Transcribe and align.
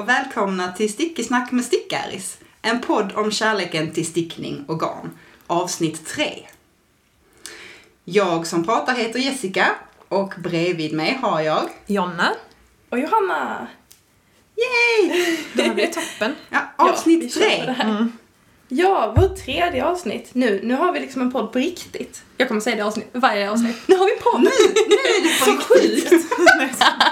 Och 0.00 0.08
välkomna 0.08 0.72
till 0.72 0.92
Stickesnack 0.92 1.52
med 1.52 1.64
Stickaris. 1.64 2.38
En 2.62 2.80
podd 2.80 3.12
om 3.12 3.30
kärleken 3.30 3.92
till 3.92 4.06
stickning 4.06 4.64
och 4.68 4.80
garn. 4.80 5.18
Avsnitt 5.46 6.06
3. 6.06 6.46
Jag 8.04 8.46
som 8.46 8.64
pratar 8.64 8.94
heter 8.94 9.18
Jessica 9.18 9.66
och 10.08 10.34
bredvid 10.38 10.92
mig 10.92 11.18
har 11.22 11.40
jag... 11.40 11.62
Jonna. 11.86 12.34
Och 12.90 12.98
Johanna! 12.98 13.66
Yay! 14.56 15.36
Det 15.54 15.62
här 15.62 15.74
blir 15.74 15.86
toppen. 15.86 16.34
Ja, 16.50 16.58
Ja, 16.78 16.90
avsnitt 16.90 17.34
på 17.34 17.40
3. 17.40 17.64
det 17.66 17.72
här. 17.72 18.08
Ja, 18.68 19.14
vårt 19.16 19.44
tredje 19.44 19.84
avsnitt. 19.84 20.30
Nu, 20.32 20.60
nu 20.62 20.74
har 20.74 20.92
vi 20.92 21.00
liksom 21.00 21.22
en 21.22 21.32
podd 21.32 21.52
på 21.52 21.58
riktigt. 21.58 22.22
Jag 22.36 22.48
kommer 22.48 22.60
säga 22.60 22.76
det 22.76 22.84
avsnitt, 22.84 23.08
varje 23.12 23.50
avsnitt. 23.50 23.76
Nu 23.86 23.96
har 23.96 24.06
vi 24.06 24.12
en 24.12 24.22
podd! 24.22 24.40
Nu, 24.40 24.50
nu 24.88 24.94
är 24.94 25.22
det 25.22 25.64
på 25.68 25.74
riktigt. 25.74 26.32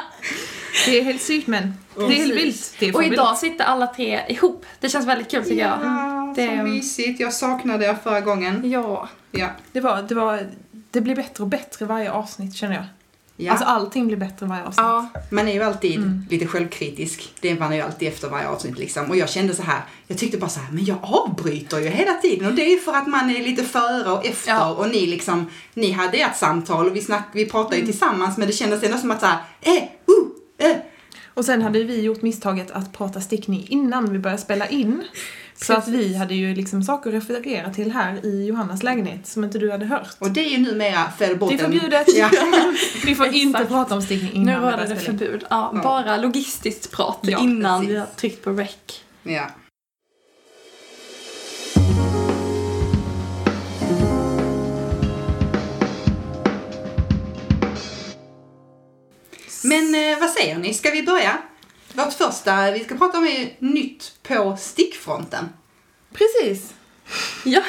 Det 0.86 0.98
är 1.00 1.04
helt 1.04 1.22
sykt 1.22 1.46
men 1.46 1.74
det 1.96 2.02
är 2.04 2.08
helt 2.08 2.34
vilt. 2.34 2.74
Det 2.78 2.92
får 2.92 2.98
Och 2.98 3.04
idag 3.04 3.38
sitter 3.38 3.64
alla 3.64 3.86
tre 3.86 4.20
ihop. 4.28 4.66
Det 4.80 4.88
känns 4.88 5.06
väldigt 5.06 5.30
kul 5.30 5.44
tycker 5.44 5.56
jag. 5.58 5.78
Ja, 5.82 6.32
Det- 6.36 6.46
så 6.58 6.62
mysigt. 6.62 7.20
Jag 7.20 7.32
saknade 7.32 7.84
er 7.86 7.96
förra 8.02 8.20
gången. 8.20 8.70
Ja. 8.70 9.08
Ja. 9.30 9.48
Det, 9.72 9.80
var, 9.80 10.02
det, 10.02 10.14
var, 10.14 10.46
det 10.90 11.00
blir 11.00 11.16
bättre 11.16 11.42
och 11.44 11.48
bättre 11.48 11.86
varje 11.86 12.10
avsnitt 12.12 12.54
känner 12.54 12.74
jag. 12.74 12.84
ja. 13.36 13.52
Alltså 13.52 13.66
allting 13.66 14.06
blir 14.06 14.16
bättre 14.16 14.46
varje 14.46 14.62
avsnitt. 14.62 14.78
Ja. 14.78 15.08
Man 15.30 15.48
är 15.48 15.52
ju 15.52 15.62
alltid 15.62 15.96
Mm. 15.96 16.26
lite 16.30 16.46
självkritisk. 16.46 17.32
Det 17.40 17.50
är 17.50 17.58
man 17.58 17.74
ju 17.76 17.80
alltid 17.82 18.08
efter 18.08 18.28
varje 18.28 18.48
avsnitt 18.48 18.78
liksom. 18.78 19.10
Och 19.10 19.16
jag 19.16 19.28
kände 19.28 19.54
så 19.54 19.62
här, 19.62 19.80
jag 20.06 20.18
tyckte 20.18 20.38
bara 20.38 20.50
så 20.50 20.60
här, 20.60 20.72
men 20.72 20.84
jag 20.84 20.98
avbryter 21.02 21.78
ju 21.78 21.88
hela 21.88 22.14
tiden. 22.14 22.46
Och 22.46 22.54
det 22.54 22.62
är 22.64 22.70
ju 22.70 22.80
för 22.80 22.92
att 22.94 23.06
man 23.06 23.30
är 23.30 23.42
lite 23.42 23.64
före 23.64 24.12
och 24.12 24.26
efter. 24.26 24.50
Ja. 24.52 24.70
Och 24.74 24.88
ni 24.88 25.06
liksom, 25.06 25.50
ni 25.74 25.92
hade 25.92 26.18
ert 26.18 26.36
samtal 26.36 26.86
och 26.86 26.96
vi, 26.96 27.00
snack, 27.00 27.24
vi 27.32 27.46
pratade 27.46 27.76
Mm. 27.76 27.86
ju 27.86 27.92
tillsammans. 27.92 28.36
Men 28.38 28.46
det 28.46 28.52
kändes 28.52 28.82
ändå 28.82 28.98
som 28.98 29.10
att 29.10 29.20
så 29.20 29.26
här, 29.26 29.38
eh, 29.60 29.72
uh, 29.72 29.80
eh. 30.58 30.76
Och 31.34 31.44
sen 31.44 31.62
hade 31.62 31.84
vi 31.84 32.00
gjort 32.02 32.22
misstaget 32.22 32.70
att 32.70 32.92
prata 32.92 33.20
stickning 33.20 33.66
innan 33.68 34.12
vi 34.12 34.18
började 34.18 34.42
spela 34.42 34.68
in. 34.68 35.04
Så 35.56 35.72
att 35.72 35.88
vi 35.88 36.14
hade 36.16 36.34
ju 36.34 36.54
liksom 36.54 36.82
saker 36.82 37.10
att 37.10 37.14
referera 37.14 37.70
till 37.74 37.92
här 37.92 38.26
i 38.26 38.46
Johannas 38.46 38.82
lägenhet 38.82 39.26
som 39.26 39.44
inte 39.44 39.58
du 39.58 39.70
hade 39.70 39.86
hört. 39.86 40.08
Och 40.18 40.30
det 40.30 40.40
är 40.40 40.48
ju 40.50 40.58
numera 40.58 41.12
Det 41.18 41.24
är 41.24 41.58
förbjudet! 41.58 42.06
Ja. 42.16 42.30
vi 43.04 43.14
får 43.14 43.26
inte 43.34 43.64
prata 43.64 43.94
om 43.94 44.02
stickning 44.02 44.32
innan 44.32 44.46
Nu 44.46 44.60
vi 44.60 44.64
var 44.76 44.76
det 44.86 44.90
in. 44.92 44.96
förbud. 45.00 45.44
Ja, 45.50 45.72
Ja. 45.74 45.82
Bara 45.82 46.16
logistiskt 46.16 46.92
prat 46.92 47.18
Ja, 47.22 47.38
innan 47.40 47.80
precis. 47.80 47.94
vi 47.94 47.98
har 47.98 48.06
tryckt 48.06 48.44
på 48.44 48.50
rec. 48.50 48.76
ja. 49.22 49.50
Men 59.64 59.94
eh, 59.94 60.20
vad 60.20 60.30
säger 60.30 60.58
ni, 60.58 60.74
ska 60.74 60.90
vi 60.90 61.02
börja? 61.02 61.38
Vårt 61.92 62.12
första 62.12 62.70
vi 62.70 62.84
ska 62.84 62.96
prata 62.96 63.18
om 63.18 63.24
är 63.24 63.56
nytt 63.58 64.12
på 64.22 64.56
stickfronten. 64.60 65.48
Precis! 66.12 66.74
Ja. 67.44 67.62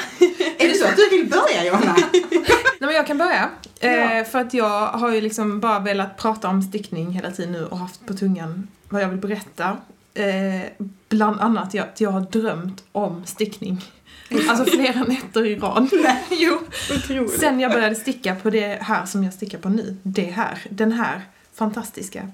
Är 0.58 0.68
det 0.68 0.74
så 0.74 0.86
att 0.86 0.96
du 0.96 1.08
vill 1.10 1.28
börja 1.28 1.64
Johanna? 1.64 1.96
Nej 2.22 2.52
men 2.80 2.94
jag 2.94 3.06
kan 3.06 3.18
börja. 3.18 3.50
Ja. 3.80 3.88
Eh, 3.88 4.24
för 4.24 4.38
att 4.38 4.54
jag 4.54 4.86
har 4.86 5.14
ju 5.14 5.20
liksom 5.20 5.60
bara 5.60 5.78
velat 5.78 6.16
prata 6.16 6.48
om 6.48 6.62
stickning 6.62 7.10
hela 7.10 7.30
tiden 7.30 7.52
nu 7.52 7.66
och 7.66 7.78
haft 7.78 8.06
på 8.06 8.14
tungan 8.14 8.68
vad 8.88 9.02
jag 9.02 9.08
vill 9.08 9.18
berätta. 9.18 9.76
Eh, 10.14 10.86
bland 11.08 11.40
annat 11.40 11.74
att 11.74 12.00
jag 12.00 12.10
har 12.10 12.20
drömt 12.20 12.84
om 12.92 13.26
stickning. 13.26 13.84
Alltså 14.48 14.64
flera 14.64 15.02
nätter 15.02 15.46
i 15.46 15.56
rad. 15.56 15.88
jo. 16.30 16.58
Otroligt. 16.96 17.40
Sen 17.40 17.60
jag 17.60 17.72
började 17.72 17.94
sticka 17.94 18.34
på 18.34 18.50
det 18.50 18.78
här 18.82 19.06
som 19.06 19.24
jag 19.24 19.34
stickar 19.34 19.58
på 19.58 19.68
nu. 19.68 19.96
Det 20.02 20.30
här. 20.30 20.58
Den 20.70 20.92
här 20.92 21.20
fantastiska 21.64 22.28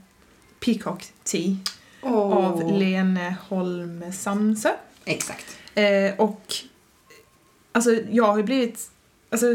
Peacock 0.64 1.04
Tee 1.24 1.56
av 2.02 2.72
Lene 2.72 3.36
Holm 3.48 4.04
Samsö. 4.12 4.68
Exakt. 5.04 5.46
Eh, 5.74 6.14
och 6.18 6.54
alltså 7.72 7.90
jag 8.10 8.26
har 8.26 8.36
ju 8.36 8.42
blivit, 8.42 8.90
alltså 9.30 9.46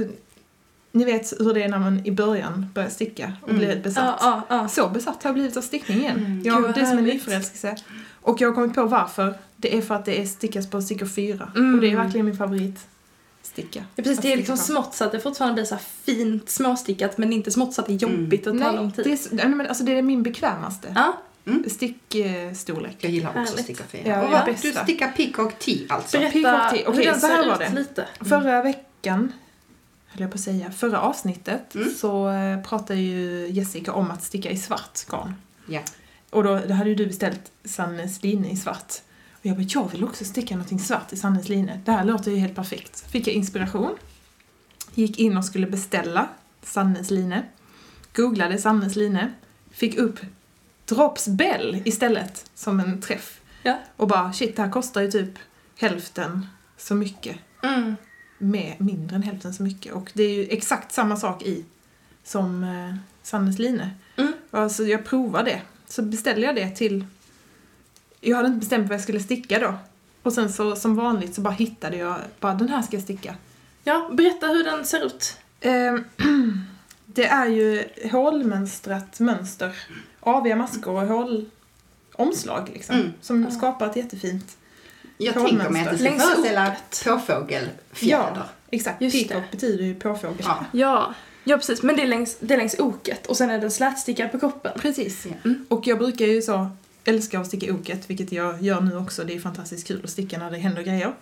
ni 0.92 1.04
vet 1.06 1.34
hur 1.40 1.54
det 1.54 1.64
är 1.64 1.70
när 1.70 1.80
man 1.80 2.06
i 2.06 2.12
början 2.12 2.68
börjar 2.74 2.90
sticka 2.90 3.34
och 3.42 3.50
Mm. 3.50 3.60
blir 3.60 3.82
besatt. 3.84 4.18
Ja, 4.22 4.44
ja, 4.50 4.56
ja. 4.58 4.68
Så 4.68 4.90
besatt 4.90 5.24
har 5.24 5.30
jag 5.30 5.34
blivit 5.36 5.58
av 5.58 5.62
stickning 5.62 5.98
igen. 5.98 6.18
Mm. 6.26 6.42
Jag, 6.46 6.74
det 6.74 6.82
är 6.82 6.86
som 6.86 6.98
en 6.98 7.04
nyförälskelse. 7.04 7.76
Och 8.22 8.42
jag 8.42 8.48
har 8.50 8.56
kommit 8.56 8.76
på 8.76 8.86
varför. 8.86 9.34
Det 9.58 9.78
är 9.78 9.82
för 9.82 9.96
att 9.96 10.06
det 10.06 10.22
är 10.22 10.26
stickas 10.26 10.70
på 10.70 10.82
stickor 10.82 11.06
4. 11.06 11.52
Mm. 11.56 11.76
Och 11.76 11.82
det 11.82 11.92
är 11.92 11.96
verkligen 11.96 12.26
min 12.26 12.38
favorit 12.38 12.80
sticka. 13.52 13.80
Ja, 13.96 14.04
precis, 14.04 14.18
Att 14.18 14.24
det 14.24 14.34
är 14.34 14.38
liksom 14.38 14.58
smått 14.58 14.94
så 14.96 15.04
att 15.04 15.12
det 15.12 15.20
fortfarande 15.20 15.54
blir 15.54 15.66
så 15.66 15.76
här 15.76 15.84
fint 16.04 16.50
småstickat 16.50 17.18
men 17.18 17.34
inte 17.34 17.52
smått 17.52 17.74
så 17.74 17.82
att 17.82 17.88
det 17.88 17.94
är 17.94 17.98
jobbigt 17.98 18.48
och 18.48 18.54
tar 18.60 18.66
Nej, 18.66 18.76
lång 18.76 18.92
tid. 18.92 19.06
det 19.06 19.12
är, 19.12 19.20
nej, 19.36 19.48
men 19.50 19.68
alltså 19.68 19.84
det 19.84 19.98
är 19.98 20.02
min 20.02 20.24
bekvämaste 20.24 20.94
Ja, 20.96 21.18
stickstorlek. 21.68 22.96
Jag 23.00 23.12
gillar 23.12 23.30
också 23.30 23.40
Härligt. 23.40 23.64
sticka 23.64 23.84
för 23.84 23.98
Ja, 24.10 24.42
och 24.44 24.50
Du 24.62 24.72
stickar 24.72 25.12
Peacock 25.12 25.60
Tee 25.60 25.86
alltså? 25.90 26.18
berätta 26.18 26.34
Peacock 26.34 26.72
Tee. 26.72 26.84
hur 26.86 26.90
Okej, 26.94 27.06
den 27.06 27.20
så 27.20 27.28
här 27.28 27.42
ser 27.44 27.50
var 27.50 27.54
ut 27.54 27.60
det. 27.60 27.80
lite. 27.80 28.06
Förra 28.20 28.62
veckan, 28.64 29.32
höll 30.08 30.22
jag 30.22 30.32
på 30.32 30.36
att 30.36 30.42
säga, 30.42 30.72
förra 30.72 31.02
avsnittet 31.02 31.76
Mm. 31.76 31.90
så 31.98 32.30
eh, 32.30 32.62
pratade 32.62 33.00
ju 33.00 33.48
Jessica 33.48 33.94
om 33.94 34.12
att 34.12 34.24
sticka 34.24 34.52
i 34.52 34.58
svart 34.58 35.00
garn. 35.08 35.34
Ja. 35.68 35.80
Och 36.30 36.44
då, 36.44 36.60
då 36.68 36.74
hade 36.74 36.90
ju 36.90 36.96
du 36.96 37.06
beställt 37.08 37.52
Sannes 37.66 38.24
line 38.24 38.46
i 38.46 38.58
svart. 38.58 38.94
Och 39.42 39.46
jag 39.46 39.56
bara, 39.56 39.66
jag 39.68 39.92
vill 39.92 40.04
också 40.04 40.26
sticka 40.26 40.56
någonting 40.56 40.80
svart 40.80 41.14
i 41.14 41.18
Sannes 41.18 41.50
line. 41.50 41.72
Det 41.86 41.92
här 41.92 42.04
låter 42.06 42.32
ju 42.32 42.38
helt 42.38 42.56
perfekt. 42.56 43.12
Fick 43.12 43.28
jag 43.28 43.34
inspiration. 43.34 43.96
Gick 44.94 45.20
in 45.20 45.38
och 45.38 45.46
skulle 45.46 45.68
beställa 45.68 46.28
Sannes 46.64 47.12
line. 47.12 47.36
Googlade 48.14 48.58
Sannes 48.58 48.96
line. 48.96 49.20
Fick 49.72 49.98
upp 49.98 50.20
Drops 50.86 51.28
Bell 51.28 51.82
istället 51.86 52.50
som 52.56 52.80
en 52.80 53.02
träff. 53.02 53.42
Ja. 53.64 53.80
Och 53.98 54.08
bara, 54.08 54.34
shit, 54.34 54.56
det 54.56 54.62
här 54.62 54.72
kostar 54.72 55.02
ju 55.02 55.12
typ 55.12 55.30
hälften 55.78 56.48
så 56.78 56.96
mycket 56.96 57.38
Mm. 57.64 57.96
med 58.38 58.76
mindre 58.80 59.16
än 59.16 59.24
hälften 59.24 59.54
så 59.54 59.64
mycket. 59.64 59.94
Och 59.94 60.12
det 60.14 60.24
är 60.24 60.34
ju 60.34 60.48
exakt 60.50 60.92
samma 60.92 61.16
sak 61.18 61.44
i 61.44 61.66
som 62.24 62.64
eh, 62.64 62.96
Sannes 63.24 63.60
line. 63.60 63.90
Mm. 64.18 64.34
Alltså 64.52 64.84
jag 64.84 65.06
provar 65.06 65.44
det. 65.44 65.62
Så 65.88 66.02
beställde 66.02 66.46
jag 66.46 66.56
det 66.56 66.70
till... 66.70 67.06
Jag 68.22 68.36
hade 68.38 68.48
inte 68.48 68.60
bestämt 68.60 68.88
vad 68.90 68.94
jag 68.96 69.02
skulle 69.04 69.20
sticka 69.20 69.60
då. 69.60 69.74
Och 70.24 70.34
sen 70.34 70.54
så 70.54 70.76
som 70.76 70.96
vanligt 70.96 71.36
så 71.36 71.42
bara 71.42 71.54
hittade 71.54 71.98
jag, 71.98 72.16
bara 72.40 72.54
den 72.54 72.70
här 72.70 72.82
ska 72.82 72.96
jag 72.96 73.04
sticka. 73.04 73.36
Ja, 73.84 74.10
berätta 74.14 74.48
hur 74.48 74.64
den 74.64 74.86
ser 74.86 75.06
ut. 75.06 75.38
Ehm, 75.62 76.04
det 77.06 77.26
är 77.26 77.46
ju 77.46 77.84
hålmönstrat 78.12 79.20
mönster. 79.20 79.76
Aviga 80.20 80.56
maskor 80.56 81.02
och 81.04 81.08
hålomslag 82.18 82.70
liksom. 82.74 82.96
Mm. 82.96 83.14
Som 83.22 83.44
Ja. 83.44 83.52
skapar 83.52 83.90
ett 83.90 83.96
jättefint 83.96 84.58
Jag 85.18 85.34
Hålmönster. 85.34 85.58
tänker 85.58 85.74
mig 85.74 85.82
att 85.88 85.92
det 85.92 85.98
ska 85.98 86.20
föreställa 86.20 86.76
påfågelfjäder. 87.06 88.32
Ja, 88.36 88.46
exakt. 88.72 89.02
Just 89.02 89.28
Peacock 89.28 89.44
det. 89.52 89.58
betyder 89.58 89.84
ju 89.84 89.96
påfågel. 89.96 90.38
Ja. 90.40 90.66
Ja, 90.72 91.14
ja 91.44 91.58
precis. 91.58 91.84
Men 91.84 91.96
det 91.96 92.02
är 92.02 92.08
längs, 92.08 92.38
det 92.40 92.54
är 92.54 92.58
längs 92.58 92.80
oket 92.80 93.28
och 93.28 93.38
sen 93.38 93.50
är 93.50 93.60
den 93.62 93.72
slätstickad 93.72 94.32
på 94.32 94.40
kroppen. 94.40 94.72
Precis. 94.80 95.26
Ja. 95.26 95.32
Mm. 95.46 95.66
Och 95.70 95.88
jag 95.88 95.98
brukar 95.98 96.26
ju 96.26 96.42
så 96.42 96.70
älska 97.06 97.40
att 97.40 97.48
sticka 97.48 97.74
oket, 97.74 98.10
vilket 98.10 98.32
jag 98.32 98.62
gör 98.62 98.82
nu 98.82 98.98
också. 98.98 99.24
Det 99.24 99.36
är 99.36 99.40
fantastiskt 99.40 99.88
kul 99.88 100.02
att 100.04 100.10
sticka 100.10 100.38
när 100.40 100.52
det 100.52 100.58
händer 100.58 100.82
grejer. 100.84 101.14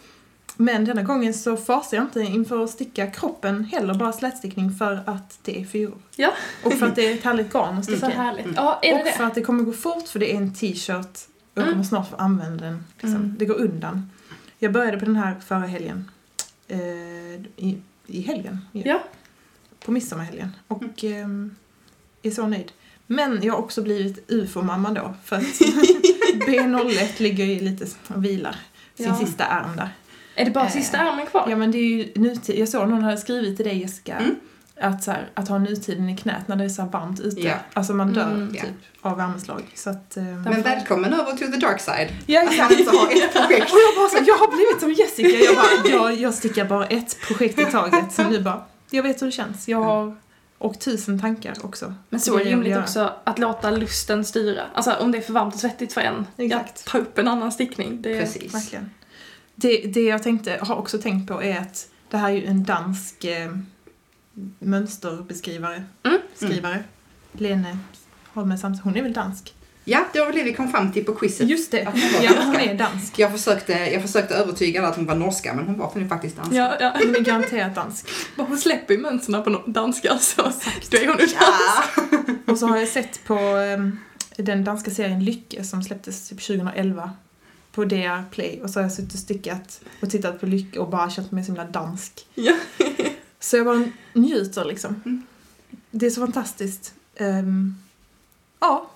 Men 0.57 0.85
denna 0.85 1.03
gången 1.03 1.33
så 1.33 1.57
fasar 1.57 1.97
jag 1.97 2.03
inte 2.05 2.19
inför 2.21 2.63
att 2.63 2.69
sticka 2.69 3.07
kroppen 3.07 3.63
heller, 3.65 3.93
bara 3.93 4.13
slätstickning 4.13 4.71
för 4.71 5.03
att 5.05 5.39
det 5.43 5.61
är 5.61 5.65
fyror. 5.65 5.97
Ja. 6.15 6.33
Och 6.63 6.73
för 6.73 6.85
att 6.87 6.95
det 6.95 7.07
är 7.11 7.13
ett 7.15 7.23
härligt 7.23 7.53
garn 7.53 7.77
att 7.77 7.85
Så 7.85 7.91
sticka 7.91 8.11
i. 8.11 8.15
härligt. 8.15 8.45
Ja, 8.55 8.79
är 8.81 8.93
det 8.93 8.99
Och 8.99 9.05
det? 9.05 9.11
för 9.11 9.23
att 9.23 9.35
det 9.35 9.41
kommer 9.41 9.63
gå 9.63 9.73
fort 9.73 10.07
för 10.07 10.19
det 10.19 10.33
är 10.33 10.37
en 10.37 10.53
t-shirt 10.53 11.05
och 11.53 11.53
jag 11.53 11.63
Mm. 11.63 11.71
kommer 11.73 11.83
snart 11.83 12.09
få 12.09 12.15
använda 12.15 12.65
den. 12.65 12.83
Liksom. 12.93 13.15
Mm. 13.15 13.35
Det 13.39 13.45
går 13.45 13.55
undan. 13.55 14.09
Jag 14.59 14.71
började 14.71 14.97
på 14.99 15.05
den 15.05 15.15
här 15.15 15.35
förra 15.45 15.59
helgen. 15.67 16.11
Eh, 16.67 16.79
i, 17.55 17.81
I 18.07 18.21
helgen. 18.21 18.57
i- 18.73 18.81
Ja. 18.85 19.03
På 19.85 19.91
midsommarhelgen. 19.91 20.49
Och 20.67 21.03
ehm, 21.03 21.55
är 22.21 22.31
så 22.31 22.47
nöjd. 22.47 22.71
Men 23.11 23.39
jag 23.43 23.53
har 23.53 23.59
också 23.59 23.81
blivit 23.81 24.25
ufo-mamma 24.31 24.89
då. 24.91 25.13
För 25.25 25.35
att 25.35 25.41
B01 26.47 27.07
ligger 27.21 27.45
ju 27.45 27.59
lite 27.59 27.85
och 28.07 28.25
vilar. 28.25 28.55
Sin 28.97 29.05
Ja. 29.05 29.15
sista 29.15 29.45
arm 29.45 29.75
där. 29.77 29.89
Är 30.35 30.45
det 30.45 30.51
bara 30.51 30.65
Eh, 30.65 30.71
sista 30.71 30.97
armen 30.97 31.25
kvar? 31.25 31.47
Ja 31.49 31.55
men 31.55 31.71
det 31.71 31.77
är 31.77 31.83
ju 31.97 32.11
nutid. 32.15 32.59
Jag 32.59 32.69
såg 32.69 32.89
någon 32.89 33.03
hade 33.03 33.17
skrivit 33.17 33.57
till 33.57 33.65
dig 33.65 33.77
Jessica. 33.81 34.15
Mm. 34.17 34.35
Att, 34.81 35.03
så 35.03 35.11
här, 35.11 35.29
att 35.33 35.47
ha 35.47 35.57
nutiden 35.57 36.09
i 36.09 36.17
knät 36.17 36.47
när 36.47 36.55
det 36.55 36.63
är 36.63 36.69
så 36.69 36.85
varmt 36.85 37.19
ute. 37.19 37.41
Ja. 37.41 37.53
Alltså 37.73 37.93
man 37.93 38.13
dör 38.13 38.31
Mm. 38.31 38.51
typ 38.53 38.63
av 39.01 39.17
värmeslag. 39.17 39.63
Så 39.75 39.89
att, 39.89 40.17
ehm, 40.17 40.41
Men 40.41 40.61
välkommen 40.61 41.13
över 41.13 41.31
to 41.31 41.37
the 41.37 41.45
dark 41.57 41.81
side. 41.81 42.09
Ja, 42.25 42.41
Att 42.41 42.57
man 42.57 42.79
inte 42.79 42.97
har 42.97 43.07
ett 43.07 43.33
projekt. 43.33 43.71
Och 43.73 43.77
jag 43.79 43.95
bara 43.95 44.09
så, 44.09 44.17
jag 44.27 44.35
har 44.37 44.55
blivit 44.55 44.79
som 44.79 44.93
Jessica. 44.93 45.29
Jag, 45.45 45.55
bara, 45.55 46.09
jag, 46.09 46.19
jag 46.19 46.33
stickar 46.33 46.65
bara 46.65 46.85
ett 46.85 47.17
projekt 47.27 47.59
i 47.59 47.65
taget. 47.65 48.11
Så 48.11 48.23
nu 48.29 48.41
bara, 48.41 48.63
jag 48.89 49.03
vet 49.03 49.21
hur 49.21 49.25
det 49.25 49.31
känns. 49.31 49.67
Jag 49.67 49.83
har, 49.83 50.15
och 50.59 50.79
tusen 50.79 51.19
tankar 51.19 51.55
också. 51.63 51.93
Men 52.09 52.19
så 52.19 52.39
är 52.39 52.43
det 52.43 52.49
rimligt 52.49 52.77
också 52.77 53.13
att 53.23 53.39
låta 53.39 53.71
lusten 53.71 54.25
styra. 54.25 54.61
Alltså 54.73 54.93
om 54.93 55.11
det 55.11 55.17
är 55.17 55.21
för 55.21 55.33
varmt 55.33 55.53
och 55.53 55.59
svettigt 55.59 55.93
för 55.93 56.01
en, 56.01 56.25
Exakt. 56.37 56.83
jag 56.85 56.91
tar 56.91 56.99
upp 56.99 57.17
en 57.17 57.27
annan 57.27 57.51
stickning. 57.51 58.01
Det 58.01 58.15
är... 58.15 58.19
Precis. 58.19 58.53
Verkligen. 58.53 58.89
Det, 59.55 59.77
det 59.77 60.03
jag 60.03 60.23
tänkte, 60.23 60.59
har 60.61 60.75
också 60.75 60.97
tänkt 60.97 61.27
på 61.27 61.43
är 61.43 61.59
att 61.59 61.89
det 62.09 62.17
här 62.17 62.29
är 62.29 62.33
ju 62.33 62.45
en 62.45 62.63
dansk 62.63 63.23
eh, 63.23 63.51
mönsterbeskrivare. 64.59 65.83
Mm. 66.03 66.19
Skrivare. 66.35 66.83
Lene 67.31 67.77
Holme 68.33 68.57
Samson. 68.57 68.83
Hon 68.83 68.95
är 68.95 69.01
väl 69.01 69.13
dansk? 69.13 69.53
Ja, 69.89 70.05
det 70.13 70.19
var 70.19 70.25
väl 70.25 70.35
det 70.35 70.43
vi 70.43 70.53
kom 70.53 70.71
fram 70.71 70.91
till 70.91 71.05
på 71.05 71.15
quizet. 71.15 71.49
Just 71.49 71.71
det, 71.71 71.85
Att 71.85 71.93
hon 71.93 72.13
var 72.13 72.23
ja 72.23 72.31
hon 72.45 72.55
är 72.55 72.73
dansk. 72.73 73.19
Jag 73.19 73.31
försökte, 73.31 73.73
jag 73.73 74.01
försökte 74.01 74.35
övertyga 74.35 74.79
henne 74.79 74.89
att 74.89 74.95
hon 74.95 75.05
var 75.05 75.15
norska, 75.15 75.53
men 75.53 75.65
hon 75.65 75.77
var 75.77 76.07
faktiskt 76.09 76.35
danska. 76.35 76.55
Ja, 76.55 76.77
ja. 76.79 76.93
Hon 77.03 77.15
är 77.15 77.19
garanterat 77.19 77.75
dansk. 77.75 78.09
Hon 78.37 78.57
släpper 78.57 78.93
ju 78.93 78.99
mönstren 78.99 79.43
på 79.43 79.63
danska 79.65 80.17
så 80.17 80.41
då 80.91 80.97
är 80.97 81.07
hon 81.07 81.17
ju 81.19 81.27
Ja. 81.39 81.83
Och 82.51 82.57
så 82.57 82.67
har 82.67 82.77
jag 82.77 82.87
sett 82.87 83.23
på 83.25 83.33
ehm, 83.33 83.99
den 84.37 84.63
danska 84.63 84.91
serien 84.91 85.25
Lycke 85.25 85.63
som 85.63 85.83
släpptes 85.83 86.29
typ 86.29 86.41
2011 86.41 87.11
på 87.71 87.85
DR 87.85 88.29
Play 88.31 88.61
och 88.63 88.69
så 88.69 88.79
har 88.79 88.83
jag 88.83 88.91
suttit 88.91 89.13
och 89.13 89.19
stickat 89.19 89.81
och 90.01 90.09
tittat 90.09 90.39
på 90.39 90.45
Lycke 90.45 90.79
och 90.79 90.89
bara 90.89 91.09
känt 91.09 91.31
mig 91.31 91.43
så 91.43 91.47
himla 91.47 91.65
dansk. 91.65 92.25
Ja. 92.35 92.55
Så 93.39 93.57
jag 93.57 93.65
bara 93.65 93.83
njuter 94.13 94.65
liksom. 94.65 95.01
Mm. 95.05 95.23
Det 95.91 96.05
är 96.05 96.09
så 96.09 96.21
fantastiskt. 96.21 96.93
Ehm, 97.15 97.75
ja. 98.59 98.89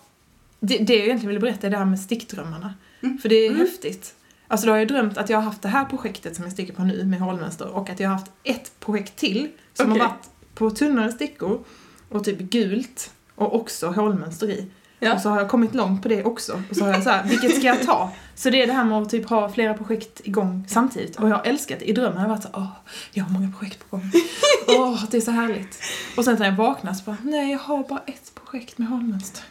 Det, 0.66 0.78
det 0.78 0.94
jag 0.96 1.06
egentligen 1.06 1.28
ville 1.28 1.40
berätta 1.40 1.68
är 1.68 1.72
det 1.72 1.78
här 1.78 1.86
med 1.86 2.00
stickdrömmarna. 2.00 2.74
Mm. 3.04 3.18
För 3.18 3.30
det 3.30 3.36
är 3.36 3.50
Mm. 3.50 3.60
häftigt. 3.62 4.16
Alltså 4.48 4.68
då 4.68 4.74
har 4.74 4.78
jag 4.80 4.88
drömt 4.88 5.18
att 5.18 5.30
jag 5.30 5.38
har 5.38 5.44
haft 5.44 5.62
det 5.62 5.68
här 5.68 5.86
projektet 5.86 6.36
som 6.36 6.44
jag 6.44 6.54
stickar 6.54 6.74
på 6.74 6.84
nu 6.84 7.04
med 7.06 7.20
hålmönster 7.20 7.68
och 7.68 7.90
att 7.90 8.00
jag 8.00 8.10
har 8.10 8.16
haft 8.16 8.32
ett 8.44 8.72
projekt 8.80 9.16
till 9.16 9.50
som 9.74 9.90
Okej. 9.92 10.02
har 10.02 10.08
varit 10.10 10.30
på 10.56 10.70
tunnare 10.70 11.12
stickor 11.12 11.64
och 12.10 12.24
typ 12.24 12.40
gult 12.40 13.12
och 13.36 13.56
också 13.56 13.88
hålmönster 13.88 14.50
i. 14.50 14.66
Ja. 15.00 15.14
Och 15.14 15.22
så 15.22 15.30
har 15.30 15.40
jag 15.40 15.50
kommit 15.50 15.74
långt 15.76 16.02
på 16.04 16.08
det 16.10 16.24
också. 16.24 16.62
Och 16.70 16.76
så 16.76 16.84
har 16.86 16.94
jag 16.94 17.04
så 17.04 17.10
här, 17.10 17.24
vilket 17.30 17.52
ska 17.58 17.62
jag 17.68 17.82
ta? 17.82 18.12
Så 18.36 18.50
det 18.50 18.62
är 18.64 18.68
det 18.68 18.74
här 18.74 18.84
med 18.86 18.98
att 18.98 19.10
typ 19.10 19.30
ha 19.30 19.50
flera 19.52 19.74
projekt 19.74 20.22
igång 20.24 20.66
samtidigt. 20.70 21.16
Och 21.16 21.30
jag 21.30 21.36
har 21.36 21.44
älskat 21.44 21.80
det. 21.80 21.90
I 21.90 21.94
drömmen 21.94 22.18
har 22.18 22.24
jag 22.24 22.30
varit 22.30 22.44
så 22.44 22.50
åh, 22.54 22.68
jag 23.12 23.24
har 23.24 23.32
många 23.32 23.52
projekt 23.60 23.90
på 23.90 23.98
gång. 23.98 24.12
Åh, 24.68 25.04
det 25.12 25.18
är 25.18 25.22
så 25.22 25.32
härligt. 25.32 25.80
Och 26.18 26.26
sen 26.26 26.36
när 26.40 26.46
jag 26.46 26.56
vaknar 26.56 26.94
så 26.94 27.04
bara, 27.04 27.18
nej 27.24 27.52
jag 27.52 27.60
har 27.60 27.84
bara 27.84 28.02
ett 28.08 28.32
projekt 28.46 28.78
med 28.78 28.88
hålmönster. 28.88 29.44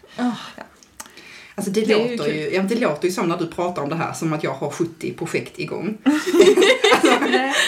Alltså 1.54 1.70
det, 1.72 1.80
Det 1.80 1.92
ju 1.92 2.16
låter 2.16 2.32
ju, 2.32 2.50
ja, 2.54 2.62
det 2.62 2.74
låter 2.74 3.08
ju 3.08 3.14
som 3.14 3.28
när 3.28 3.36
du 3.38 3.46
pratar 3.46 3.82
om 3.82 3.88
det 3.88 3.94
här 3.96 4.12
som 4.12 4.32
att 4.32 4.44
jag 4.44 4.52
har 4.54 4.70
70 4.70 5.12
projekt 5.12 5.58
igång. 5.58 5.98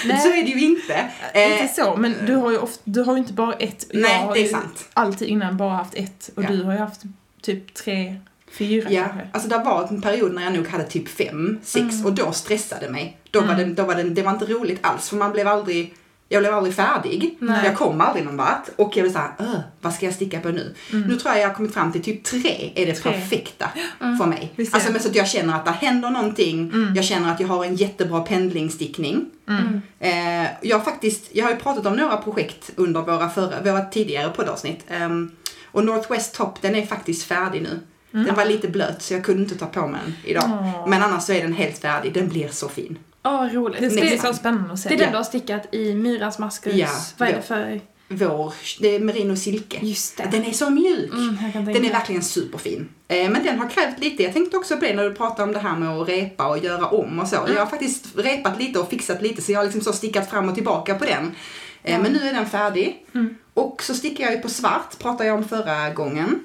nej, 0.05 0.21
Så 0.23 0.29
är 0.29 0.43
det 0.45 0.51
ju 0.51 0.61
inte. 0.65 1.11
Eh, 1.35 1.53
Inte 1.63 1.75
så, 1.75 1.97
men 1.97 2.15
du 2.27 2.35
har 2.35 2.51
ju, 2.51 2.59
ofta, 2.59 2.81
du 2.85 3.03
har 3.03 3.13
ju 3.13 3.19
inte 3.19 3.33
bara 3.33 3.53
ett. 3.53 3.87
Jag 3.91 4.03
nej, 4.03 4.19
har 4.23 4.35
det 4.35 4.41
är 4.41 4.43
ju 4.43 4.49
sant. 4.49 4.89
alltid 4.95 5.29
innan 5.29 5.57
bara 5.57 5.71
haft 5.77 5.95
ett. 5.95 6.31
Och 6.35 6.43
Ja. 6.45 6.49
du 6.49 6.63
har 6.63 6.73
ju 6.73 6.79
haft 6.79 7.01
typ 7.43 7.75
tre, 7.75 8.17
fyra 8.59 8.91
Ja, 8.91 9.03
kanske. 9.05 9.29
alltså 9.33 9.49
det 9.49 9.59
var 9.59 9.87
en 9.91 10.03
period 10.03 10.35
när 10.35 10.43
jag 10.45 10.53
nog 10.53 10.69
hade 10.69 10.85
typ 10.85 11.09
fem, 11.09 11.59
sex 11.63 11.95
Mm. 11.95 12.07
och 12.07 12.13
då 12.13 12.33
stressade 12.33 12.91
mig. 12.91 13.17
Då 13.31 13.41
var 13.41 13.55
det, 13.55 13.63
Mm. 13.63 13.75
då 13.75 13.83
var 13.85 13.95
det, 13.95 14.03
det 14.03 14.23
var 14.23 14.31
inte 14.33 14.45
roligt 14.47 14.79
alls 14.83 15.09
för 15.09 15.17
man 15.17 15.33
blev 15.33 15.49
aldrig, 15.49 15.95
jag 16.29 16.43
blev 16.43 16.55
aldrig 16.55 16.75
färdig. 16.75 17.37
Nej. 17.41 17.61
Jag 17.65 17.77
kom 17.77 18.01
aldrig 18.01 18.25
någon 18.25 18.37
vart 18.37 18.69
och 18.77 18.97
jag 18.97 19.05
blev 19.05 19.13
såhär, 19.13 19.31
"Öh, 19.39 19.59
vad 19.81 19.93
ska 19.95 20.07
jag 20.07 20.15
sticka 20.15 20.41
på 20.41 20.49
nu? 20.49 20.75
Mm. 20.93 21.09
Nu 21.09 21.17
tror 21.17 21.35
jag 21.35 21.43
jag 21.43 21.49
har 21.49 21.55
kommit 21.55 21.75
fram 21.75 21.93
till 21.93 22.03
typ 22.03 22.25
tre 22.25 22.73
är 22.75 22.87
det 22.87 22.95
Tre. 22.95 23.13
perfekta 23.13 23.69
Mm. 24.01 24.19
för 24.19 24.27
mig. 24.27 24.53
Visst 24.57 24.75
Alltså 24.75 24.93
men 24.93 25.01
så 25.01 25.09
att 25.09 25.15
jag 25.15 25.29
känner 25.29 25.55
att 25.55 25.65
det 25.65 25.71
händer 25.71 26.11
någonting, 26.11 26.71
Mm. 26.75 26.95
jag 26.95 27.05
känner 27.05 27.33
att 27.33 27.41
jag 27.41 27.49
har 27.49 27.65
en 27.65 27.75
jättebra 27.77 28.21
pendlingsstickning. 28.21 29.27
Mm. 29.49 29.81
Eh, 30.01 30.51
jag 30.63 30.79
har 30.79 30.85
faktiskt, 30.85 31.29
jag 31.33 31.45
har 31.45 31.51
ju 31.53 31.57
pratat 31.59 31.87
om 31.87 31.97
några 31.97 32.17
projekt 32.17 32.71
under 32.77 33.01
våra, 33.03 33.29
förra, 33.31 33.63
våra 33.63 33.85
tidigare 33.85 34.31
poddavsnitt. 34.31 34.85
Ehm, 34.89 35.31
och 35.73 35.85
Northwest 35.85 36.35
Top, 36.35 36.63
den 36.63 36.75
är 36.75 36.87
faktiskt 36.87 37.23
färdig 37.25 37.63
nu. 37.63 37.81
Mm. 38.15 38.27
Den 38.27 38.35
var 38.35 38.45
lite 38.45 38.69
blöt 38.69 39.03
så 39.03 39.15
jag 39.15 39.25
kunde 39.25 39.43
inte 39.43 39.55
ta 39.55 39.67
på 39.67 39.87
mig 39.87 40.01
den 40.05 40.15
idag. 40.25 40.45
Åh. 40.47 40.89
Men 40.89 41.03
annars 41.03 41.23
så 41.23 41.33
är 41.33 41.43
den 41.43 41.53
helt 41.53 41.79
färdig, 41.79 42.13
den 42.15 42.29
blir 42.29 42.49
så 42.49 42.69
fin. 42.69 42.99
Ja, 43.25 43.49
roligt. 43.53 43.81
Det 43.81 43.89
Det, 43.89 44.01
det, 44.01 44.19
så 44.23 44.33
spännande 44.35 44.73
att 44.73 44.81
se. 44.81 44.95
är 44.95 44.99
den 44.99 45.11
du 45.11 45.17
har 45.17 45.25
stickat 45.25 45.75
i 45.75 45.95
Myras 45.95 46.39
maskrus. 46.39 46.75
Ja, 46.75 46.89
Vad 47.19 47.29
är 47.29 47.33
det 47.33 47.43
för... 47.43 47.81
Vår, 48.09 48.55
det 48.81 48.89
är 48.89 49.01
merino 49.01 49.37
silke. 49.37 49.79
Just 49.83 50.17
det. 50.17 50.29
Den 50.33 50.45
är 50.45 50.53
så 50.53 50.71
mjuk. 50.71 51.13
Mm, 51.13 51.37
Den 51.53 51.85
är 51.85 51.93
verkligen 51.93 52.23
superfin. 52.23 52.89
Eh, 53.09 53.31
men 53.31 53.45
den 53.45 53.59
har 53.59 53.69
krävt 53.69 53.99
lite, 53.99 54.23
jag 54.23 54.33
tänkte 54.33 54.57
också 54.57 54.77
på 54.77 54.85
det 54.85 54.95
när 54.95 55.05
du 55.05 55.15
pratade 55.15 55.43
om 55.43 55.53
det 55.53 55.59
här 55.59 55.77
med 55.77 55.89
att 55.89 56.09
repa 56.09 56.47
och 56.49 56.59
göra 56.59 56.87
om 56.87 57.19
och 57.21 57.29
så. 57.29 57.37
Mm. 57.37 57.53
Jag 57.53 57.61
har 57.61 57.67
faktiskt 57.67 58.07
repat 58.17 58.59
lite 58.59 58.79
och 58.79 58.89
fixat 58.91 59.23
lite 59.23 59.43
så 59.43 59.53
jag 59.53 59.59
har 59.59 59.65
liksom 59.65 59.81
så 59.81 59.93
stickat 59.93 60.31
fram 60.31 60.49
och 60.49 60.55
tillbaka 60.55 60.95
på 60.95 61.05
den. 61.05 61.35
Eh, 61.83 61.93
Ja. 61.93 61.99
Men 62.03 62.13
nu 62.13 62.19
är 62.29 62.33
den 62.35 62.47
färdig. 62.47 63.07
Mm. 63.15 63.37
Och 63.55 63.83
så 63.83 63.95
stickar 63.95 64.25
jag 64.25 64.33
ju 64.35 64.41
på 64.41 64.49
svart, 64.49 64.99
pratade 64.99 65.27
jag 65.29 65.37
om 65.39 65.49
förra 65.49 65.91
gången. 65.91 66.45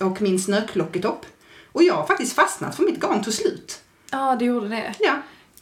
Och 0.00 0.22
min 0.22 0.38
snöklocketopp. 0.40 1.26
Och 1.72 1.82
jag 1.82 1.94
har 1.94 2.06
faktiskt 2.06 2.32
fastnat 2.32 2.76
för 2.76 2.82
mitt 2.82 3.00
garn 3.00 3.22
tog 3.22 3.32
slut. 3.34 3.80
Ja, 4.10 4.36
det 4.38 4.44
gjorde 4.44 4.68
det. 4.68 4.94
Ja. 4.98 5.14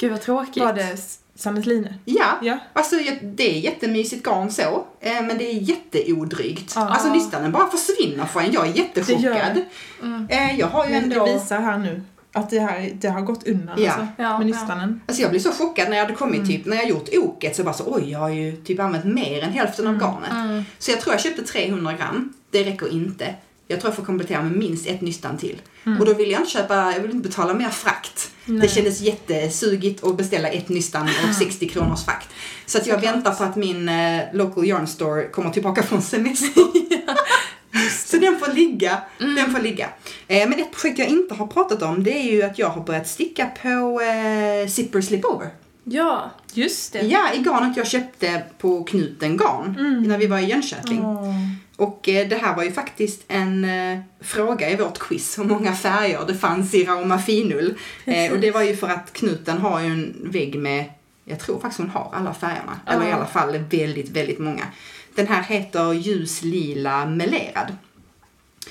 Gud 0.05 0.13
vad 0.13 0.21
tråkigt. 0.21 0.63
Var 0.63 0.73
det 0.73 0.97
Sannes 1.35 1.67
Line? 1.67 1.95
Ja, 2.05 2.39
Ja. 2.43 2.59
Alltså 2.73 2.97
det 3.23 3.57
är 3.57 3.61
jättemysigt 3.61 4.23
garn 4.27 4.51
så, 4.51 4.85
eh, 5.01 5.23
men 5.23 5.39
det 5.39 5.45
är 5.51 5.55
jätteodrygt. 5.55 6.73
Ja. 6.77 6.89
Alltså 6.89 7.13
nystanen 7.13 7.53
bara 7.53 7.67
försvinner 7.71 8.25
för 8.25 8.41
en. 8.41 8.53
Jag 8.53 8.69
är 8.69 8.73
Det 8.73 8.79
jättechockad. 8.79 9.21
gör 9.23 9.65
Mm. 10.03 10.27
Eh, 10.31 10.59
jag 10.59 10.67
har 10.67 10.85
ju 10.87 10.91
Men 10.93 11.03
ändå... 11.03 11.27
det 11.27 11.33
visar 11.35 11.61
här 11.61 11.79
nu 11.79 12.03
att 12.33 12.51
det, 12.51 12.59
här, 12.61 12.91
det 12.95 13.09
har 13.09 13.21
gått 13.21 13.47
undan 13.49 13.83
Ja. 13.83 13.91
alltså, 13.93 14.07
Ja, 14.19 14.39
med 14.39 14.49
ja. 14.49 14.51
nystanen. 14.51 15.01
Alltså 15.07 15.23
jag 15.23 15.31
blev 15.31 15.41
så 15.41 15.53
chockad 15.53 15.89
när 15.91 15.97
jag 15.97 16.05
hade 16.05 16.17
kommit 16.17 16.37
Mm. 16.37 16.49
typ, 16.49 16.67
när 16.67 16.77
jag 16.77 16.89
gjort 16.89 17.09
oket 17.13 17.57
så 17.57 17.63
bara 17.65 17.75
så 17.75 17.85
oj 17.95 18.11
jag 18.11 18.19
har 18.19 18.29
ju 18.29 18.57
typ 18.57 18.81
använt 18.81 19.05
mer 19.05 19.43
än 19.43 19.51
hälften 19.53 19.87
av 19.87 19.95
Mm. 19.95 20.07
garnet. 20.07 20.31
Mm. 20.33 20.65
Så 20.79 20.91
jag 20.91 21.01
tror 21.01 21.15
jag 21.15 21.21
köpte 21.23 21.43
300 21.43 21.93
gram. 21.93 22.33
Det 22.51 22.65
räcker 22.65 22.93
inte. 22.93 23.35
Jag 23.69 23.81
tror 23.81 23.91
jag 23.91 23.97
får 23.97 24.05
komplettera 24.05 24.43
med 24.43 24.53
minst 24.57 24.87
ett 24.87 25.01
nystan 25.01 25.39
till. 25.39 25.63
Mm. 25.87 26.01
Och 26.01 26.07
då 26.07 26.15
vill 26.15 26.31
jag 26.31 26.41
inte 26.41 26.51
köpa, 26.51 26.93
jag 26.93 27.01
vill 27.01 27.11
inte 27.11 27.29
betala 27.29 27.55
mer 27.55 27.69
frakt. 27.69 28.31
Nej. 28.45 28.61
Det 28.61 28.69
kändes 28.69 29.01
jättesugigt 29.01 30.05
att 30.05 30.17
beställa 30.17 30.49
ett 30.49 30.69
nystan 30.69 31.03
och 31.29 31.35
60 31.39 31.69
kronors 31.69 32.05
frakt. 32.05 32.29
Så 32.67 32.79
att 32.79 32.87
jag 32.87 32.97
Såklart. 32.97 33.15
väntar 33.15 33.35
på 33.35 33.45
att 33.45 33.57
min 33.57 33.89
eh, 33.89 34.21
local 34.33 34.65
yarn 34.67 34.87
store 34.87 35.29
kommer 35.29 35.51
tillbaka 35.51 35.83
från 35.83 36.03
semester. 36.03 36.63
Så 38.07 38.17
den 38.17 38.39
får 38.39 38.53
ligga. 38.55 38.99
Den 39.19 39.53
får 39.53 39.61
ligga. 39.61 39.89
Eh, 40.29 40.49
men 40.49 40.61
ett 40.61 40.73
projekt 40.73 40.99
jag 40.99 41.09
inte 41.09 41.35
har 41.35 41.47
pratat 41.47 41.83
om 41.83 42.05
det 42.05 42.11
är 42.13 42.33
ju 42.33 42.43
att 42.43 42.59
jag 42.59 42.69
har 42.69 42.81
börjat 42.85 43.09
sticka 43.09 43.47
på 43.63 44.01
eh, 44.01 44.69
Zipper 44.69 45.01
Slipover. 45.01 45.49
Ja. 45.85 46.31
Just 46.53 46.93
det. 46.93 47.01
Ja, 47.01 47.33
i 47.35 47.39
garnet 47.39 47.77
jag 47.77 47.87
köpte 47.87 48.43
på 48.59 48.85
Knuten 48.85 49.37
Garn 49.37 49.77
Mm. 49.79 50.03
när 50.03 50.19
vi 50.19 50.27
var 50.27 50.39
i 50.39 50.45
Jönköping. 50.45 51.05
Åh. 51.05 51.35
Och 51.77 52.09
eh, 52.09 52.29
det 52.29 52.37
här 52.37 52.57
var 52.57 52.63
ju 52.65 52.73
faktiskt 52.73 53.25
en 53.29 53.65
eh, 53.65 53.99
fråga 54.21 54.71
i 54.71 54.77
vårt 54.77 54.99
quiz, 54.99 55.39
hur 55.39 55.45
många 55.45 55.73
färger 55.75 56.25
det 56.27 56.35
fanns 56.35 56.75
i 56.75 56.85
Rauma 56.85 57.19
Finull. 57.19 57.75
Eh, 58.05 58.33
och 58.33 58.39
det 58.39 58.51
var 58.51 58.63
ju 58.63 58.77
för 58.77 58.89
att 58.89 59.13
Knuten 59.13 59.59
har 59.59 59.81
ju 59.81 59.87
en 59.87 60.17
vägg 60.31 60.59
med, 60.59 60.85
jag 61.25 61.41
tror 61.41 61.61
faktiskt 61.61 61.81
hon 61.81 61.91
har 61.91 62.11
alla 62.15 62.35
färgerna. 62.35 62.81
Eller 62.87 63.09
i 63.09 63.13
alla 63.13 63.27
fall 63.27 63.59
väldigt, 63.59 64.11
väldigt 64.11 64.39
många. 64.39 64.67
Den 65.15 65.27
här 65.27 65.43
heter 65.43 65.93
ljus 65.93 66.43
lila 66.43 67.07
melerad. 67.07 67.77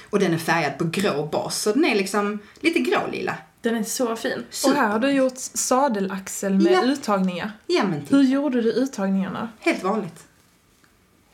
Och 0.10 0.20
den 0.20 0.34
är 0.34 0.38
färgad 0.38 0.78
på 0.78 0.84
grå 0.92 1.26
bas, 1.26 1.62
så 1.62 1.72
den 1.72 1.86
är 1.86 1.96
liksom 1.96 2.40
lite 2.60 2.80
grålila. 2.80 3.36
Den 3.62 3.76
är 3.76 3.84
så 3.84 4.16
fin. 4.16 4.40
Och 4.48 4.54
Super. 4.54 4.76
här 4.76 4.88
har 4.90 5.00
du 5.00 5.12
gjort 5.12 5.38
sadelaxel 5.38 6.54
med 6.54 6.74
Ja. 6.74 6.84
uttagningar. 6.84 7.52
Ja 7.68 7.84
men. 7.84 8.06
Hur 8.10 8.22
gjorde 8.24 8.62
du 8.62 8.72
uttagningarna? 8.72 9.50
Helt 9.60 9.84
vanligt. 9.84 10.24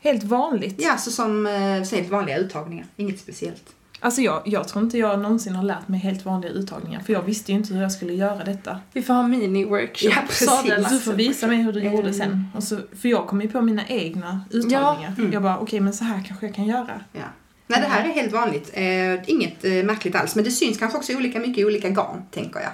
Helt 0.00 0.22
vanligt? 0.24 0.74
Ja, 0.78 0.96
så 0.98 1.10
som 1.10 1.46
eh, 1.46 1.82
så 1.82 1.96
helt 1.96 2.08
vanliga 2.10 2.36
uttagningar. 2.38 2.86
Inget 2.96 3.18
speciellt. 3.20 3.62
Alltså 4.02 4.20
jag, 4.20 4.42
jag 4.44 4.68
tror 4.68 4.84
inte 4.84 4.98
jag 4.98 5.18
någonsin 5.20 5.54
har 5.54 5.62
lärt 5.64 5.88
mig 5.88 6.00
helt 6.00 6.24
vanliga 6.24 6.50
uttagningar 6.52 7.00
för 7.00 7.12
jag 7.12 7.22
visste 7.22 7.52
ju 7.52 7.58
inte 7.58 7.74
hur 7.74 7.82
jag 7.82 7.92
skulle 7.92 8.12
göra 8.14 8.44
detta. 8.44 8.80
Vi 8.92 9.02
får 9.02 9.14
ha 9.14 9.22
mini-workshop. 9.22 10.10
Ja, 10.10 10.22
precis. 10.28 10.88
Du 10.90 10.98
får 10.98 11.12
visa 11.12 11.46
mig 11.46 11.56
hur 11.62 11.72
du 11.72 11.80
Mm. 11.80 11.92
gjorde 11.96 12.12
sen. 12.14 12.46
Och 12.54 12.62
så, 12.62 12.78
för 13.00 13.08
jag 13.08 13.26
kom 13.26 13.40
ju 13.40 13.48
på 13.48 13.60
mina 13.60 13.86
egna 13.88 14.40
uttagningar. 14.50 15.14
Mm. 15.18 15.32
Jag 15.32 15.42
bara, 15.42 15.58
okej 15.58 15.80
men 15.80 15.92
så 15.92 16.04
här 16.04 16.24
kanske 16.28 16.46
jag 16.46 16.54
kan 16.54 16.64
göra. 16.66 17.00
Ja. 17.12 17.20
Nej, 17.66 17.80
det 17.80 17.86
här 17.86 18.08
är 18.08 18.12
helt 18.12 18.32
vanligt. 18.32 18.70
Eh, 18.74 19.30
inget 19.30 19.64
eh, 19.64 19.72
märkligt 19.72 20.14
alls. 20.14 20.34
Men 20.34 20.44
det 20.44 20.50
syns 20.50 20.78
kanske 20.78 20.98
också 20.98 21.12
olika 21.16 21.38
mycket 21.38 21.58
i 21.58 21.64
olika 21.64 21.88
garn, 21.88 22.22
tänker 22.30 22.60
jag. 22.60 22.70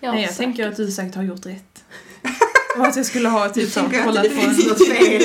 Ja, 0.00 0.12
Nej, 0.12 0.20
jag 0.22 0.30
säkert. 0.30 0.36
tänker 0.44 0.68
att 0.68 0.76
du 0.76 0.90
säkert 0.90 1.14
har 1.14 1.22
gjort 1.22 1.46
rätt. 1.46 1.73
Och 2.78 2.86
att 2.86 2.96
jag 2.96 3.06
skulle 3.06 3.28
ha 3.28 3.48
typ 3.48 3.70
så, 3.72 3.80
kollat 4.04 4.22
på 4.34 4.40
en... 4.40 4.48
något 4.68 4.88
fel 4.88 5.22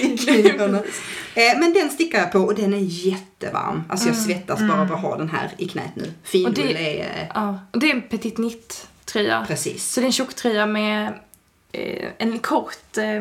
i 0.00 0.18
knivarna. 0.18 0.82
Eh, 1.36 1.58
men 1.60 1.72
den 1.72 1.90
stickar 1.90 2.18
jag 2.18 2.32
på 2.32 2.38
och 2.38 2.54
den 2.54 2.74
är 2.74 2.78
jättevarm. 2.78 3.82
Alltså 3.88 4.06
jag 4.08 4.14
Mm. 4.16 4.26
svettas 4.26 4.60
bara 4.60 4.80
av 4.80 4.92
att 4.92 5.00
ha 5.00 5.16
den 5.16 5.28
här 5.28 5.50
i 5.58 5.68
knät 5.68 5.90
nu. 5.96 6.12
Och 6.46 6.52
det- 6.52 7.00
är... 7.00 7.00
Eh, 7.04 7.26
Ja, 7.34 7.58
och 7.72 7.78
det 7.78 7.90
är 7.90 7.94
en 7.94 8.02
petit 8.02 8.34
knit 8.36 8.86
tröja. 9.04 9.44
precis. 9.48 9.90
Så 9.92 10.00
det 10.00 10.04
är 10.04 10.06
en 10.06 10.12
tjocktröja 10.12 10.66
med 10.66 11.12
eh, 11.72 12.08
en 12.18 12.38
kort 12.38 12.96
eh, 12.96 13.20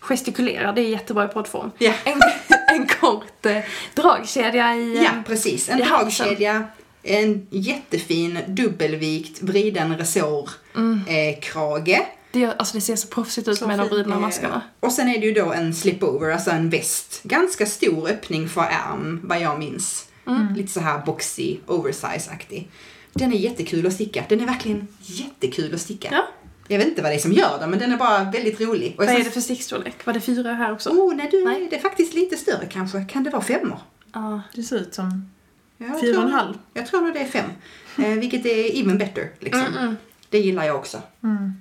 gestikulerad, 0.00 0.74
det 0.74 0.80
är 0.80 0.88
jättebra 0.88 1.24
i 1.24 1.28
poddform. 1.28 1.70
Ja. 1.78 1.92
En, 2.04 2.20
en 2.76 2.86
kort 2.86 3.46
eh, 3.46 3.58
dragkedja 3.94 4.74
i... 4.76 5.02
Ja, 5.04 5.10
precis. 5.26 5.68
En 5.68 5.78
i 5.78 5.82
halsen. 5.82 6.26
dragkedja, 6.26 6.64
en 7.02 7.46
jättefin 7.50 8.38
dubbelvikt 8.48 9.42
vriden 9.42 9.98
resår 9.98 10.50
Mm. 10.76 11.00
eh, 11.08 11.40
krage. 11.40 12.00
Det, 12.32 12.40
gör, 12.40 12.54
alltså 12.58 12.74
det 12.74 12.80
ser 12.80 12.96
så 12.96 13.08
proffsigt 13.08 13.48
ut 13.48 13.58
Så 13.58 13.66
med 13.66 13.78
de 13.78 14.12
Eh, 14.12 14.20
maskarna. 14.20 14.62
Och 14.80 14.92
sen 14.92 15.08
är 15.08 15.20
det 15.20 15.26
ju 15.26 15.32
då 15.32 15.52
en 15.52 15.74
slipover, 15.74 16.30
alltså 16.30 16.50
en 16.50 16.70
väst. 16.70 17.20
Ganska 17.22 17.66
stor 17.66 18.08
öppning 18.08 18.48
för 18.48 18.62
ärm, 18.62 19.20
vad 19.24 19.40
jag 19.40 19.58
minns. 19.58 20.08
Mm. 20.26 20.54
Lite 20.54 20.72
så 20.72 20.80
här 20.80 21.06
boxy, 21.06 21.58
oversize-aktig. 21.66 22.68
Den 23.12 23.32
är 23.32 23.36
jättekul 23.36 23.86
att 23.86 23.92
sticka. 23.92 24.24
Den 24.28 24.40
är 24.40 24.46
verkligen 24.46 24.88
jättekul 25.00 25.74
att 25.74 25.80
sticka. 25.80 26.08
Ja. 26.12 26.28
Jag 26.68 26.78
vet 26.78 26.88
inte 26.88 27.02
vad 27.02 27.10
det 27.10 27.14
är 27.14 27.18
som 27.18 27.32
gör 27.32 27.58
den, 27.60 27.70
men 27.70 27.78
den 27.78 27.92
är 27.92 27.96
bara 27.96 28.24
väldigt 28.24 28.60
rolig. 28.60 28.92
Och 28.92 28.98
Vad 28.98 29.06
sen- 29.06 29.20
är 29.20 29.24
det 29.24 29.30
för 29.30 29.40
stickstorlek? 29.40 30.06
Var 30.06 30.12
det 30.12 30.20
fyra 30.20 30.52
här 30.54 30.72
också? 30.72 30.90
Oh, 30.90 31.14
nej, 31.14 31.28
du, 31.30 31.44
Nej. 31.44 31.66
det 31.70 31.76
är 31.76 31.80
faktiskt 31.80 32.14
lite 32.14 32.36
större 32.36 32.66
kanske. 32.70 33.04
Kan 33.04 33.24
det 33.24 33.30
vara 33.30 33.42
femmor? 33.42 33.78
Ja. 34.12 34.42
Det 34.54 34.62
ser 34.62 34.76
ut 34.76 34.94
som 34.94 35.30
Jag 35.76 36.00
Fyra 36.00 36.18
och 36.18 36.24
en 36.24 36.32
halv. 36.32 36.54
Jag 36.74 36.86
tror 36.86 37.00
nog 37.00 37.14
det 37.14 37.20
är 37.20 37.26
fem. 37.26 37.50
Eh, 37.98 38.10
vilket 38.10 38.46
är 38.46 38.80
even 38.80 38.98
better. 38.98 39.30
Liksom. 39.38 39.60
Mm, 39.60 39.78
mm. 39.78 39.96
Det 40.30 40.38
gillar 40.38 40.64
jag 40.64 40.76
också. 40.76 41.02
Mm. 41.22 41.54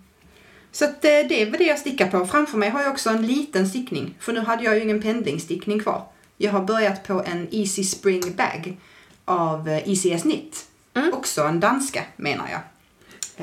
Så 0.71 0.85
att, 0.85 1.05
eh, 1.05 1.09
det 1.09 1.41
är 1.41 1.45
väl 1.45 1.59
det 1.59 1.63
jag 1.65 1.79
stickar 1.79 2.07
på. 2.11 2.25
Framför 2.27 2.57
mig 2.57 2.69
har 2.69 2.81
jag 2.81 2.91
också 2.91 3.09
en 3.09 3.27
liten 3.27 3.69
stickning. 3.69 4.15
För 4.19 4.33
nu 4.33 4.39
hade 4.39 4.63
jag 4.63 4.75
ju 4.75 4.81
ingen 4.83 5.01
pendlingstickning 5.01 5.79
kvar. 5.79 6.07
Jag 6.37 6.51
har 6.51 6.61
börjat 6.63 7.07
på 7.07 7.23
en 7.25 7.47
Easy 7.51 7.83
Spring 7.83 8.35
Bag 8.35 8.77
av 9.25 9.69
eh, 9.69 9.89
ECS 9.89 10.21
Knit. 10.21 10.65
Mm. 10.93 11.13
Också 11.13 11.41
en 11.43 11.59
danska 11.59 12.03
menar 12.15 12.49
jag. 12.51 12.61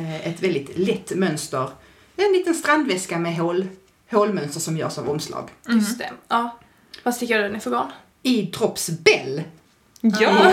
Eh, 0.03 0.27
Ett 0.29 0.43
väldigt 0.43 0.79
lätt 0.79 1.11
mönster. 1.17 1.71
En 2.17 2.33
liten 2.33 2.55
strandväska 2.55 3.19
med 3.19 3.37
hål, 3.37 3.67
hålmönster 4.11 4.61
som 4.61 4.77
görs 4.77 4.99
av 4.99 5.11
omslag. 5.11 5.49
Just 5.69 5.99
det. 5.99 6.11
Ja. 6.29 6.59
Vad 7.03 7.15
stickar 7.15 7.37
du 7.39 7.43
den 7.43 7.57
i 7.57 7.61
för 7.61 7.71
garn? 7.71 7.93
I 8.23 8.43
Drops 8.43 8.91
Bell. 8.91 9.43
Ja! 10.21 10.53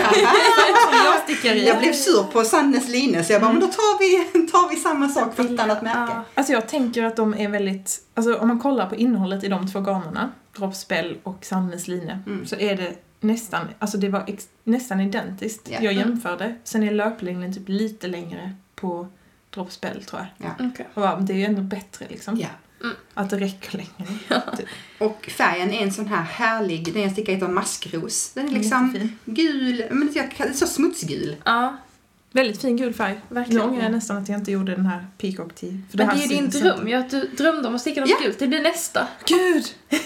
Jag 1.04 1.22
stickar 1.22 1.54
i. 1.54 1.66
Jag 1.68 1.78
blev 1.78 1.92
sur 1.92 2.22
på 2.32 2.44
Sannes 2.44 2.88
line 2.88 3.24
så 3.24 3.32
jag 3.32 3.40
bara, 3.42 3.52
men 3.52 3.60
då 3.60 3.66
tar 3.66 3.98
vi, 3.98 4.46
tar 4.52 4.70
vi 4.70 4.76
samma 4.76 5.08
sak 5.08 5.34
för 5.34 5.54
ett 5.54 5.60
annat 5.60 5.82
märke. 5.82 6.12
Ja. 6.12 6.24
Alltså 6.34 6.52
jag 6.52 6.68
tänker 6.68 7.04
att 7.04 7.16
de 7.16 7.34
är 7.34 7.48
väldigt, 7.48 7.98
alltså 8.14 8.34
om 8.36 8.48
man 8.48 8.58
kollar 8.60 8.86
på 8.88 8.94
innehållet 8.96 9.44
i 9.44 9.48
de 9.48 9.68
två 9.72 9.80
garnerna, 9.80 10.30
Droppspel 10.56 11.16
och 11.22 11.44
Sannes 11.44 11.88
line, 11.88 12.12
Mm. 12.26 12.46
så 12.46 12.56
är 12.56 12.76
det 12.76 12.92
nästan, 13.20 13.66
alltså 13.78 13.98
det 13.98 14.08
var 14.08 14.24
ex, 14.26 14.44
nästan 14.64 15.00
identiskt. 15.00 15.68
Ja. 15.70 15.78
Jag 15.80 15.92
jämförde. 15.92 16.54
Sen 16.64 16.82
är 16.82 16.90
löplängden 16.90 17.54
typ 17.54 17.68
lite 17.68 18.06
längre 18.06 18.52
på 18.74 19.06
Droppspel 19.54 20.04
tror 20.04 20.26
jag. 20.38 20.52
Okej. 20.70 20.88
Och 20.94 21.02
bara, 21.02 21.16
det 21.16 21.32
är 21.32 21.36
ju 21.36 21.44
ändå 21.44 21.62
bättre 21.62 22.06
liksom. 22.08 22.36
Ja. 22.82 22.88
Att 23.14 23.30
det 23.30 23.36
räcker 23.38 23.76
längre. 23.78 24.12
Typ. 24.56 24.66
Och 24.98 25.28
färgen 25.36 25.70
är 25.72 25.82
en 25.82 25.92
sån 25.92 26.06
här 26.06 26.22
härlig, 26.22 26.92
den 26.94 27.02
jag 27.02 27.12
stickar 27.12 27.32
heter 27.32 27.48
maskros. 27.48 28.30
Den 28.34 28.48
är 28.48 28.52
liksom 28.52 28.86
Jättefin. 28.86 29.18
gul, 29.24 29.84
men 29.90 30.10
jag 30.14 30.30
kan- 30.32 30.54
så 30.54 30.66
smutsgul. 30.66 31.36
Ja, 31.44 31.76
Väldigt 32.34 32.60
fin 32.60 32.76
gul 32.76 32.94
färg. 32.94 33.20
verkligen. 33.28 33.60
Nu 33.62 33.68
ångrar 33.72 33.82
jag 33.82 33.92
nästan 33.92 34.16
att 34.16 34.28
jag 34.28 34.38
inte 34.38 34.52
gjorde 34.52 34.74
den 34.76 34.86
här 34.86 35.06
peacock 35.18 35.54
tee. 35.54 35.80
För 35.90 35.98
Men 35.98 36.08
här 36.08 36.16
det 36.16 36.22
är 36.22 36.28
ju 36.28 36.34
din 36.36 36.50
dröm 36.50 37.00
att 37.02 37.10
du 37.10 37.20
drömde 37.36 37.68
om 37.68 37.74
att 37.74 37.80
sticka 37.80 38.00
något 38.00 38.10
Ja. 38.10 38.16
gult. 38.22 38.38
Det 38.38 38.46
blir 38.48 38.62
nästa. 38.62 39.08
Gud! 39.26 39.64
Det 39.88 39.96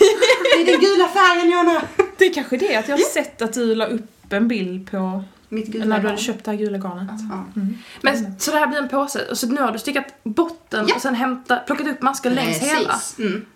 är 0.62 0.66
den 0.66 0.80
gula 0.80 1.09
färgen 1.09 1.50
Jonna! 1.50 1.83
Det 2.18 2.25
är 2.26 2.35
kanske 2.35 2.56
det 2.56 2.76
att 2.76 2.88
jag 2.88 2.97
har 2.97 3.02
sett 3.04 3.42
att 3.42 3.52
du 3.52 3.75
la 3.75 3.87
upp 3.87 4.33
en 4.33 4.49
bild 4.49 4.90
på 4.90 5.25
Mitt 5.48 5.66
gula 5.66 5.84
när 5.84 6.00
du 6.00 6.06
hade 6.08 6.20
köpt 6.20 6.44
det 6.44 6.50
här 6.50 6.58
gula 6.58 6.78
garnet. 6.78 7.20
Ja. 7.30 7.44
Mm. 7.60 7.78
Men 8.02 8.38
så 8.40 8.50
det 8.50 8.58
här 8.58 8.66
blir 8.66 8.78
en 8.78 8.88
påse. 8.88 9.26
Och 9.30 9.38
så 9.38 9.46
nu 9.46 9.60
har 9.60 9.72
du 9.72 9.78
stickat 9.78 10.04
botten 10.24 10.84
Ja. 10.88 10.94
och 10.94 11.00
sen 11.02 11.14
hämtat, 11.14 11.66
plockat 11.66 11.86
upp 11.86 12.02
masker 12.02 12.30
längs 12.30 12.58
Precis. 12.60 12.78
hela. 13.18 13.28
Mm. 13.30 13.46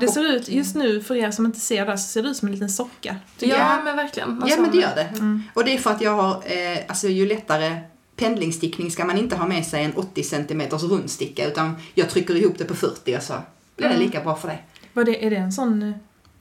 Det 0.00 0.08
ser 0.08 0.24
ut, 0.24 0.48
just 0.48 0.76
nu 0.76 1.00
för 1.00 1.14
er 1.14 1.30
som 1.30 1.46
inte 1.46 1.60
ser 1.60 1.86
det, 1.86 1.98
så 1.98 2.08
ser 2.08 2.22
det 2.22 2.28
ut 2.28 2.36
som 2.36 2.48
en 2.48 2.52
liten 2.54 2.70
socka. 2.70 3.16
Ja, 3.38 3.48
Ja. 3.48 3.80
men 3.84 3.96
verkligen. 3.96 4.42
Ja 4.46 4.56
men 4.60 4.70
det 4.70 4.76
gör 4.76 4.94
det. 4.94 5.02
Mm. 5.02 5.42
Och 5.54 5.64
det 5.64 5.74
är 5.74 5.78
för 5.78 5.90
att 5.90 6.00
jag 6.00 6.16
har, 6.16 6.30
eh, 6.46 6.78
alltså 6.88 7.08
ju 7.08 7.26
lättare 7.26 7.76
pendlingstickning 8.16 8.90
ska 8.90 9.04
man 9.04 9.18
inte 9.18 9.36
ha 9.36 9.46
med 9.46 9.66
sig 9.66 9.84
en 9.84 9.92
80 9.96 10.22
cm 10.22 10.62
rundsticka 10.70 11.46
utan 11.46 11.76
jag 11.94 12.10
trycker 12.10 12.34
ihop 12.36 12.58
det 12.58 12.64
på 12.64 12.74
40 12.74 13.16
och 13.16 13.22
så 13.22 13.32
blir 13.76 13.88
det 13.88 13.94
Mm. 13.94 14.06
lika 14.06 14.20
bra 14.20 14.36
för 14.36 14.48
dig. 14.48 14.66
Vad 14.92 15.06
det, 15.06 15.26
är 15.26 15.30
det 15.30 15.36
en 15.36 15.52
sån, 15.52 15.82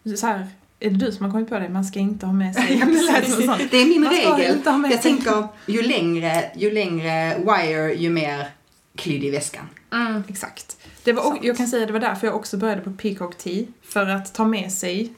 eh, 0.06 0.14
så 0.16 0.28
här, 0.28 0.48
är 0.80 0.90
det 0.90 1.06
du 1.06 1.12
som 1.12 1.26
har 1.26 1.32
kommit 1.32 1.50
på 1.50 1.60
det? 1.60 1.70
Man 1.70 1.86
ska 1.86 2.00
inte 2.00 2.26
ha 2.26 2.34
med 2.34 2.56
sig... 2.56 2.80
sån. 3.46 3.58
Det 3.72 3.78
är 3.78 3.86
min 3.86 4.02
Man 4.02 4.12
regel. 4.14 4.58
inte 4.58 4.70
ha 4.70 4.78
med 4.78 4.92
Jag 4.92 5.02
sig- 5.02 5.12
tänker 5.12 5.48
ju 5.66 5.82
längre, 5.82 6.52
ju 6.56 6.72
längre 6.72 7.38
wire 7.40 7.94
ju 7.94 8.10
mer 8.10 8.48
klydd 8.96 9.24
i 9.24 9.30
väskan. 9.30 9.66
Mm. 9.94 10.24
Exakt. 10.28 10.78
Det 11.04 11.14
var, 11.14 11.38
jag 11.42 11.58
kan 11.58 11.68
säga 11.68 11.86
det 11.86 11.94
var 11.94 12.00
därför 12.00 12.28
jag 12.28 12.36
också 12.36 12.58
började 12.58 12.82
på 12.82 12.92
Peacock 12.92 13.38
Tea. 13.38 13.66
För 13.84 14.06
att 14.10 14.34
ta 14.34 14.46
med 14.46 14.72
sig 14.72 15.14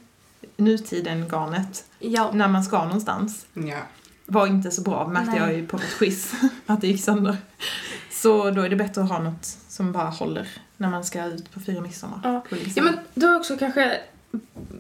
nutiden-garnet 0.58 1.84
Ja. 2.00 2.32
när 2.34 2.48
man 2.48 2.64
ska 2.64 2.84
någonstans. 2.86 3.46
Ja. 3.54 3.78
Var 4.26 4.48
inte 4.48 4.72
så 4.72 4.82
bra, 4.82 5.08
märkte 5.08 5.32
Nej. 5.32 5.40
jag 5.40 5.54
ju 5.54 5.68
på 5.68 5.78
ett 5.78 5.98
quiz. 5.98 6.34
att 6.66 6.82
det 6.82 6.88
gick 6.88 7.04
sönder. 7.04 7.38
Så 8.12 8.52
då 8.52 8.62
är 8.62 8.70
det 8.70 8.76
bättre 8.76 9.02
att 9.02 9.10
ha 9.10 9.20
något 9.20 9.46
som 9.68 9.92
bara 9.92 10.10
håller 10.10 10.48
när 10.78 10.90
man 10.90 11.04
ska 11.06 11.26
ut 11.26 11.52
på 11.54 11.60
fyra 11.60 11.82
midsommar. 11.82 12.20
Ja. 12.24 12.44
Ja, 12.76 12.84
men 12.84 13.00
du 13.14 13.26
har 13.28 13.36
också 13.36 13.58
kanske 13.58 13.98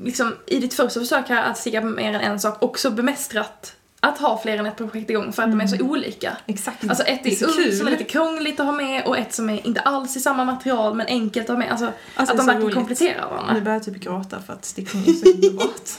liksom 0.03 0.35
i 0.47 0.59
ditt 0.59 0.73
första 0.73 0.99
försök 0.99 1.29
här 1.29 1.43
att 1.51 1.57
sticka 1.57 1.81
mer 1.81 2.13
än 2.13 2.21
en 2.21 2.39
sak 2.39 2.63
också 2.63 2.91
bemästrat 2.91 3.75
att 4.01 4.17
ha 4.17 4.37
fler 4.41 4.57
än 4.57 4.65
ett 4.65 4.77
projekt 4.77 5.09
igång 5.09 5.33
för 5.33 5.43
att 5.43 5.49
de 5.51 5.61
är 5.61 5.67
så 5.67 5.83
olika. 5.85 6.37
Exakt. 6.45 6.89
Alltså 6.89 7.03
ett 7.03 7.23
Det 7.23 7.29
är 7.29 7.33
är 7.33 7.35
så 7.35 7.45
ungt 7.61 7.77
som 7.77 7.87
är 7.87 7.91
lite 7.91 8.03
krångligt 8.03 8.59
att 8.59 8.65
ha 8.65 8.73
med 8.73 9.05
och 9.05 9.17
ett 9.17 9.33
som 9.33 9.49
är 9.49 9.67
inte 9.67 9.79
alls 9.81 10.15
i 10.15 10.19
samma 10.19 10.45
material 10.45 10.95
men 10.95 11.05
enkelt 11.07 11.49
att 11.49 11.55
ha 11.55 11.57
med. 11.57 11.71
Alltså, 11.71 11.85
Alltså, 12.15 12.33
att 12.33 12.37
de 12.37 12.45
verkligen 12.45 12.61
roligt. 12.61 12.75
kompletterar 12.75 13.21
Nu 13.29 13.35
varandra. 13.35 13.61
börjar 13.61 13.75
jag 13.77 13.83
typ 13.83 13.95
gråta 14.03 14.39
för 14.41 14.53
att 14.53 14.65
stickning 14.65 15.03
är 15.07 15.13
så 15.13 15.29
underbart. 15.29 15.89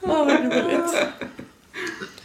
Åh, 0.00 0.10
vad 0.18 0.28
roligt. 0.44 0.96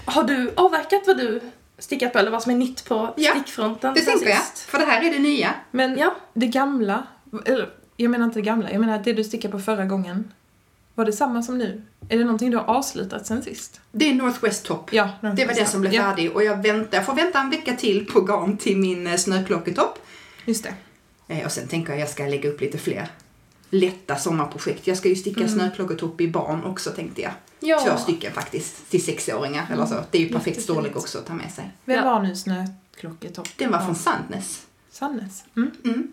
Har 0.05 0.23
du 0.23 0.53
avverkat 0.55 1.03
vad 1.07 1.17
du 1.17 1.41
stickat 1.79 2.13
på 2.13 2.19
eller 2.19 2.31
vad 2.31 2.43
som 2.43 2.51
är 2.51 2.55
nytt 2.55 2.85
på 2.85 3.13
Ja, 3.17 3.31
stickfronten 3.31 3.93
Det 3.93 4.01
tänker 4.01 4.29
jag, 4.29 4.41
för 4.67 4.77
det 4.79 4.85
här 4.85 5.01
är 5.03 5.11
det 5.11 5.19
nya. 5.19 5.53
Men 5.71 5.97
Ja. 5.97 6.15
det 6.33 6.47
gamla, 6.47 7.03
eller 7.45 7.69
jag 7.97 8.11
menar 8.11 8.25
inte 8.25 8.39
det 8.39 8.43
gamla, 8.45 8.71
jag 8.71 8.79
menar 8.81 8.99
det 9.03 9.13
du 9.13 9.23
stickade 9.23 9.51
på 9.51 9.59
förra 9.59 9.85
gången. 9.85 10.33
Var 10.95 11.05
det 11.05 11.11
samma 11.13 11.43
som 11.43 11.57
nu? 11.57 11.81
Är 12.09 12.17
det 12.17 12.23
någonting 12.23 12.51
du 12.51 12.57
har 12.57 12.63
avslutat 12.65 13.27
sen 13.27 13.41
sist? 13.43 13.81
Det 13.91 14.09
är 14.09 14.15
Northwest 14.15 14.65
Top. 14.65 14.93
Ja, 14.93 15.09
Det 15.21 15.45
var 15.45 15.53
den 15.53 15.67
som 15.67 15.81
blev 15.81 15.93
ja, 15.93 16.01
färdig 16.01 16.31
och 16.31 16.43
jag, 16.43 16.63
väntar, 16.63 16.97
jag 16.97 17.05
får 17.05 17.13
vänta 17.13 17.39
en 17.39 17.49
vecka 17.49 17.73
till 17.75 18.05
på 18.05 18.21
garn 18.21 18.57
till 18.57 18.77
min 18.77 19.07
eh, 19.07 19.15
snöklocketopp. 19.15 19.99
Just 20.45 20.63
det. 20.63 20.73
Eh, 21.35 21.45
Och 21.45 21.51
sen 21.51 21.67
tänker 21.67 21.89
jag 21.89 21.95
att 21.95 21.99
jag 21.99 22.09
ska 22.09 22.25
lägga 22.25 22.49
upp 22.49 22.61
lite 22.61 22.77
fler 22.77 23.07
lätta 23.69 24.15
sommarprojekt. 24.15 24.87
Jag 24.87 24.97
ska 24.97 25.09
ju 25.09 25.15
sticka 25.15 25.39
Mm. 25.41 25.53
snöklocketopp 25.53 26.21
i 26.21 26.27
barn 26.27 26.63
också 26.63 26.91
tänkte 26.91 27.21
jag. 27.21 27.31
Ja. 27.59 27.79
Två 27.79 27.97
stycken 27.97 28.33
faktiskt, 28.33 28.89
till 28.89 29.03
sexåringar 29.05 29.65
eller 29.73 29.85
så. 29.85 29.95
Det 30.11 30.17
är 30.17 30.21
ju 30.21 30.27
perfekt 30.27 30.47
Jättefint. 30.47 30.63
storlek 30.63 30.97
också 30.97 31.17
att 31.17 31.25
ta 31.25 31.33
med 31.33 31.51
sig. 31.51 31.71
Vem 31.85 31.95
Ja. 31.97 32.03
var 32.05 32.23
nu 32.23 32.35
Snöklocketopp? 32.35 33.47
Den 33.57 33.71
var 33.71 33.79
från 33.79 33.95
Sandnes. 33.95 34.65
Sannes. 34.91 35.43
Mm. 35.55 35.71
Mm. 35.85 36.11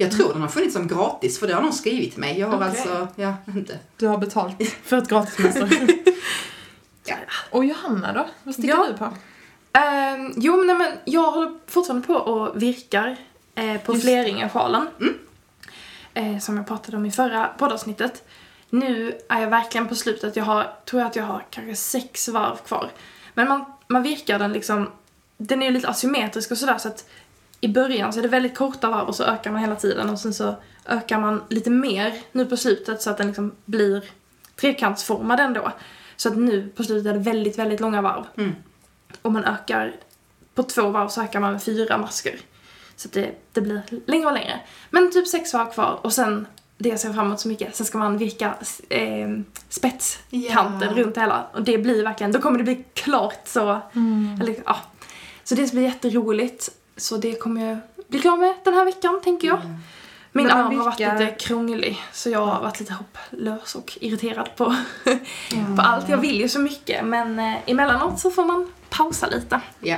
Jag 0.00 0.12
tror 0.12 0.32
den 0.32 0.42
har 0.42 0.48
funnits 0.48 0.74
som 0.74 0.88
gratis 0.88 1.38
för 1.40 1.46
det 1.46 1.54
har 1.54 1.62
någon 1.62 1.72
skrivit 1.72 2.10
till 2.12 2.20
mig. 2.20 2.38
Jag 2.38 2.46
har 2.48 2.56
Okej. 2.56 2.68
alltså, 2.68 3.08
ja, 3.16 3.34
inte. 3.46 3.78
Du 3.96 4.06
har 4.06 4.18
betalt 4.18 4.56
för 4.84 4.98
ett 4.98 5.08
gratismönster. 5.08 5.88
Ja. 7.04 7.14
Och 7.50 7.64
Johanna 7.64 8.12
då? 8.12 8.26
Vad 8.42 8.54
stickar 8.54 8.76
Ja. 8.76 8.86
du 8.92 8.96
på? 8.98 9.04
Ehm, 9.78 10.32
jo, 10.36 10.56
men, 10.56 10.66
nej, 10.66 10.76
men 10.76 10.92
jag 11.04 11.32
håller 11.32 11.52
fortfarande 11.66 12.06
på 12.06 12.14
och 12.14 12.62
virkar 12.62 13.16
eh, 13.54 13.80
på 13.80 13.92
Just. 13.92 14.04
Fleringen-sjalen. 14.04 14.86
Eh, 16.14 16.38
som 16.38 16.56
jag 16.56 16.66
pratade 16.66 16.96
om 16.96 17.06
i 17.06 17.10
förra 17.10 17.46
poddavsnittet. 17.46 18.24
Nu 18.70 19.18
är 19.28 19.40
jag 19.40 19.50
verkligen 19.50 19.88
på 19.88 19.94
slutet. 19.94 20.36
Jag 20.36 20.44
har, 20.44 20.72
tror 20.84 21.02
jag 21.02 21.08
att 21.10 21.16
jag 21.16 21.24
har 21.24 21.46
kanske 21.50 21.76
sex 21.76 22.28
varv 22.28 22.56
kvar. 22.56 22.90
Men 23.34 23.48
man, 23.48 23.64
man 23.88 24.02
virkar 24.02 24.38
den 24.38 24.52
liksom, 24.52 24.90
den 25.36 25.62
är 25.62 25.66
ju 25.66 25.72
lite 25.72 25.88
asymmetrisk 25.88 26.50
och 26.50 26.58
sådär 26.58 26.78
så 26.78 26.88
att 26.88 27.08
i 27.60 27.68
början 27.68 28.12
så 28.12 28.18
är 28.18 28.22
det 28.22 28.28
väldigt 28.28 28.58
korta 28.58 28.90
varv 28.90 29.08
och 29.08 29.14
så 29.16 29.24
ökar 29.24 29.50
man 29.50 29.60
hela 29.60 29.76
tiden 29.76 30.10
och 30.10 30.18
sen 30.18 30.34
så 30.34 30.54
ökar 30.86 31.20
man 31.20 31.42
lite 31.48 31.70
mer 31.70 32.14
nu 32.32 32.46
på 32.46 32.56
slutet 32.56 33.02
så 33.02 33.10
att 33.10 33.16
den 33.16 33.26
liksom 33.26 33.52
blir 33.64 34.04
trekantsformad 34.60 35.40
ändå. 35.40 35.72
Så 36.16 36.28
att 36.28 36.36
nu 36.36 36.68
på 36.76 36.84
slutet 36.84 37.06
är 37.06 37.12
det 37.12 37.18
väldigt, 37.24 37.58
väldigt 37.58 37.80
långa 37.80 38.02
varv. 38.02 38.24
Mm. 38.36 38.52
Och 39.22 39.32
man 39.32 39.44
ökar, 39.44 39.92
på 40.54 40.62
två 40.62 40.88
varv 40.90 41.08
så 41.08 41.22
ökar 41.22 41.40
man 41.40 41.52
med 41.52 41.62
fyra 41.62 41.98
masker. 41.98 42.38
Så 42.96 43.08
att 43.08 43.12
det, 43.12 43.34
det 43.52 43.60
blir 43.60 43.82
längre 44.06 44.26
och 44.26 44.32
längre. 44.32 44.60
Men 44.90 45.12
typ 45.12 45.28
sex 45.28 45.54
varv 45.54 45.72
kvar 45.72 45.98
och 46.02 46.12
sen, 46.12 46.46
det 46.78 46.88
jag 46.88 47.00
ser 47.00 47.12
fram 47.12 47.26
emot 47.26 47.40
så 47.40 47.48
mycket, 47.48 47.76
sen 47.76 47.86
ska 47.86 47.98
man 47.98 48.18
virka 48.18 48.54
eh, 48.88 49.28
spetskanten 49.68 50.96
Ja. 50.96 51.02
runt 51.02 51.16
hela. 51.16 51.46
Och 51.52 51.62
det 51.62 51.78
blir 51.78 52.04
verkligen, 52.04 52.32
då 52.32 52.38
kommer 52.38 52.58
det 52.58 52.64
bli 52.64 52.84
klart 52.94 53.40
så, 53.44 53.80
eller 54.40 54.56
ja. 54.66 54.76
Så 55.44 55.54
det 55.54 55.72
blir 55.72 55.82
jätteroligt. 55.82 56.70
Så 57.00 57.16
det 57.16 57.34
kommer 57.34 57.68
jag 57.68 57.78
bli 58.08 58.18
klar 58.18 58.36
med 58.36 58.54
den 58.64 58.74
här 58.74 58.84
veckan, 58.84 59.20
tänker 59.24 59.48
jag. 59.48 59.60
Min 60.32 60.46
Men 60.46 60.56
man 60.56 60.66
arm 60.66 60.78
har 60.78 60.84
varit 60.84 60.98
lite 60.98 61.26
krånglig, 61.38 61.98
så 62.12 62.30
jag 62.30 62.46
har 62.46 62.62
varit 62.62 62.80
lite 62.80 62.92
hopplös 62.94 63.74
och 63.74 63.98
irriterad 64.00 64.56
på, 64.56 64.64
på 65.76 65.82
allt. 65.82 66.08
Jag 66.08 66.16
vill 66.18 66.40
ju 66.40 66.48
så 66.48 66.58
mycket, 66.58 67.04
men 67.04 67.38
eh, 67.38 67.54
emellanåt 67.66 68.20
så 68.20 68.30
får 68.30 68.44
man 68.44 68.72
pausa 68.90 69.26
lite. 69.26 69.60
Ja. 69.80 69.96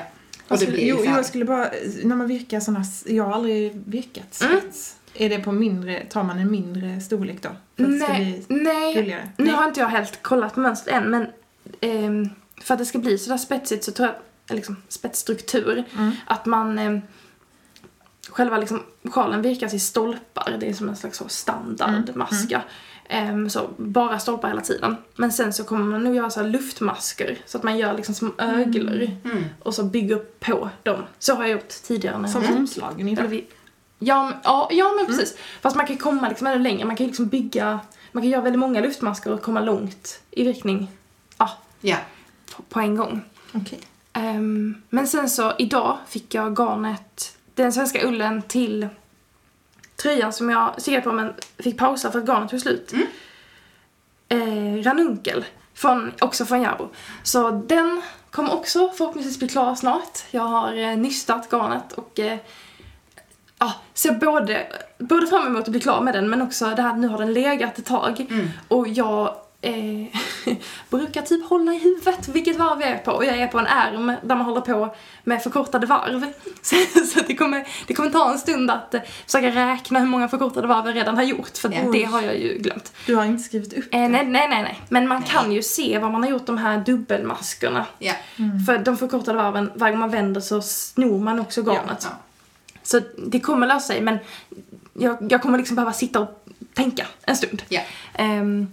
Och 0.49 0.59
det 0.59 0.66
blir 0.66 0.87
jo, 0.87 0.97
ju 0.99 1.04
jo, 1.04 1.16
jag 1.16 1.26
skulle 1.26 1.44
bara, 1.44 1.71
när 2.04 2.16
man 2.16 2.26
virkar 2.26 2.61
såna, 2.61 2.85
jag 3.06 3.25
har 3.25 3.32
aldrig 3.32 3.82
virkat 3.87 4.42
Mm. 4.44 4.61
spets. 4.61 4.97
Är 5.14 5.28
det 5.28 5.38
på 5.38 5.52
mindre, 5.52 6.04
tar 6.11 6.23
man 6.23 6.38
en 6.38 6.50
mindre 6.50 7.00
storlek 7.00 7.42
då? 7.42 7.49
För 7.76 7.85
att 7.85 7.90
det 7.90 7.99
ska 7.99 8.12
Nej, 8.12 8.44
bli 8.49 8.62
nej. 8.62 8.94
gulligare? 8.94 9.28
Nu 9.37 9.44
Nej. 9.44 9.54
har 9.54 9.64
inte 9.64 9.80
jag 9.80 9.88
helt 9.88 10.23
kollat 10.23 10.54
på 10.54 10.61
mönstret 10.61 10.97
än, 10.97 11.11
men 11.11 11.26
ehm, 11.80 12.28
för 12.62 12.75
att 12.75 12.78
det 12.78 12.87
ska 12.87 12.99
bli 12.99 13.18
sådär 13.18 13.37
spetsigt 13.38 13.85
så 13.85 13.92
tror 13.92 14.09
jag, 14.09 14.16
liksom 14.54 14.76
spetsstruktur, 14.88 15.85
Mm. 15.94 16.12
att 16.26 16.47
man 16.47 16.78
ehm, 16.78 17.00
själva 18.30 18.56
liksom, 18.56 18.82
sjalen 19.04 19.42
virkas 19.42 19.75
i 19.75 19.78
stolpar, 19.80 20.56
det 20.61 20.68
är 20.68 20.73
som 20.75 20.88
en 20.88 20.97
slags 20.97 21.18
så 21.18 21.28
standardmaska. 21.28 22.62
Ehm, 23.09 23.50
så 23.50 23.68
bara 23.76 24.18
stolpar 24.18 24.49
hela 24.49 24.61
tiden. 24.61 24.97
Men 25.16 25.32
sen 25.32 25.52
så 25.52 25.64
kommer 25.64 25.85
man 25.85 26.04
nog 26.04 26.14
göra 26.16 26.30
så 26.30 26.40
här 26.42 26.49
luftmasker, 26.49 27.38
så 27.47 27.59
att 27.59 27.64
man 27.64 27.78
gör 27.78 27.94
liksom 27.94 28.14
små 28.14 28.30
öglor 28.38 29.11
Mm. 29.25 29.44
och 29.62 29.75
så 29.75 29.82
bygger 29.85 30.16
på 30.16 30.68
dem. 30.82 31.02
Så 31.18 31.35
har 31.35 31.42
jag 31.42 31.50
gjort 31.52 31.68
tidigare 31.68 32.16
när 32.18 32.25
jag 32.25 32.30
Som 32.32 32.42
eller 32.42 33.09
inte? 33.09 33.26
vi, 33.26 33.47
ja, 33.99 34.25
men- 34.25 34.35
ja, 34.44 34.68
ja, 34.73 34.92
men 34.97 35.06
precis. 35.06 35.37
Fast 35.61 35.76
man 35.76 35.87
kan 35.87 35.97
komma 35.97 36.28
liksom 36.28 36.47
ännu 36.47 36.59
längre. 36.59 36.85
Man 36.85 36.97
kan 36.97 37.06
liksom 37.06 37.26
bygga, 37.28 37.80
man 38.12 38.23
kan 38.23 38.30
göra 38.30 38.42
väldigt 38.42 38.59
många 38.61 38.80
luftmasker 38.80 39.32
och 39.32 39.42
komma 39.42 39.61
långt 39.61 40.21
i 40.30 40.44
virkning. 40.44 40.90
Ja, 41.38 41.50
Ja. 41.80 41.97
på- 42.56 42.62
på 42.62 42.80
en 42.80 42.97
gång. 42.97 43.21
Okej. 43.52 43.80
Ehm, 44.12 44.83
men 44.90 45.07
sen 45.07 45.31
så 45.31 45.52
idag 45.59 45.99
fick 46.09 46.35
jag 46.35 46.57
garnet, 46.57 47.38
den 47.54 47.73
svenska 47.73 48.07
ullen 48.09 48.42
till 48.42 48.88
tröjan 50.02 50.33
som 50.33 50.50
jag 50.50 50.81
stickade 50.81 51.02
på 51.02 51.12
men 51.12 51.35
fick 51.59 51.78
pausa 51.78 52.11
för 52.11 52.19
att 52.19 52.26
garnet 52.26 52.50
tog 52.50 52.61
slut. 52.61 52.92
Mm. 52.92 53.07
Eh, 54.28 54.83
ranunkel, 54.85 55.45
från, 55.75 56.12
också 56.21 56.45
från 56.45 56.62
Järbo. 56.62 56.88
Så 57.23 57.50
den 57.50 58.02
kommer 58.31 58.54
också 58.54 58.88
förhoppningsvis 58.88 59.38
bli 59.38 59.49
klar 59.49 59.75
snart. 59.75 60.19
Jag 60.31 60.42
har 60.42 60.76
eh, 60.76 60.97
nystat 60.97 61.49
garnet 61.50 61.92
och 61.92 62.21
eh, 62.21 62.38
ja, 63.59 63.73
ser 63.95 64.12
både, 64.12 64.66
både 64.99 65.26
fram 65.26 65.47
emot 65.47 65.62
att 65.62 65.69
bli 65.69 65.81
klar 65.81 66.00
med 66.00 66.14
den 66.14 66.31
men 66.31 66.42
också 66.42 66.66
det 66.66 66.83
här 66.83 66.95
nu 66.95 67.09
har 67.09 67.19
den 67.19 67.33
legat 67.33 67.78
ett 67.78 67.87
tag. 67.87 68.26
Mm. 68.31 68.49
Och 68.69 68.88
jag 68.88 69.37
eh, 69.62 70.07
brukar 70.90 71.23
typ 71.23 71.49
hålla 71.49 71.73
i 71.73 71.78
huvudet 71.78 72.28
vilket 72.28 72.57
varv 72.57 72.81
jag 72.81 72.90
är 72.90 72.99
på. 72.99 73.12
Och 73.12 73.25
jag 73.25 73.37
är 73.38 73.47
på 73.47 73.59
en 73.59 73.66
ärm 73.66 74.07
där 74.23 74.37
man 74.37 74.40
håller 74.47 74.61
på 74.61 74.95
med 75.25 75.42
förkortade 75.42 75.87
varv. 75.87 76.26
Så, 76.62 76.76
så 77.07 77.21
det, 77.26 77.35
kommer, 77.37 77.69
det 77.87 77.95
kommer 77.95 78.11
ta 78.11 78.33
en 78.33 78.38
stund 78.38 78.71
att 78.71 78.95
eh, 78.95 79.00
försöka 79.26 79.50
räkna 79.50 79.99
hur 80.00 80.07
många 80.07 80.28
förkortade 80.28 80.66
varv 80.66 80.87
jag 80.87 80.97
redan 80.97 81.16
har 81.16 81.23
gjort. 81.23 81.59
För 81.59 81.73
Ja. 81.73 81.81
det 81.92 82.04
har 82.04 82.23
jag 82.23 82.38
ju 82.38 82.59
glömt. 82.59 82.92
Du 83.07 83.14
har 83.16 83.25
inte 83.25 83.42
skrivit 83.42 83.73
upp 83.73 83.85
Eh, 83.95 84.00
det? 84.00 84.09
nej, 84.09 84.26
nej, 84.26 84.49
nej, 84.49 84.62
nej. 84.62 84.81
Men 84.88 85.09
man 85.09 85.23
kan 85.23 85.52
ju 85.52 85.62
se 85.62 85.99
vad 85.99 86.11
man 86.12 86.23
har 86.23 86.31
gjort 86.31 86.47
de 86.47 86.59
här 86.59 86.78
dubbelmaskerna. 86.87 87.87
Ja. 87.99 88.12
För 88.66 88.78
de 88.78 88.97
förkortade 88.97 89.38
varven, 89.38 89.71
varje 89.75 89.92
gång 89.92 90.00
man 90.00 90.11
vänder 90.11 90.40
så 90.40 90.62
snor 90.62 91.19
man 91.19 91.40
också 91.40 91.62
garnet. 91.62 91.99
Ja. 92.11 92.11
Så 92.83 93.00
det 93.26 93.40
kommer 93.40 93.66
lösa 93.66 93.81
sig 93.87 94.00
men 94.00 94.19
jag, 94.95 95.33
jag 95.33 95.42
kommer 95.42 95.59
liksom 95.59 95.76
behöva 95.76 95.92
sitta 95.92 96.21
och 96.21 96.45
tänka 96.75 97.07
en 97.23 97.37
stund. 97.37 97.62
ja. 97.69 97.81
Ehm, 98.14 98.69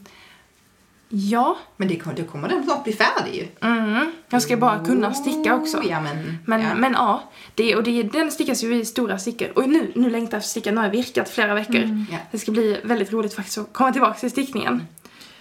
ja, 1.10 1.58
Men 1.78 1.88
det, 1.88 1.96
kommer- 1.96 2.16
då 2.18 2.24
kommer 2.24 2.50
den 2.50 2.63
snart 2.63 2.84
bli 2.84 2.94
färdig 2.94 3.36
ju. 3.36 3.68
mm, 3.70 4.12
jag 4.30 4.42
ska 4.42 4.58
bara 4.58 4.86
kunna 4.86 5.13
sticka 5.13 5.56
också. 5.56 5.78
Oh, 5.78 5.88
Ja, 5.89 6.01
men, 6.01 6.38
Men 6.46 6.62
ja. 6.62 6.75
men, 6.75 6.94
ja 6.94 7.24
det, 7.56 7.75
och 7.75 7.84
det, 7.84 8.04
den 8.04 8.32
stickas 8.32 8.63
ju 8.63 8.75
i 8.75 8.86
stora 8.86 9.20
stickor. 9.20 9.51
Och 9.56 9.70
nu, 9.70 9.92
nu 9.96 10.10
längtar 10.10 10.34
jag 10.38 10.39
efter 10.39 10.50
sticka, 10.50 10.72
nu 10.72 10.78
har 10.78 10.84
jag 10.84 10.92
virkat 10.92 11.30
flera 11.30 11.54
veckor. 11.54 12.06
Ja. 12.12 12.18
Det 12.32 12.39
ska 12.39 12.51
bli 12.51 12.80
väldigt 12.84 13.12
roligt 13.13 13.34
faktiskt 13.34 13.58
att 13.58 13.74
komma 13.74 13.92
tillbaka 13.92 14.20
till 14.20 14.32
stickningen. 14.32 14.88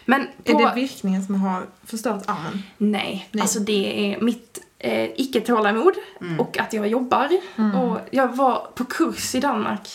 Men 0.04 0.26
Är 0.44 0.52
på, 0.52 0.58
det 0.58 0.72
virkningen 0.74 1.24
som 1.26 1.34
har 1.40 1.62
förstört 1.86 2.22
armen? 2.26 2.62
nej, 2.76 3.28
Nej. 3.32 3.42
alltså 3.42 3.58
det 3.60 4.12
är 4.14 4.20
mitt 4.20 4.58
eh, 4.78 5.10
icke-tålamod 5.20 5.94
Mm. 6.20 6.40
och 6.40 6.58
att 6.58 6.72
jag 6.72 6.88
jobbar. 6.88 7.28
Mm. 7.56 7.74
Och 7.76 7.98
jag 8.10 8.36
var 8.36 8.68
på 8.74 8.84
kurs 8.84 9.34
i 9.34 9.40
Danmark 9.40 9.88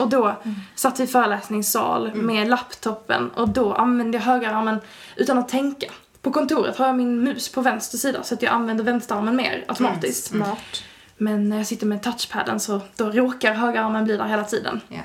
och 0.00 0.08
då 0.08 0.34
satt 0.74 1.00
vi 1.00 1.04
i 1.04 1.06
föreläsningssal 1.06 2.14
med 2.14 2.48
laptopen 2.48 3.30
och 3.30 3.48
då 3.48 3.72
använde 3.72 4.18
jag 4.18 4.24
högerarmen 4.24 4.80
utan 5.16 5.38
att 5.38 5.48
tänka. 5.48 5.86
På 6.22 6.30
kontoret 6.30 6.76
har 6.76 6.86
jag 6.86 6.96
min 6.96 7.24
mus 7.24 7.48
på 7.48 7.60
vänster 7.60 7.98
sida 7.98 8.22
så 8.22 8.34
att 8.34 8.42
jag 8.42 8.52
använder 8.52 8.84
vänsterarmen 8.84 9.36
mer 9.36 9.64
automatiskt. 9.68 10.26
Smart. 10.26 10.84
Men 11.16 11.48
när 11.48 11.56
jag 11.56 11.66
sitter 11.66 11.86
med 11.86 12.02
touchpaden 12.02 12.60
så 12.60 12.80
då 12.96 13.10
råkar 13.10 13.54
högerarmen 13.54 14.04
bli 14.04 14.16
där 14.16 14.24
hela 14.24 14.44
tiden. 14.44 14.80
Ja. 14.88 15.00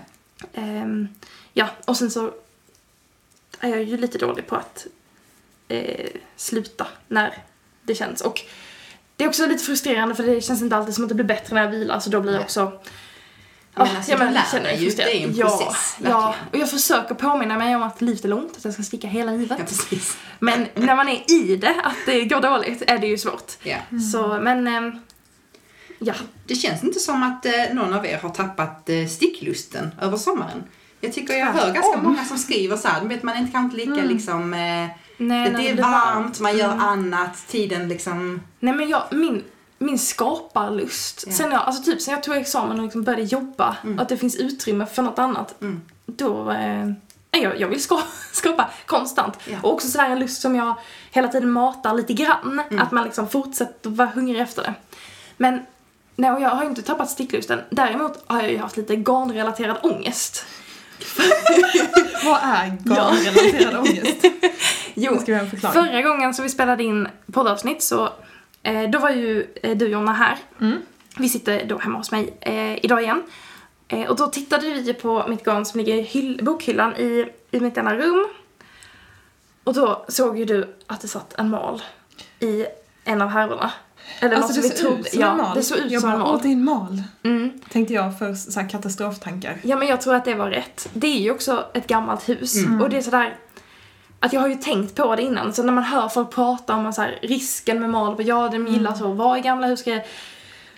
Ehm, 0.54 1.08
ja, 1.54 1.68
och 1.86 1.98
sen 1.98 2.12
så 2.12 2.32
är 3.60 3.70
jag 3.70 3.84
ju 3.84 3.98
lite 3.98 4.18
dålig 4.18 4.48
på 4.48 4.56
att 4.56 4.88
eh, 5.68 6.10
sluta 6.36 6.88
när 7.08 7.44
det 7.84 7.96
känns. 7.96 8.22
Och 8.22 8.42
det 9.16 9.24
är 9.24 9.28
också 9.28 9.46
lite 9.46 9.64
frustrerande 9.64 10.16
för 10.16 10.24
det 10.24 10.42
känns 10.42 10.62
inte 10.62 10.76
alltid 10.76 10.96
som 10.96 11.04
att 11.04 11.10
det 11.10 11.16
blir 11.16 11.26
bättre 11.26 11.56
när 11.56 11.62
jag 11.62 11.72
vilar 11.72 12.00
så 12.00 12.10
då 12.10 12.22
blir 12.22 12.34
jag 12.34 12.42
också 12.42 12.80
Men 13.76 13.88
alltså, 13.96 14.12
du 14.12 14.18
lär 14.18 14.44
känner 14.52 14.64
mig 14.64 14.72
dig 14.74 14.84
ju, 14.84 14.86
frustrerad. 14.86 15.12
det 15.12 15.24
är 15.24 15.28
en 15.28 15.36
ja, 15.36 15.46
process, 15.48 15.96
Ja, 16.04 16.10
verkligen. 16.10 16.48
och 16.52 16.58
jag 16.58 16.70
försöker 16.70 17.16
påminna 17.16 17.58
mig 17.58 17.76
om 17.76 17.84
att 17.84 18.02
livet 18.02 18.26
är 18.26 18.30
långt, 18.30 18.58
att 18.58 18.66
jag 18.66 18.74
ska 18.74 18.84
sticka 18.84 19.08
hela 19.08 19.32
livet. 19.32 19.58
Ja, 19.60 19.66
precis. 19.66 20.18
Men 20.40 20.68
när 20.76 20.96
man 20.96 21.10
är 21.10 21.32
i 21.32 21.56
det, 21.56 21.76
att 21.84 21.96
det 22.06 22.26
går 22.26 22.42
dåligt, 22.42 22.82
är 22.88 22.98
det 22.98 23.08
ju 23.08 23.18
svårt. 23.18 23.52
Ja. 23.64 23.78
Så, 24.12 24.40
men... 24.42 24.68
ehm, 24.68 24.92
ja. 26.00 26.14
Det 26.46 26.56
känns 26.56 26.84
inte 26.84 27.00
som 27.00 27.24
att 27.24 27.46
eh, 27.46 27.52
någon 27.74 27.94
av 27.94 28.06
er 28.06 28.18
har 28.18 28.30
tappat 28.30 28.90
eh, 28.90 29.08
sticklusten 29.08 29.92
över 30.02 30.18
sommaren. 30.18 30.64
Jag 31.02 31.14
tycker 31.14 31.34
jag 31.34 31.46
hör 31.46 31.54
ganska 31.74 31.82
Tvärtom. 31.82 32.04
många 32.04 32.26
som 32.26 32.38
skriver 32.38 32.78
så 32.78 32.88
här, 32.88 33.02
du 33.02 33.08
vet 33.08 33.24
man 33.24 33.36
är 33.36 33.40
inte 33.40 33.52
kanske 33.52 33.78
lika 33.78 34.04
liksom, 34.06 34.54
eh, 34.54 34.88
Nej, 35.18 35.54
det 35.58 35.70
är 35.70 35.76
varmt, 35.82 36.40
man 36.40 36.58
gör 36.58 36.66
Mm. 36.74 36.80
annat, 36.80 37.48
tiden 37.48 37.88
liksom, 37.90 38.42
Nej 38.60 38.74
men 38.74 38.90
jag, 38.90 39.04
min, 39.12 39.44
min 39.80 40.00
skaparlust, 40.00 41.24
Ja. 41.28 41.34
sen 41.34 41.52
jag, 41.52 41.62
alltså 41.62 41.84
typ 41.84 42.02
sen 42.02 42.14
jag 42.14 42.24
tog 42.24 42.36
examen 42.36 42.78
och 42.80 42.84
liksom 42.84 43.04
började 43.04 43.24
jobba, 43.24 43.78
Mm. 43.84 44.00
att 44.00 44.10
det 44.10 44.18
finns 44.18 44.36
utrymme 44.36 44.86
för 44.86 45.02
något 45.04 45.20
annat, 45.20 45.62
Mm. 45.62 45.82
då, 46.06 46.52
eh, 46.52 46.92
jag, 47.32 47.60
jag 47.60 47.68
vill 47.68 47.84
ska, 47.84 48.02
skapa 48.32 48.70
konstant. 48.86 49.34
Ja. 49.46 49.58
Och 49.64 49.74
också 49.74 49.88
sådär 49.88 50.10
en 50.10 50.20
lust 50.20 50.42
som 50.42 50.56
jag 50.56 50.74
hela 51.12 51.28
tiden 51.28 51.52
matar 51.52 51.94
lite 51.94 52.14
grann, 52.14 52.62
Mm. 52.70 52.80
att 52.84 52.92
man 52.92 53.04
liksom 53.04 53.30
fortsätter 53.30 53.90
vara 53.90 54.08
hungrig 54.10 54.42
efter 54.42 54.64
det. 54.64 54.74
Men, 55.38 55.60
nej 56.16 56.32
och 56.32 56.42
jag 56.42 56.50
har 56.50 56.64
ju 56.64 56.70
inte 56.70 56.82
tappat 56.82 57.10
sticklusten, 57.10 57.60
däremot 57.70 58.24
har 58.28 58.42
jag 58.42 58.52
ju 58.52 58.58
haft 58.58 58.78
lite 58.78 58.96
garnrelaterad 58.96 59.78
ångest. 59.84 60.46
Vad 62.26 62.40
är 62.44 62.78
garnrelaterad 62.86 63.76
ångest? 63.78 64.26
Jo. 65.02 65.20
Förra 65.74 66.02
gången 66.02 66.34
som 66.34 66.44
vi 66.44 66.50
spelade 66.50 66.84
in 66.84 67.08
poddavsnitt 67.34 67.84
så, 67.84 68.10
eh, 68.64 68.90
då 68.90 69.00
var 69.00 69.10
ju 69.10 69.48
eh, 69.64 69.78
du 69.78 69.88
Jonna 69.88 70.14
här. 70.14 70.38
Mm. 70.62 70.78
Vi 71.18 71.30
sitter 71.30 71.66
då 71.66 71.78
hemma 71.78 71.98
hos 71.98 72.12
mig 72.12 72.34
eh, 72.42 72.86
idag 72.86 73.02
igen. 73.04 73.24
Eh, 73.88 74.10
och 74.10 74.16
då 74.16 74.28
tittade 74.28 74.70
vi 74.74 74.94
på 74.94 75.26
mitt 75.28 75.44
garn 75.46 75.66
som 75.66 75.80
ligger 75.80 75.96
i 75.96 76.04
hyll- 76.04 76.44
bokhyllan 76.44 76.96
i, 76.96 77.26
i 77.52 77.60
mitt 77.60 77.78
ena 77.78 77.96
rum. 77.96 78.28
Och 79.64 79.74
då 79.74 80.06
såg 80.08 80.38
ju 80.40 80.46
du 80.46 80.76
att 80.88 81.02
det 81.02 81.08
satt 81.08 81.34
en 81.40 81.50
mal 81.50 81.82
i 82.40 82.66
en 83.04 83.22
av 83.22 83.30
härvorna. 83.30 83.72
Eller 84.20 84.36
Alltså 84.36 84.62
något 84.62 84.72
det 84.72 84.78
såg 84.78 85.00
ut 85.00 85.10
som 85.12 85.22
ja, 85.22 85.32
en 85.32 85.38
mal. 85.38 85.56
det 85.56 85.64
såg 85.64 85.78
ut 85.78 85.92
jag 85.92 86.02
som 86.02 86.10
bara, 86.10 86.16
en 86.16 86.22
Åh, 86.22 86.32
mal. 86.32 86.40
det 86.42 86.48
är 86.48 86.52
en 86.52 86.64
mal. 86.64 87.04
Mm. 87.24 87.62
Tänkte 87.70 87.94
jag 87.94 88.20
för 88.20 88.34
så 88.34 88.60
här 88.60 88.70
katastroftankar. 88.70 89.58
Ja, 89.64 89.78
men 89.78 89.88
jag 89.88 90.02
tror 90.02 90.16
att 90.16 90.26
det 90.26 90.36
var 90.36 90.50
rätt. 90.50 90.90
Det 90.94 91.08
är 91.08 91.20
ju 91.20 91.32
också 91.32 91.66
ett 91.74 91.88
gammalt 91.88 92.30
hus. 92.30 92.56
Mm. 92.58 92.82
Och 92.82 92.90
det 92.90 92.98
är 92.98 93.02
sådär... 93.02 93.36
Att 94.20 94.34
jag 94.34 94.42
har 94.42 94.48
ju 94.48 94.56
tänkt 94.56 94.96
på 94.96 95.16
det 95.16 95.22
innan, 95.22 95.54
så 95.54 95.64
när 95.64 95.74
man 95.74 95.84
hör 95.84 96.10
folk 96.10 96.32
prata 96.32 96.76
om 96.76 96.94
så 96.94 97.02
här, 97.02 97.20
risken 97.22 97.80
med 97.80 97.90
mal, 97.90 98.16
ja 98.28 98.50
de 98.52 98.68
gillar 98.68 98.94
så, 98.94 99.12
vad 99.12 99.38
är 99.38 99.42
gamla 99.42 99.68
hus 99.68 99.84
grejer. 99.84 100.06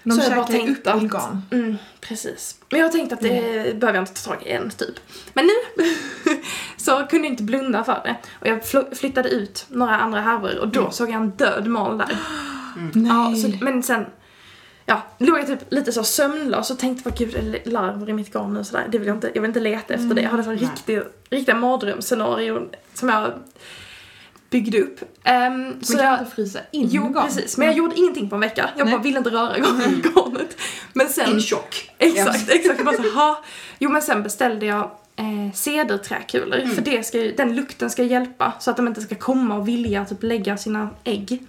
De 0.03 0.11
Så 0.11 0.21
jag 0.29 0.35
bara 0.35 0.47
tänkte 0.47 0.89
upp 0.89 0.95
att- 0.95 1.03
organ. 1.03 1.41
Mm, 1.51 1.77
precis. 2.01 2.55
Men 2.69 2.79
jag 2.79 2.87
har 2.87 2.91
tänkt 2.91 3.13
att 3.13 3.19
det 3.21 3.29
behöver 3.79 3.93
jag 3.93 4.01
inte 4.01 4.23
ta 4.23 4.31
tag 4.33 4.43
i 4.47 4.51
än, 4.51 4.69
typ. 4.69 4.95
Men 5.33 5.45
nu 5.45 5.85
så 6.77 6.91
kunde 7.09 7.27
jag 7.27 7.33
inte 7.33 7.43
blunda 7.43 7.83
för 7.83 8.01
det. 8.03 8.15
Och 8.39 8.47
jag 8.47 8.61
fl- 8.61 8.95
flyttade 8.95 9.29
ut 9.29 9.65
några 9.69 9.95
andra 9.99 10.21
härvor 10.21 10.59
och 10.59 10.67
då 10.67 10.91
såg 10.91 11.09
jag 11.09 11.15
en 11.15 11.29
död 11.29 11.67
mal 11.67 11.97
där. 11.97 12.17
Nej. 12.93 13.11
Ja, 13.11 13.35
så, 13.35 13.65
men 13.65 13.83
sen 13.83 14.05
ja, 14.91 15.01
låg 15.17 15.39
jag 15.39 15.47
typ 15.47 15.59
lite 15.69 15.91
så 15.91 16.03
sömnlös 16.03 16.71
och 16.71 16.79
tänkte 16.79 17.09
vad 17.09 17.17
gud, 17.17 17.35
är 17.35 17.41
det 17.41 17.71
larver 17.71 18.09
i 18.09 18.13
mitt 18.13 18.33
garn 18.33 18.53
nu 18.53 18.63
sådär. 18.63 18.87
Det 18.91 18.97
vill 18.97 19.07
jag 19.07 19.17
inte, 19.17 19.31
jag 19.33 19.41
vill 19.41 19.49
inte 19.49 19.59
leta 19.59 19.93
efter 19.93 20.15
det. 20.15 20.21
Jag 20.21 20.29
hade 20.29 20.43
så 20.43 20.49
Nej. 20.49 20.59
riktig, 20.59 21.01
riktiga 21.29 21.55
mardrömsscenarion 21.55 22.69
som 22.93 23.09
jag 23.09 23.33
byggde 24.49 24.81
upp. 24.81 25.01
Um, 25.01 25.07
Men 25.23 25.83
så 25.83 25.97
kan 25.97 26.05
jag, 26.05 26.19
inte 26.19 26.31
frysa 26.31 26.59
in 26.71 26.87
jo 26.91 27.07
garn? 27.09 27.25
precis, 27.25 27.57
men 27.57 27.67
jag 27.67 27.77
gjorde 27.77 27.95
ingenting 27.95 28.29
på 28.29 28.35
en 28.35 28.41
vecka. 28.41 28.69
Jag 28.77 28.85
Nej. 28.85 28.93
bara 28.93 29.01
ville 29.03 29.17
inte 29.17 29.29
röra 29.29 29.55
garn- 29.57 30.01
garnet. 30.15 30.57
Men 30.93 31.09
sen, 31.09 31.29
in 31.33 31.41
chock. 31.41 31.89
exakt, 31.97 32.49
exakt. 32.49 32.77
Jag 32.79 32.85
bara 32.85 32.97
så, 32.97 33.09
ha. 33.09 33.43
Jo 33.79 33.89
men 33.89 34.01
sen 34.01 34.23
beställde 34.23 34.65
jag 34.65 34.91
eh, 35.15 35.53
cederträkulor. 35.53 36.59
Mm. 36.59 36.75
För 36.75 36.81
det 36.81 37.03
ska 37.05 37.17
den 37.17 37.55
lukten 37.55 37.89
ska 37.89 38.03
hjälpa 38.03 38.53
så 38.59 38.71
att 38.71 38.77
de 38.77 38.87
inte 38.87 39.01
ska 39.01 39.15
komma 39.15 39.55
och 39.55 39.67
vilja 39.67 40.05
typ 40.05 40.23
lägga 40.23 40.57
sina 40.57 40.89
ägg. 41.03 41.43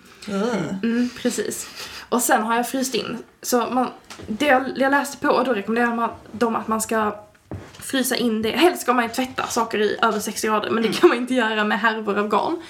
Mm, 0.82 1.10
precis. 1.22 1.66
Och 2.08 2.22
sen 2.22 2.42
har 2.42 2.56
jag 2.56 2.68
fryst 2.68 2.94
in. 2.94 3.18
Så 3.42 3.66
man, 3.70 3.88
det 4.26 4.46
jag, 4.46 4.64
jag 4.76 4.90
läste 4.90 5.16
på, 5.16 5.42
då 5.42 5.52
rekommenderar 5.52 5.94
man 5.94 6.10
dem 6.32 6.56
att 6.56 6.68
man 6.68 6.80
ska 6.80 7.14
frysa 7.78 8.16
in 8.16 8.42
det. 8.42 8.50
Helst 8.50 8.82
ska 8.82 8.92
man 8.92 9.04
ju 9.04 9.10
tvätta 9.10 9.46
saker 9.46 9.78
i 9.78 9.98
över 10.02 10.20
60 10.20 10.46
grader, 10.46 10.70
men 10.70 10.82
det 10.82 11.00
kan 11.00 11.08
man 11.08 11.18
inte 11.18 11.34
göra 11.34 11.64
med 11.64 11.80
härvor 11.80 12.18
av 12.18 12.28
garn. 12.28 12.62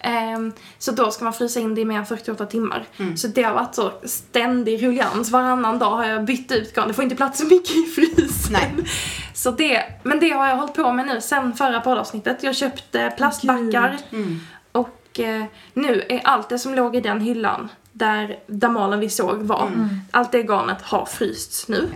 Ehm, 0.00 0.52
så 0.78 0.92
då 0.92 1.10
ska 1.10 1.24
man 1.24 1.32
frysa 1.32 1.60
in 1.60 1.74
det 1.74 1.80
i 1.80 1.84
mer 1.84 1.98
än 1.98 2.06
48 2.06 2.46
timmar. 2.46 2.84
Mm. 2.96 3.16
Så 3.16 3.28
det 3.28 3.42
har 3.42 3.54
varit 3.54 3.74
så 3.74 3.92
ständig 4.04 4.82
ruljans. 4.82 5.30
Varannan 5.30 5.78
dag 5.78 5.90
har 5.90 6.04
jag 6.04 6.24
bytt 6.24 6.52
ut 6.52 6.74
garn. 6.74 6.88
Det 6.88 6.94
får 6.94 7.04
inte 7.04 7.16
plats 7.16 7.38
så 7.38 7.44
mycket 7.44 7.76
i 7.76 7.82
frysen. 7.82 8.52
Nej. 8.52 8.74
Så 9.34 9.50
det, 9.50 9.84
men 10.02 10.20
det 10.20 10.30
har 10.30 10.48
jag 10.48 10.56
hållit 10.56 10.74
på 10.74 10.92
med 10.92 11.06
nu 11.06 11.20
sen 11.20 11.54
förra 11.54 11.80
poddavsnittet. 11.80 12.42
Jag 12.42 12.56
köpte 12.56 13.12
plastbackar. 13.16 13.96
Mm. 14.10 14.40
Och 14.72 15.20
eh, 15.20 15.44
nu 15.74 16.04
är 16.08 16.20
allt 16.24 16.48
det 16.48 16.58
som 16.58 16.74
låg 16.74 16.96
i 16.96 17.00
den 17.00 17.20
hyllan 17.20 17.68
där 17.98 18.38
damalen 18.46 19.00
vi 19.00 19.10
såg 19.10 19.36
var, 19.42 19.66
Mm. 19.66 19.88
allt 20.10 20.32
det 20.32 20.42
garnet 20.42 20.82
har 20.82 21.04
frysts 21.06 21.68
nu. 21.68 21.88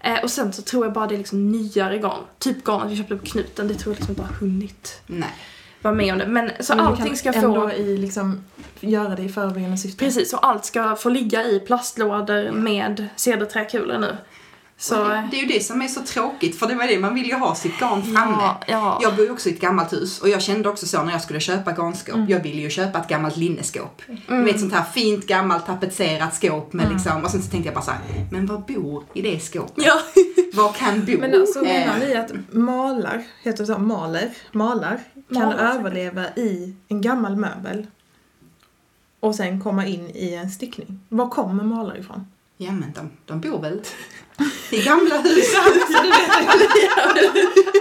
Eh, 0.00 0.22
och 0.22 0.30
sen 0.30 0.52
så 0.52 0.62
tror 0.62 0.84
jag 0.86 0.92
bara 0.92 1.06
det 1.06 1.14
är 1.14 1.18
liksom 1.18 1.52
nyare 1.52 1.98
garn. 1.98 2.20
Typ 2.38 2.64
garnet 2.64 2.90
vi 2.92 2.96
köpte 2.96 3.16
på 3.16 3.26
knuten, 3.26 3.68
det 3.68 3.74
tror 3.74 3.92
jag 3.94 3.98
liksom 3.98 4.10
inte 4.12 4.22
har 4.22 4.34
hunnit 4.40 5.00
Nej. 5.06 5.34
vara 5.82 5.94
med 5.94 6.12
om 6.12 6.18
det. 6.18 6.26
Men 6.26 6.50
så 6.60 6.76
Men 6.76 6.86
allting 6.86 7.16
ska 7.16 7.32
få... 7.32 7.72
i 7.72 7.96
liksom, 7.96 8.44
göra 8.80 9.14
det 9.14 9.22
i 9.22 9.28
förebyggande 9.28 9.76
syfte. 9.78 10.04
Precis, 10.04 10.32
och 10.32 10.46
allt 10.46 10.64
ska 10.64 10.96
få 10.96 11.08
ligga 11.08 11.44
i 11.44 11.60
plastlådor 11.60 12.36
Ja. 12.36 12.52
med 12.52 13.06
cederträkulor 13.16 13.98
nu. 13.98 14.16
Så, 14.82 15.04
Det 15.04 15.36
är 15.36 15.40
ju 15.40 15.46
det 15.46 15.60
som 15.64 15.82
är 15.82 15.88
så 15.88 16.00
tråkigt, 16.00 16.58
för 16.58 16.66
det 16.66 16.74
var 16.74 16.86
det, 16.86 16.98
man 16.98 17.14
vill 17.14 17.26
ju 17.26 17.34
ha 17.34 17.54
sitt 17.54 17.78
garn 17.80 18.02
framme. 18.02 18.36
ja, 18.40 18.60
ja. 18.68 18.98
Jag 19.02 19.16
bor 19.16 19.24
ju 19.24 19.30
också 19.30 19.48
i 19.48 19.52
ett 19.52 19.60
gammalt 19.60 19.92
hus 19.92 20.20
och 20.20 20.28
jag 20.28 20.42
kände 20.42 20.68
också 20.68 20.86
så 20.86 21.02
när 21.02 21.12
jag 21.12 21.22
skulle 21.22 21.40
köpa 21.40 21.72
garnskåp. 21.72 22.28
Jag 22.28 22.40
ville 22.40 22.60
ju 22.62 22.70
köpa 22.70 22.98
ett 22.98 23.08
gammalt 23.08 23.36
linneskåp. 23.36 24.02
Du 24.28 24.42
vet 24.44 24.60
sånt 24.60 24.72
här 24.72 24.82
fint 24.84 25.26
gammalt 25.26 25.66
tapetserat 25.66 26.34
skåp 26.34 26.72
med 26.72 26.92
liksom, 26.92 27.24
och 27.24 27.30
sen 27.30 27.42
så 27.42 27.50
tänkte 27.50 27.68
jag 27.68 27.74
bara 27.74 27.84
så 27.84 27.90
här, 27.90 28.00
men 28.30 28.46
vad 28.46 28.64
bor 28.64 29.04
i 29.14 29.22
det 29.22 29.40
skåpet? 29.40 29.84
Ja. 29.84 29.94
Vad 30.54 30.74
kan 30.76 31.04
bo? 31.04 31.12
Men 31.20 31.40
alltså 31.40 31.58
Eh, 31.58 31.64
menar 31.64 31.98
ni 31.98 32.14
att 32.14 32.30
malar, 32.52 33.22
heter 33.42 33.58
det 33.58 33.66
så, 33.74 33.78
maler, 33.78 34.30
malar, 34.52 35.00
kan 35.32 35.42
Malar, 35.42 35.58
säkert. 35.58 35.74
överleva 35.80 36.24
i 36.36 36.74
en 36.88 37.00
gammal 37.00 37.36
möbel 37.36 37.86
och 39.20 39.34
sen 39.34 39.60
komma 39.60 39.86
in 39.86 40.10
i 40.14 40.34
en 40.34 40.50
stickning? 40.50 41.00
Var 41.08 41.28
kommer 41.28 41.64
malar 41.64 41.98
ifrån? 41.98 42.26
Ja 42.56 42.72
men 42.72 42.92
de, 42.92 43.10
de 43.26 43.40
bor 43.40 43.60
väl 43.60 43.80
i 44.70 44.82
gamla 44.82 45.16
hus. 45.20 45.46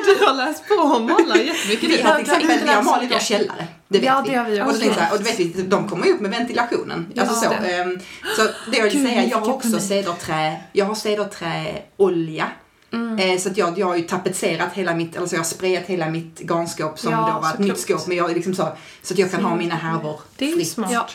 Du 0.05 0.25
har 0.25 0.33
läst 0.33 0.67
på 0.67 0.73
om 0.75 1.05
malar 1.05 1.35
jättemycket 1.35 1.89
Vi 1.89 1.97
du. 1.97 2.03
har 2.03 2.15
till 2.15 2.21
exempel, 2.33 2.59
vi 2.63 2.69
har 2.69 2.83
malit 2.83 3.11
vår 3.11 3.19
källare. 3.19 3.67
Det 3.87 3.97
vet 3.99 4.05
Ja, 4.05 4.21
vi. 4.25 4.31
det 4.31 4.37
har 4.37 4.45
vi 4.49 4.61
och, 4.61 4.65
då 4.65 4.73
tänkte 4.79 5.07
och 5.11 5.17
då 5.17 5.23
vet 5.23 5.39
vi, 5.39 5.45
de 5.63 5.89
kommer 5.89 6.05
ju 6.05 6.13
upp 6.13 6.21
med 6.21 6.31
ventilationen. 6.31 7.11
Ja, 7.13 7.21
alltså 7.23 7.35
så, 7.35 7.49
det. 7.49 7.55
ehm, 7.75 7.99
så 8.35 8.41
det 8.71 8.77
jag 8.77 8.83
vill 8.83 8.93
Gud, 8.93 9.07
säga, 9.07 9.25
jag 9.25 9.37
har 9.37 9.53
också 9.53 9.79
cederträ, 9.79 10.61
jag 10.73 10.85
har 10.85 10.95
cederträolja. 10.95 12.47
Mm. 12.93 13.19
Eh, 13.19 13.39
så 13.39 13.49
att 13.49 13.57
jag, 13.57 13.79
jag 13.79 13.87
har 13.87 13.95
ju 13.95 14.01
tapetserat 14.03 14.73
hela 14.73 14.93
mitt, 14.95 15.17
alltså 15.17 15.35
jag 15.35 15.39
har 15.39 15.45
sprayat 15.45 15.83
hela 15.85 16.09
mitt 16.09 16.39
garnskåp 16.39 16.99
som 16.99 17.11
Ja, 17.11 17.31
då 17.35 17.41
var 17.41 17.53
ett 17.53 17.59
nytt 17.59 17.79
skåp. 17.79 18.07
Men 18.07 18.17
jag 18.17 18.31
är 18.31 18.35
liksom 18.35 18.53
så, 18.55 18.67
så 19.01 19.13
att 19.13 19.19
jag 19.19 19.31
kan 19.31 19.43
ha 19.45 19.55
mina 19.55 19.75
härvor 19.75 20.19
Det 20.37 20.45
är 20.45 20.49
ju 20.49 20.55
fritt. 20.55 20.71
smart. 20.71 20.89
Ja. 20.93 21.07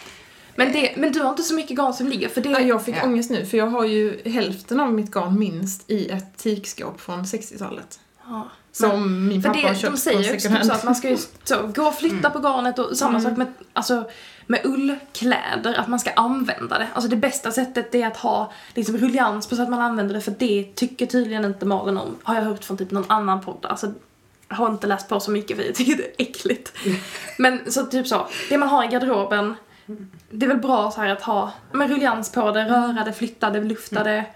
Men, 0.57 0.73
det, 0.73 0.93
men 0.97 1.13
du 1.13 1.21
har 1.21 1.31
inte 1.31 1.43
så 1.43 1.55
mycket 1.55 1.77
garn 1.77 1.95
som 1.95 2.07
ligger 2.09 2.29
för 2.29 2.41
det... 2.41 2.49
Ja, 2.49 2.61
jag 2.61 2.85
fick 2.85 2.97
Ja. 2.97 3.05
ångest 3.05 3.31
nu 3.31 3.47
för 3.47 3.59
jag 3.59 3.67
har 3.67 3.85
ju 3.85 4.21
hälften 4.31 4.81
av 4.81 4.93
mitt 4.93 5.11
garn 5.11 5.39
minst 5.39 5.91
i 5.91 6.09
ett 6.09 6.37
teakskåp 6.37 7.01
från 7.01 7.25
60-talet. 7.25 8.01
Ja. 8.27 8.49
Som 8.73 9.29
min 9.29 9.43
För 9.43 9.49
pappa 9.49 9.61
har 9.61 9.69
det, 9.75 9.79
köpt 9.81 9.93
de 9.93 9.99
säger 9.99 10.21
ju 10.21 10.29
på 10.29 10.35
också 10.35 10.49
typ 10.49 10.73
att 10.73 10.85
man 10.85 10.95
ska 10.95 11.09
ju 11.11 11.17
så, 11.45 11.57
gå 11.75 11.83
och 11.83 11.95
flytta 11.95 12.31
på 12.31 12.39
garnet 12.39 12.79
och 12.79 12.97
samma 12.97 13.19
Mm. 13.19 13.23
sak 13.23 13.37
med, 13.39 13.47
alltså, 13.73 14.05
med 14.47 14.61
ullkläder, 14.65 15.75
att 15.75 15.89
man 15.89 16.01
ska 16.01 16.11
använda 16.11 16.79
det. 16.79 16.89
Alltså 16.95 17.11
det 17.11 17.17
bästa 17.17 17.51
sättet 17.53 17.95
är 17.95 18.07
att 18.07 18.17
ha 18.17 18.53
liksom 18.75 18.97
rullians 18.99 19.47
på 19.47 19.57
så 19.57 19.63
att 19.63 19.69
man 19.71 19.81
använder 19.81 20.15
det 20.15 20.21
för 20.21 20.35
det 20.39 20.65
tycker 20.75 21.07
tydligen 21.07 21.45
inte 21.45 21.67
malen 21.67 21.97
om. 21.99 22.17
Har 22.23 22.35
jag 22.35 22.43
hört 22.43 22.65
från 22.65 22.77
typ 22.77 22.91
någon 22.91 23.05
annan 23.09 23.41
podd. 23.41 23.67
Alltså, 23.69 23.93
jag 24.49 24.57
har 24.57 24.71
inte 24.71 24.87
läst 24.87 25.09
på 25.09 25.21
så 25.21 25.31
mycket 25.31 25.57
för 25.57 25.65
jag 25.65 25.75
tycker 25.75 25.97
det 25.97 26.03
är 26.03 26.13
äckligt. 26.29 26.73
Men 27.39 27.73
så 27.73 27.85
typ 27.87 28.07
så, 28.07 28.27
det 28.49 28.59
man 28.59 28.69
har 28.69 28.85
i 28.85 28.87
garderoben, 28.87 29.55
det 30.31 30.47
är 30.47 30.49
väl 30.49 30.59
bra 30.59 30.91
så 30.91 31.01
här 31.01 31.09
att 31.09 31.23
ha 31.23 31.53
med 31.73 31.91
rullians 31.91 32.33
på 32.33 32.51
det, 32.51 32.65
röra 32.65 33.05
det, 33.05 33.13
flytta 33.13 33.51
det, 33.51 33.61
lufta 33.65 34.05
det. 34.05 34.27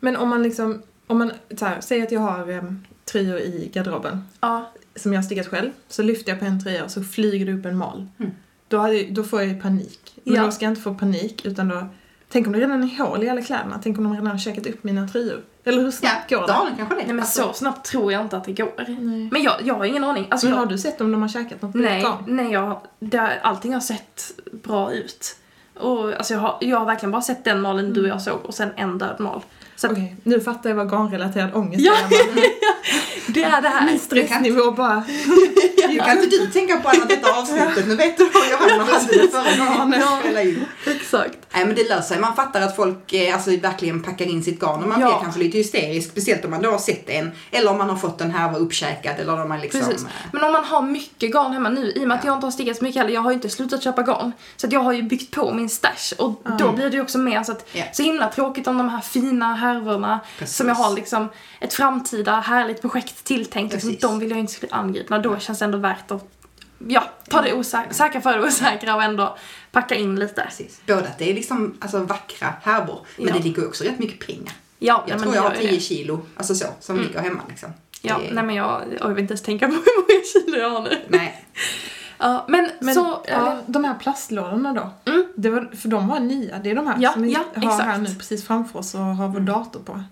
Men 0.00 0.16
om 0.16 0.28
man 0.28 0.42
liksom, 0.42 0.82
om 1.06 1.18
man, 1.18 1.32
så 1.56 1.64
här, 1.64 1.80
säg 1.80 2.02
att 2.02 2.12
jag 2.12 2.20
har 2.20 2.50
um, 2.50 2.84
tröjor 3.04 3.38
i 3.38 3.70
garderoben 3.74 4.24
Ja, 4.40 4.72
som 4.96 5.12
jag 5.12 5.18
har 5.20 5.24
stickat 5.24 5.46
själv, 5.46 5.70
så 5.88 6.02
lyfter 6.02 6.32
jag 6.32 6.38
på 6.38 6.44
en 6.44 6.62
tröja 6.64 6.84
och 6.84 6.90
så 6.90 7.02
flyger 7.02 7.46
det 7.46 7.52
upp 7.52 7.66
en 7.66 7.76
mal. 7.76 8.06
Mm. 8.18 8.30
Då, 8.68 8.78
hade, 8.78 9.04
då 9.04 9.24
får 9.24 9.40
jag 9.40 9.48
ju 9.48 9.60
panik. 9.60 10.20
Men 10.24 10.34
Ja. 10.34 10.44
då 10.44 10.50
ska 10.50 10.64
jag 10.64 10.70
inte 10.70 10.80
få 10.82 10.94
panik 10.94 11.46
utan 11.46 11.68
då, 11.68 11.86
tänk 12.32 12.46
om 12.46 12.52
det 12.52 12.58
redan 12.60 12.82
är 12.82 13.04
hål 13.04 13.24
i 13.24 13.28
alla 13.28 13.42
kläderna, 13.42 13.80
tänk 13.82 13.98
om 13.98 14.04
de 14.04 14.12
redan 14.12 14.26
har 14.26 14.38
käkat 14.38 14.66
upp 14.66 14.84
mina 14.84 15.08
tröjor. 15.08 15.40
Eller 15.64 15.78
hur 15.78 15.84
Ja, 15.86 15.92
snabbt 15.92 16.30
går 16.30 16.40
det? 16.40 16.46
Dalen 16.46 16.76
kanske 16.76 16.94
det. 16.94 16.98
nej 17.00 17.06
men 17.14 17.20
Alltså, 17.20 17.42
så 17.42 17.52
snabbt 17.52 17.86
tror 17.86 18.12
jag 18.12 18.22
inte 18.22 18.36
att 18.36 18.44
det 18.44 18.52
går. 18.52 18.72
Nej. 18.88 19.28
Men 19.32 19.42
jag, 19.42 19.54
jag 19.64 19.74
har 19.74 19.84
ingen 19.84 20.04
aning. 20.04 20.26
Alltså, 20.30 20.46
Men 20.46 20.54
jag, 20.54 20.60
har 20.62 20.66
du 20.66 20.78
sett 20.78 21.00
om 21.00 21.12
de 21.12 21.22
har 21.22 21.28
käkat 21.28 21.62
något 21.62 21.74
Nej, 21.74 22.02
garn? 22.02 22.24
nej 22.26 22.52
jag, 22.52 22.80
det, 22.98 23.40
allting 23.42 23.72
har 23.74 23.80
sett 23.80 24.32
bra 24.62 24.92
ut. 24.92 25.36
Och, 25.80 26.12
alltså, 26.12 26.34
jag, 26.34 26.40
har, 26.40 26.56
jag 26.60 26.78
har 26.78 26.86
verkligen 26.86 27.10
bara 27.10 27.22
sett 27.22 27.44
den 27.44 27.60
malen 27.60 27.92
du 27.92 28.02
och 28.02 28.08
jag 28.08 28.22
såg 28.22 28.38
och 28.44 28.54
sen 28.54 28.68
en 28.76 28.98
död 28.98 29.16
mal. 29.20 29.40
Okej, 29.84 30.16
nu 30.24 30.40
fattar 30.40 30.70
jag 30.70 30.76
vad 30.76 30.90
garnrelaterad 30.90 31.50
ångest 31.54 31.84
Ja. 31.84 31.92
är. 32.10 32.48
Det 33.34 33.42
är 33.44 33.62
det 33.62 33.68
här. 33.68 33.86
Min 33.86 33.98
stressnivå 33.98 34.70
bara... 34.70 35.04
Kan 36.06 36.18
inte 36.18 36.36
du 36.36 36.46
tänka 36.46 36.76
på 36.80 36.88
annat 36.88 37.08
detta 37.08 37.30
avsnittet? 37.40 37.88
Nu 37.88 37.96
vet 37.96 38.16
du 38.18 38.24
vad 38.30 38.42
Johanna 38.50 38.84
hade 38.84 39.22
det 39.22 39.28
förra 39.28 39.74
gången 39.76 39.90
vi 39.90 39.96
Ja. 39.98 40.18
spelade 40.20 40.48
in. 40.50 40.64
Exakt. 40.86 41.37
Nej 41.54 41.66
men 41.66 41.74
det 41.76 41.88
löser 41.88 42.02
sig. 42.02 42.18
Man 42.20 42.36
fattar 42.36 42.60
att 42.60 42.76
folk 42.76 43.12
eh, 43.12 43.34
alltså, 43.34 43.50
verkligen 43.56 44.02
packar 44.02 44.24
in 44.26 44.42
sitt 44.44 44.60
garn 44.60 44.82
och 44.82 44.88
man 44.88 45.00
Ja. 45.00 45.06
blir 45.06 45.18
kanske 45.22 45.40
lite 45.40 45.58
hysterisk. 45.58 46.10
Speciellt 46.10 46.44
om 46.44 46.50
man 46.50 46.62
då 46.62 46.70
har 46.70 46.78
sett 46.78 47.08
en. 47.08 47.30
Eller 47.50 47.70
om 47.70 47.78
man 47.78 47.90
har 47.90 47.96
fått 47.96 48.20
en 48.20 48.30
härva 48.30 48.58
uppkäkad 48.58 49.14
eller 49.20 49.42
om 49.42 49.48
man 49.48 49.60
liksom... 49.60 49.80
Precis. 49.80 50.04
eh, 50.04 50.10
Men 50.32 50.44
om 50.44 50.52
man 50.52 50.64
har 50.64 50.82
mycket 50.82 51.32
garn 51.32 51.52
hemma 51.52 51.68
nu, 51.68 51.92
i 51.96 52.04
och 52.04 52.08
med 52.08 52.18
att 52.18 52.24
jag 52.24 52.34
inte 52.36 52.46
har 52.46 52.50
stickat 52.50 52.76
så 52.76 52.84
mycket 52.84 53.02
heller, 53.02 53.14
jag 53.14 53.20
har 53.20 53.30
ju 53.30 53.34
inte 53.34 53.48
slutat 53.48 53.82
köpa 53.82 54.02
garn. 54.02 54.32
Så 54.56 54.66
att 54.66 54.72
jag 54.72 54.80
har 54.80 54.92
ju 54.92 55.02
byggt 55.02 55.34
på 55.34 55.52
min 55.52 55.68
stash 55.68 56.14
och 56.18 56.42
då 56.58 56.72
blir 56.72 56.90
det 56.90 56.96
ju 56.96 57.02
också 57.02 57.18
mer 57.18 57.42
så 57.42 57.52
att, 57.52 57.68
Ja. 57.72 57.84
så 57.92 58.02
himla 58.02 58.28
tråkigt 58.30 58.66
om 58.66 58.78
de 58.78 58.88
här 58.88 59.00
fina 59.00 59.54
härvorna 59.54 60.20
Precis. 60.38 60.56
som 60.56 60.68
jag 60.68 60.74
har 60.74 60.94
liksom 60.94 61.28
ett 61.60 61.74
framtida 61.74 62.40
härligt 62.40 62.80
projekt 62.80 63.24
tilltänkt, 63.24 63.72
liksom, 63.72 63.96
de 64.00 64.18
vill 64.18 64.30
jag 64.30 64.38
inte 64.38 64.52
skulle 64.52 64.72
angripna. 64.72 65.18
Då 65.18 65.38
känns 65.38 65.58
det 65.58 65.64
ändå 65.64 65.78
värt 65.78 66.10
att, 66.10 66.24
ja, 66.78 67.04
ta 67.28 67.42
det 67.42 67.52
osäkra, 67.54 67.92
säkra 67.92 68.20
för 68.20 68.38
det 68.38 68.46
osäkra 68.46 68.94
och 68.96 69.02
ändå 69.02 69.36
packa 69.72 69.94
in 69.94 70.16
lite. 70.20 70.42
Precis. 70.42 70.80
Både 70.86 70.98
att 71.08 71.18
det 71.18 71.30
är 71.30 71.34
liksom 71.34 71.76
alltså, 71.80 71.98
vackra 71.98 72.54
härvor, 72.62 73.06
men 73.16 73.26
Ja. 73.28 73.34
det 73.34 73.40
ligger 73.40 73.66
också 73.66 73.84
rätt 73.84 73.98
mycket 73.98 74.26
pengar. 74.26 74.52
Ja, 74.78 75.04
Jag 75.06 75.16
nej, 75.16 75.18
tror 75.22 75.26
men 75.32 75.34
jag 75.34 75.42
har 75.42 75.50
det 75.50 75.56
gör 75.56 75.62
ju 75.62 75.68
10 75.68 75.76
det. 75.76 75.80
kilo, 75.82 76.20
alltså 76.36 76.54
så, 76.54 76.66
som 76.80 76.96
Mm. 76.96 77.06
ligger 77.08 77.20
hemma 77.20 77.42
liksom. 77.48 77.72
Ja, 78.02 78.18
Det- 78.28 78.34
nej 78.34 78.44
men 78.44 78.54
jag, 78.54 78.82
jag 79.00 79.08
vill 79.08 79.18
inte 79.18 79.32
ens 79.32 79.42
tänka 79.42 79.66
på 79.66 79.72
hur 79.72 80.02
många 80.02 80.24
kilo 80.32 80.56
jag 80.62 80.70
har 80.70 80.82
nu. 80.82 80.98
Nej. 81.08 81.44
Ja, 82.20 82.44
men, 82.48 82.70
Men 82.80 82.94
så, 82.94 83.24
ja, 83.28 83.58
de 83.66 83.84
här 83.84 83.94
plastlådorna 83.94 84.72
då? 84.72 85.10
Mm. 85.12 85.26
Det 85.36 85.50
var, 85.50 85.70
för 85.76 85.88
de 85.88 86.08
var 86.08 86.20
nya, 86.20 86.58
det 86.58 86.70
är 86.70 86.74
de 86.74 86.86
här 86.86 86.96
Ja, 87.00 87.12
som 87.12 87.22
vi 87.22 87.32
ja, 87.32 87.44
har 87.54 87.62
här 87.62 87.68
exakt. 87.72 88.00
nu 88.00 88.14
precis 88.14 88.46
framför 88.46 88.78
oss 88.78 88.94
och 88.94 89.00
har 89.00 89.28
vår 89.28 89.40
dator 89.40 89.80
på. 89.80 90.02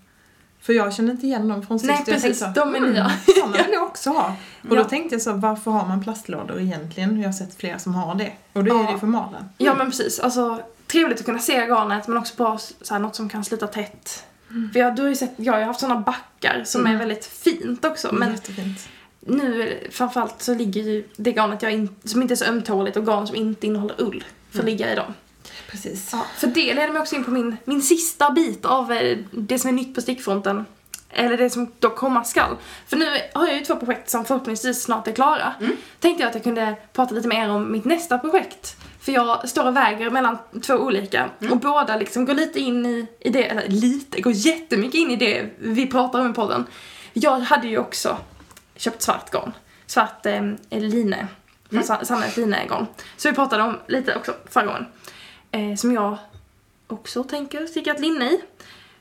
För 0.67 0.73
jag 0.73 0.95
kände 0.95 1.13
inte 1.13 1.27
igen 1.27 1.49
dem 1.49 1.67
från 1.67 1.79
sist. 1.79 1.91
Nej, 1.91 2.05
precis. 2.05 2.41
tänkte 2.41 2.61
De 2.61 2.75
är 2.75 2.81
nya. 2.81 3.13
Sådana 3.37 3.57
vill 3.57 3.67
jag 3.73 3.83
också 3.83 4.11
ha. 4.11 4.35
Och 4.69 4.77
Ja. 4.77 4.83
då 4.83 4.85
tänkte 4.85 5.15
jag 5.15 5.23
så, 5.23 5.33
varför 5.33 5.71
har 5.71 5.87
man 5.89 6.03
plastlådor 6.05 6.61
egentligen? 6.61 7.21
Jag 7.21 7.29
har 7.29 7.33
sett 7.33 7.55
flera 7.57 7.79
som 7.79 7.95
har 7.95 8.15
det. 8.15 8.33
Och 8.53 8.65
då 8.65 8.79
är 8.79 8.85
Ja. 8.85 8.93
det 8.93 8.99
för 8.99 9.07
malen. 9.07 9.45
Ja 9.59 9.75
men 9.75 9.87
precis, 9.91 10.21
alltså 10.21 10.61
trevligt 10.87 11.19
att 11.21 11.25
kunna 11.27 11.39
se 11.39 11.67
garnet 11.67 12.09
men 12.09 12.17
också 12.19 12.37
bra 12.37 12.59
så 12.83 12.99
något 12.99 13.15
som 13.17 13.29
kan 13.29 13.45
sluta 13.45 13.67
tätt. 13.67 14.25
För 14.73 14.81
jag, 14.81 14.97
du 14.97 15.03
har 15.03 15.09
ju 15.09 15.15
sett, 15.17 15.33
jag 15.37 15.53
har 15.53 15.61
ju 15.61 15.67
haft 15.67 15.81
såna 15.81 15.97
backar 16.01 16.63
som 16.65 16.81
Mm. 16.81 16.95
är 16.95 16.99
väldigt 16.99 17.25
fint 17.27 17.85
också 17.85 18.13
men 18.13 18.31
Jättefint. 18.33 18.89
nu 19.21 19.79
framförallt 19.91 20.43
så 20.43 20.55
ligger 20.55 20.83
ju 20.83 21.09
det 21.17 21.31
garnet 21.33 21.63
jag 21.63 21.73
in, 21.73 21.97
som 22.05 22.23
inte 22.23 22.35
är 22.35 22.37
så 22.37 22.45
ömtåligt 22.45 22.97
och 22.97 23.07
garn 23.07 23.27
som 23.27 23.37
inte 23.37 23.67
innehåller 23.67 23.95
ull 23.99 24.25
får 24.51 24.59
Mm. 24.59 24.67
ligga 24.67 24.93
i 24.93 24.97
dem. 24.97 25.15
Precis. 25.71 26.11
Ja, 26.13 26.27
för 26.37 26.47
det 26.47 26.75
leder 26.75 26.93
mig 26.93 27.03
också 27.03 27.17
in 27.17 27.25
på 27.25 27.31
min, 27.31 27.57
min 27.65 27.83
sista 27.83 28.31
bit 28.31 28.65
av 28.65 28.93
eh, 28.93 29.19
det 29.33 29.59
som 29.59 29.69
är 29.69 29.75
nytt 29.75 29.95
på 29.95 30.01
stickfronten. 30.01 30.67
Eller 31.11 31.37
det 31.37 31.51
som 31.51 31.73
då 31.79 31.91
komma 31.91 32.25
skall. 32.25 32.57
För 32.87 32.97
nu 32.97 33.07
har 33.35 33.47
jag 33.47 33.57
ju 33.57 33.65
två 33.65 33.77
projekt 33.77 34.11
som 34.11 34.25
förhoppningsvis 34.25 34.83
snart 34.83 35.09
är 35.09 35.13
klara. 35.13 35.55
Mm. 35.61 35.77
Tänkte 36.01 36.23
jag 36.23 36.29
att 36.29 36.35
jag 36.35 36.45
kunde 36.45 36.77
prata 36.93 37.15
lite 37.15 37.29
mer 37.29 37.51
om 37.51 37.73
mitt 37.73 37.85
nästa 37.85 38.19
projekt. 38.19 38.77
För 39.01 39.13
jag 39.13 39.49
står 39.49 39.67
och 39.67 39.77
väger 39.77 40.11
mellan 40.11 40.39
två 40.63 40.75
olika. 40.75 41.31
Mm. 41.41 41.53
Och 41.53 41.59
båda 41.59 41.97
liksom 41.97 42.25
går 42.25 42.35
lite 42.35 42.61
in 42.61 42.87
i, 42.87 43.07
i 43.21 43.31
det, 43.31 43.45
eller 43.45 43.69
lite, 43.69 44.21
går 44.21 44.33
jättemycket 44.33 44.95
in 44.95 45.11
i 45.11 45.17
det 45.17 45.51
vi 45.59 45.87
pratar 45.87 46.21
om 46.21 46.31
i 46.31 46.35
podden. 46.35 46.67
Jag 47.13 47.41
hade 47.41 47.69
ju 47.69 47.79
också 47.79 48.19
köpt 48.77 49.03
svart 49.03 49.31
garn. 49.31 49.53
Svart 49.87 50.27
eh, 50.27 50.43
line. 50.71 51.17
Från 51.69 51.79
Mm. 51.79 51.85
mm. 51.91 52.05
Sannes 52.05 52.37
linegarn. 52.37 52.87
Så 53.17 53.29
vi 53.29 53.35
pratade 53.35 53.63
om 53.63 53.79
lite 53.87 54.15
också 54.15 54.35
förra 54.51 54.67
gången. 54.67 54.87
Eh, 55.57 55.75
som 55.77 55.93
jag 55.93 56.19
också 56.87 57.25
tänker 57.25 57.67
sticka 57.67 57.91
ett 57.91 58.01
linne 58.01 58.25
i. 58.25 58.41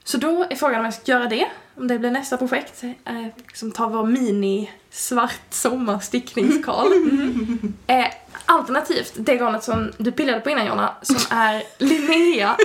Så 0.04 0.18
då 0.18 0.46
är 0.50 0.56
frågan 0.56 0.80
om 0.80 0.86
jag 0.86 0.94
ska 0.94 1.12
göra 1.12 1.28
det, 1.28 1.48
om 1.76 1.88
det 1.88 2.00
blir 2.00 2.12
nästa 2.12 2.38
projekt. 2.38 2.84
Eh, 2.84 3.28
som 3.54 3.72
tar 3.72 3.90
vår 3.90 4.06
mini 4.06 4.72
svart 4.90 5.42
sommarstickningskal. 5.50 6.88
eh, 7.88 8.06
alternativt 8.46 9.14
det 9.16 9.36
garnet 9.36 9.64
som 9.64 9.92
du 9.98 10.12
pillade 10.12 10.40
på 10.40 10.50
innan 10.50 10.66
Jonna, 10.66 10.96
som 11.02 11.38
är 11.38 11.64
Linnea 11.78 12.58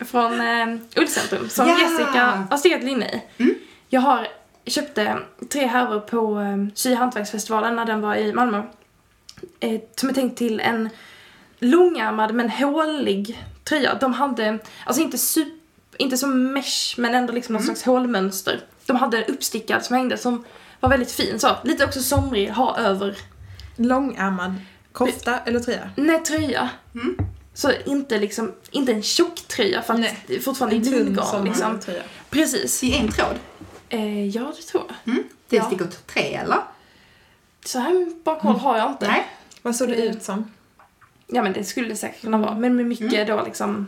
från 0.00 0.40
eh, 0.40 0.66
Ullcentrum, 0.96 1.48
som 1.48 1.68
Ja! 1.68 1.78
Jessica 1.80 2.46
har 2.50 2.56
stickat 2.56 2.82
linne 2.82 3.06
i. 3.06 3.42
Mm. 3.42 3.54
Jag 3.88 4.00
har 4.00 4.28
köpte 4.66 5.18
tre 5.52 5.66
härvor 5.66 6.00
på 6.00 6.40
eh, 6.40 6.74
Sy 6.74 6.94
hantverksfestivalen 6.94 7.76
när 7.76 7.84
den 7.84 8.00
var 8.00 8.14
i 8.14 8.32
Malmö. 8.32 8.62
Eh, 9.60 9.80
som 9.96 10.08
är 10.08 10.12
tänkt 10.12 10.38
till 10.38 10.60
en 10.60 10.88
långärmad 11.62 12.34
men 12.34 12.50
hålig 12.50 13.44
tröja. 13.64 13.94
De 13.94 14.12
hade, 14.12 14.58
alltså 14.86 15.02
inte 15.02 15.18
super, 15.18 15.52
inte 15.98 16.16
som 16.16 16.52
mesh 16.52 16.94
men 16.96 17.14
ändå 17.14 17.32
liksom 17.32 17.54
något 17.54 17.64
slags 17.64 17.82
hålmönster. 17.82 18.60
De 18.86 18.96
hade 18.96 19.18
en 19.24 19.34
uppstickad 19.34 19.84
som 19.84 19.96
hängde 19.96 20.18
som 20.18 20.44
var 20.80 20.88
väldigt 20.90 21.12
fin 21.12 21.38
så. 21.38 21.48
Lite 21.64 21.84
också 21.84 22.00
somrig, 22.02 22.48
ha 22.50 22.78
över. 22.78 23.16
Långärmad 23.76 24.54
kofta 24.92 25.38
eller 25.38 25.60
tröja? 25.60 25.90
Nej, 25.96 26.18
tröja. 26.18 26.70
Mm. 26.94 27.16
Så 27.54 27.72
inte 27.86 28.18
liksom, 28.18 28.52
inte 28.70 28.92
en 28.92 29.02
tjock 29.02 29.34
tröja 29.34 29.82
för 29.82 29.94
att 29.94 30.00
Nej. 30.00 30.18
det 30.26 30.36
är 30.36 30.40
fortfarande 30.40 30.76
En 30.76 30.82
lingarn 30.82 31.06
liksom. 31.44 31.54
sommartröja. 31.54 32.02
Precis. 32.30 32.84
I 32.84 32.96
en 32.96 33.12
tråd. 33.12 33.36
Eh, 33.88 34.26
ja, 34.28 34.52
det 34.56 34.62
tror 34.62 34.82
jag. 34.88 35.12
Mm. 35.14 35.24
Det 35.48 35.56
Ja. 35.56 35.64
sticker 35.64 35.86
tre 36.06 36.34
eller? 36.34 36.58
Så 37.64 37.78
här 37.78 38.22
bra 38.24 38.40
koll 38.40 38.56
har 38.56 38.76
jag 38.78 38.90
inte. 38.90 39.06
Nej. 39.08 39.26
Vad 39.62 39.76
såg 39.76 39.88
det 39.88 39.94
Eh, 39.94 40.04
ut 40.16 40.22
som? 40.22 40.50
Ja 41.32 41.42
men 41.42 41.52
det 41.52 41.64
skulle 41.64 41.88
det 41.88 41.96
säkert 41.96 42.20
kunna 42.20 42.38
vara. 42.38 42.54
Men 42.58 42.76
med 42.76 42.86
mycket 42.86 43.12
Mm. 43.12 43.26
då 43.26 43.44
liksom... 43.44 43.86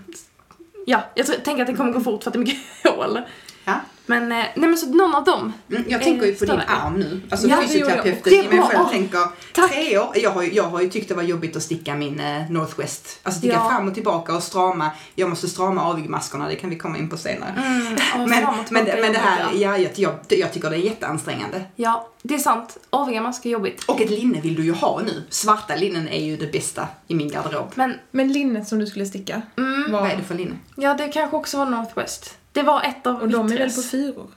Ja, 0.86 1.02
jag 1.14 1.26
tror, 1.26 1.36
tänker 1.36 1.62
att 1.62 1.66
det 1.68 1.74
kommer 1.76 1.92
gå 1.92 2.00
fort 2.00 2.22
för 2.22 2.30
att 2.30 2.32
det 2.32 2.38
är 2.38 2.40
mycket 2.40 2.60
hål. 2.96 3.20
Ja. 3.64 3.80
Men, 4.06 4.22
eh, 4.32 4.38
nej 4.38 4.68
men 4.68 4.76
så 4.78 4.86
någon 4.86 5.14
av 5.14 5.24
dem. 5.24 5.52
Mm, 5.70 5.84
jag 5.88 6.02
tänker 6.02 6.26
ju 6.26 6.34
på 6.34 6.44
din 6.44 6.60
arm 6.66 6.94
nu. 6.94 7.20
Alltså 7.30 7.48
Ja, 7.48 7.60
fysioterapeuten 7.62 8.32
i 8.32 8.48
mig 8.48 8.60
själv 8.62 8.84
tänker 8.90 9.20
tack. 9.52 9.72
tre 9.72 9.98
år. 9.98 10.08
Jag 10.14 10.30
har, 10.30 10.42
ju- 10.42 10.52
jag 10.54 10.62
har 10.64 10.80
ju 10.80 10.88
tyckt 10.90 11.08
det 11.08 11.14
var 11.14 11.22
jobbigt 11.22 11.56
att 11.56 11.62
sticka 11.62 11.94
min 11.94 12.20
eh, 12.20 12.50
Northwest. 12.50 13.20
Alltså 13.22 13.38
sticka 13.38 13.54
Ja. 13.54 13.68
fram 13.68 13.88
och 13.88 13.94
tillbaka 13.94 14.34
och 14.36 14.42
strama. 14.42 14.90
Jag 15.14 15.28
måste 15.30 15.48
strama 15.48 15.84
avigmaskorna, 15.84 16.48
det 16.48 16.54
kan 16.56 16.70
vi 16.70 16.76
komma 16.76 16.98
in 16.98 17.08
på 17.10 17.16
senare. 17.16 17.50
Mm, 17.56 17.84
Men, 18.16 18.28
men, 18.70 18.84
men 18.84 19.12
det 19.12 19.18
här, 19.18 19.50
ja, 19.54 19.76
jag, 19.78 19.90
jag, 19.98 20.14
jag 20.28 20.52
tycker 20.52 20.70
det 20.70 20.76
är 20.76 20.80
jätteansträngande. 20.80 21.62
Ja, 21.76 22.08
det 22.22 22.34
är 22.34 22.38
sant. 22.38 22.76
Aviga 22.90 23.20
masker 23.22 23.48
är 23.48 23.52
jobbigt. 23.52 23.84
Och 23.84 24.00
ett 24.00 24.10
linne 24.10 24.40
vill 24.40 24.54
du 24.54 24.64
ju 24.64 24.72
ha 24.72 25.00
nu. 25.06 25.22
Svarta 25.30 25.76
linnen 25.76 26.08
är 26.08 26.24
ju 26.24 26.36
det 26.36 26.52
bästa 26.52 26.88
i 27.08 27.14
min 27.14 27.30
garderob. 27.30 27.72
Men 27.74 27.94
Men 28.10 28.32
linnet 28.32 28.68
som 28.68 28.78
du 28.78 28.86
skulle 28.86 29.06
sticka, 29.06 29.42
mm, 29.58 29.92
var, 29.92 30.00
Vad 30.00 30.10
är 30.10 30.16
det 30.16 30.22
för 30.22 30.34
linne? 30.34 30.54
ja, 30.76 30.94
det 30.94 31.08
kanske 31.08 31.36
också 31.36 31.58
var 31.58 31.66
Northwest. 31.66 32.36
Det 32.54 32.62
var 32.62 32.82
ett 32.82 33.06
av 33.06 33.20
och 33.22 33.28
de 33.28 33.52
är 33.52 33.58
väl 33.58 33.70
på 33.70 33.82
fyror? 33.82 34.30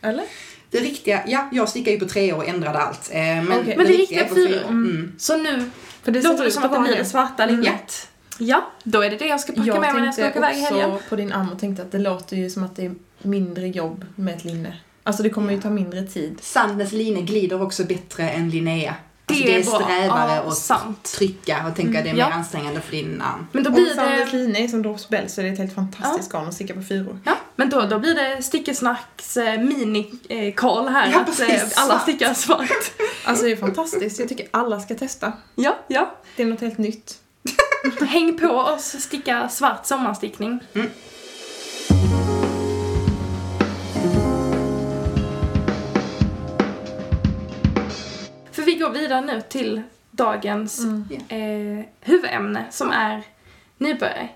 Eller? 0.00 0.24
Det 0.70 0.78
riktiga, 0.80 1.22
ja, 1.26 1.48
jag 1.52 1.68
stickar 1.68 1.92
ju 1.92 1.98
på 1.98 2.04
tre 2.08 2.32
år 2.32 2.36
och 2.36 2.48
ändrade 2.48 2.78
allt. 2.78 3.10
Eh, 3.12 3.18
men, 3.20 3.52
Okej. 3.52 3.76
Men 3.76 3.86
det 3.86 3.92
riktiga 3.92 3.98
riktiga 3.98 4.24
är 4.24 4.28
på 4.28 4.34
fyra. 4.34 4.48
fyra. 4.48 4.68
Mm. 4.68 5.12
Så 5.18 5.36
nu 5.36 5.70
För 6.02 6.12
det 6.12 6.22
låter 6.22 6.36
ser 6.36 6.44
det 6.44 6.50
som 6.50 6.62
att 6.64 6.72
det 6.72 6.78
blir 6.80 6.92
det 6.92 6.98
det. 6.98 7.04
svarta 7.04 7.46
linjet. 7.46 8.08
Ja, 8.38 8.70
då 8.84 9.00
är 9.02 9.10
det 9.10 9.16
det 9.16 9.26
jag 9.26 9.40
ska 9.40 9.52
plocka 9.52 9.68
Jag 9.68 9.80
med 9.80 9.92
mig 9.92 10.00
när 10.00 10.06
jag 10.06 10.14
ska 10.14 10.22
tänkte 10.22 10.38
åka 10.38 10.48
iväg 10.50 10.58
i 10.58 10.64
helgen. 10.64 10.90
också 10.90 11.04
på 11.08 11.16
din 11.16 11.32
arm 11.32 11.48
och 11.52 11.60
tänkte 11.60 11.82
att 11.82 11.92
det 11.92 11.98
låter 11.98 12.36
ju 12.36 12.50
som 12.50 12.64
att 12.64 12.76
det 12.76 12.84
är 12.86 12.94
mindre 13.22 13.68
jobb 13.68 14.04
med 14.14 14.34
ett 14.34 14.44
linne. 14.44 14.76
Alltså 15.02 15.22
det 15.22 15.30
kommer 15.30 15.52
ju 15.52 15.60
ta 15.60 15.70
mindre 15.70 16.02
tid. 16.02 16.38
Sandnes 16.42 16.92
line 16.92 17.26
glider 17.26 17.62
också 17.62 17.84
bättre 17.84 18.30
än 18.30 18.50
Linnea. 18.50 18.94
Det 19.32 19.56
Alltså, 19.56 19.78
det 19.78 19.84
är 19.84 19.88
är 19.98 20.02
strävare 20.06 20.34
Ja, 20.36 20.42
att 20.48 20.56
sant. 20.56 21.02
trycka 21.18 21.64
och 21.70 21.76
tänka 21.76 21.98
att 21.98 22.04
det 22.04 22.10
är 22.10 22.14
Ja. 22.14 22.28
mer 22.28 22.34
ansträngande 22.34 22.80
för 22.80 22.92
din 22.92 23.22
arm. 23.22 23.46
Men 23.52 23.62
då 23.64 23.70
blir 23.70 23.94
Sanders 23.94 24.30
det... 24.30 24.36
line 24.36 24.56
är 24.56 24.68
som 24.68 24.82
Drops 24.82 25.08
Bell 25.08 25.28
så 25.28 25.40
är 25.40 25.44
det 25.44 25.50
ett 25.50 25.58
helt 25.58 25.74
fantastiskt 25.74 26.32
garn 26.32 26.48
att 26.48 26.54
sticka 26.54 26.74
på 26.74 26.82
fyror. 26.82 27.18
Ja, 27.24 27.36
men 27.56 27.70
då, 27.70 27.80
då 27.80 27.98
blir 27.98 28.14
det 28.14 28.42
stickesnacks 28.42 29.36
eh, 29.36 29.58
mini-call 29.60 30.88
här. 30.88 31.10
Ja, 31.12 31.20
att 31.20 31.26
precis. 31.26 31.48
eh, 31.48 31.82
alla 31.82 31.92
Svart. 31.92 32.02
stickar 32.02 32.34
svart. 32.34 32.68
Alltså 33.24 33.44
det 33.44 33.52
är 33.52 33.56
fantastiskt. 33.56 34.18
Jag 34.18 34.28
tycker 34.28 34.46
alla 34.50 34.80
ska 34.80 34.94
testa. 34.94 35.32
ja, 35.54 35.78
ja. 35.88 36.14
Det 36.36 36.42
är 36.42 36.46
något 36.46 36.60
helt 36.60 36.78
nytt. 36.78 37.18
Häng 38.08 38.38
på 38.38 38.48
oss, 38.48 38.84
sticka 38.98 39.48
svart 39.48 39.86
sommarstickning. 39.86 40.60
För 40.72 40.80
vi 48.72 48.78
går 48.78 48.90
vidare 48.90 49.20
nu 49.20 49.42
till 49.48 49.82
dagens 50.10 50.78
Mm. 50.78 51.04
eh, 51.28 51.84
huvudämne 52.00 52.64
som 52.70 52.90
är 52.90 53.22
nybörjare. 53.78 54.28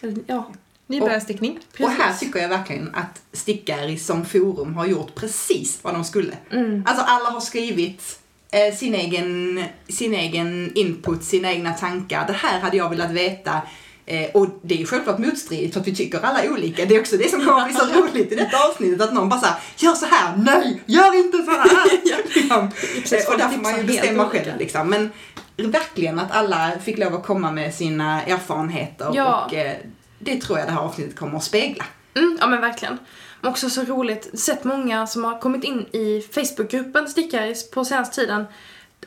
Eller, 0.00 0.16
Ja, 0.26 0.52
Nybörjarstickning. 0.86 1.58
Och 1.80 1.90
här 1.90 2.14
tycker 2.14 2.38
jag 2.40 2.48
verkligen 2.48 2.94
att 2.94 3.22
stickare 3.32 3.96
som 3.96 4.24
forum 4.24 4.74
har 4.74 4.86
gjort 4.86 5.14
precis 5.14 5.78
vad 5.82 5.94
de 5.94 6.04
skulle. 6.04 6.36
Mm. 6.50 6.82
Alltså 6.86 7.04
alla 7.06 7.30
har 7.30 7.40
skrivit 7.40 8.18
eh, 8.52 8.74
sin, 8.74 8.94
egen, 8.94 9.64
sin 9.88 10.14
egen 10.14 10.72
input, 10.74 11.24
sina 11.24 11.52
egna 11.52 11.72
tankar. 11.72 12.26
Det 12.26 12.32
här 12.32 12.60
hade 12.60 12.76
jag 12.76 12.90
velat 12.90 13.10
veta. 13.10 13.62
Eh, 14.06 14.30
och 14.34 14.46
det 14.62 14.74
är 14.74 14.78
ju 14.78 14.86
självklart 14.86 15.18
motstridigt 15.18 15.74
för 15.74 15.80
att 15.80 15.86
vi 15.86 15.94
tycker 15.94 16.20
alla 16.20 16.50
olika. 16.52 16.84
Det 16.84 16.96
är 16.96 17.00
också 17.00 17.16
det 17.16 17.30
som 17.30 17.44
kommer 17.44 17.64
bli 17.64 17.74
så 17.74 17.86
roligt 18.00 18.32
i 18.32 18.34
detta 18.34 18.68
avsnittet. 18.68 19.00
Att 19.00 19.14
någon 19.14 19.28
bara 19.28 19.40
såhär, 19.40 19.56
gör 19.76 19.94
så 19.94 20.06
här, 20.06 20.36
nej, 20.36 20.82
gör 20.86 21.16
inte 21.16 21.36
så 21.38 21.50
här. 21.50 21.64
liksom. 22.34 22.70
Precis, 22.70 23.12
Eh, 23.12 23.32
och 23.32 23.38
där 23.38 23.48
får 23.48 23.62
man 23.62 23.76
ju 23.76 23.84
bestämma 23.84 24.28
själv 24.28 24.58
liksom. 24.58 24.88
Men 24.90 25.10
verkligen 25.56 26.18
att 26.18 26.32
alla 26.32 26.72
fick 26.84 26.98
lov 26.98 27.14
att 27.14 27.26
komma 27.26 27.50
med 27.50 27.74
sina 27.74 28.22
erfarenheter. 28.22 29.10
Ja. 29.14 29.44
Och 29.44 29.54
eh, 29.54 29.76
det 30.18 30.40
tror 30.40 30.58
jag 30.58 30.68
det 30.68 30.72
här 30.72 30.80
avsnittet 30.80 31.16
kommer 31.16 31.36
att 31.36 31.44
spegla. 31.44 31.84
Mm, 32.14 32.38
ja 32.40 32.46
men 32.46 32.60
verkligen. 32.60 32.98
Men 33.40 33.50
Också 33.50 33.70
så 33.70 33.82
roligt, 33.82 34.38
sett 34.40 34.64
många 34.64 35.06
som 35.06 35.24
har 35.24 35.40
kommit 35.40 35.64
in 35.64 35.86
i 35.92 36.26
Facebookgruppen 36.32 37.08
stickare 37.08 37.54
på 37.74 37.84
senaste 37.84 38.14
tiden. 38.14 38.44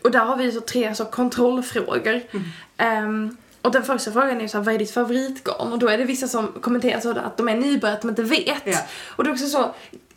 Och 0.04 0.12
där 0.12 0.26
har 0.26 0.36
vi 0.36 0.52
så 0.52 0.62
tre 0.62 0.96
så 0.96 1.06
kontrollfrågor. 1.06 2.22
Ehm, 2.78 3.38
och 3.68 3.74
den 3.74 3.84
första 3.84 4.12
frågan 4.12 4.38
är 4.38 4.42
ju 4.42 4.48
så 4.48 4.58
här, 4.58 4.66
vad 4.66 4.76
är 4.76 4.80
ditt 4.80 4.92
favoritgarn? 4.92 5.74
Och 5.74 5.80
då 5.80 5.88
är 5.88 5.98
det 5.98 6.04
vissa 6.04 6.28
som 6.28 6.48
kommenterar 6.62 7.00
så 7.00 7.12
att 7.12 7.38
de 7.38 7.50
är 7.50 7.56
nybörjare, 7.56 8.00
de 8.02 8.10
inte 8.10 8.24
vet. 8.24 8.62
Ja. 8.66 8.80
Och 9.06 9.24
det 9.24 9.30
är 9.30 9.32
också 9.32 9.48
så, 9.48 9.76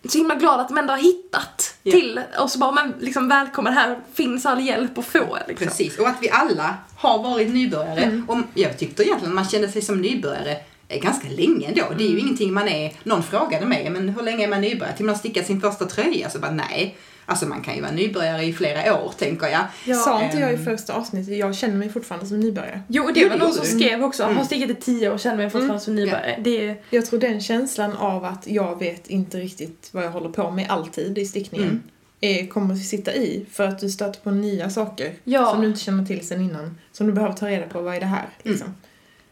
så 0.08 0.18
himla 0.18 0.34
glad 0.34 0.60
att 0.60 0.68
de 0.68 0.78
ändå 0.78 0.92
har 0.92 0.98
hittat 0.98 1.74
Ja. 1.82 1.92
till 1.92 2.20
och 2.40 2.50
så 2.50 2.58
bara, 2.58 2.72
men 2.72 2.94
liksom 3.00 3.28
välkommen 3.28 3.72
här 3.72 3.98
finns 4.14 4.46
all 4.46 4.60
hjälp 4.60 4.98
att 4.98 5.04
få 5.06 5.38
liksom. 5.48 5.66
Precis, 5.66 5.98
och 5.98 6.08
att 6.08 6.16
vi 6.20 6.30
alla 6.30 6.74
har 6.96 7.22
varit 7.22 7.48
nybörjare. 7.54 8.00
Mm. 8.00 8.24
Och 8.30 8.38
jag 8.54 8.78
tyckte 8.78 9.02
egentligen 9.02 9.34
man 9.34 9.44
kände 9.44 9.68
sig 9.68 9.82
som 9.82 10.00
nybörjare 10.00 10.56
ganska 10.88 11.28
länge 11.28 11.66
ändå. 11.68 11.82
Det 11.98 12.04
är 12.04 12.06
Mm. 12.08 12.12
ju 12.12 12.18
ingenting 12.18 12.52
man 12.52 12.68
är, 12.68 12.92
någon 13.02 13.22
frågade 13.22 13.66
mig, 13.66 13.90
men 13.90 14.08
hur 14.08 14.22
länge 14.22 14.44
är 14.44 14.48
man 14.48 14.60
nybörjare? 14.60 14.96
Till 14.96 15.04
man 15.06 15.14
har 15.14 15.18
stickat 15.18 15.46
sin 15.46 15.60
första 15.60 15.84
tröja? 15.84 16.30
Så 16.30 16.38
bara 16.38 16.50
nej. 16.50 16.96
Alltså 17.30 17.46
man 17.46 17.60
kan 17.62 17.74
ju 17.74 17.80
vara 17.80 17.92
nybörjare 17.92 18.44
i 18.44 18.52
flera 18.52 19.02
år 19.04 19.12
tänker 19.18 19.46
jag. 19.46 19.60
Ja. 19.86 19.94
Sa 19.96 20.22
inte 20.24 20.36
jag 20.38 20.50
i 20.52 20.54
ehm. 20.54 20.64
första 20.64 20.92
avsnittet, 20.94 21.36
jag 21.38 21.54
känner 21.54 21.76
mig 21.76 21.88
fortfarande 21.88 22.26
som 22.26 22.40
nybörjare. 22.40 22.80
Jo, 22.88 23.04
och 23.04 23.12
det 23.12 23.20
Jo, 23.20 23.28
var 23.28 23.36
det 23.36 23.44
någon 23.44 23.52
som 23.52 23.64
du. 23.64 23.84
skrev 23.84 24.04
också, 24.04 24.22
Mm. 24.22 24.36
har 24.36 24.44
stickat 24.44 24.70
i 24.70 24.74
tio 24.74 25.08
år 25.08 25.14
och 25.14 25.20
känner 25.20 25.36
mig 25.36 25.46
fortfarande 25.50 25.70
Mm. 25.74 25.80
som 25.80 25.94
nybörjare. 25.94 26.36
Det 26.44 26.68
är, 26.68 26.76
Jag 26.90 27.06
tror 27.06 27.20
den 27.20 27.40
känslan 27.40 27.96
av 27.96 28.24
att 28.24 28.46
jag 28.46 28.78
vet 28.78 29.06
inte 29.06 29.38
riktigt 29.38 29.88
vad 29.92 30.04
jag 30.04 30.10
håller 30.10 30.28
på 30.30 30.50
med 30.50 30.66
alltid 30.70 31.18
i 31.18 31.24
stickningen 31.26 31.68
Mm. 31.68 31.82
är, 32.20 32.46
kommer 32.46 32.74
att 32.74 32.84
sitta 32.84 33.14
i 33.14 33.46
för 33.52 33.64
att 33.64 33.78
du 33.78 33.90
stöter 33.90 34.20
på 34.20 34.30
nya 34.30 34.70
saker 34.70 35.12
Ja. 35.24 35.50
som 35.50 35.60
du 35.60 35.66
inte 35.68 35.80
känner 35.80 36.04
till 36.06 36.26
sen 36.26 36.40
innan. 36.40 36.78
Som 36.92 37.06
du 37.06 37.12
behöver 37.12 37.34
ta 37.34 37.46
reda 37.48 37.66
på, 37.66 37.80
vad 37.80 37.94
är 37.96 38.00
det 38.00 38.06
här? 38.06 38.28
Liksom. 38.42 38.74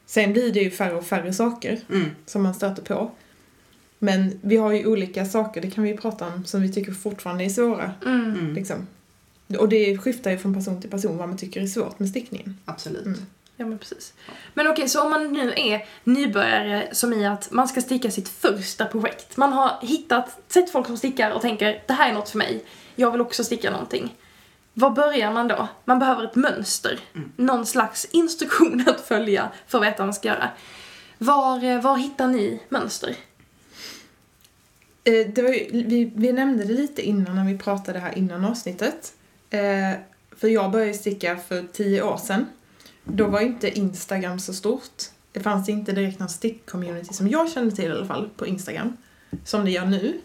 Sen 0.07 0.33
blir 0.33 0.53
det 0.53 0.61
ju 0.61 0.71
färre 0.71 0.95
och 0.95 1.05
färre 1.07 1.33
saker 1.33 1.81
Mm. 1.91 2.11
som 2.27 2.43
man 2.43 2.55
stöter 2.55 2.83
på. 2.83 3.11
Men 3.99 4.41
vi 4.43 4.57
har 4.57 4.73
ju 4.73 4.87
olika 4.87 5.25
saker, 5.25 5.61
det 5.61 5.71
kan 5.71 5.85
vi 5.85 5.91
ju 5.91 5.97
prata 5.97 6.27
om, 6.27 6.45
som 6.45 6.63
vi 6.63 6.73
tycker 6.73 6.93
fortfarande 6.93 7.45
är 7.45 7.49
svåra. 7.49 7.93
mm. 8.07 8.25
Mm. 8.25 8.55
Liksom. 8.55 8.87
Och 9.59 9.69
det 9.69 9.99
skiftar 9.99 10.31
ju 10.31 10.39
från 10.39 10.55
person 10.55 10.81
till 10.81 10.91
person 10.91 11.17
vad 11.17 11.29
man 11.29 11.39
tycker 11.39 11.63
är 11.63 11.67
svårt 11.67 11.99
med 11.99 12.09
stickningen. 12.09 12.59
Absolut. 12.65 13.07
Mm. 13.07 13.19
Ja 13.57 13.67
men 13.67 13.79
precis. 13.79 14.13
Men 14.55 14.67
okej, 14.67 14.89
så 14.89 15.03
om 15.03 15.11
man 15.11 15.33
nu 15.33 15.53
är 15.57 15.87
nybörjare 16.05 16.89
som 16.93 17.13
i 17.13 17.27
att 17.27 17.51
man 17.51 17.69
ska 17.69 17.81
sticka 17.81 18.11
sitt 18.11 18.29
första 18.29 18.85
projekt. 18.85 19.37
Man 19.37 19.53
har 19.53 19.79
hittat, 19.83 20.39
sett 20.49 20.71
folk 20.71 20.87
som 20.87 20.97
stickar 20.97 21.31
och 21.31 21.43
tänker 21.43 21.83
det 21.87 21.93
här 21.93 22.11
är 22.11 22.15
något 22.15 22.29
för 22.29 22.39
mig. 22.39 22.65
Jag 22.97 23.11
vill 23.11 23.21
också 23.21 23.45
sticka 23.45 23.71
någonting. 23.71 24.15
Var 24.75 24.91
börjar 24.91 25.33
man 25.33 25.49
då? 25.49 25.69
Man 25.85 25.99
behöver 25.99 26.25
ett 26.25 26.35
mönster. 26.35 27.01
Mm. 27.15 27.33
Någon 27.37 27.67
slags 27.67 28.05
instruktion 28.05 28.85
att 28.89 29.01
följa 29.01 29.49
för 29.67 29.79
att 29.79 29.85
veta 29.85 29.99
vad 29.99 30.07
man 30.07 30.15
ska 30.15 30.29
göra. 30.29 30.51
Var, 31.19 31.65
eh, 31.65 31.81
var 31.81 31.97
hittar 31.97 32.27
ni 32.27 32.63
mönster? 32.69 33.17
Eh, 35.05 35.27
Det 35.35 35.43
var 35.43 35.51
ju, 35.51 35.69
vi, 35.87 36.13
vi 36.15 36.33
nämnde 36.33 36.65
det 36.65 36.73
lite 36.73 37.03
innan 37.03 37.37
när 37.37 37.45
vi 37.53 37.59
pratade 37.59 37.99
här 37.99 38.19
innan 38.19 38.45
avsnittet. 38.45 39.13
Eh, 39.51 39.61
för 40.37 40.49
jag 40.49 40.71
började 40.71 40.95
sticka 40.95 41.37
för 41.37 41.65
tio 41.73 42.03
år 42.03 42.17
sedan. 42.17 42.47
Då 43.05 43.27
var 43.27 43.41
inte 43.41 43.79
Instagram 43.79 44.39
så 44.39 44.55
stort. 44.55 45.03
Det 45.33 45.41
fanns 45.41 45.69
inte 45.69 45.93
direkt 45.93 46.19
någon 46.19 46.29
stick-community 46.29 47.13
som 47.13 47.29
jag 47.29 47.51
kände 47.51 47.77
till 47.77 47.85
i 47.85 47.91
alla 47.91 48.07
fall 48.07 48.29
på 48.37 48.47
Instagram. 48.47 48.97
Som 49.45 49.65
det 49.65 49.71
gör 49.71 49.87
nu. 49.87 50.21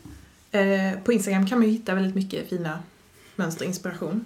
Eh, 0.52 1.00
på 1.04 1.14
Instagram 1.14 1.48
kan 1.48 1.60
man 1.60 1.68
ju 1.68 1.74
hitta 1.74 1.96
väldigt 1.96 2.16
mycket 2.16 2.50
fina 2.50 2.80
mönster 3.36 3.62
och 3.66 3.68
inspiration. 3.70 4.26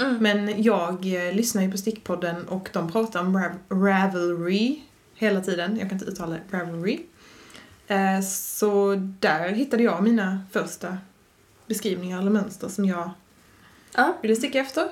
Mm. 0.00 0.16
Men 0.22 0.62
jag 0.62 1.14
eh, 1.28 1.34
lyssnar 1.34 1.62
ju 1.62 1.70
på 1.70 1.78
Stickpodden 1.78 2.48
och 2.48 2.68
de 2.72 2.92
pratar 2.92 3.20
om 3.20 3.36
rav- 3.36 3.58
Ravelry 3.84 4.80
hela 5.14 5.40
tiden. 5.40 5.76
Jag 5.78 5.88
kan 5.88 5.98
inte 5.98 6.10
uttala 6.10 6.36
det. 6.50 6.58
Ravelry. 6.58 6.98
Eh, 7.88 8.20
så 8.22 8.94
där 9.20 9.48
hittade 9.48 9.82
jag 9.82 10.02
mina 10.02 10.40
första 10.52 10.98
beskrivningar 11.66 12.18
eller 12.18 12.30
mönster 12.30 12.68
som 12.68 12.84
jag 12.84 13.10
Ja. 13.94 14.16
ville 14.22 14.36
sticka 14.36 14.58
efter. 14.60 14.88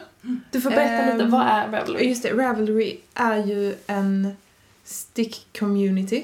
Du 0.51 0.61
får 0.61 0.71
berätta 0.71 1.13
lite, 1.13 1.25
Ehm, 1.25 1.31
vad 1.31 1.47
är 1.47 1.69
Ravelry? 1.73 2.09
Just 2.09 2.23
det, 2.23 2.33
Ravelry 2.33 3.01
är 3.15 3.37
ju 3.47 3.75
en 3.87 4.37
stick-community, 4.85 6.23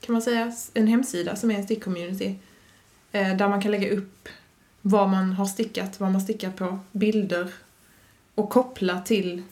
kan 0.00 0.12
man 0.12 0.22
säga. 0.22 0.52
En 0.74 0.86
hemsida 0.86 1.36
som 1.36 1.50
är 1.50 1.54
en 1.54 1.66
stick-community. 1.66 2.34
Eh, 3.12 3.36
där 3.36 3.48
man 3.48 3.62
kan 3.62 3.70
lägga 3.70 3.90
upp 3.90 4.28
vad 4.82 5.08
man 5.08 5.32
har 5.32 5.46
stickat, 5.46 6.00
vad 6.00 6.12
man 6.12 6.20
stickar 6.20 6.50
på, 6.50 6.78
bilder 6.92 7.52
och 8.34 8.50
koppla 8.50 9.00
till 9.00 9.42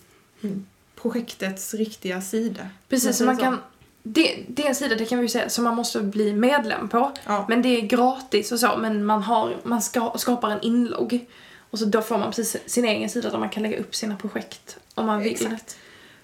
mm, 0.42 0.66
projektets 0.94 1.74
riktiga 1.74 2.20
sida. 2.20 2.68
Precis, 2.88 3.16
så 3.16 3.24
man 3.24 3.36
kan... 3.36 3.58
Det, 4.02 4.44
det 4.48 4.64
är 4.64 4.68
en 4.68 4.74
sida, 4.74 4.94
det 4.94 5.04
kan 5.04 5.18
vi 5.18 5.24
ju 5.24 5.28
säga, 5.28 5.48
som 5.48 5.64
man 5.64 5.74
måste 5.74 6.00
bli 6.00 6.32
medlem 6.32 6.88
på. 6.88 7.12
Ja, 7.24 7.46
Men 7.48 7.62
det 7.62 7.68
är 7.68 7.80
gratis 7.80 8.52
och 8.52 8.60
så, 8.60 8.76
men 8.78 9.04
man, 9.04 9.22
har, 9.22 9.56
man 9.62 9.82
ska, 9.82 10.12
skapar 10.16 10.50
en 10.50 10.60
inlogg. 10.62 11.26
Och 11.70 11.78
så 11.78 11.84
då 11.84 12.02
får 12.02 12.18
man 12.18 12.30
precis 12.30 12.56
sin 12.66 12.84
egen 12.84 13.10
sida 13.10 13.30
där 13.30 13.38
man 13.38 13.50
kan 13.50 13.62
lägga 13.62 13.78
upp 13.78 13.94
sina 13.94 14.16
projekt 14.16 14.78
om 14.94 15.06
man 15.06 15.20
vill. 15.20 15.32
exakt. 15.32 15.76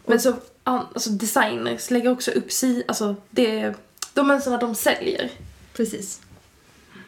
Men 0.06 0.20
så, 0.20 0.34
alltså 0.64 1.10
designers 1.10 1.90
lägger 1.90 2.12
också 2.12 2.30
upp 2.30 2.52
si, 2.52 2.84
alltså 2.88 3.16
det, 3.30 3.74
de 4.14 4.26
mönstren 4.26 4.60
de 4.60 4.74
säljer. 4.74 5.30
Precis. 5.72 6.20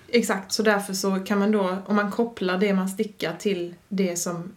Exakt, 0.08 0.52
så 0.52 0.62
därför 0.62 0.94
så 0.94 1.18
kan 1.18 1.38
man 1.38 1.52
då, 1.52 1.76
om 1.86 1.96
man 1.96 2.10
kopplar 2.10 2.58
det 2.58 2.74
man 2.74 2.88
stickar 2.88 3.36
till 3.38 3.74
det 3.88 4.16
som 4.16 4.52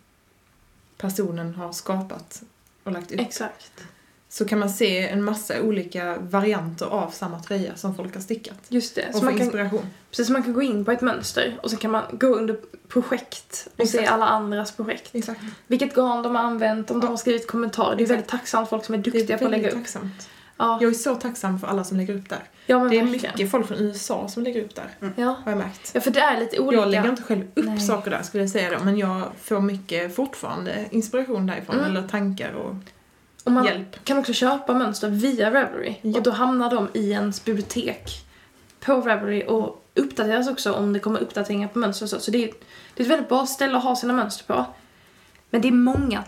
personen 0.98 1.56
har 1.56 1.72
skapat 1.72 2.42
och 2.84 2.92
lagt 2.92 3.12
upp, 3.12 3.20
Exakt. 3.20 3.84
Så 4.32 4.46
kan 4.46 4.60
man 4.60 4.70
se 4.70 5.08
en 5.10 5.24
massa 5.24 5.62
olika 5.62 6.18
varianter 6.20 6.86
av 6.86 7.10
samma 7.12 7.40
tröja 7.40 7.76
som 7.76 7.96
folk 7.96 8.14
har 8.14 8.22
stickat. 8.22 8.58
Just 8.68 8.96
det. 8.96 9.08
Och 9.08 9.14
Så 9.14 9.20
få 9.20 9.26
man 9.26 9.34
kan, 9.38 9.42
inspiration. 9.46 9.86
precis, 10.10 10.30
man 10.30 10.44
kan 10.44 10.54
gå 10.54 10.62
in 10.62 10.86
på 10.86 10.92
ett 10.92 11.02
mönster 11.02 11.60
och 11.64 11.72
så 11.72 11.78
kan 11.78 11.92
man 11.92 12.04
gå 12.12 12.28
under 12.28 12.58
projekt 12.88 13.68
och 13.78 13.88
se 13.88 13.98
Exakt. 13.98 14.12
alla 14.14 14.26
andras 14.28 14.72
projekt. 14.72 15.10
Exakt. 15.16 15.42
Vilket 15.68 15.96
garn 15.96 16.24
de 16.24 16.36
har 16.36 16.44
använt, 16.44 16.92
om 16.92 17.00
de 17.00 17.08
har 17.08 17.18
skrivit 17.18 17.48
kommentarer. 17.48 17.96
Det 17.96 18.02
är 18.02 18.04
Exakt. 18.04 18.12
väldigt 18.18 18.30
tacksamt 18.30 18.70
folk 18.70 18.86
som 18.86 18.96
är 18.96 19.00
duktiga 19.00 19.36
är 19.36 19.40
på 19.40 19.46
att 19.46 19.52
lägga 19.52 19.68
upp. 19.70 19.76
tacksamt. 19.76 20.30
Ja, 20.58 20.78
Jag 20.82 20.90
är 20.90 20.96
så 20.96 21.16
tacksam 21.16 21.60
för 21.60 21.68
alla 21.68 21.84
som 21.84 21.98
lägger 21.98 22.16
upp 22.18 22.30
där. 22.30 22.40
ja 22.66 22.76
Det 22.78 22.82
är 22.82 22.86
verkligen. 22.86 23.12
mycket 23.12 23.52
folk 23.52 23.68
från 23.68 23.78
USA 23.78 24.28
som 24.28 24.44
lägger 24.44 24.62
upp 24.66 24.76
där, 24.76 25.14
Ja. 25.16 25.36
har 25.46 25.52
jag 25.52 25.58
märkt. 25.58 25.92
ja, 25.94 26.02
för 26.02 26.12
det 26.12 26.20
är 26.20 26.40
lite 26.40 26.60
olika. 26.60 26.82
Jag 26.82 26.90
lägger 26.92 27.10
inte 27.10 27.24
själv 27.24 27.42
upp 27.56 27.66
Nej. 27.66 27.80
saker 27.80 28.12
där 28.12 28.22
skulle 28.24 28.44
jag 28.44 28.50
säga 28.52 28.78
då, 28.80 28.84
men 28.86 28.98
jag 28.98 29.22
får 29.42 29.62
mycket 29.62 30.16
fortfarande 30.16 30.86
inspiration 30.92 31.46
därifrån, 31.46 31.76
Mm. 31.80 31.90
eller 31.96 32.08
tankar 32.08 32.52
och 32.54 32.76
och 33.50 33.54
man 33.54 33.66
hjälp. 33.66 34.04
kan 34.06 34.18
också 34.18 34.34
köpa 34.34 34.74
mönster 34.74 35.10
via 35.10 35.52
Ravelry. 35.52 35.96
Ja. 36.02 36.18
Och 36.18 36.24
då 36.24 36.32
hamnar 36.32 36.70
de 36.70 36.88
i 36.94 37.12
ens 37.12 37.46
bibliotek 37.46 38.26
på 38.80 38.94
Ravelry 38.94 39.44
och 39.48 39.86
uppdateras 39.96 40.50
också 40.50 40.74
om 40.74 40.94
det 40.94 41.00
kommer 41.00 41.20
uppdateringar 41.20 41.68
på 41.68 41.80
mönster 41.80 42.06
och 42.06 42.10
så. 42.10 42.20
Så 42.20 42.32
det 42.32 42.44
är, 42.44 42.52
det 42.94 43.02
är 43.04 43.06
ett 43.06 43.12
väldigt 43.12 43.30
bra 43.30 43.46
ställe 43.46 43.78
att 43.78 43.84
ha 43.84 43.96
sina 43.96 44.14
mönster 44.14 44.46
på. 44.54 44.66
Men 45.50 45.62
det 45.62 45.68
är 45.68 45.72
många 45.72 46.24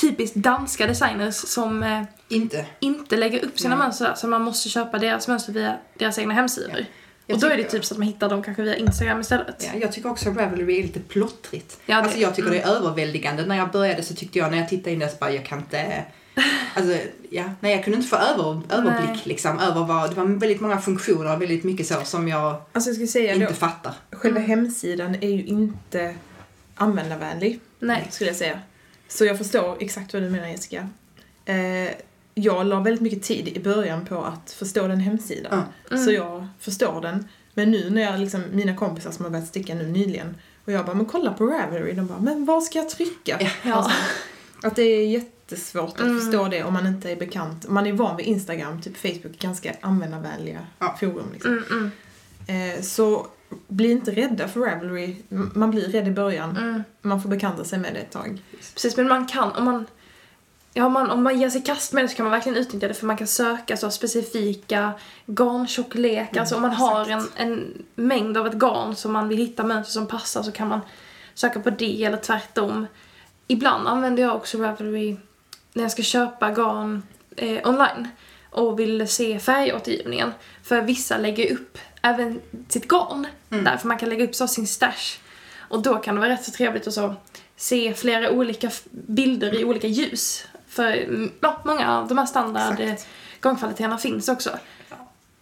typiskt 0.00 0.36
danska 0.36 0.86
designers 0.86 1.34
som 1.34 1.82
eh, 1.82 2.02
Inte. 2.28 2.66
inte 2.80 3.16
lägger 3.16 3.44
upp 3.44 3.58
sina 3.60 3.74
Nej. 3.76 3.84
mönster 3.84 4.04
där, 4.04 4.14
så 4.14 4.26
man 4.28 4.42
måste 4.42 4.68
köpa 4.68 4.98
deras 4.98 5.28
mönster 5.28 5.52
via 5.52 5.76
deras 5.98 6.18
egna 6.18 6.34
hemsidor. 6.34 6.84
Jag 7.26 7.34
och 7.34 7.40
då 7.40 7.46
är 7.48 7.56
det 7.56 7.64
typ 7.64 7.84
så 7.84 7.94
att 7.94 7.98
man 7.98 8.06
hittar 8.06 8.28
dem 8.28 8.42
kanske 8.42 8.62
via 8.62 8.76
Instagram 8.76 9.20
istället. 9.20 9.70
Ja, 9.74 9.80
jag 9.80 9.92
tycker 9.92 10.10
också 10.10 10.30
att 10.30 10.36
Ravelry 10.36 10.78
är 10.78 10.82
lite 10.82 11.00
plottrigt. 11.00 11.80
Ja, 11.86 11.96
det- 11.96 12.02
alltså 12.02 12.18
jag 12.18 12.34
tycker 12.34 12.50
det 12.50 12.60
är 12.60 12.68
överväldigande. 12.76 13.46
När 13.46 13.56
jag 13.56 13.70
började 13.70 14.02
så 14.02 14.14
tyckte 14.14 14.38
jag, 14.38 14.50
när 14.50 14.58
jag 14.58 14.68
tittade 14.68 14.90
in 14.92 14.98
där 14.98 15.08
så 15.08 15.16
bara, 15.20 15.30
jag 15.32 15.46
kan 15.46 15.58
inte... 15.58 16.04
Alltså, 16.74 16.98
ja, 17.30 17.44
nej 17.60 17.72
jag 17.72 17.84
kunde 17.84 17.96
inte 17.96 18.08
få 18.08 18.16
över, 18.16 18.60
överblick 18.70 19.26
liksom 19.26 19.58
över 19.58 19.84
vad, 19.84 20.10
det 20.10 20.16
var 20.16 20.24
väldigt 20.24 20.60
många 20.60 20.80
funktioner 20.80 21.34
och 21.36 21.42
väldigt 21.42 21.64
mycket 21.64 21.86
så 21.86 21.94
som 22.04 22.28
jag 22.28 22.62
Alltså 22.72 22.90
jag 22.90 23.08
säga 23.08 23.34
inte 23.34 23.46
då, 23.46 23.52
fattar. 23.52 23.94
själva 24.12 24.38
Mm. 24.40 24.50
hemsidan 24.50 25.14
är 25.14 25.28
ju 25.28 25.44
inte 25.44 26.14
användarvänlig, 26.74 27.60
Nej. 27.78 28.06
skulle 28.10 28.30
jag 28.30 28.36
säga. 28.36 28.60
Så 29.08 29.24
jag 29.24 29.38
förstår 29.38 29.76
exakt 29.80 30.12
vad 30.12 30.22
du 30.22 30.30
menar 30.30 30.48
Jessica. 30.48 30.88
Eh, 31.44 31.90
jag 32.34 32.66
la 32.66 32.80
väldigt 32.80 33.00
mycket 33.02 33.22
tid 33.22 33.48
i 33.48 33.60
början 33.60 34.04
på 34.06 34.24
att 34.24 34.52
förstå 34.52 34.88
den 34.88 35.00
hemsidan. 35.00 35.62
Mm. 35.90 36.04
Så 36.04 36.12
jag 36.12 36.46
förstår 36.60 37.00
den. 37.00 37.28
Men 37.54 37.70
nu 37.70 37.90
när 37.90 38.02
jag 38.02 38.20
liksom, 38.20 38.42
mina 38.52 38.76
kompisar 38.76 39.10
som 39.10 39.24
har 39.24 39.30
börjat 39.30 39.48
sticka 39.48 39.74
nu 39.74 39.86
nyligen 39.88 40.36
och 40.64 40.72
jag 40.72 40.86
bara, 40.86 40.94
men 40.96 41.06
kolla 41.06 41.32
på 41.32 41.46
Ravelry. 41.46 41.92
De 41.92 42.06
bara, 42.06 42.18
men 42.20 42.44
var 42.44 42.60
ska 42.60 42.78
jag 42.78 42.90
trycka? 42.90 43.38
Ja. 43.62 43.72
Alltså, 43.72 43.92
att 44.62 44.76
det 44.76 44.82
är 44.82 45.06
jättesvårt 45.52 45.94
att 45.94 46.00
Mm. 46.00 46.20
förstå 46.20 46.48
det 46.48 46.64
om 46.64 46.72
man 46.74 46.86
inte 46.86 47.10
är 47.10 47.16
bekant. 47.16 47.68
Man 47.68 47.86
är 47.86 47.92
van 47.92 48.16
vid 48.16 48.26
Instagram, 48.26 48.82
typ 48.82 48.96
Facebook, 48.96 49.38
ganska 49.38 49.72
användarvänliga 49.80 50.58
Ja. 50.78 50.96
forum 51.00 51.26
liksom. 51.32 51.50
Mm, 51.52 51.64
mm, 51.70 51.90
Eh, 52.46 52.82
så 52.82 53.26
bli 53.68 53.90
inte 53.90 54.10
rädda 54.10 54.48
för 54.48 54.60
Ravelry. 54.60 55.16
Man 55.54 55.70
blir 55.70 55.88
rädd 55.88 56.08
i 56.08 56.10
början. 56.10 56.56
mm. 56.56 56.82
Man 57.02 57.22
får 57.22 57.28
bekanta 57.28 57.64
sig 57.64 57.78
med 57.78 57.94
det 57.94 58.00
ett 58.00 58.10
tag. 58.10 58.42
Precis, 58.74 58.96
men 58.96 59.08
man 59.08 59.26
kan, 59.26 59.52
om 59.52 59.64
man, 59.64 59.86
ja, 60.74 60.88
man, 60.88 61.10
om 61.10 61.22
man 61.22 61.40
ger 61.40 61.50
sig 61.50 61.62
kast 61.62 61.92
med 61.92 62.04
det 62.04 62.08
så 62.08 62.16
kan 62.16 62.24
man 62.24 62.30
verkligen 62.32 62.58
utnyttja 62.58 62.88
det 62.88 62.94
för 62.94 63.06
man 63.06 63.16
kan 63.16 63.26
söka 63.26 63.76
så 63.76 63.90
specifika 63.90 64.92
garntjocklekar. 65.26 66.40
alltså 66.40 66.56
om 66.56 66.62
man 66.62 66.70
har 66.72 67.06
en, 67.10 67.28
en 67.36 67.82
mängd 67.94 68.36
av 68.36 68.46
ett 68.46 68.54
garn 68.54 68.96
som 68.96 69.12
man 69.12 69.28
vill 69.28 69.38
hitta 69.38 69.64
mönster 69.64 69.92
som 69.92 70.06
passar 70.06 70.42
så 70.42 70.52
kan 70.52 70.68
man 70.68 70.80
söka 71.34 71.60
på 71.60 71.70
det 71.70 72.04
eller 72.04 72.16
tvärtom. 72.18 72.86
Ibland 73.46 73.88
använder 73.88 74.22
jag 74.22 74.36
också 74.36 74.58
Ravelry 74.58 75.16
när 75.72 75.82
jag 75.82 75.92
ska 75.92 76.02
köpa 76.02 76.50
garn 76.50 77.02
eh, 77.36 77.68
online 77.68 78.08
och 78.50 78.80
vill 78.80 79.08
se 79.08 79.38
färgåtergivningen. 79.38 80.32
För 80.62 80.82
vissa 80.82 81.18
lägger 81.18 81.52
upp 81.52 81.78
även 82.02 82.40
sitt 82.68 82.88
garn 82.88 83.26
Mm. 83.50 83.64
där, 83.64 83.76
för 83.76 83.88
man 83.88 83.98
kan 83.98 84.08
lägga 84.08 84.24
upp 84.24 84.34
så 84.34 84.48
sin 84.48 84.66
stash. 84.66 85.18
Och 85.58 85.82
då 85.82 85.96
kan 85.96 86.14
det 86.14 86.20
vara 86.20 86.30
rätt 86.30 86.44
så 86.44 86.50
trevligt 86.50 86.86
att 86.86 86.94
så 86.94 87.14
se 87.56 87.94
flera 87.94 88.30
olika 88.30 88.70
bilder 88.90 89.60
i 89.60 89.64
olika 89.64 89.86
ljus. 89.86 90.46
För 90.68 90.92
mm, 90.92 91.30
ja, 91.40 91.60
många 91.64 91.98
av 91.98 92.08
de 92.08 92.18
här 92.18 92.26
standard 92.26 92.80
eh, 92.80 92.92
Exakt. 92.92 93.08
garnkvaliteterna 93.40 93.98
finns 93.98 94.28
också. 94.28 94.50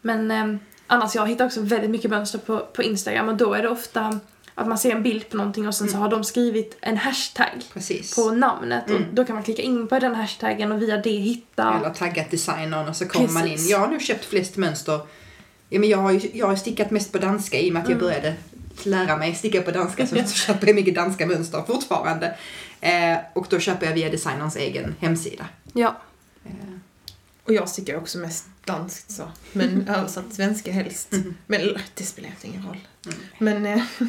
Men 0.00 0.30
eh, 0.30 0.60
annars, 0.86 1.14
jag 1.14 1.26
hittar 1.26 1.46
också 1.46 1.60
väldigt 1.60 1.90
mycket 1.90 2.10
mönster 2.10 2.38
på, 2.38 2.58
på 2.58 2.82
Instagram 2.82 3.28
och 3.28 3.36
då 3.36 3.54
är 3.54 3.62
det 3.62 3.68
ofta 3.68 4.20
att 4.60 4.68
man 4.68 4.78
ser 4.78 4.90
en 4.90 5.02
bild 5.02 5.28
på 5.28 5.36
någonting 5.36 5.68
och 5.68 5.74
sen 5.74 5.88
så 5.88 5.96
har 5.96 6.08
de 6.08 6.24
skrivit 6.24 6.78
en 6.80 6.96
hashtag 6.96 7.64
Precis. 7.72 8.14
på 8.16 8.30
namnet 8.30 8.84
och 8.84 8.96
Mm. 8.96 9.08
då 9.14 9.24
kan 9.24 9.34
man 9.34 9.44
klicka 9.44 9.62
in 9.62 9.88
på 9.88 9.98
den 9.98 10.14
hashtaggen 10.14 10.72
och 10.72 10.82
via 10.82 10.96
det 10.96 11.10
hitta... 11.10 11.78
Eller 11.80 11.90
taggat 11.94 12.30
designern 12.30 12.88
och 12.88 12.96
så 12.96 13.06
kommer 13.08 13.28
man 13.28 13.46
in. 13.46 13.68
Jag 13.68 13.78
har 13.78 13.88
nu 13.88 14.00
köpt 14.00 14.24
flest 14.24 14.56
mönster. 14.56 15.00
Ja, 15.68 15.80
men 15.80 15.88
jag, 15.88 15.98
har 15.98 16.12
ju, 16.12 16.30
jag 16.34 16.46
har 16.46 16.56
stickat 16.56 16.90
mest 16.90 17.12
på 17.12 17.18
danska 17.18 17.58
i 17.60 17.68
och 17.68 17.72
med 17.74 17.82
att 17.82 17.88
jag 17.88 17.98
Mm. 17.98 18.08
började 18.08 18.34
lära 18.82 19.16
mig 19.16 19.34
sticka 19.34 19.62
på 19.62 19.70
danska 19.70 20.06
så, 20.06 20.16
så 20.16 20.34
köper 20.46 20.66
jag 20.66 20.76
mycket 20.76 20.94
danska 20.94 21.26
mönster 21.26 21.62
fortfarande. 21.66 22.36
Eh, 22.80 23.18
och 23.34 23.46
då 23.50 23.58
köper 23.58 23.86
jag 23.86 23.94
via 23.94 24.08
designerns 24.10 24.56
egen 24.56 24.94
hemsida. 25.00 25.46
Ja. 25.72 25.96
Eh, 26.44 26.50
Och 27.44 27.52
jag 27.52 27.68
stickar 27.68 27.96
också 27.96 28.18
mest 28.18 28.44
danskt 28.64 29.10
så. 29.12 29.22
Men 29.52 29.88
översatt 29.88 30.24
svenska 30.34 30.72
helst. 30.72 31.12
Mhm. 31.12 31.34
Men 31.46 31.60
det 31.94 32.04
spelar 32.04 32.28
egentligen 32.28 32.54
ingen 32.56 32.66
roll. 32.68 32.78
Mm. 33.06 33.18
Men 33.38 33.66
eh, 33.78 33.84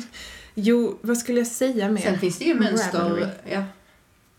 jo, 0.61 0.97
vad 1.01 1.17
skulle 1.17 1.37
jag 1.39 1.47
säga 1.47 1.89
mer? 1.91 2.01
Sen 2.01 2.19
finns 2.19 2.39
det 2.39 2.45
ju 2.45 2.53
mönster. 2.59 3.29
Ja. 3.51 3.63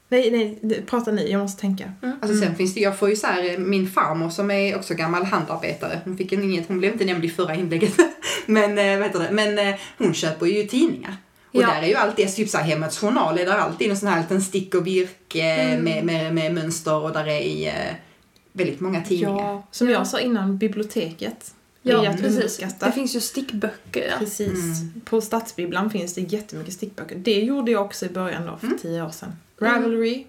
Nej, 0.08 0.30
nej, 0.62 0.82
prata 0.86 1.10
ni. 1.10 1.30
Jag 1.30 1.40
måste 1.40 1.60
tänka. 1.60 1.92
Alltså 2.20 2.38
sen 2.38 2.54
finns 2.56 2.74
det, 2.74 2.80
jag 2.80 2.98
får 2.98 3.10
ju 3.10 3.16
så 3.16 3.26
här, 3.26 3.50
eh, 3.52 3.58
min 3.58 3.90
farmor 3.90 4.30
som 4.30 4.50
är 4.50 4.76
också 4.76 4.94
gammal 4.94 5.24
handarbetare, 5.24 6.00
hon 6.04 6.16
fick 6.16 6.32
en 6.32 6.42
inget, 6.42 6.68
hon 6.68 6.78
blev 6.78 6.92
inte 6.92 7.04
nämnd 7.04 7.24
i 7.24 7.28
förra 7.28 7.54
inlägget, 7.54 7.94
men 8.46 8.78
eh, 8.78 8.98
vad 8.98 9.06
heter 9.06 9.18
det, 9.20 9.30
men 9.30 9.58
eh, 9.58 9.74
hon 9.98 10.14
köper 10.14 10.46
ju 10.46 10.62
tidningar. 10.66 11.16
Och 11.54 11.62
Ja. 11.62 11.66
där 11.66 11.82
är 11.82 11.86
ju 11.86 11.94
alltid, 11.94 12.34
typ 12.34 12.48
så 12.48 12.58
här, 12.58 12.64
Hemmets 12.64 12.98
Journal 12.98 13.38
är 13.38 13.46
där 13.46 13.58
alltid 13.58 13.90
en 13.90 13.96
sån 13.96 14.08
här 14.08 14.20
liten 14.22 14.42
stick 14.42 14.74
och 14.74 14.86
virke 14.86 15.42
Mm. 15.42 15.84
med, 15.84 16.04
med, 16.04 16.34
med 16.34 16.54
mönster 16.54 16.94
och 17.02 17.12
där 17.12 17.28
är 17.28 17.66
eh, 17.68 17.94
väldigt 18.52 18.80
många 18.80 19.00
tidningar. 19.02 19.36
Ja. 19.42 19.66
Som 19.70 19.86
ja. 19.88 19.92
jag 19.92 20.06
sa 20.06 20.20
innan, 20.20 20.58
biblioteket. 20.58 21.54
Ja, 21.82 22.04
är 22.04 22.10
att 22.10 22.20
precis. 22.20 22.60
Det 22.78 22.92
finns 22.92 23.16
ju 23.16 23.20
stickböcker. 23.20 24.08
Ja. 24.10 24.16
Precis. 24.18 24.48
Mm. 24.80 25.00
På 25.04 25.20
Stadsbibblan 25.20 25.90
finns 25.90 26.14
det 26.14 26.20
jättemycket 26.20 26.74
stickböcker. 26.74 27.16
Det 27.16 27.40
gjorde 27.40 27.70
jag 27.70 27.84
också 27.84 28.06
i 28.06 28.08
början 28.08 28.46
då, 28.46 28.56
för 28.56 28.66
Mm. 28.66 28.78
tio 28.78 29.02
år 29.02 29.10
sedan. 29.10 29.32
Mm. 29.60 29.74
Ravelry 29.74 30.26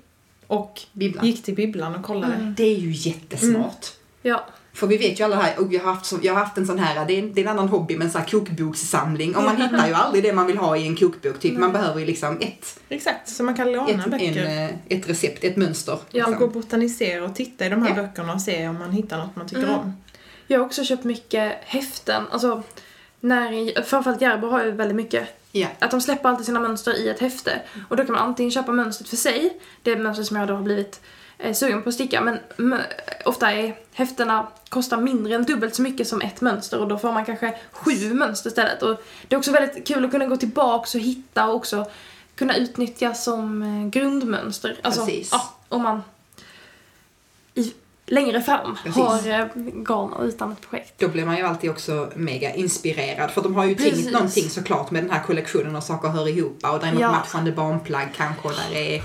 och 0.47 0.81
Bibblan. 0.93 1.25
gick 1.25 1.43
till 1.43 1.55
bibblan 1.55 1.95
och 1.95 2.03
kollade. 2.03 2.33
Mm. 2.33 2.53
Det 2.57 2.63
är 2.63 2.77
ju 2.79 2.91
jättesmart. 2.91 3.87
Ja. 4.21 4.45
För 4.73 4.87
vi 4.87 4.97
vet 4.97 5.19
ju 5.19 5.23
alla 5.23 5.35
här, 5.35 5.59
och 5.59 5.73
jag 5.73 5.83
har 5.83 5.93
haft, 5.93 6.05
så, 6.05 6.19
jag 6.21 6.33
har 6.33 6.39
haft 6.39 6.57
en 6.57 6.67
sån 6.67 6.79
här, 6.79 7.05
det 7.05 7.13
är, 7.13 7.19
en- 7.19 7.33
det 7.33 7.41
är 7.41 7.45
en 7.45 7.51
annan 7.51 7.67
hobby, 7.69 7.97
men 7.97 8.11
så 8.11 8.17
här 8.17 8.25
kokbokssamling. 8.25 9.35
Och 9.35 9.43
man 9.43 9.57
hittar 9.61 9.87
ju 9.87 9.93
aldrig 9.93 10.23
det 10.23 10.33
man 10.33 10.47
vill 10.47 10.57
ha 10.57 10.77
i 10.77 10.87
en 10.87 10.95
kokbok. 10.95 11.39
Typ. 11.39 11.53
Man 11.53 11.61
Nej. 11.61 11.71
behöver 11.81 11.99
ju 11.99 12.05
liksom 12.05 12.37
ett, 12.41 12.79
Exakt, 12.89 13.29
så 13.29 13.43
man 13.43 13.55
kan 13.55 13.71
låna 13.71 13.89
ett, 13.89 14.11
böcker. 14.11 14.45
en, 14.45 14.69
eh, 14.69 14.75
ett 14.89 15.09
recept, 15.09 15.43
ett 15.43 15.55
mönster. 15.57 15.93
Ja. 16.11 16.23
Och 16.25 16.29
liksom. 16.31 16.33
gå 16.35 16.45
och 16.45 16.51
botanisera 16.51 17.23
och 17.25 17.35
titta 17.35 17.65
i 17.65 17.69
de 17.69 17.81
här 17.81 17.89
Ja. 17.89 18.03
böckerna 18.03 18.33
och 18.33 18.41
se 18.41 18.67
om 18.67 18.79
man 18.79 18.91
hittar 18.91 19.17
något 19.17 19.35
man 19.35 19.47
tycker 19.47 19.63
Mm. 19.63 19.75
om. 19.75 19.93
Jag 20.47 20.59
har 20.59 20.65
också 20.65 20.83
köpt 20.83 21.03
mycket 21.03 21.53
häften. 21.63 22.23
Alltså, 22.31 22.63
när, 23.19 23.81
framförallt 23.83 24.21
Järbo 24.21 24.47
har 24.47 24.63
ju 24.65 24.71
väldigt 24.71 24.95
mycket. 24.95 25.39
Ja. 25.51 25.67
Att 25.79 25.91
de 25.91 26.01
släpper 26.01 26.29
alltid 26.29 26.45
sina 26.45 26.59
mönster 26.59 26.93
i 26.99 27.09
ett 27.09 27.19
häfte. 27.19 27.61
Och 27.89 27.97
då 27.97 28.05
kan 28.05 28.15
man 28.15 28.23
antingen 28.23 28.51
köpa 28.51 28.71
mönstret 28.71 29.09
för 29.09 29.15
sig, 29.17 29.57
det 29.83 29.95
mönster 29.95 30.23
som 30.23 30.37
jag 30.37 30.47
då 30.47 30.53
har 30.55 30.61
blivit 30.61 31.01
eh, 31.37 31.53
sugen 31.53 31.81
på 31.83 31.89
att 31.89 31.95
sticka, 31.95 32.21
men 32.21 32.39
m- 32.59 32.75
ofta 33.25 33.51
är 33.51 33.75
häftena 33.93 34.47
kostar 34.69 34.97
mindre 34.97 35.35
än 35.35 35.43
dubbelt 35.43 35.75
så 35.75 35.81
mycket 35.81 36.07
som 36.07 36.21
ett 36.21 36.41
mönster 36.41 36.79
och 36.79 36.87
då 36.87 36.97
får 36.97 37.11
man 37.11 37.25
kanske 37.25 37.57
sju 37.71 38.13
mönster 38.13 38.49
istället. 38.49 38.83
Och 38.83 39.03
det 39.27 39.35
är 39.35 39.37
också 39.37 39.51
väldigt 39.51 39.87
kul 39.87 40.05
att 40.05 40.11
kunna 40.11 40.25
gå 40.25 40.37
tillbaks 40.37 40.95
och 40.95 41.01
hitta 41.01 41.47
och 41.47 41.55
också 41.55 41.85
kunna 42.35 42.55
utnyttja 42.57 43.13
som 43.13 43.61
eh, 43.61 43.89
grundmönster. 43.89 44.75
Alltså, 44.81 45.05
Precis. 45.05 45.29
ja, 45.31 45.53
om 45.69 45.81
man 45.83 46.03
i, 47.53 47.73
längre 48.13 48.41
fram 48.41 48.77
Precis. 48.83 49.01
har 49.03 49.29
eh, 49.29 49.45
garn 49.75 50.27
utan 50.27 50.51
ett 50.51 50.61
projekt. 50.69 50.93
Då 50.99 51.07
blir 51.07 51.25
man 51.25 51.37
ju 51.37 51.43
alltid 51.43 51.69
också 51.69 52.09
mega 52.15 52.53
inspirerad. 52.53 53.31
För 53.31 53.41
de 53.41 53.55
har 53.55 53.65
ju 53.65 53.75
Precis. 53.75 53.93
tänkt 53.93 54.11
någonting 54.11 54.49
såklart 54.49 54.91
med 54.91 55.03
den 55.03 55.11
här 55.11 55.23
kollektionen 55.23 55.75
och 55.75 55.83
saker 55.83 56.07
hör 56.09 56.27
ihop. 56.27 56.59
Och 56.63 56.79
det 56.79 56.87
är 56.87 56.91
något 56.91 57.01
Ja. 57.01 57.11
matchande 57.11 57.51
barnplagg 57.51 58.07
kanske 58.15 58.47
och 58.47 58.53
där 58.71 58.77
är 58.79 59.01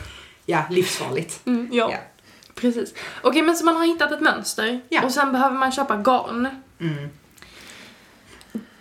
ja, 0.47 0.63
livsfarligt. 0.71 1.47
Mm, 1.47 1.69
ja. 1.73 1.89
Ja. 1.93 1.99
Precis. 2.55 2.95
Okej, 3.23 3.43
men 3.43 3.57
så 3.57 3.65
man 3.65 3.77
har 3.77 3.85
hittat 3.87 4.13
ett 4.13 4.21
mönster 4.21 4.81
Ja. 4.89 5.03
och 5.05 5.13
sen 5.13 5.33
behöver 5.33 5.57
man 5.57 5.73
köpa 5.73 5.97
garn. 5.97 6.49
Mm. 6.81 7.09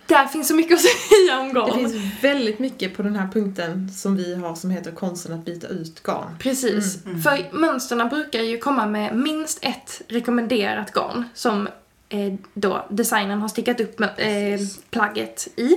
Där 0.08 0.26
finns 0.26 0.48
så 0.48 0.54
mycket 0.54 0.74
att 0.74 0.80
säga 1.08 1.40
om 1.40 1.48
Det 1.48 1.54
garn. 1.54 1.74
finns 1.74 1.94
väldigt 2.22 2.58
mycket 2.58 2.96
på 2.96 3.02
den 3.02 3.16
här 3.16 3.28
punkten 3.32 3.90
som 3.92 4.16
vi 4.16 4.34
har 4.34 4.54
som 4.54 4.70
heter 4.70 4.90
konsten 4.92 5.32
att 5.32 5.44
byta 5.44 5.68
ut 5.68 6.02
garn. 6.02 6.36
Precis. 6.38 6.96
Mm, 7.04 7.10
mm. 7.10 7.22
För 7.22 7.56
mönsterna 7.58 8.04
brukar 8.06 8.40
ju 8.42 8.58
komma 8.58 8.86
med 8.86 9.16
minst 9.16 9.58
ett 9.62 10.02
rekommenderat 10.08 10.92
garn 10.92 11.24
som 11.34 11.68
eh, 12.08 12.34
då 12.54 12.86
designern 12.90 13.40
har 13.40 13.48
stickat 13.48 13.80
upp 13.80 13.98
med, 13.98 14.10
eh, 14.16 14.60
plagget 14.90 15.48
i. 15.56 15.76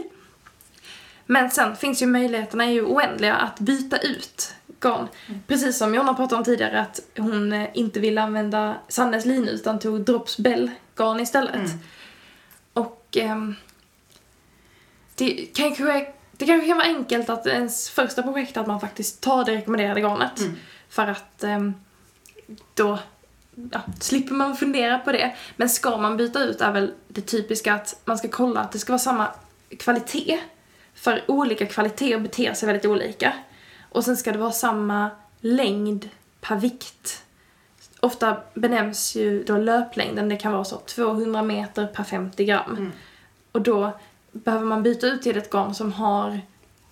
Men 1.25 1.51
sen 1.51 1.75
finns 1.75 2.01
ju 2.01 2.05
möjligheterna 2.05 2.63
är 2.65 2.71
ju 2.71 2.81
oändliga 2.85 3.35
att 3.35 3.59
byta 3.59 3.97
ut 3.97 4.53
garn. 4.79 5.07
Precis 5.47 5.77
som 5.77 5.95
Jonna 5.95 6.13
pratade 6.13 6.39
om 6.39 6.43
tidigare 6.43 6.81
att 6.81 6.99
hon 7.17 7.53
eh, 7.53 7.67
inte 7.73 7.99
ville 7.99 8.21
använda 8.21 8.75
Sannes 8.87 9.25
lin 9.25 9.47
utan 9.47 9.79
tog 9.79 10.01
Drops 10.01 10.37
Bell 10.37 10.71
garn 10.95 11.19
istället. 11.19 11.55
Mm. 11.55 11.79
Och 12.73 13.17
ehm, 13.17 13.55
det, 15.15 15.47
kanske, 15.55 16.13
det 16.31 16.45
kanske 16.45 16.67
kan 16.67 16.77
vara 16.77 16.87
enkelt 16.87 17.29
att 17.29 17.47
ens 17.47 17.89
första 17.89 18.23
projekt 18.23 18.57
att 18.57 18.67
man 18.67 18.79
faktiskt 18.79 19.21
tar 19.21 19.45
det 19.45 19.51
rekommenderade 19.51 20.01
garnet. 20.01 20.39
Mm. 20.39 20.55
För 20.89 21.07
att 21.07 21.43
ehm, 21.43 21.73
då 22.73 22.99
ja, 23.71 23.81
slipper 23.99 24.33
man 24.33 24.57
fundera 24.57 24.99
på 24.99 25.11
det. 25.11 25.35
Men 25.55 25.69
ska 25.69 25.97
man 25.97 26.17
byta 26.17 26.43
ut 26.43 26.61
är 26.61 26.71
väl 26.71 26.93
det 27.07 27.21
typiska 27.21 27.73
att 27.73 28.01
man 28.05 28.17
ska 28.17 28.27
kolla 28.27 28.59
att 28.59 28.71
det 28.71 28.79
ska 28.79 28.93
vara 28.93 28.99
samma 28.99 29.27
kvalitet. 29.79 30.39
För 30.93 31.23
olika 31.27 31.65
kvaliteter 31.65 32.19
beter 32.19 32.53
sig 32.53 32.67
väldigt 32.67 32.85
olika. 32.85 33.33
Och 33.89 34.05
sen 34.05 34.17
ska 34.17 34.31
det 34.31 34.37
vara 34.37 34.51
samma 34.51 35.09
längd 35.39 36.09
per 36.41 36.55
vikt. 36.55 37.23
Ofta 37.99 38.37
benämns 38.53 39.15
ju 39.15 39.43
då 39.43 39.57
löplängden, 39.57 40.29
det 40.29 40.35
kan 40.35 40.51
vara 40.51 40.63
så 40.63 40.77
200 40.77 41.43
meter 41.43 41.87
per 41.87 42.03
50 42.03 42.45
gram. 42.45 42.71
Mm. 42.71 42.91
Och 43.51 43.61
då 43.61 43.99
behöver 44.31 44.65
man 44.65 44.83
byta 44.83 45.07
ut 45.07 45.21
till 45.21 45.37
ett 45.37 45.49
garn 45.49 45.75
som 45.75 45.91
har 45.93 46.41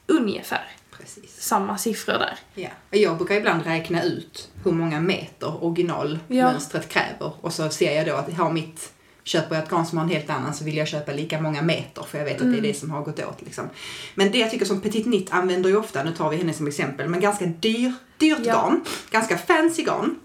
ungefär 0.07 0.67
Precis. 0.97 1.41
samma 1.41 1.77
siffror 1.77 2.13
där. 2.13 2.39
Ja. 2.55 2.69
Jag 2.89 3.17
brukar 3.17 3.35
ibland 3.35 3.65
räkna 3.65 4.03
ut 4.03 4.49
hur 4.63 4.71
många 4.71 4.99
meter 5.01 5.63
originalmönstret 5.63 6.89
kräver 6.89 7.31
och 7.41 7.53
så 7.53 7.69
ser 7.69 7.95
jag 7.95 8.07
då 8.07 8.13
att 8.15 8.33
har 8.33 8.51
mitt 8.51 8.93
Köper 9.23 9.55
jag 9.55 9.63
ett 9.63 9.69
garn 9.69 9.85
som 9.85 9.97
har 9.97 10.05
en 10.05 10.11
helt 10.11 10.29
annan 10.29 10.53
så 10.53 10.63
vill 10.63 10.77
jag 10.77 10.87
köpa 10.87 11.11
lika 11.11 11.41
många 11.41 11.61
meter 11.61 12.03
för 12.03 12.17
jag 12.17 12.25
vet 12.25 12.41
att 12.41 12.51
det 12.51 12.57
är 12.57 12.61
det 12.61 12.73
som 12.73 12.91
har 12.91 13.01
gått 13.01 13.19
åt. 13.19 13.41
Liksom. 13.41 13.69
Men 14.15 14.31
det 14.31 14.37
jag 14.37 14.51
tycker 14.51 14.65
som 14.65 14.81
Petit 14.81 15.05
Nitt 15.05 15.31
använder 15.33 15.69
ju 15.69 15.75
ofta, 15.77 16.03
nu 16.03 16.11
tar 16.11 16.29
vi 16.29 16.37
henne 16.37 16.53
som 16.53 16.67
exempel, 16.67 17.09
men 17.09 17.19
ganska 17.19 17.45
dyr, 17.45 17.93
dyrt 18.17 18.39
Ja. 18.43 18.53
garn. 18.53 18.81
Ganska 19.11 19.37
fancy 19.37 19.83
garn. 19.83 20.15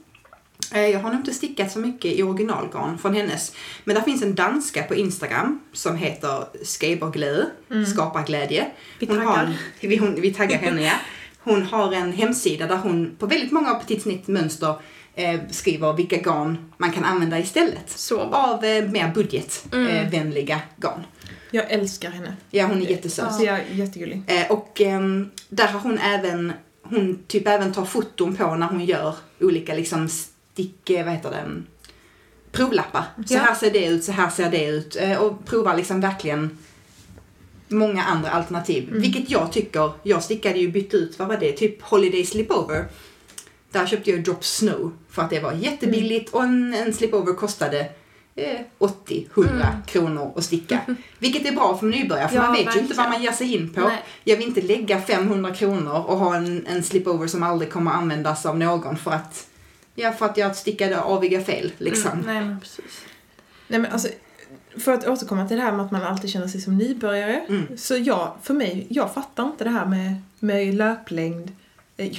Eh, 0.75 0.87
Jag 0.87 1.01
har 1.01 1.11
nog 1.11 1.20
inte 1.20 1.35
stickat 1.35 1.72
så 1.72 1.79
mycket 1.79 2.12
i 2.12 2.22
originalgarn 2.22 2.99
från 2.99 3.14
hennes. 3.14 3.53
Men 3.85 3.95
där 3.95 4.03
finns 4.03 4.22
en 4.22 4.35
danska 4.35 4.83
på 4.83 4.95
Instagram 4.95 5.61
som 5.72 5.97
heter 5.97 6.45
Skaberglöd, 6.64 7.47
skapar 7.93 8.25
glädje. 8.27 8.66
Vi 8.99 9.07
Hon 9.07 9.16
taggar. 9.16 9.31
har, 9.31 9.55
vi, 9.89 9.97
hon, 9.97 10.20
vi 10.20 10.35
taggar 10.35 10.59
henne 10.59 10.83
ja. 10.83 10.93
Hon 11.39 11.62
har 11.62 11.93
en 11.93 12.12
hemsida 12.12 12.66
där 12.66 12.77
hon 12.77 13.16
på 13.18 13.27
väldigt 13.27 13.53
många 13.53 13.75
Petit 13.75 14.03
Snitt 14.03 14.29
mönster 14.29 14.75
eh, 15.14 15.41
skriver 15.51 15.93
vilka 15.93 16.16
garn 16.16 16.72
man 16.79 16.93
kan 16.93 17.05
använda 17.05 17.39
istället. 17.39 17.91
Så. 17.91 18.20
Av 18.20 18.64
eh, 18.64 18.89
mer 18.91 19.12
budgetvänliga 19.14 20.03
eh, 20.03 20.11
vänliga 20.11 20.61
garn. 20.77 21.07
Jag 21.51 21.70
älskar 21.70 22.11
henne. 22.11 22.37
Ja, 22.51 22.66
hon 22.66 22.83
är 22.83 22.91
jättesöt. 22.91 23.41
Är 23.41 23.64
jättegullig. 23.70 24.22
Eh, 24.27 24.51
och 24.53 24.81
ehm, 24.81 25.31
där 25.49 25.66
har 25.68 25.81
hon 25.81 25.99
även, 25.99 26.53
hon 26.83 27.18
typ 27.29 27.49
även 27.49 27.72
tar 27.72 27.85
foton 27.85 28.37
på 28.37 28.55
när 28.55 28.66
hon 28.66 28.85
gör 28.85 29.14
olika 29.41 29.75
liksom 29.75 30.09
stick, 30.55 30.91
eh, 30.91 31.05
vad 31.05 31.15
heter 31.15 31.31
det, 31.31 31.63
provlappar. 32.53 33.05
Så 33.27 33.35
Ja. 33.35 33.41
här 33.41 33.55
ser 33.55 33.71
det 33.71 33.87
ut, 33.87 34.05
så 34.05 34.13
här 34.13 34.31
ser 34.31 34.51
det 34.51 34.65
ut. 34.67 34.97
Eh, 35.01 35.17
och 35.17 35.45
provar 35.47 35.77
liksom 35.77 36.01
verkligen 36.01 36.59
många 37.69 38.03
andra 38.05 38.31
alternativ. 38.31 38.89
Vilket 38.93 39.31
jag 39.31 39.53
tycker, 39.53 39.93
jag 40.03 40.23
stickade 40.23 40.59
ju 40.59 40.69
bytt 40.71 40.95
ut, 40.95 41.19
vad 41.19 41.29
var 41.29 41.37
det, 41.37 41.53
typ 41.53 41.83
Holiday 41.83 42.25
Slipover. 42.25 42.85
Där 43.71 43.87
köpte 43.87 44.11
jag 44.11 44.25
Drop 44.25 44.45
Snow 44.45 44.93
för 45.11 45.23
att 45.23 45.31
det 45.31 45.41
var 45.41 45.53
jättebilligt 45.53 46.31
och 46.35 46.43
en, 46.43 46.75
en 46.75 46.93
slipover 46.95 47.33
kostade 47.33 47.89
eh, 48.35 48.61
80-100 48.79 49.67
kronor 49.87 50.33
att 50.37 50.45
sticka. 50.45 50.81
Vilket 51.19 51.47
är 51.47 51.53
bra 51.53 51.79
för 51.79 51.87
nybörjare 51.87 52.29
för 52.29 52.37
Ja, 52.37 52.43
man 52.43 52.53
vet 52.53 52.61
ju 52.77 52.81
inte 52.81 52.95
vad 52.95 52.97
verkligen. 52.97 53.11
man 53.11 53.23
ger 53.23 53.33
sig 53.33 53.55
in 53.55 53.73
på. 53.73 53.81
Nej. 53.81 54.03
Jag 54.25 54.37
vill 54.37 54.47
inte 54.49 54.61
lägga 54.63 55.01
500 55.01 55.55
kronor 55.55 56.05
och 56.07 56.19
ha 56.19 56.37
en, 56.37 56.67
en 56.67 56.83
slipover 56.83 57.27
som 57.27 57.43
aldrig 57.43 57.73
kommer 57.73 57.91
användas 57.91 58.47
av 58.47 58.59
någon 58.59 58.97
för 58.97 59.11
att, 59.11 59.47
ja, 59.95 60.13
för 60.13 60.27
att 60.27 60.37
jag 60.37 60.57
stickade 60.57 61.01
aviga 61.01 61.41
fel. 61.41 61.73
Liksom. 61.79 62.13
Mm, 62.13 62.27
nej 62.27 62.41
men 62.41 62.61
precis. 62.61 63.05
Nej 63.69 63.81
men 63.81 63.93
alltså, 63.93 64.09
för 64.79 64.93
att 64.93 65.07
återkomma 65.07 65.49
till 65.49 65.57
det 65.57 65.63
här 65.63 65.73
med 65.73 65.87
att 65.87 65.91
man 65.91 66.03
alltid 66.03 66.31
känner 66.31 66.49
sig 66.49 66.61
som 66.61 66.79
nybörjare. 66.79 67.45
Mm. 67.49 67.77
Så 67.77 67.97
jag, 67.97 68.33
för 68.43 68.55
mig, 68.55 68.87
jag 68.91 69.15
fattar 69.15 69.45
inte 69.45 69.65
det 69.65 69.71
här 69.71 69.87
med, 69.87 70.23
med 70.39 70.75
löplängd. 70.75 71.53
Eh, 71.97 72.13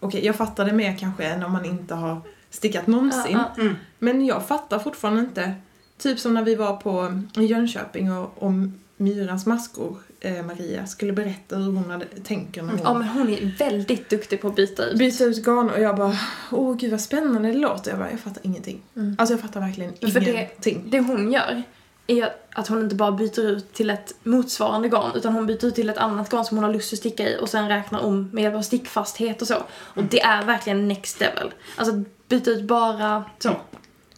Okej, 0.00 0.26
jag 0.26 0.36
fattar 0.36 0.64
det 0.64 0.72
mer 0.72 0.96
kanske 0.96 1.24
än 1.24 1.42
om 1.42 1.52
man 1.52 1.64
inte 1.64 1.94
har 1.94 2.20
stickat 2.50 2.86
någonsin. 2.86 3.32
Ja, 3.32 3.52
ja. 3.56 3.62
Mm. 3.62 3.76
Men 3.98 4.26
jag 4.26 4.46
fattar 4.46 4.78
fortfarande 4.78 5.20
inte. 5.20 5.54
Typ 5.98 6.18
som 6.18 6.34
när 6.34 6.42
vi 6.42 6.54
var 6.54 6.76
på 6.76 7.22
Jönköping 7.34 8.12
och 8.12 8.42
om 8.42 8.80
Myrans 8.96 9.46
maskor, 9.46 9.98
Maria, 10.30 10.86
skulle 10.86 11.12
berätta 11.12 11.56
hur 11.56 11.64
hon 11.72 11.90
hade, 11.90 12.04
tänker 12.24 12.62
när 12.62 12.70
hon 12.70 12.80
Ja 12.84 12.94
men 12.94 13.08
hon 13.08 13.28
är 13.28 13.58
väldigt 13.58 14.10
duktig 14.10 14.40
på 14.40 14.48
att 14.48 14.56
byta 14.56 14.84
ut. 14.84 14.98
byta 14.98 15.24
ut 15.24 15.44
garn 15.44 15.70
och 15.70 15.80
jag 15.80 15.96
bara, 15.96 16.16
åh 16.52 16.76
gud 16.76 16.90
vad 16.90 17.00
spännande 17.00 17.48
det 17.52 17.58
låter. 17.58 17.90
Jag 17.90 17.98
bara, 18.00 18.10
jag 18.10 18.20
fattar 18.20 18.46
ingenting. 18.46 18.82
Mm. 18.96 19.16
Alltså 19.18 19.32
jag 19.34 19.40
fattar 19.40 19.60
verkligen 19.60 19.92
För 20.12 20.20
det- 20.20 20.30
ingenting. 20.30 20.84
Det 20.90 21.00
hon 21.00 21.32
gör 21.32 21.62
är 22.06 22.32
att 22.54 22.68
hon 22.68 22.80
inte 22.82 22.94
bara 22.94 23.12
byter 23.12 23.40
ut 23.40 23.72
till 23.72 23.90
ett 23.90 24.14
motsvarande 24.22 24.88
garn 24.88 25.12
utan 25.14 25.32
hon 25.32 25.46
byter 25.46 25.64
ut 25.64 25.74
till 25.74 25.88
ett 25.90 25.98
annat 25.98 26.30
garn 26.30 26.44
som 26.44 26.56
hon 26.56 26.64
har 26.64 26.72
lust 26.72 26.92
att 26.92 26.98
sticka 26.98 27.28
i 27.28 27.38
och 27.40 27.48
sen 27.48 27.68
räknar 27.68 28.00
om 28.00 28.30
med 28.32 28.42
hjälp 28.44 28.54
av 28.56 28.62
stickfasthet 28.62 29.42
och 29.42 29.48
så. 29.48 29.56
Och 29.72 30.04
det 30.04 30.20
är 30.20 30.44
verkligen 30.44 30.88
next 30.88 31.20
level. 31.20 31.52
Alltså 31.76 32.02
byta 32.28 32.50
ut 32.50 32.62
bara 32.64 33.24
så. 33.38 33.56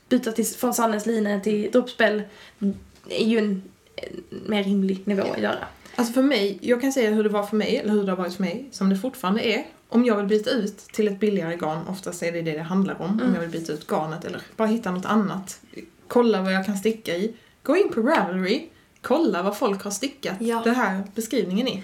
Byta 0.09 0.33
till, 0.33 0.47
från 0.47 0.75
Sannes 0.75 1.07
line 1.07 1.43
till 1.43 1.71
droppspel 1.73 2.23
är 3.09 3.25
ju 3.25 3.39
en, 3.39 3.63
en 3.97 4.23
mer 4.47 4.65
rimlig 4.65 5.03
nivå 5.05 5.23
att 5.23 5.43
göra. 5.43 5.59
Alltså 5.97 6.13
för 6.15 6.23
mig, 6.23 6.59
jag 6.61 6.81
kan 6.81 6.93
säga 6.93 7.11
hur 7.11 7.23
det 7.23 7.29
var 7.29 7.43
för 7.43 7.57
mig, 7.57 7.77
eller 7.77 7.93
hur 7.93 8.05
det 8.05 8.13
har 8.13 8.17
varit 8.17 8.35
för 8.35 8.43
mig, 8.43 8.69
som 8.71 8.89
det 8.89 8.97
fortfarande 8.97 9.41
är. 9.49 9.67
Om 9.89 10.05
jag 10.05 10.17
vill 10.17 10.27
byta 10.27 10.51
ut 10.51 10.79
till 10.79 11.09
ett 11.09 11.21
billigare 11.21 11.57
garn, 11.57 11.87
oftast 11.89 12.23
är 12.23 12.33
det 12.33 12.43
det 12.43 12.53
det 12.53 12.63
handlar 12.63 13.03
om, 13.03 13.11
om 13.25 13.35
jag 13.35 13.41
vill 13.41 13.51
byta 13.51 13.73
ut 13.73 13.87
garnet 13.91 14.25
eller 14.25 14.41
bara 14.57 14.69
hitta 14.69 14.91
något 14.91 15.07
annat. 15.07 15.61
Kolla 16.09 16.43
vad 16.43 16.53
jag 16.53 16.67
kan 16.67 16.77
sticka 16.77 17.17
i. 17.17 17.35
Gå 17.63 17.77
in 17.77 17.89
på 17.93 18.01
Ravelry, 18.01 18.69
kolla 19.03 19.43
vad 19.43 19.57
folk 19.57 19.83
har 19.85 19.91
stickat 19.91 20.35
Ja. 20.41 20.61
den 20.65 20.75
här 20.75 21.03
beskrivningen 21.15 21.69
i. 21.69 21.83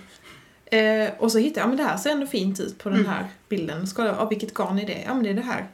Eh, 0.65 1.11
och 1.19 1.33
så 1.33 1.39
hittar 1.39 1.61
jag, 1.61 1.65
ja 1.65 1.69
men 1.69 1.77
det 1.77 1.83
här 1.83 1.97
ser 1.97 2.11
ändå 2.11 2.27
fint 2.27 2.61
ut 2.61 2.79
på 2.79 2.89
den 2.89 3.07
här 3.07 3.27
bilden. 3.49 3.87
Ska 3.87 4.05
jag, 4.07 4.17
ja, 4.17 4.25
vilket 4.29 4.55
garn 4.55 4.79
är 4.79 4.87
det? 4.87 5.03
Ja 5.07 5.15
men 5.15 5.23
det 5.25 5.31
är 5.31 5.35
det 5.35 5.41
här. 5.43 5.69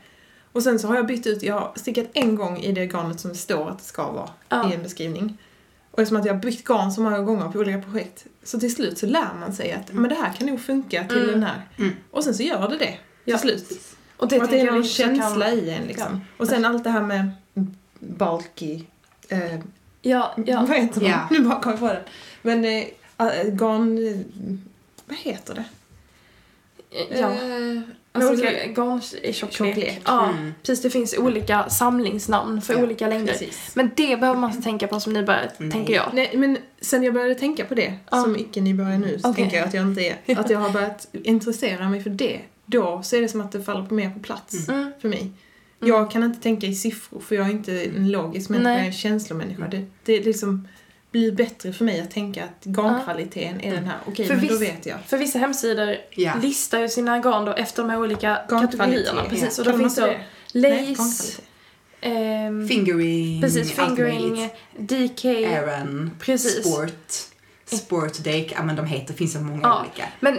Och 0.52 0.62
sen 0.62 0.78
så 0.78 0.88
har 0.88 0.96
jag 0.96 1.06
bytt 1.06 1.26
ut, 1.26 1.42
jag 1.42 1.54
har 1.54 1.72
stickat 1.76 2.06
en 2.12 2.34
gång 2.36 2.58
i 2.58 2.72
det 2.72 2.84
garnet 2.86 3.20
som 3.20 3.30
det 3.30 3.36
står 3.36 3.68
att 3.70 3.78
det 3.78 3.84
ska 3.84 4.10
vara 4.12 4.30
Ja. 4.48 4.70
i 4.70 4.74
en 4.74 4.82
beskrivning. 4.82 5.38
Och 5.98 6.02
eftersom 6.02 6.20
att 6.20 6.26
jag 6.26 6.34
har 6.34 6.40
bytt 6.40 6.64
garn 6.64 6.92
så 6.92 7.00
många 7.00 7.18
gånger 7.18 7.48
på 7.48 7.58
olika 7.58 7.78
projekt 7.80 8.26
så 8.42 8.60
till 8.60 8.74
slut 8.74 8.98
så 8.98 9.06
lär 9.06 9.34
man 9.40 9.52
sig 9.52 9.72
att 9.72 9.92
men 9.92 10.08
det 10.10 10.14
här 10.14 10.32
kan 10.32 10.46
nog 10.46 10.60
funka 10.60 11.04
till 11.08 11.16
Mm. 11.18 11.30
den 11.30 11.42
här. 11.42 11.68
Mm. 11.78 11.92
Och 12.10 12.24
sen 12.24 12.34
så 12.34 12.42
gör 12.42 12.68
det 12.68 12.76
det 12.76 12.86
till 12.86 12.96
Ja. 13.24 13.38
slut. 13.38 13.80
Och 14.16 14.28
det 14.28 14.36
och 14.38 14.44
att 14.44 14.50
det 14.50 14.60
är 14.60 14.72
någon 14.72 14.84
känsla 14.84 15.46
kan... 15.46 15.58
i 15.58 15.70
en 15.70 15.86
liksom. 15.86 16.20
Och 16.36 16.48
sen 16.48 16.64
allt 16.64 16.84
det 16.84 16.90
här 16.90 17.02
med 17.02 17.30
bulky, 17.98 18.82
eh, 19.28 19.58
Ja, 20.02 20.34
ja. 20.46 20.60
vad 20.68 20.76
heter 20.76 21.00
det? 21.00 21.06
Ja. 21.06 21.28
Nu 21.30 21.40
bara 21.40 21.60
kom 21.60 21.70
jag 21.72 21.80
på 21.80 21.86
det. 21.86 22.02
Men 22.42 22.64
eh, 22.64 22.84
garn, 23.52 23.98
eh, 24.08 24.18
vad 25.06 25.18
heter 25.18 25.54
det? 25.54 25.64
ja. 27.18 27.30
Eh, 27.30 27.80
Alltså 28.12 28.32
olika- 28.32 28.66
garntjocklek. 28.66 29.34
Tjocklek. 29.34 30.00
Ja, 30.04 30.28
Mm. 30.30 30.54
precis. 30.62 30.82
Det 30.82 30.90
finns 30.90 31.18
olika 31.18 31.68
samlingsnamn 31.68 32.62
för 32.62 32.74
Ja, 32.74 32.82
olika 32.82 33.06
längder. 33.08 33.32
Precis. 33.32 33.70
Men 33.74 33.90
det 33.96 34.20
behöver 34.20 34.40
man 34.40 34.50
inte 34.50 34.62
tänka 34.62 34.86
på 34.88 35.00
som 35.00 35.12
nybörjare, 35.12 35.50
Nej. 35.58 35.70
tänker 35.70 35.94
jag. 35.94 36.10
Nej, 36.12 36.30
men 36.36 36.58
sen 36.80 37.02
jag 37.02 37.14
började 37.14 37.34
tänka 37.34 37.64
på 37.64 37.74
det, 37.74 37.94
Ja. 38.10 38.22
som 38.22 38.36
icke-nybörjare 38.36 38.98
nu, 38.98 39.18
så 39.18 39.30
Okej. 39.30 39.42
tänker 39.42 39.56
jag 39.58 39.68
att 39.68 39.74
jag 39.74 39.86
inte 39.86 40.00
är, 40.02 40.16
att 40.40 40.50
jag 40.50 40.58
har 40.58 40.70
börjat 40.70 41.08
intressera 41.12 41.88
mig 41.88 42.02
för 42.02 42.10
det. 42.10 42.40
Då 42.66 43.02
så 43.02 43.16
är 43.16 43.20
det 43.20 43.28
som 43.28 43.40
att 43.40 43.52
det 43.52 43.62
faller 43.62 43.86
på 43.86 43.94
mer 43.94 44.10
på 44.10 44.20
plats 44.20 44.68
Mm. 44.68 44.92
för 45.00 45.08
mig. 45.08 45.32
Jag 45.80 46.10
kan 46.10 46.22
inte 46.22 46.42
tänka 46.42 46.66
i 46.66 46.74
siffror 46.74 47.20
för 47.20 47.34
jag 47.34 47.46
är 47.46 47.50
inte 47.50 47.82
en 47.96 48.10
logisk 48.10 48.48
människa, 48.50 48.68
Nej. 48.68 48.76
jag 48.76 48.82
är 48.82 48.86
en 48.86 48.92
känslomänniska. 48.92 49.68
Det, 49.68 49.84
det 50.04 50.20
liksom 50.20 50.68
blir 51.10 51.32
bättre 51.32 51.72
för 51.72 51.84
mig 51.84 52.00
att 52.00 52.10
tänka 52.10 52.44
att 52.44 52.64
garnkvaliteten 52.64 53.60
är 53.60 53.74
den 53.74 53.84
här. 53.84 53.96
Okej, 54.06 54.26
För 54.26 54.36
men 54.36 54.46
då 54.46 54.56
vet 54.56 54.86
jag. 54.86 54.98
För 55.06 55.18
vissa 55.18 55.38
hemsidor 55.38 55.96
Ja. 56.10 56.32
listar 56.42 56.78
ju 56.80 56.88
sina 56.88 57.18
garn 57.18 57.44
då 57.44 57.52
efter 57.52 57.82
de 57.82 57.90
här 57.90 58.00
olika 58.00 58.38
kategorierna. 58.48 59.24
Precis, 59.24 59.58
ja. 59.58 59.62
och 59.62 59.64
då 59.64 59.70
Kan 59.70 59.80
finns 59.80 59.96
då 59.96 60.14
lace, 60.52 61.42
ehm, 62.00 62.68
Fingering, 62.68 63.40
precis, 63.42 63.72
fingering. 63.72 64.50
DK. 64.78 65.24
Aaron, 65.46 66.10
Precis. 66.20 66.66
Sport, 66.72 67.12
Sport 67.80 68.18
Dake, 68.18 68.50
ja 68.54 68.62
men 68.62 68.76
de 68.76 68.86
heter, 68.86 69.14
finns 69.14 69.32
så 69.32 69.40
många 69.40 69.60
Ja. 69.62 69.80
olika. 69.80 70.04
Men 70.20 70.38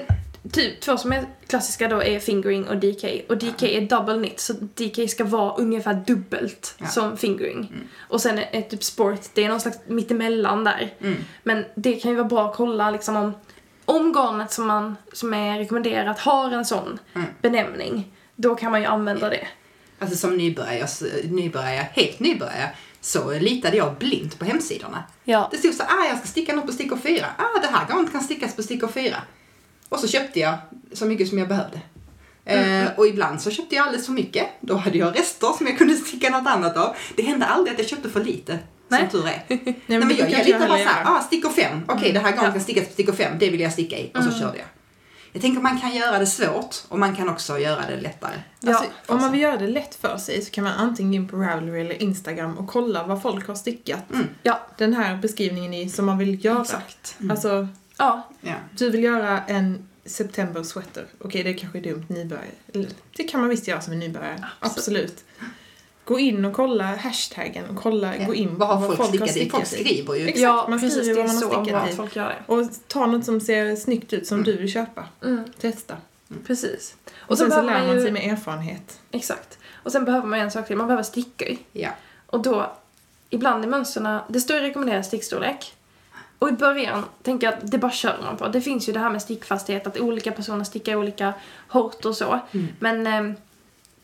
typ 0.51 0.79
två 0.81 0.97
som 0.97 1.11
är 1.11 1.25
klassiska 1.47 1.87
då 1.87 2.03
är 2.03 2.19
fingering 2.19 2.67
och 2.67 2.77
DK. 2.77 3.03
Och 3.29 3.37
DK 3.37 3.63
är 3.63 3.81
double 3.81 4.17
knit, 4.17 4.39
så 4.39 4.53
DK 4.53 5.09
ska 5.09 5.23
vara 5.23 5.53
ungefär 5.55 5.93
dubbelt 6.07 6.75
Ja. 6.77 6.87
som 6.87 7.17
fingering. 7.17 7.73
Och 7.99 8.21
sen 8.21 8.39
är, 8.39 8.49
är 8.51 8.61
typ 8.61 8.83
sport, 8.83 9.19
det 9.33 9.43
är 9.43 9.49
någon 9.49 9.61
slags 9.61 9.77
mittemellan 9.87 10.63
där. 10.63 10.93
Mm. 11.01 11.15
Men 11.43 11.65
det 11.75 11.93
kan 11.95 12.11
ju 12.11 12.17
vara 12.17 12.27
bra 12.27 12.49
att 12.49 12.55
kolla 12.55 12.91
liksom 12.91 13.15
om, 13.15 13.33
om 13.85 14.13
garnet 14.13 14.51
som, 14.51 14.67
man, 14.67 14.95
som 15.13 15.33
är 15.33 15.57
rekommenderat 15.59 16.19
har 16.19 16.51
en 16.51 16.65
sån 16.65 16.99
Mm. 17.15 17.27
benämning. 17.41 18.11
Då 18.35 18.55
kan 18.55 18.71
man 18.71 18.79
ju 18.81 18.85
använda 18.87 19.29
det. 19.29 19.47
Alltså 19.99 20.17
som 20.17 20.37
nybörjare, 20.37 20.87
nybörjare, 21.23 21.87
helt 21.93 22.19
nybörjare, 22.19 22.69
så 23.01 23.31
litade 23.39 23.77
jag 23.77 23.95
blint 23.95 24.39
på 24.39 24.45
hemsidorna. 24.45 25.03
Ja. 25.23 25.47
Det 25.51 25.57
stod 25.57 25.73
så 25.73 25.83
ah 25.83 26.05
jag 26.09 26.17
ska 26.17 26.27
sticka 26.27 26.55
något 26.55 26.65
på 26.65 26.71
stickor 26.71 26.97
4. 26.97 27.25
Ah 27.37 27.59
det 27.61 27.67
här 27.67 27.87
garnet 27.89 28.11
kan 28.11 28.21
stickas 28.21 28.55
på 28.55 28.63
stickor 28.63 28.87
4. 28.87 29.15
Och 29.89 29.99
så 29.99 30.07
köpte 30.07 30.39
jag 30.39 30.57
så 30.93 31.05
mycket 31.05 31.27
som 31.29 31.37
jag 31.37 31.47
behövde. 31.47 31.81
Eh, 32.45 32.87
och 32.97 33.07
ibland 33.07 33.41
så 33.41 33.51
köpte 33.51 33.75
jag 33.75 33.85
alldeles 33.85 34.05
för 34.05 34.13
mycket. 34.13 34.47
Då 34.61 34.75
hade 34.75 34.97
jag 34.97 35.19
rester 35.19 35.53
som 35.57 35.67
jag 35.67 35.77
kunde 35.77 35.95
sticka 35.95 36.29
något 36.29 36.47
annat 36.47 36.77
av. 36.77 36.95
Det 37.15 37.23
hände 37.23 37.45
aldrig 37.45 37.73
att 37.73 37.79
jag 37.79 37.89
köpte 37.89 38.09
för 38.09 38.23
lite. 38.23 38.59
Nej. 38.87 38.99
Som 38.99 39.09
tur 39.09 39.27
är. 39.27 39.43
Nej, 39.47 39.75
men 39.85 39.99
men 39.99 40.07
det 40.07 40.13
jag, 40.13 40.31
jag 40.31 40.45
litar 40.45 40.59
bara 40.59 40.77
såhär, 40.77 41.03
ah, 41.05 41.21
stickor 41.21 41.49
fem. 41.49 41.81
Okej, 41.87 42.11
det 42.11 42.19
här 42.19 42.31
garnet 42.31 42.53
kan 42.53 42.61
stickas 42.61 42.87
på 42.87 42.93
stickor 42.93 43.13
fem. 43.13 43.33
Det 43.39 43.49
vill 43.49 43.59
jag 43.59 43.73
sticka 43.73 43.97
i. 43.97 44.11
Och 44.13 44.23
så 44.23 44.31
körde 44.31 44.57
jag. 44.57 44.67
Jag 45.31 45.41
tänker 45.41 45.61
man 45.61 45.79
kan 45.79 45.95
göra 45.95 46.19
det 46.19 46.25
svårt 46.25 46.75
och 46.87 46.99
man 46.99 47.15
kan 47.15 47.29
också 47.29 47.59
göra 47.59 47.81
det 47.87 48.01
lättare. 48.01 48.33
Alltså, 48.67 48.83
för 49.05 49.13
om 49.13 49.21
man 49.21 49.31
vill 49.31 49.41
göra 49.41 49.57
det 49.57 49.67
lätt 49.67 49.95
för 49.95 50.17
sig 50.17 50.41
så 50.41 50.51
kan 50.51 50.63
man 50.63 50.73
antingen 50.73 51.11
gå 51.11 51.15
in 51.15 51.27
på 51.27 51.37
Ravelry 51.37 51.81
eller 51.81 52.01
Instagram 52.03 52.57
och 52.57 52.67
kolla 52.67 53.03
vad 53.03 53.21
folk 53.21 53.47
har 53.47 53.55
stickat. 53.55 54.11
Mm. 54.13 54.27
Ja, 54.43 54.59
Den 54.77 54.93
här 54.93 55.17
beskrivningen 55.17 55.73
i 55.73 55.89
som 55.89 56.05
man 56.05 56.17
vill 56.17 56.45
göra. 56.45 56.61
exakt. 56.61 57.17
Alltså, 57.29 57.67
Ja, 57.99 58.27
Ja. 58.41 58.53
du 58.77 58.89
vill 58.89 59.03
göra 59.03 59.43
en 59.47 59.87
September 60.05 60.63
sweater. 60.63 61.05
Okej, 61.21 61.43
det 61.43 61.49
är 61.49 61.57
kanske 61.57 61.77
är 61.79 61.81
dumt 61.83 62.05
nybörjare. 62.07 62.87
Det 63.17 63.23
kan 63.23 63.39
man 63.39 63.49
visst 63.49 63.67
göra 63.67 63.81
som 63.81 63.93
en 63.93 63.99
nybörjare. 63.99 64.45
Absolut. 64.59 65.23
Gå 66.05 66.19
in 66.19 66.45
och 66.45 66.53
kolla 66.53 66.83
hashtaggen 66.95 67.65
och 67.69 67.75
kolla, 67.75 68.17
gå 68.17 68.35
in 68.35 68.57
Vad 68.57 68.67
har 68.79 68.87
på 68.87 68.95
folk, 68.95 69.09
stickat 69.09 69.37
i? 69.37 69.49
Folk 69.49 69.63
i. 69.63 69.67
skriver 69.67 70.15
ju. 70.15 70.21
Exakt, 70.27 70.39
ja 70.41 70.65
man 70.69 70.79
precis. 70.79 70.99
skriver 70.99 71.15
vad 71.15 71.27
man 71.27 71.35
har 71.35 71.41
så 71.41 71.63
stickat 71.63 71.83
att 71.83 71.89
i. 71.93 71.95
folk 71.95 72.15
gör 72.15 72.27
det. 72.29 72.53
Och 72.53 72.69
ta 72.87 73.05
något 73.05 73.25
som 73.25 73.41
ser 73.41 73.75
snyggt 73.75 74.13
ut 74.13 74.27
som 74.27 74.43
du 74.43 74.57
vill 74.57 74.71
köpa. 74.71 75.05
Mm, 75.23 75.43
Testa. 75.59 75.97
precis. 76.47 76.95
Och, 77.17 77.37
sen 77.37 77.51
så 77.51 77.61
behöver 77.61 77.79
lär 77.79 77.87
man 77.87 77.95
ju- 77.95 78.01
sig 78.01 78.11
med 78.11 78.31
erfarenhet. 78.33 78.99
Exakt. 79.11 79.57
Och 79.83 79.91
sen 79.91 80.05
behöver 80.05 80.27
man 80.27 80.39
en 80.39 80.51
sak 80.51 80.67
till, 80.67 80.77
man 80.77 80.87
behöver 80.87 81.03
stickor. 81.03 81.47
Ja. 81.71 81.89
Och 82.25 82.41
då, 82.41 82.75
ibland 83.29 83.63
i 83.63 83.67
mönstren, 83.67 84.19
det 84.29 84.39
står 84.39 84.57
i 84.57 84.59
rekommenderad 84.59 85.05
stickstorlek. 85.05 85.73
Och 86.39 86.49
i 86.49 86.51
början 86.51 87.05
tänker 87.23 87.47
jag 87.47 87.53
att 87.53 87.71
det 87.71 87.77
bara 87.77 87.91
kör 87.91 88.17
man 88.23 88.37
på. 88.37 88.47
Det 88.47 88.61
finns 88.61 88.89
ju 88.89 88.93
det 88.93 88.99
här 88.99 89.09
med 89.09 89.21
stickfasthet, 89.21 89.87
att 89.87 89.99
olika 89.99 90.31
personer 90.31 90.63
stickar 90.63 90.95
olika 90.95 91.33
hårt 91.67 92.05
och 92.05 92.15
så. 92.15 92.39
Men 92.79 93.07
ehm, 93.07 93.35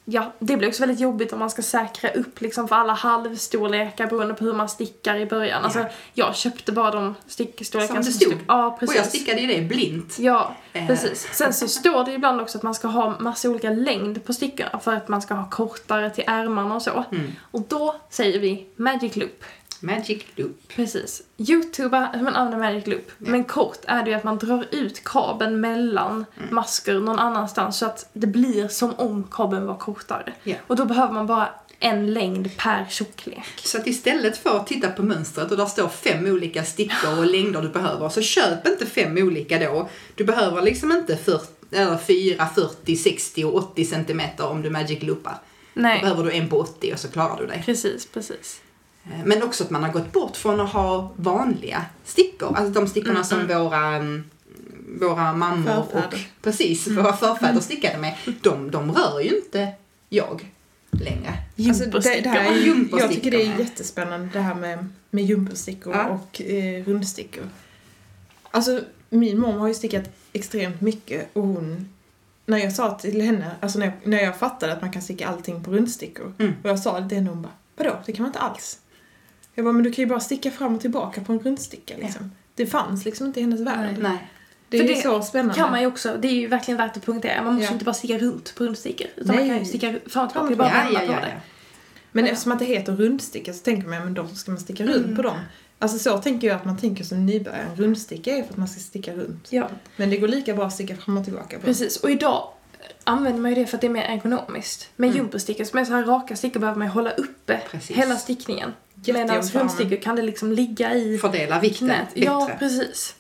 ja, 0.06 0.32
det 0.40 0.58
blir 0.58 0.68
också 0.68 0.80
väldigt 0.84 1.00
jobbigt 1.00 1.34
om 1.34 1.40
man 1.40 1.50
ska 1.50 1.62
säkra 1.62 2.10
upp 2.10 2.42
liksom 2.42 2.68
för 2.68 2.76
alla 2.76 2.94
halvstorlekar 2.94 4.08
beroende 4.08 4.34
på 4.34 4.44
hur 4.46 4.54
man 4.54 4.70
stickar 4.70 5.16
i 5.16 5.26
början. 5.26 5.64
Alltså, 5.64 5.80
Ja. 5.80 5.86
jag 6.14 6.36
köpte 6.36 6.72
bara 6.72 6.92
de 6.92 7.16
stickstorlekarna 7.28 8.04
Som 8.04 8.12
det 8.12 8.18
stod. 8.26 8.34
Ja, 8.48 8.66
Och 8.68 8.80
precis. 8.80 8.96
jag 8.96 9.06
stickade 9.06 9.42
i 9.42 9.46
det 9.46 9.62
blint. 9.62 10.20
Ja, 10.20 10.56
Eh. 10.74 10.88
precis. 10.88 11.28
Sen 11.32 11.54
så 11.54 11.68
står 11.68 12.04
det 12.06 12.12
ibland 12.14 12.42
också 12.42 12.58
att 12.58 12.64
man 12.64 12.76
ska 12.76 12.88
ha 12.88 13.20
massa 13.20 13.50
olika 13.50 13.70
längd 13.70 14.26
på 14.26 14.34
stickorna 14.34 14.80
för 14.80 14.94
att 14.94 15.08
man 15.08 15.22
ska 15.22 15.34
ha 15.34 15.50
kortare 15.50 16.10
till 16.10 16.24
ärmarna 16.28 16.76
och 16.76 16.82
så. 16.82 17.04
Mm. 17.12 17.32
Och 17.52 17.62
då 17.62 17.96
säger 18.10 18.40
vi 18.40 18.66
Magic 18.76 19.16
Loop. 19.16 19.44
Magic 19.86 20.24
loop. 20.36 20.60
Precis. 20.76 21.22
Youtuber 21.38 22.10
hur 22.14 22.22
man 22.24 22.36
använder 22.36 22.68
Magic 22.68 22.88
Loop. 22.88 23.12
Men 23.18 23.44
kort 23.44 23.80
är 23.88 24.04
det 24.04 24.10
ju 24.10 24.16
att 24.16 24.24
man 24.24 24.38
drar 24.38 24.66
ut 24.72 25.04
kabeln 25.04 25.60
mellan 25.60 26.26
Mm. 26.38 26.56
masker 26.56 26.94
någon 27.00 27.20
annanstans 27.20 27.78
så 27.78 27.86
att 27.86 28.10
det 28.14 28.28
blir 28.28 28.68
som 28.68 28.94
om 28.96 29.24
kabeln 29.32 29.66
var 29.68 29.78
kortare. 29.78 30.34
Ja. 30.44 30.56
Och 30.68 30.76
då 30.76 30.86
behöver 30.86 31.14
man 31.14 31.28
bara 31.28 31.50
en 31.80 32.14
längd 32.14 32.58
per 32.58 32.86
tjocklek. 32.90 33.46
Så 33.64 33.78
att 33.78 33.88
istället 33.88 34.38
för 34.38 34.58
att 34.58 34.68
titta 34.68 34.90
på 34.90 35.04
mönstret 35.04 35.52
och 35.52 35.58
där 35.58 35.66
står 35.66 35.88
fem 35.90 36.26
olika 36.26 36.64
stickor 36.64 37.20
och 37.20 37.26
längder 37.26 37.62
du 37.62 37.70
behöver, 37.70 38.10
så 38.10 38.22
köp 38.22 38.68
inte 38.68 38.86
fem 38.86 39.18
olika 39.18 39.60
då. 39.60 39.90
Du 40.16 40.24
behöver 40.24 40.62
liksom 40.62 40.92
inte 40.92 41.18
40, 41.18 41.46
eller 41.72 41.98
4, 41.98 42.48
40, 42.56 42.96
60 42.96 43.44
och 43.46 43.56
80 43.56 43.86
centimeter 43.86 44.48
om 44.48 44.62
du 44.62 44.70
magic 44.70 45.04
loopar. 45.04 45.32
Då 45.74 45.82
Nej, 45.82 46.02
behöver 46.02 46.24
du 46.24 46.32
en 46.32 46.50
på 46.50 46.58
80 46.60 46.94
och 46.94 47.00
så 47.00 47.08
klarar 47.08 47.38
du 47.38 47.46
dig. 47.48 47.64
precis, 47.66 48.06
precis. 48.06 48.62
Eh, 49.12 49.26
Men 49.26 49.44
också 49.44 49.64
att 49.64 49.70
man 49.70 49.84
har 49.84 49.92
gått 49.92 50.12
bort 50.12 50.38
från 50.38 50.60
att 50.60 50.70
ha 50.74 51.12
vanliga 51.16 51.86
stickor. 52.06 52.56
Alltså 52.58 52.74
de 52.82 52.88
stickorna 52.88 53.24
som 53.24 53.48
våra, 53.48 53.86
mm, 53.96 54.24
våra 55.00 55.34
mammor 55.34 55.78
och 55.80 55.92
Förfäder. 55.92 56.28
precis, 56.42 56.88
våra 56.88 57.14
förfäder 57.18 57.60
stickade 57.60 57.98
med. 57.98 58.16
De, 58.42 58.72
de 58.72 58.92
rör 58.92 59.20
ju 59.20 59.36
inte 59.38 59.72
jag 60.10 60.52
längre. 60.92 61.34
Alltså, 61.68 61.86
det, 61.86 62.22
det 62.22 62.30
här 62.30 62.52
är, 62.52 62.58
Jumperstickor. 62.58 63.00
jag 63.00 63.10
tycker 63.12 63.32
det 63.32 63.42
är 63.46 63.60
jättespännande 63.60 64.30
det 64.34 64.40
här 64.40 64.56
med, 64.56 64.88
med 65.10 65.26
jumperstickor 65.26 65.94
Ja. 65.96 66.08
och 66.08 66.42
eh, 66.42 66.84
rundstickor. 66.86 67.44
Alltså 68.52 68.82
min 69.10 69.40
mor 69.40 69.52
har 69.60 69.68
ju 69.68 69.74
stickat 69.74 70.10
extremt 70.34 70.82
mycket 70.82 71.30
och 71.34 71.44
hon 71.44 71.90
när 72.46 72.58
jag 72.58 72.74
sa 72.74 72.92
till 73.00 73.22
henne, 73.22 73.52
alltså 73.60 73.80
när 73.80 73.86
jag, 73.86 73.94
när 74.04 74.24
jag 74.24 74.38
fattade 74.40 74.74
att 74.74 74.82
man 74.82 74.92
kan 74.92 75.02
sticka 75.02 75.28
allting 75.28 75.64
på 75.64 75.72
rundstickor 75.72 76.34
Mm. 76.40 76.54
och 76.64 76.70
jag 76.70 76.80
sa 76.80 77.00
det 77.00 77.10
till 77.10 77.18
henne 77.18 77.30
och 77.30 77.36
hon 77.36 77.44
bara 77.44 77.54
vadå, 77.78 77.98
det 78.06 78.12
kan 78.14 78.24
man 78.24 78.30
inte 78.30 78.40
alls. 78.40 78.80
Jag 79.56 79.66
bara, 79.66 79.72
men 79.74 79.84
du 79.84 79.92
kan 79.92 80.04
ju 80.04 80.10
bara 80.10 80.20
sticka 80.20 80.52
fram 80.52 80.76
och 80.76 80.82
tillbaka 80.82 81.22
på 81.22 81.34
en 81.34 81.40
rundsticka 81.40 81.94
liksom. 81.98 82.32
Det 82.56 82.66
fanns 82.66 83.06
liksom 83.06 83.28
inte 83.28 83.40
i 83.40 83.44
hennes 83.44 83.62
värld. 83.62 83.96
Nej. 84.00 84.28
Det 84.70 84.78
För 84.78 84.86
är 84.86 84.90
det 84.90 85.02
så 85.02 85.22
spännande. 85.22 85.54
kan 85.56 85.72
man 85.72 85.82
ju 85.82 85.88
också, 85.88 86.18
det 86.22 86.28
är 86.28 86.32
ju 86.32 86.48
verkligen 86.48 86.78
värt 86.78 86.98
att 86.98 87.06
punktera. 87.06 87.44
Man 87.44 87.54
måste 87.54 87.64
Ja. 87.64 87.70
ju 87.70 87.74
inte 87.74 87.86
bara 87.86 87.94
sticka 87.94 88.18
runt 88.18 88.56
på 88.58 88.64
rundstickor. 88.64 89.08
Utan 89.16 89.36
Nej. 89.36 89.46
man 89.46 89.56
kan 89.56 89.60
ju 89.60 89.66
sticka 89.66 89.96
fram 90.10 90.26
och 90.26 90.32
tillbaka, 90.48 90.48
det 90.50 90.54
är 90.54 90.58
bara 90.58 90.70
Ja, 90.70 90.84
vända 90.84 91.02
ja, 91.02 91.08
på 91.08 91.14
ja, 91.14 91.20
det. 91.20 91.28
ja. 91.36 91.40
Men 92.12 92.26
Ja. 92.26 92.32
eftersom 92.32 92.52
att 92.52 92.60
det 92.60 92.66
heter 92.66 92.96
rundsticka 92.96 93.54
så 93.54 93.60
tänker 93.64 93.88
man, 93.90 94.04
men 94.04 94.14
då 94.14 94.28
ska 94.28 94.52
man 94.52 94.60
sticka 94.60 94.84
runt 94.86 95.16
på 95.16 95.22
dem. 95.22 95.38
Alltså 95.80 96.00
så 96.00 96.18
tänker 96.18 96.48
jag 96.48 96.56
att 96.56 96.66
man 96.66 96.78
tänker 96.78 97.04
som 97.04 97.26
nybörjare. 97.26 97.62
En 97.62 97.76
rundsticka 97.76 98.32
är 98.32 98.44
för 98.44 98.50
att 98.50 98.58
man 98.58 98.68
ska 98.68 98.80
sticka 98.80 99.14
runt. 99.14 99.48
Ja, 99.50 99.70
Men 99.98 100.10
det 100.10 100.18
går 100.18 100.28
lika 100.28 100.54
bra 100.54 100.66
att 100.66 100.74
sticka 100.74 100.96
fram 100.96 101.18
och 101.18 101.24
tillbaka 101.24 101.60
på. 101.60 101.66
precis. 101.66 101.98
Och 101.98 102.12
idag 102.12 102.48
använder 103.04 103.42
man 103.42 103.52
ju 103.52 103.56
det 103.56 103.66
för 103.68 103.78
att 103.78 103.82
det 103.82 103.88
är 103.88 103.92
mer 103.92 104.04
ergonomiskt. 104.04 104.90
Med 104.96 105.08
Mm. 105.10 105.18
jumperstickor 105.18 105.64
som 105.64 105.80
är 105.80 105.86
så 105.86 105.94
här 105.94 106.04
raka 106.04 106.36
stickor 106.36 106.60
behöver 106.60 106.78
man 106.80 106.88
ju 106.88 106.92
hålla 106.94 107.12
uppe 107.12 107.62
Precis. 107.72 107.98
hela 107.98 108.16
stickningen. 108.16 108.74
Medan 109.06 109.42
rundstickor 109.42 110.02
kan 110.02 110.16
det 110.16 110.22
liksom 110.22 110.52
ligga 110.52 110.94
i 110.94 111.18
Fördela 111.18 111.60
vikten 111.60 111.88
knät. 111.88 112.08
bättre. 112.16 112.26
Ja, 112.26 112.50
precis. 112.60 113.16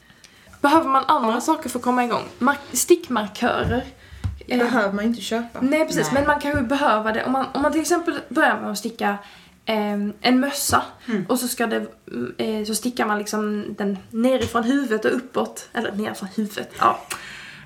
Behöver 0.61 0.87
man 0.89 1.03
andra 1.07 1.41
saker 1.41 1.69
för 1.69 1.79
att 1.79 1.83
komma 1.85 2.03
igång? 2.05 2.23
Mark- 2.39 2.59
stickmarkörer. 2.73 3.83
Det 4.47 4.53
Eh, 4.53 4.59
behöver 4.59 4.93
man 4.93 5.05
inte 5.05 5.21
köpa. 5.21 5.61
Nej 5.61 5.85
precis, 5.87 6.05
Nej. 6.05 6.13
men 6.13 6.27
man 6.27 6.39
kanske 6.39 6.61
behöver 6.61 7.13
det. 7.13 7.25
Om 7.25 7.31
man, 7.31 7.45
om 7.53 7.61
man 7.61 7.71
till 7.71 7.81
exempel 7.81 8.19
börjar 8.29 8.61
med 8.61 8.71
att 8.71 8.77
sticka 8.77 9.17
ehm, 9.65 10.13
en 10.21 10.39
mössa 10.39 10.81
Mm. 11.07 11.25
och 11.29 11.39
så, 11.39 11.47
ska 11.47 11.67
det, 11.67 11.85
eh, 12.37 12.65
så 12.65 12.75
stickar 12.75 13.05
man 13.05 13.17
liksom 13.17 13.65
den 13.77 13.97
nerifrån 14.09 14.63
huvudet 14.63 15.05
och 15.05 15.15
uppåt. 15.15 15.69
Eller 15.73 15.91
nerifrån 15.91 16.29
huvudet, 16.35 16.69
ja. 16.79 16.99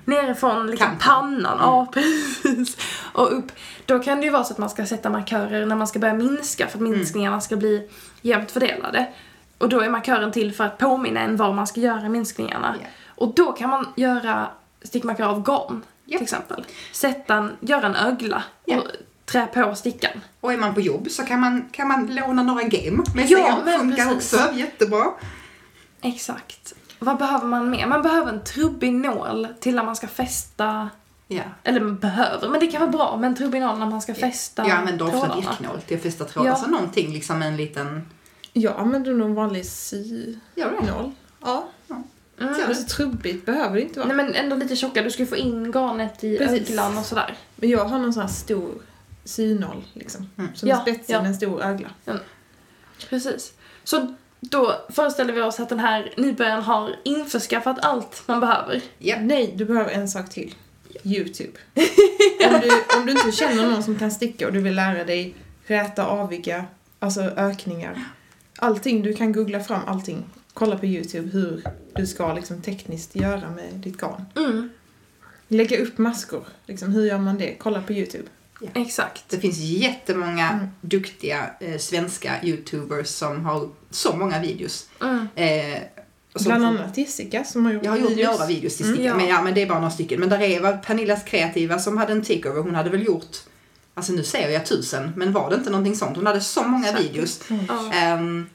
Nerifrån 0.04 0.66
liksom 0.66 0.86
Kanten. 0.86 1.08
pannan, 1.08 1.58
ja 1.60 1.86
precis. 1.92 2.76
Och 3.12 3.32
upp. 3.38 3.52
Då 3.86 3.98
kan 3.98 4.18
det 4.20 4.24
ju 4.24 4.30
vara 4.30 4.44
så 4.44 4.52
att 4.52 4.58
man 4.58 4.70
ska 4.70 4.86
sätta 4.86 5.10
markörer 5.10 5.66
när 5.66 5.76
man 5.76 5.86
ska 5.86 5.98
börja 5.98 6.14
minska 6.14 6.66
för 6.66 6.78
att 6.78 6.82
minskningarna 6.82 7.40
ska 7.40 7.56
bli 7.56 7.88
jämnt 8.22 8.50
fördelade. 8.50 9.06
Och 9.58 9.68
då 9.68 9.80
är 9.80 9.90
markören 9.90 10.32
till 10.32 10.52
för 10.54 10.64
att 10.64 10.78
påminna 10.78 11.20
en 11.20 11.36
var 11.36 11.52
man 11.52 11.66
ska 11.66 11.80
göra 11.80 12.08
minskningarna. 12.08 12.74
Ja. 12.82 12.86
Och 13.08 13.34
då 13.34 13.52
kan 13.52 13.70
man 13.70 13.88
göra 13.96 14.48
stickmarkör 14.82 15.24
av 15.26 15.42
garn 15.42 15.82
Ja. 16.04 16.18
till 16.18 16.24
exempel. 16.24 16.64
Sätta 16.92 17.34
en, 17.34 17.56
göra 17.60 17.86
en 17.86 17.96
ögla 17.96 18.42
Ja. 18.64 18.78
och 18.78 18.84
trä 19.26 19.46
på 19.46 19.74
stickan. 19.74 20.20
Och 20.40 20.52
är 20.52 20.56
man 20.56 20.74
på 20.74 20.80
jobb 20.80 21.10
så 21.10 21.22
kan 21.24 21.40
man, 21.40 21.68
kan 21.72 21.88
man 21.88 22.06
låna 22.14 22.42
några 22.42 22.62
game 22.62 23.02
med 23.14 23.26
Ja, 23.30 23.38
sig. 23.38 23.64
men 23.64 23.78
funkar 23.80 24.04
precis. 24.14 24.34
också 24.34 24.52
jättebra. 24.54 25.04
Exakt. 26.02 26.74
Vad 27.02 27.18
behöver 27.18 27.46
man 27.46 27.70
mer? 27.70 27.86
Man 27.86 28.02
behöver 28.02 28.32
en 28.32 28.44
trubbig 28.44 28.92
nål 28.92 29.48
till 29.60 29.74
när 29.74 29.84
man 29.84 29.96
ska 29.96 30.06
fästa 30.08 30.90
Ja. 31.28 31.42
eller 31.64 31.80
man 31.80 31.98
behöver, 31.98 32.48
men 32.48 32.60
det 32.60 32.66
kan 32.66 32.80
vara 32.80 32.90
bra 32.90 33.16
med 33.16 33.28
en 33.28 33.36
trubbig 33.36 33.60
nål 33.60 33.78
när 33.78 33.86
man 33.86 34.02
ska 34.02 34.14
fästa 34.14 34.62
Jag 34.68 34.76
använder 34.76 35.06
ofta 35.06 35.36
virknål 35.36 35.80
till 35.86 35.96
att 35.96 36.02
fästa 36.02 36.24
trådar. 36.24 36.48
Ja. 36.48 36.52
Alltså 36.54 36.70
någonting, 36.70 37.12
liksom 37.12 37.42
en 37.42 37.56
liten... 37.56 38.08
Jag 38.52 38.74
använder 38.78 39.14
nog 39.14 39.28
en 39.28 39.34
vanlig 39.34 39.66
synål. 39.66 40.36
Du 40.54 40.62
det? 40.62 41.12
Ja. 41.40 41.68
Mm. 42.40 42.54
Så 42.54 42.64
alltså, 42.66 42.96
trubbigt 42.96 43.46
behöver 43.46 43.74
det 43.76 43.82
inte 43.82 44.00
vara. 44.00 44.08
Nej 44.12 44.16
men 44.16 44.34
ändå 44.34 44.56
lite 44.56 44.76
tjockare, 44.76 45.04
du 45.04 45.10
ska 45.10 45.22
ju 45.22 45.26
få 45.26 45.36
in 45.36 45.72
garnet 45.72 46.24
i 46.24 46.38
Precis. 46.38 46.70
öglan 46.70 46.98
och 46.98 47.04
sådär. 47.04 47.36
Men 47.56 47.70
jag 47.70 47.84
har 47.84 47.98
någon 47.98 48.12
sån 48.12 48.20
här 48.22 48.28
stor 48.28 48.70
synål 49.24 49.84
liksom. 49.92 50.30
Mm. 50.38 50.50
Som 50.54 50.68
Ja, 50.68 50.76
är 50.76 50.80
spetsig 50.80 51.14
ja. 51.14 51.18
med 51.22 51.28
en 51.28 51.34
stor 51.36 51.62
ögla. 51.62 51.88
Precis. 53.08 53.52
Så 53.84 54.14
då 54.40 54.74
föreställer 54.88 55.32
vi 55.32 55.40
oss 55.40 55.60
att 55.60 55.68
den 55.68 55.78
här 55.78 56.12
nybörjaren 56.16 56.62
har 56.62 56.96
införskaffat 57.04 57.78
allt 57.82 58.22
man 58.26 58.40
behöver. 58.40 58.82
Ja. 58.98 59.16
Nej, 59.20 59.54
du 59.56 59.64
behöver 59.64 59.90
en 59.90 60.08
sak 60.08 60.30
till. 60.30 60.54
Youtube. 61.04 61.58
om, 62.46 62.60
du, 62.60 62.98
om 62.98 63.06
du 63.06 63.12
inte 63.12 63.32
känner 63.32 63.70
någon 63.70 63.82
som 63.82 63.98
kan 63.98 64.10
sticka 64.10 64.46
och 64.46 64.52
du 64.52 64.60
vill 64.60 64.74
lära 64.74 65.04
dig 65.04 65.34
räta, 65.66 66.06
aviga, 66.06 66.64
alltså 66.98 67.20
ökningar. 67.20 68.04
Allting, 68.58 69.02
du 69.02 69.14
kan 69.14 69.32
googla 69.32 69.60
fram 69.60 69.80
allting. 69.86 70.24
Kolla 70.54 70.78
på 70.78 70.86
Youtube 70.86 71.28
hur 71.28 71.64
du 71.94 72.06
ska 72.06 72.34
liksom 72.34 72.62
tekniskt 72.62 73.16
göra 73.16 73.50
med 73.50 73.74
ditt 73.74 73.96
garn. 73.96 74.24
Mm, 74.36 74.70
Lägga 75.48 75.78
upp 75.78 75.98
maskor, 75.98 76.44
liksom, 76.66 76.92
hur 76.92 77.06
gör 77.06 77.18
man 77.18 77.38
det? 77.38 77.54
Kolla 77.58 77.82
på 77.82 77.92
Youtube. 77.92 78.24
Exakt. 78.74 79.24
Det 79.28 79.38
finns 79.40 79.58
jättemånga 79.58 80.48
Mm. 80.50 80.66
duktiga 80.80 81.50
eh, 81.60 81.78
svenska 81.78 82.32
youtubers 82.42 83.08
som 83.08 83.44
har 83.44 83.68
så 83.90 84.16
många 84.16 84.40
videos. 84.40 84.88
Mm. 85.02 85.28
Eh, 85.34 85.80
Bland 86.44 86.62
får- 86.62 86.68
annat 86.68 86.96
Jessica 86.98 87.44
som 87.44 87.64
har 87.64 87.72
gjort 87.72 87.84
Jag 87.84 87.90
har 87.90 87.98
gjort 87.98 88.10
videos. 88.10 88.32
några 88.38 88.46
videos 88.46 88.76
till 88.76 88.84
Mm, 88.86 88.96
sticka, 88.96 89.08
ja. 89.08 89.16
men, 89.16 89.28
ja, 89.28 89.42
men 89.42 89.54
det 89.54 89.62
är 89.62 89.66
bara 89.66 89.78
några 89.78 89.90
stycken. 89.90 90.20
Men 90.20 90.28
där 90.28 90.40
är 90.42 90.60
var 90.60 90.72
Pernillas 90.76 91.22
kreativa 91.24 91.78
som 91.78 91.96
hade 91.96 92.12
en 92.12 92.22
takeover. 92.22 92.60
Hon 92.62 92.74
hade 92.74 92.90
väl 92.90 93.04
gjort, 93.06 93.36
alltså 93.94 94.12
nu 94.12 94.24
säger 94.24 94.50
jag 94.50 94.66
tusen, 94.66 95.12
men 95.16 95.32
var 95.32 95.50
det 95.50 95.56
inte 95.56 95.70
någonting 95.70 95.96
sånt? 95.96 96.16
Hon 96.16 96.26
hade 96.26 96.40
så 96.40 96.62
många 96.62 96.86
Säkert. 96.86 97.00
videos. 97.04 97.40
Ja. 97.68 97.92
Ehm, 97.94 98.46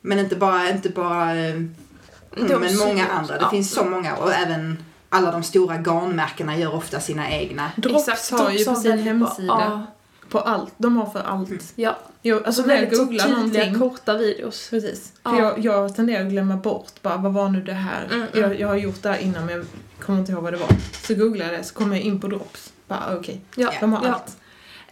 men 0.00 0.18
inte 0.18 0.36
bara, 0.36 0.70
inte 0.70 0.88
bara 0.88 1.34
De 1.34 2.58
men 2.60 2.76
många 2.76 3.06
andra. 3.08 3.34
Det 3.34 3.40
Ja. 3.42 3.50
finns 3.50 3.70
så 3.70 3.84
många 3.84 4.16
och 4.16 4.32
även 4.34 4.84
alla 5.14 5.30
de 5.32 5.42
stora 5.42 5.76
garnmärkena 5.76 6.56
gör 6.56 6.74
ofta 6.74 7.00
sina 7.00 7.30
egna. 7.30 7.70
Drops 7.76 8.08
Exakt, 8.08 8.42
har 8.42 8.50
ju 8.50 8.64
på 8.64 8.74
sin 8.74 8.98
hemsida, 8.98 9.86
på 10.28 10.38
allt, 10.38 10.72
de 10.76 10.96
har 10.96 11.06
för 11.06 11.20
allt. 11.22 11.50
ja. 11.74 11.98
Jo, 12.22 12.40
alltså 12.44 12.62
när 12.62 12.74
jag 12.76 12.90
googlar 12.90 13.28
någonting, 13.28 13.78
korta 13.78 14.16
videos. 14.16 14.68
precis. 14.70 15.12
Ja. 15.22 15.30
För 15.30 15.38
jag, 15.38 15.58
jag 15.58 15.96
tenderar 15.96 16.24
att 16.26 16.30
glömma 16.32 16.56
bort 16.56 17.02
bara, 17.02 17.16
vad 17.16 17.32
var 17.32 17.48
nu 17.48 17.62
det 17.62 17.72
här? 17.72 18.04
Mm, 18.04 18.16
mm. 18.16 18.28
Jag, 18.32 18.60
jag 18.60 18.68
har 18.68 18.76
gjort 18.76 19.02
det 19.02 19.08
här 19.08 19.18
innan 19.18 19.46
men 19.46 19.54
jag 19.56 19.64
kommer 20.00 20.18
inte 20.18 20.32
ihåg 20.32 20.42
vad 20.42 20.52
det 20.52 20.56
var. 20.58 20.68
Så 21.06 21.14
googlar 21.14 21.46
jag 21.46 21.54
det, 21.54 21.64
så 21.64 21.74
kommer 21.74 21.96
jag 21.96 22.04
in 22.04 22.20
på 22.20 22.26
Drops. 22.26 22.72
Bara 22.88 23.16
okej, 23.18 23.40
Ja, 23.56 23.72
de 23.80 23.92
har 23.92 24.06
ja. 24.06 24.12
allt. 24.14 24.36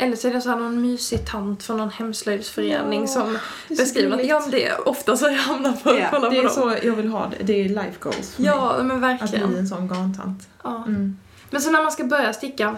Eller 0.02 0.16
så 0.16 0.28
är 0.28 0.32
det 0.32 0.40
så 0.40 0.48
här 0.48 0.56
någon 0.56 0.80
mysig 0.82 1.26
tant 1.26 1.62
från 1.62 1.76
någon 1.76 1.90
hemslöjdsförening 1.90 3.00
Ja, 3.00 3.06
som 3.06 3.38
Det 3.68 3.74
är 3.74 3.78
beskriver 3.78 4.16
att 4.20 4.26
ja, 4.26 4.40
men 4.40 4.50
det 4.50 4.66
är 4.68 4.88
ofta 4.88 5.16
så 5.16 5.24
jag 5.26 5.32
hamnar 5.32 5.72
på 5.72 5.90
att 5.90 6.10
kolla 6.10 6.30
Det 6.30 6.34
på 6.36 6.40
är 6.40 6.44
dem. 6.44 6.52
så 6.54 6.86
jag 6.86 6.96
vill 6.96 7.08
ha 7.08 7.26
det. 7.38 7.44
Det 7.44 7.52
är 7.52 7.68
life 7.68 7.94
goals 8.00 8.30
för 8.30 8.42
mig. 8.42 8.50
Ja, 8.50 8.76
men 8.82 8.90
Att 8.96 9.02
verkligen. 9.20 9.48
bli 9.50 9.58
en 9.58 9.68
sån 9.68 9.88
garntant. 9.88 10.48
Ja. 10.64 10.84
Mm. 10.86 11.16
Men 11.50 11.60
så 11.62 11.70
när 11.70 11.82
man 11.82 11.92
ska 11.92 12.04
börja 12.04 12.32
sticka, 12.32 12.76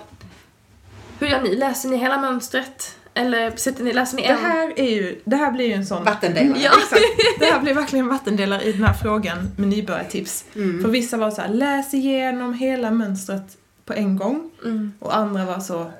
hur 1.19 1.27
gör 1.27 1.43
ni? 1.43 1.57
Läser 1.57 1.89
ni 1.89 1.97
hela 1.97 2.21
mönstret? 2.21 2.97
Eller 3.15 3.51
sätter 3.57 3.85
ni, 3.85 3.93
läser 3.93 4.17
ni 4.17 4.23
Det 4.23 4.29
en? 4.29 4.39
här 4.39 4.73
är 4.77 4.91
ju, 4.91 5.21
det 5.25 5.37
här 5.37 5.53
blir 5.53 5.67
ju 5.67 5.73
en 5.73 5.87
sån... 5.87 6.05
Vattendelare. 6.05 6.59
Ja. 6.65 6.71
Exakt. 6.79 7.03
Det 7.39 7.45
här 7.45 7.61
blir 7.61 7.75
verkligen 7.75 8.09
vattendelare 8.09 8.63
i 8.63 8.73
den 8.73 8.85
här 8.85 8.95
frågan 8.95 9.51
med 9.57 9.69
nybörjartips. 9.69 10.45
Mm. 10.55 10.83
För 10.83 10.89
vissa 10.89 11.17
var 11.17 11.31
så 11.31 11.41
här, 11.41 11.49
läs 11.49 11.95
igenom 11.95 12.55
hela 12.55 12.91
mönstret 12.91 13.57
på 13.85 13.93
en 13.93 14.17
gång. 14.17 14.51
Mm. 14.65 14.93
Och 14.99 15.17
andra 15.17 15.45
var 15.45 15.61
så, 15.61 15.91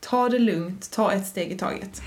ta 0.00 0.28
det 0.28 0.38
lugnt, 0.38 0.90
ta 0.90 1.12
ett 1.12 1.26
steg 1.26 1.52
i 1.52 1.58
taget. 1.58 2.02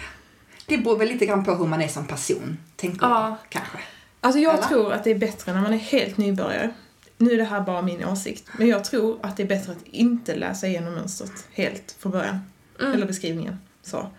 Det 0.66 0.78
beror 0.78 0.98
väl 0.98 1.08
lite 1.08 1.26
grann 1.26 1.44
på 1.44 1.56
hur 1.56 1.66
man 1.66 1.82
är 1.82 1.88
som 1.88 2.08
person, 2.08 2.58
tänker 2.76 3.06
Ja. 3.08 3.28
jag 3.28 3.38
kanske. 3.50 3.78
Alltså 4.22 4.40
jag 4.40 4.54
Eller? 4.54 4.64
tror 4.68 4.94
att 4.94 5.04
det 5.04 5.12
är 5.12 5.18
bättre 5.18 5.54
när 5.54 5.62
man 5.62 5.74
är 5.74 5.78
helt 5.78 6.18
nybörjare. 6.18 6.74
Nu 7.18 7.32
är 7.32 7.38
det 7.38 7.44
här 7.44 7.62
bara 7.62 7.82
min 7.82 8.06
åsikt, 8.06 8.48
men 8.58 8.68
jag 8.68 8.84
tror 8.86 9.20
att 9.24 9.38
det 9.38 9.44
är 9.44 9.48
bättre 9.48 9.72
att 9.72 9.84
inte 9.86 10.36
läsa 10.36 10.68
igenom 10.68 10.94
mönstret 10.94 11.48
helt 11.52 11.96
från 12.00 12.12
början. 12.12 12.40
Mm. 12.80 12.94
Eller 12.94 13.06
beskrivningen. 13.06 13.58
Så. 13.82 14.10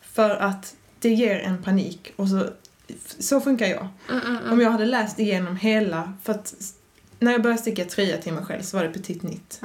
För 0.00 0.30
att 0.30 0.74
det 0.98 1.08
ger 1.08 1.38
en 1.38 1.62
panik 1.62 2.12
och 2.16 2.28
så, 2.28 2.48
så 3.18 3.40
funkar 3.40 3.66
jag. 3.66 3.88
Mm, 4.10 4.20
mm, 4.22 4.36
mm. 4.36 4.52
Om 4.52 4.60
jag 4.60 4.70
hade 4.70 4.86
läst 4.86 5.18
igenom 5.18 5.56
hela, 5.56 6.12
för 6.22 6.32
att 6.32 6.54
när 7.18 7.32
jag 7.32 7.42
började 7.42 7.62
sticka 7.62 7.84
tröja 7.84 8.16
till 8.18 8.32
mig 8.32 8.44
själv 8.44 8.62
så 8.62 8.76
var 8.76 8.84
det 8.84 8.90
petit 8.92 9.22
nitt. 9.22 9.60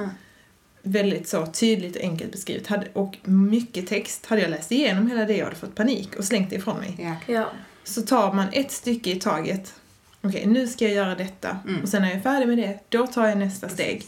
Väldigt 0.82 1.28
så 1.28 1.46
tydligt 1.46 1.96
och 1.96 2.02
enkelt 2.02 2.32
beskrivet. 2.32 2.66
Hade, 2.66 2.86
och 2.92 3.16
mycket 3.24 3.86
text. 3.86 4.26
Hade 4.26 4.42
jag 4.42 4.50
läst 4.50 4.72
igenom 4.72 5.06
hela 5.10 5.24
det 5.24 5.36
jag 5.36 5.44
hade 5.44 5.56
fått 5.56 5.74
panik 5.74 6.16
och 6.16 6.24
slängt 6.24 6.50
det 6.50 6.56
ifrån 6.56 6.78
mig. 6.78 6.94
Ja. 6.98 7.34
Ja. 7.34 7.50
Så 7.84 8.02
tar 8.02 8.32
man 8.32 8.46
ett 8.52 8.70
stycke 8.70 9.10
i 9.10 9.20
taget. 9.20 9.74
Okej, 10.20 10.46
nu 10.46 10.68
ska 10.68 10.84
jag 10.84 10.94
göra 10.94 11.14
detta. 11.14 11.58
Mm. 11.68 11.82
Och 11.82 11.88
sen 11.88 12.02
när 12.02 12.08
jag 12.08 12.18
är 12.18 12.22
färdig 12.22 12.48
med 12.48 12.58
det, 12.58 12.78
då 12.88 13.06
tar 13.06 13.26
jag 13.26 13.38
nästa 13.38 13.68
steg. 13.68 14.06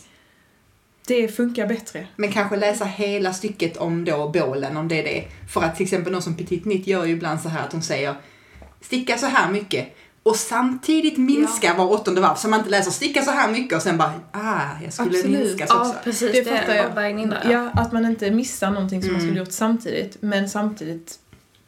Det 1.06 1.28
funkar 1.28 1.66
bättre. 1.66 2.06
Men 2.16 2.32
kanske 2.32 2.56
läsa 2.56 2.84
hela 2.84 3.32
stycket 3.32 3.76
om 3.76 4.04
då 4.04 4.28
bålen, 4.28 4.76
om 4.76 4.88
det 4.88 4.98
är 4.98 5.04
det. 5.04 5.24
För 5.52 5.62
att 5.62 5.76
till 5.76 5.84
exempel 5.84 6.12
någon 6.12 6.22
som 6.22 6.36
Petit 6.36 6.64
Nitt 6.64 6.86
gör 6.86 7.04
ju 7.04 7.12
ibland 7.12 7.40
så 7.40 7.48
här 7.48 7.66
att 7.66 7.72
hon 7.72 7.82
säger 7.82 8.14
sticka 8.80 9.18
så 9.18 9.26
här 9.26 9.52
mycket 9.52 9.96
och 10.22 10.36
samtidigt 10.36 11.18
minska 11.18 11.74
var 11.74 11.90
åttonde 11.92 12.20
varv. 12.20 12.34
Så 12.34 12.48
man 12.48 12.58
inte 12.60 12.70
läser 12.70 12.90
sticka 12.90 13.22
så 13.22 13.30
här 13.30 13.50
mycket 13.52 13.76
och 13.76 13.82
sen 13.82 13.98
bara, 13.98 14.12
ah, 14.32 14.60
jag 14.84 14.92
skulle 14.92 15.18
Absolut. 15.18 15.40
minska 15.40 15.66
så 15.66 15.74
ja, 15.74 15.80
också. 15.80 15.94
precis. 16.04 16.32
Det 16.32 16.42
Det, 16.42 16.58
fattar 16.60 16.74
jag. 16.74 16.86
avvägning 16.86 17.30
där. 17.30 17.50
Ja, 17.50 17.70
att 17.82 17.92
man 17.92 18.04
inte 18.06 18.30
missar 18.30 18.70
någonting 18.70 19.02
som 19.02 19.12
man 19.12 19.20
Mm. 19.20 19.28
skulle 19.30 19.40
gjort 19.40 19.52
samtidigt. 19.52 20.16
Men 20.22 20.48
samtidigt 20.50 21.18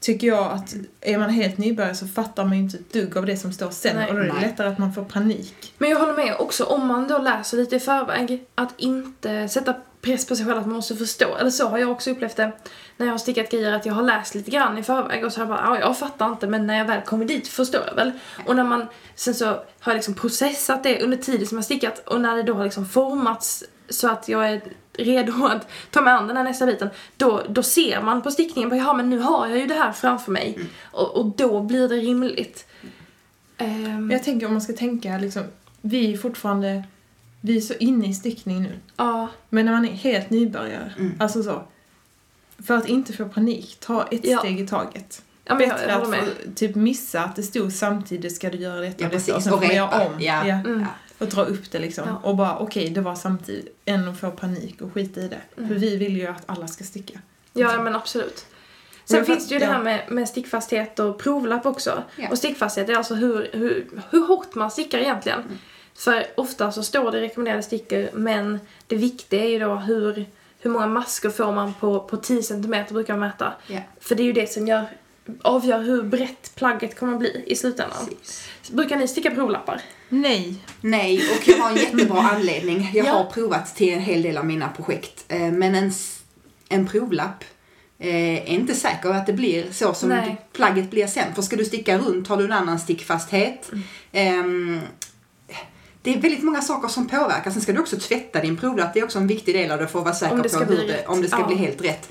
tycker 0.01 0.27
jag 0.27 0.53
att 0.53 0.75
är 1.01 1.19
man 1.19 1.31
helt 1.31 1.59
nybörjare 1.59 1.95
så 1.95 2.07
fattar 2.09 2.45
man 2.45 2.57
ju 2.57 2.63
inte 2.63 2.77
ett 2.79 2.93
dugg 2.93 3.17
av 3.17 3.27
det 3.27 3.37
som 3.37 3.53
står 3.53 3.71
sen. 3.71 3.97
Nej. 3.97 4.09
och 4.09 4.15
då 4.15 4.21
är 4.21 4.25
det 4.27 4.33
Nej. 4.33 4.43
lättare 4.43 4.69
att 4.69 4.79
man 4.79 4.93
får 4.93 5.05
panik. 5.05 5.75
Men 5.79 5.91
jag 5.91 5.99
håller 5.99 6.13
med 6.15 6.37
också, 6.39 6.65
om 6.65 6.87
man 6.87 7.09
då 7.09 7.19
läser 7.19 7.57
lite 7.57 7.77
i 7.77 7.81
förväg, 7.81 8.43
att 8.55 8.75
inte 8.77 9.49
sätta 9.49 9.75
press 10.03 10.27
på 10.27 10.37
sig 10.37 10.47
själv 10.47 10.59
att 10.59 10.67
man 10.67 10.77
måste 10.77 10.97
förstå. 10.97 11.37
Eller 11.37 11.51
så 11.51 11.69
har 11.69 11.79
jag 11.79 11.91
också 11.91 12.11
upplevt 12.11 12.37
det 12.37 12.53
när 12.97 13.07
jag 13.07 13.13
har 13.13 13.19
stickat 13.19 13.51
grejer, 13.51 13.73
att 13.73 13.87
jag 13.87 13.95
har 13.95 14.03
läst 14.03 14.35
lite 14.35 14.51
grann 14.51 14.79
i 14.79 14.83
förväg 14.83 15.25
och 15.25 15.33
så 15.33 15.41
har 15.41 15.47
jag 15.47 15.57
bara, 15.57 15.67
ja, 15.67 15.81
jag 15.81 15.99
fattar 15.99 16.29
inte, 16.29 16.47
men 16.47 16.67
när 16.67 16.79
jag 16.79 16.85
väl 16.85 17.01
kommer 17.01 17.25
dit 17.25 17.49
förstår 17.49 17.83
jag 17.87 17.95
väl. 17.95 18.13
Och 18.47 18.57
när 18.57 18.65
man, 18.65 18.87
sen 19.15 19.35
så 19.35 19.47
har 19.47 19.65
jag 19.85 19.95
liksom 19.95 20.15
processat 20.15 20.83
det 20.83 21.03
under 21.03 21.17
tiden 21.17 21.47
som 21.47 21.59
jag 21.59 21.65
stickat 21.65 22.09
och 22.09 22.21
när 22.21 22.37
det 22.37 22.43
då 22.43 22.55
har 22.55 22.65
liksom 22.65 22.87
formats 22.87 23.65
så 23.89 24.09
att 24.09 24.29
jag 24.29 24.49
är 24.51 24.63
redo 24.93 25.47
att 25.47 25.69
ta 25.91 26.01
mig 26.01 26.13
an 26.13 26.27
den 26.27 26.37
här 26.37 26.45
nästa 26.45 26.67
biten, 26.67 26.91
då, 27.17 27.43
då 27.49 27.63
ser 27.63 28.03
man 28.03 28.23
på 28.23 28.31
stickningen, 28.31 28.69
bara, 28.69 28.77
ja 28.77 28.93
men 28.93 29.11
nu 29.11 29.19
har 29.19 29.47
jag 29.47 29.59
ju 29.59 29.67
det 29.67 29.75
här 29.75 29.93
framför 29.93 30.33
mig. 30.33 30.59
Och, 30.83 31.17
och 31.17 31.27
då 31.27 31.61
blir 31.61 31.89
det 31.89 31.97
rimligt. 31.97 32.67
Men 33.59 34.11
jag 34.11 34.25
tänker 34.25 34.47
om 34.47 34.53
man 34.53 34.63
ska 34.63 34.73
tänka 34.73 35.19
liksom, 35.19 35.43
vi 35.81 36.13
är 36.13 36.19
fortfarande, 36.19 36.85
vi 37.45 37.57
är 37.57 37.61
så 37.61 37.75
inne 37.75 38.07
i 38.09 38.15
stickning 38.15 38.63
nu. 38.63 38.79
ja. 38.97 39.29
Men 39.49 39.67
när 39.67 39.73
man 39.73 39.85
är 39.85 39.93
helt 39.93 40.31
nybörjare, 40.31 40.93
Mm. 40.99 41.13
alltså 41.19 41.43
så. 41.43 41.63
För 42.67 42.75
att 42.77 42.89
inte 42.89 43.13
få 43.13 43.25
panik, 43.29 43.77
ta 43.81 44.07
ett 44.11 44.25
Ja. 44.25 44.39
steg 44.39 44.61
i 44.61 44.67
taget. 44.67 45.23
Ja, 45.45 45.55
men 45.55 45.69
jag, 45.69 45.77
Bättre 45.77 45.91
jag 45.91 45.97
att 46.01 46.07
håller 46.07 46.21
med. 46.21 46.29
få, 46.29 46.53
typ 46.55 46.75
missa 46.75 47.21
att 47.25 47.37
det 47.37 47.43
stod 47.43 47.73
samtidigt 47.73 48.37
ska 48.37 48.51
du 48.51 48.59
göra 48.59 48.81
detta 48.81 48.97
Ja, 49.03 49.07
och 49.07 49.13
precis. 49.13 49.27
detta 49.27 49.37
och 49.37 49.43
sen 49.43 49.53
får 49.53 49.61
repa. 49.61 50.07
om. 50.07 50.21
Ja. 50.21 50.43
Mm. 50.43 50.81
Ja. 50.81 50.87
Och 51.19 51.27
dra 51.27 51.43
upp 51.43 51.71
det 51.71 51.79
liksom. 51.79 52.05
Ja. 52.09 52.17
Och 52.31 52.37
bara 52.37 52.59
okej, 52.59 52.91
det 52.91 53.01
var 53.01 53.15
samtidigt. 53.15 53.77
Än 53.85 54.09
att 54.09 54.21
få 54.21 54.31
panik 54.31 54.81
och 54.83 54.93
skita 54.93 55.21
i 55.21 55.29
det. 55.29 55.41
Mm. 55.57 55.69
För 55.69 55.75
vi 55.75 55.97
vill 55.97 56.17
ju 56.17 56.27
att 56.27 56.43
alla 56.47 56.69
ska 56.69 56.85
sticka. 56.85 57.19
Ja, 57.53 57.83
men 57.83 57.95
absolut. 57.97 58.47
Sen 59.05 59.17
Men 59.17 59.27
finns 59.27 59.49
det 59.49 59.55
ju 59.55 59.59
det 59.59 59.65
ja. 59.67 59.73
här 59.73 59.83
med, 59.83 60.05
med 60.11 60.29
stickfasthet 60.29 60.99
och 60.99 61.19
provlapp 61.19 61.67
också. 61.67 62.03
Ja. 62.17 62.29
Och 62.31 62.39
stickfasthet 62.39 62.89
är 62.89 62.95
alltså 62.95 63.15
hur, 63.15 63.51
hur, 63.53 63.87
hur 64.11 64.27
hårt 64.27 64.55
man 64.55 64.71
stickar 64.71 64.99
egentligen. 64.99 65.41
Mm. 65.41 65.59
För 65.95 66.27
ofta 66.35 66.73
så 66.73 66.83
står 66.83 67.13
det 67.13 67.21
rekommenderade 67.21 67.63
stickor, 67.63 68.09
men 68.13 68.61
det 68.87 68.97
viktiga 68.97 69.45
är 69.45 69.49
ju 69.49 69.59
då 69.59 69.75
hur, 69.75 70.27
hur 70.61 70.71
många 70.71 70.87
maskor 70.87 71.31
får 71.31 71.53
man 71.53 71.75
på, 71.75 72.01
på 72.01 72.17
10 72.17 72.43
cm 72.43 72.75
brukar 72.91 73.13
man 73.17 73.21
mäta. 73.29 73.53
Ja. 73.67 73.79
För 74.01 74.15
det 74.15 74.23
är 74.23 74.25
ju 74.25 74.33
det 74.33 74.53
som 74.53 74.67
gör, 74.67 74.85
avgör 75.43 75.83
hur 75.83 76.03
brett 76.03 76.53
plagget 76.55 76.99
kommer 76.99 77.13
att 77.13 77.19
bli 77.19 77.45
i 77.47 77.57
slutändan. 77.57 78.07
Precis. 78.21 78.49
Brukar 78.73 78.97
ni 78.97 79.09
sticka 79.09 79.31
provlappar? 79.31 79.81
Nej. 80.09 80.55
Nej, 80.81 81.17
och 81.37 81.49
jag 81.49 81.57
har 81.59 81.71
en 81.71 81.77
jättebra 81.77 82.19
anledning. 82.35 82.91
Jag 82.95 83.07
Ja. 83.07 83.13
har 83.13 83.25
provat 83.25 83.77
till 83.77 83.93
en 83.93 84.01
hel 84.01 84.23
del 84.23 84.37
av 84.37 84.47
mina 84.47 84.69
projekt. 84.69 85.25
Eh, 85.29 85.41
Men 85.53 85.75
en, 85.75 85.93
en 86.69 86.87
provlapp 86.89 87.45
eh, 87.99 88.35
är 88.35 88.47
inte 88.47 88.75
säker 88.75 89.11
att 89.11 89.27
det 89.27 89.33
blir 89.33 89.73
så 89.73 89.95
som 89.95 90.09
Nej. 90.09 90.41
plagget 90.53 90.91
blir 90.91 91.07
sen. 91.07 91.35
För 91.35 91.43
ska 91.43 91.57
du 91.57 91.65
sticka 91.65 91.99
runt 91.99 92.29
har 92.29 92.37
du 92.37 92.45
en 92.45 92.53
annan 92.53 92.79
stickfasthet. 92.79 93.71
Mm. 93.73 93.83
Ehm, 94.13 94.81
det 96.03 96.15
är 96.15 96.19
väldigt 96.21 96.43
många 96.43 96.61
saker 96.61 96.89
som 96.89 97.09
påverkar. 97.09 97.51
Sen 97.51 97.63
ska 97.63 97.73
du 97.73 97.81
också 97.81 97.97
tvätta 97.99 98.41
din 98.41 98.57
provlapp. 98.57 98.95
Det 98.95 99.01
är 99.01 99.05
också 99.05 99.19
en 99.19 99.27
viktig 99.27 99.55
del 99.55 99.71
av 99.71 99.79
det 99.79 99.87
för 99.89 99.99
att 99.99 100.05
vara 100.05 100.15
säker 100.15 100.37
på 100.37 100.65
hur 100.73 100.87
det, 100.89 101.07
om 101.07 101.23
det 101.23 101.29
ska 101.29 101.39
Ja. 101.41 101.47
bli 101.47 101.57
helt 101.57 101.85
rätt. 101.85 102.09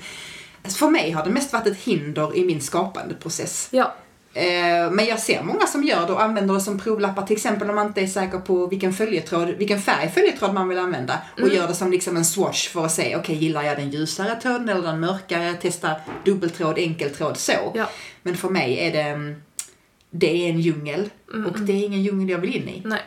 För 0.78 0.88
mig 0.90 1.10
har 1.10 1.24
det 1.24 1.30
mest 1.30 1.52
varit 1.52 1.66
ett 1.66 1.76
hinder 1.78 2.36
i 2.36 2.44
min 2.44 2.60
skapande 2.60 3.14
process. 3.14 3.68
Ja. 3.70 3.94
Eh, 4.34 4.90
Men 4.90 5.06
jag 5.06 5.18
ser 5.20 5.42
många 5.42 5.66
som 5.66 5.84
gör 5.84 6.06
det 6.06 6.12
och 6.12 6.22
använder 6.22 6.54
det 6.54 6.60
som 6.60 6.78
provlappar 6.78 7.26
till 7.26 7.36
exempel 7.36 7.68
om 7.68 7.74
man 7.74 7.86
inte 7.86 8.00
är 8.00 8.06
säker 8.06 8.38
på 8.38 8.66
vilken 8.66 8.92
följetråd, 8.92 9.48
vilken 9.48 9.82
färg 9.82 10.10
följetråd 10.14 10.54
man 10.54 10.68
vill 10.68 10.78
använda 10.78 11.18
och 11.32 11.40
Mm. 11.40 11.54
gör 11.54 11.68
det 11.68 11.74
som 11.74 11.90
liksom 11.90 12.16
en 12.16 12.24
swatch 12.24 12.68
för 12.68 12.84
att 12.84 12.92
se, 12.92 13.16
okej 13.16 13.36
gillar 13.36 13.62
jag 13.62 13.76
den 13.76 13.90
ljusare 13.90 14.40
tråden 14.42 14.68
eller 14.68 14.82
den 14.82 15.00
mörkare, 15.00 15.54
testa 15.54 15.90
dubbeltråd, 16.24 16.78
enkeltråd 16.78 17.36
så. 17.36 17.72
Ja. 17.74 17.88
Men 18.22 18.36
för 18.36 18.48
mig 18.48 18.78
är 18.80 18.92
det, 18.92 19.00
mm, 19.02 19.42
det 20.10 20.26
är 20.46 20.50
en 20.50 20.60
djungel 20.60 21.10
Mm, 21.34 21.46
och 21.50 21.60
det 21.60 21.72
är 21.72 21.84
ingen 21.84 22.02
djungel 22.02 22.28
jag 22.28 22.38
vill 22.38 22.56
in 22.56 22.68
i. 22.68 22.82
Nej. 22.84 23.00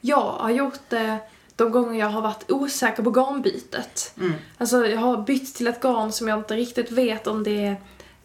Jag 0.00 0.32
har 0.32 0.50
gjort 0.50 0.80
det 0.88 1.18
de 1.56 1.70
gånger 1.70 2.00
jag 2.00 2.06
har 2.06 2.20
varit 2.22 2.50
osäker 2.50 3.02
på 3.02 3.10
garnbytet. 3.10 4.14
Mm. 4.18 4.32
Alltså 4.58 4.86
jag 4.86 4.98
har 5.00 5.16
bytt 5.16 5.54
till 5.54 5.66
ett 5.66 5.80
garn 5.80 6.12
som 6.12 6.28
jag 6.28 6.38
inte 6.38 6.54
riktigt 6.56 6.90
vet 6.90 7.26
om 7.26 7.42
det 7.44 7.76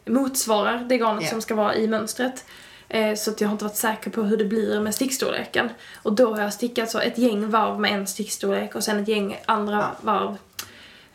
motsvarar 0.06 0.78
det 0.90 0.98
garnet 0.98 1.24
Ja. 1.24 1.30
som 1.30 1.42
ska 1.42 1.56
vara 1.56 1.76
i 1.76 1.88
mönstret. 1.88 2.46
Eh, 2.90 3.16
Så 3.16 3.32
att 3.32 3.42
jag 3.42 3.48
har 3.48 3.54
inte 3.54 3.64
varit 3.66 3.76
säker 3.76 4.10
på 4.12 4.22
hur 4.24 4.38
det 4.38 4.46
blir 4.46 4.80
med 4.80 4.96
stickstorleken. 4.96 5.70
Och 6.04 6.14
då 6.14 6.34
har 6.36 6.42
jag 6.42 6.54
stickat 6.54 6.92
så 6.92 7.00
ett 7.00 7.18
gäng 7.18 7.50
varv 7.50 7.80
med 7.80 7.92
en 7.94 8.08
stickstorlek 8.08 8.76
och 8.76 8.84
sen 8.84 9.00
ett 9.00 9.08
gäng 9.08 9.40
andra 9.46 9.78
Ja. 9.78 9.92
varv 10.02 10.38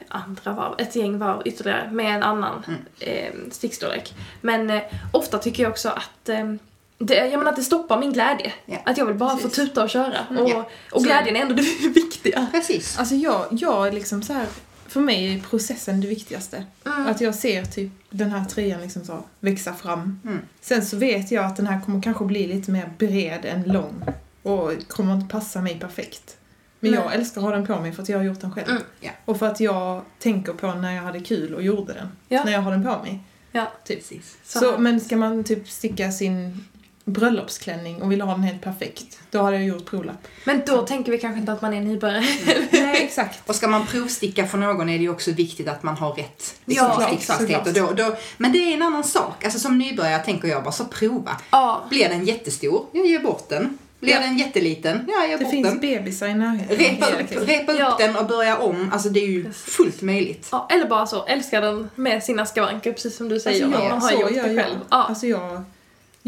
andra 0.09 0.53
varv, 0.53 0.75
ett 0.79 0.97
gäng 0.97 1.19
varv 1.19 1.43
ytterligare 1.45 1.91
med 1.91 2.15
en 2.15 2.23
annan 2.23 2.65
Mm. 2.69 2.81
eh, 3.01 3.51
stickstorlek. 3.51 4.15
Men 4.41 4.71
eh, 4.71 4.83
ofta 5.13 5.39
tycker 5.39 5.63
jag 5.63 5.71
också 5.71 5.89
att 5.89 6.29
eh, 6.29 6.55
det, 6.99 7.15
jag 7.15 7.39
menar 7.39 7.51
att 7.51 7.57
det 7.57 7.63
stoppar 7.63 7.99
min 8.01 8.13
glädje. 8.13 8.53
Ja, 8.67 8.77
Att 8.85 8.99
jag 8.99 9.07
vill 9.07 9.15
bara 9.17 9.31
precis. 9.37 9.43
få 9.51 9.55
tuta 9.67 9.83
och 9.83 9.91
köra. 9.91 10.19
Mm, 10.31 10.43
och, 10.43 10.51
ja. 10.51 10.69
och 10.93 11.01
Så- 11.01 11.07
glädjen 11.07 11.37
är 11.37 11.41
ändå 11.41 11.55
det 11.55 11.63
viktiga. 11.95 12.47
Precis. 12.53 12.99
Alltså 12.99 13.15
jag, 13.15 13.47
jag 13.51 13.89
är 13.89 13.93
liksom 13.93 14.23
så 14.23 14.33
här. 14.33 14.47
För 14.89 15.01
mig 15.01 15.35
är 15.35 15.41
processen 15.41 16.01
det 16.01 16.07
viktigaste. 16.07 16.65
Mm. 16.87 17.07
Att 17.07 17.21
jag 17.21 17.35
ser 17.35 17.65
typ 17.65 17.93
den 18.11 18.31
här 18.31 18.45
tröjan 18.45 18.81
liksom 18.81 19.05
så 19.05 19.25
växa 19.41 19.75
fram. 19.75 20.21
Mm. 20.25 20.39
Sen 20.61 20.85
så 20.87 20.97
vet 20.97 21.31
jag 21.31 21.45
att 21.45 21.57
den 21.57 21.67
här 21.67 21.81
kommer 21.81 22.03
kanske 22.03 22.25
bli 22.25 22.47
lite 22.47 22.71
mer 22.71 22.91
bred 22.99 23.45
än 23.45 23.63
lång. 23.63 24.03
Och 24.43 24.73
kommer 24.89 25.15
inte 25.15 25.33
passa 25.33 25.61
mig 25.61 25.81
perfekt. 25.81 26.37
Men 26.81 26.91
Nej. 26.91 27.01
jag 27.01 27.15
älskar 27.15 27.41
att 27.41 27.45
ha 27.45 27.51
den 27.51 27.67
på 27.67 27.81
mig 27.81 27.93
för 27.93 28.03
att 28.03 28.09
jag 28.09 28.19
har 28.19 28.25
gjort 28.25 28.41
den 28.41 28.53
själv. 28.53 28.69
Mm. 28.71 28.83
Ja. 29.01 29.11
Och 29.25 29.39
för 29.39 29.47
att 29.47 29.61
jag 29.61 30.03
tänker 30.19 30.53
på 30.53 30.75
när 30.75 30.97
jag 30.97 31.03
hade 31.03 31.21
kul 31.21 31.55
och 31.55 31.63
gjorde 31.63 31.93
den. 31.93 32.09
När 32.45 32.53
jag 32.53 32.61
har 32.61 32.71
den 32.71 32.85
på 32.85 32.99
mig. 33.03 33.19
Ja. 33.53 33.73
Typ. 33.85 33.99
Precis. 33.99 34.37
Så, 34.45 34.79
men 34.79 35.01
ska 35.01 35.17
man 35.17 35.45
typ 35.45 35.69
sticka 35.69 36.13
sin 36.13 36.65
bröllopsklänning 37.07 38.03
och 38.03 38.13
ville 38.13 38.25
ha 38.25 38.33
den 38.35 38.43
helt 38.43 38.63
perfekt, 38.63 39.19
då 39.31 39.43
hade 39.43 39.57
jag 39.57 39.67
gjort 39.67 39.85
provlapp. 39.85 40.27
Men 40.45 40.63
då 40.67 40.87
tänker 40.87 41.13
vi 41.13 41.19
kanske 41.19 41.41
inte 41.41 41.53
att 41.53 41.63
man 41.63 41.75
är 41.75 41.81
nybörjare. 41.81 42.25
Nej, 42.71 43.05
exakt. 43.05 43.39
Och 43.49 43.55
ska 43.55 43.69
man 43.69 43.87
provsticka 43.87 44.47
för 44.47 44.59
någon 44.59 44.89
är 44.89 44.97
det 44.99 45.03
ju 45.03 45.11
också 45.11 45.31
viktigt 45.33 45.69
att 45.69 45.83
man 45.83 45.97
har 45.97 46.13
rätt 46.13 46.55
Ja, 46.65 46.87
liksom, 46.99 47.15
exakt, 47.17 47.43
stickfasthet. 47.43 47.67
Och 47.67 47.95
då, 47.97 48.05
då, 48.05 48.17
men 48.37 48.53
det 48.53 48.59
är 48.59 48.75
en 48.75 48.83
annan 48.83 49.05
sak. 49.05 49.45
Alltså 49.45 49.59
som 49.59 49.79
nybörjare 49.79 50.23
tänker 50.23 50.49
jag 50.49 50.63
bara 50.63 50.73
så 50.73 50.85
prova. 50.85 51.37
ja. 51.51 51.85
Blir 51.91 52.09
den 52.09 52.25
jättestor? 52.25 52.87
Jag 52.93 53.07
ger 53.07 53.19
bort 53.21 53.49
den. 53.49 53.79
Blir 54.01 54.13
Ja. 54.13 54.21
den 54.21 54.39
jätteliten? 54.39 55.05
Ja, 55.09 55.15
jag 55.15 55.29
ger 55.29 55.39
Det 55.39 55.45
bort 55.45 55.51
finns 55.53 55.69
den. 55.69 55.81
bebisar 55.81 56.27
i 56.27 56.35
närheten. 56.35 56.77
Repa 56.77 57.07
upp, 57.07 57.49
repa 57.49 57.73
upp 57.73 57.79
Ja. 57.79 57.97
den 57.99 58.17
och 58.17 58.27
börja 58.27 58.59
om. 58.59 58.91
Alltså 58.93 59.09
det 59.09 59.21
är 59.21 59.27
ju 59.29 59.45
Precis. 59.45 59.63
fullt 59.75 60.03
möjligt. 60.03 60.49
ja. 60.53 60.69
Eller 60.71 60.87
bara 60.89 61.07
så, 61.07 61.27
älska 61.27 61.61
den 61.61 61.91
med 61.95 62.23
sina 62.23 62.47
skavanker 62.47 62.93
precis 62.93 63.17
som 63.17 63.29
du 63.29 63.41
säger. 63.41 63.65
Alltså, 63.65 63.81
jag, 63.83 63.91
man 63.91 64.03
har 64.03 64.09
så 64.11 64.21
gjort 64.21 64.31
gör 64.31 64.43
det 64.49 64.53
jag. 64.53 64.65
själv. 64.65 64.79
Ja. 64.91 64.97
Alltså 65.09 65.27
jag, 65.27 65.63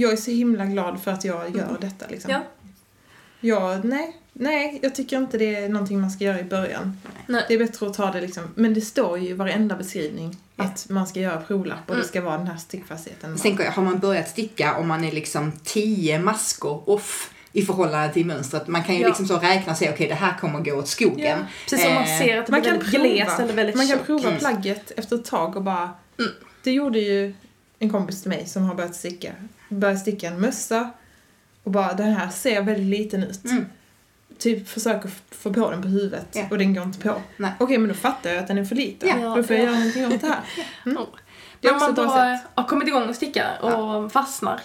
jag 0.03 0.13
är 0.13 0.17
så 0.17 0.31
himla 0.31 0.65
glad 0.67 1.01
för 1.03 1.11
att 1.11 1.25
jag 1.25 1.57
gör 1.57 1.77
detta 1.81 2.07
liksom. 2.09 2.31
Ja. 2.31 2.41
Jag, 3.41 3.85
nej, 3.85 4.17
nej, 4.33 4.79
jag 4.83 4.95
tycker 4.95 5.17
inte 5.19 5.39
det 5.39 5.55
är 5.57 5.69
någonting 5.69 6.01
man 6.01 6.11
ska 6.11 6.25
göra 6.25 6.41
i 6.41 6.45
början. 6.45 6.99
Nej. 7.27 7.45
Det 7.49 7.55
är 7.55 7.59
bättre 7.59 7.87
att 7.87 7.95
ta 7.95 8.11
det 8.13 8.21
liksom, 8.21 8.45
men 8.55 8.75
det 8.75 8.81
står 8.81 9.19
ju 9.19 9.29
i 9.29 9.33
varenda 9.33 9.77
beskrivning 9.77 10.37
Ja. 10.57 10.65
att 10.65 10.87
man 10.89 11.07
ska 11.07 11.21
göra 11.21 11.41
provlapp 11.41 11.79
och 11.85 11.91
Mm. 11.91 12.03
det 12.03 12.09
ska 12.09 12.21
vara 12.21 12.39
den 12.39 12.47
här 12.47 12.57
stickfastheten. 12.57 13.39
Sen 13.39 13.59
har 13.73 13.83
man 13.83 13.99
börjat 13.99 14.29
sticka 14.29 14.75
och 14.77 14.85
man 14.87 15.05
är 15.05 15.13
liksom 15.13 15.53
10 15.65 16.19
maskor 16.19 16.91
off 16.91 17.31
i 17.53 17.63
förhållande 17.63 18.13
till 18.15 18.27
mönstret. 18.27 18.69
Man 18.69 18.85
kan 18.85 18.95
ju 18.95 19.01
Ja. 19.01 19.07
liksom 19.09 19.27
så 19.27 19.37
räkna 19.39 19.73
och 19.73 19.79
säga 19.79 19.93
okej 19.93 20.09
det 20.09 20.15
här 20.15 20.39
kommer 20.39 20.61
gå 20.61 20.73
åt 20.73 20.89
skogen. 20.89 21.39
Precis 21.65 21.85
som 21.87 21.95
man 21.95 22.03
Eh, 22.03 22.19
ser 22.19 22.39
att 22.39 22.47
det 22.47 22.53
Man 22.53 22.61
blir 22.61 22.71
kan, 22.71 22.79
väldigt 22.81 23.27
prova, 23.27 23.43
eller 23.45 23.55
väldigt 23.55 23.77
man 23.77 23.89
kan 23.89 23.99
prova 23.99 24.29
Mm. 24.29 24.39
plagget 24.39 24.91
efter 24.97 25.17
ett 25.17 25.25
tag 25.25 25.57
och 25.57 25.63
bara... 25.63 25.91
Mm. 26.19 26.31
Det 26.65 26.73
gjorde 26.73 26.99
ju 26.99 27.35
en 27.79 27.91
kompis 27.91 28.23
till 28.23 28.29
mig 28.29 28.47
som 28.47 28.63
har 28.63 28.75
börjat 28.75 28.95
sticka. 28.95 29.33
Började 29.69 29.99
sticka 30.01 30.29
en 30.29 30.41
mössa 30.41 30.91
och 31.65 31.71
bara 31.71 31.93
den 31.95 32.13
här 32.13 32.29
ser 32.31 32.63
väldigt 32.63 33.01
liten 33.01 33.23
ut. 33.25 33.45
Mm. 33.45 33.67
Typ 34.39 34.69
försöker 34.69 35.11
få 35.31 35.53
på 35.53 35.71
den 35.71 35.83
på 35.83 35.89
huvudet 35.89 36.27
Ja. 36.33 36.47
och 36.51 36.59
den 36.59 36.75
går 36.75 36.85
inte 36.85 36.99
på. 36.99 37.23
Okej 37.59 37.79
men 37.79 37.89
då 37.89 37.95
fattar 37.95 38.31
jag 38.31 38.39
att 38.39 38.47
den 38.49 38.59
är 38.59 38.65
för 38.65 38.75
liten. 38.77 39.23
Ja. 39.23 39.35
Då 39.37 39.43
får 39.43 39.57
jag 39.57 39.65
Ja. 39.65 39.69
göra 39.69 39.79
någonting 39.79 40.07
åt 40.07 40.21
det 40.21 40.27
här. 40.27 40.41
Mm. 40.87 40.99
Ja. 41.01 41.07
Det 41.61 41.69
är 41.69 41.73
också 41.73 41.85
man 41.85 41.91
ett 41.91 41.97
då 41.97 42.03
bra 42.05 42.17
sätt. 42.39 42.51
har 42.55 42.65
kommit 42.65 42.89
igång 42.89 43.09
och 43.09 43.17
sticka 43.17 43.47
och 43.63 44.13
fastnar. 44.13 44.61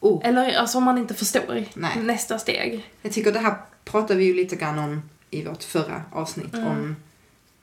Oh. 0.00 0.20
Eller 0.24 0.56
alltså 0.58 0.78
om 0.78 0.84
man 0.84 0.98
inte 0.98 1.14
förstår 1.14 1.64
Nej. 1.74 1.96
nästa 1.98 2.38
steg. 2.38 2.86
Jag 3.02 3.12
tycker 3.12 3.32
det 3.32 3.38
här 3.38 3.54
pratade 3.84 4.14
vi 4.18 4.24
ju 4.24 4.34
lite 4.34 4.56
grann 4.56 4.78
om 4.78 5.02
i 5.30 5.44
vårt 5.44 5.62
förra 5.62 6.02
avsnitt. 6.12 6.54
Mm. 6.54 6.66
Om, 6.68 6.96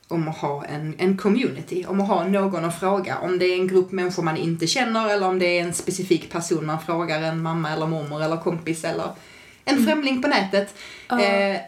om 0.07 0.27
att 0.27 0.37
ha 0.37 0.65
en, 0.65 0.95
en 0.97 1.17
community, 1.17 1.85
om 1.87 2.01
att 2.01 2.07
ha 2.07 2.27
någon 2.27 2.65
att 2.65 2.79
fråga. 2.79 3.17
Om 3.17 3.39
det 3.39 3.45
är 3.45 3.55
en 3.55 3.67
grupp 3.67 3.91
människor 3.91 4.23
man 4.23 4.37
inte 4.37 4.67
känner 4.67 5.09
eller 5.09 5.27
om 5.27 5.39
det 5.39 5.45
är 5.45 5.63
en 5.63 5.73
specifik 5.73 6.31
person 6.31 6.65
man 6.65 6.81
frågar, 6.81 7.21
en 7.21 7.41
mamma 7.41 7.71
eller 7.71 7.87
mormor 7.87 8.23
eller 8.23 8.37
kompis 8.37 8.83
eller 8.83 9.09
en 9.65 9.85
främling 9.85 10.21
på 10.21 10.27
nätet. 10.27 10.75
Ja. 11.07 11.21
Eh, 11.21 11.59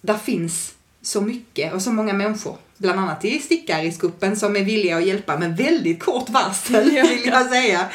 där 0.00 0.16
finns 0.16 0.74
så 1.02 1.20
mycket 1.20 1.74
och 1.74 1.82
så 1.82 1.92
många 1.92 2.12
människor, 2.12 2.56
bland 2.76 3.00
annat 3.00 3.24
i 3.24 3.38
stickarisgruppen 3.38 4.36
som 4.36 4.56
är 4.56 4.64
villiga 4.64 4.96
att 4.96 5.06
hjälpa 5.06 5.38
med 5.38 5.56
väldigt 5.56 6.02
kort 6.02 6.30
varsel, 6.30 6.84
vill 6.90 7.26
jag 7.26 7.46
säga. 7.46 7.86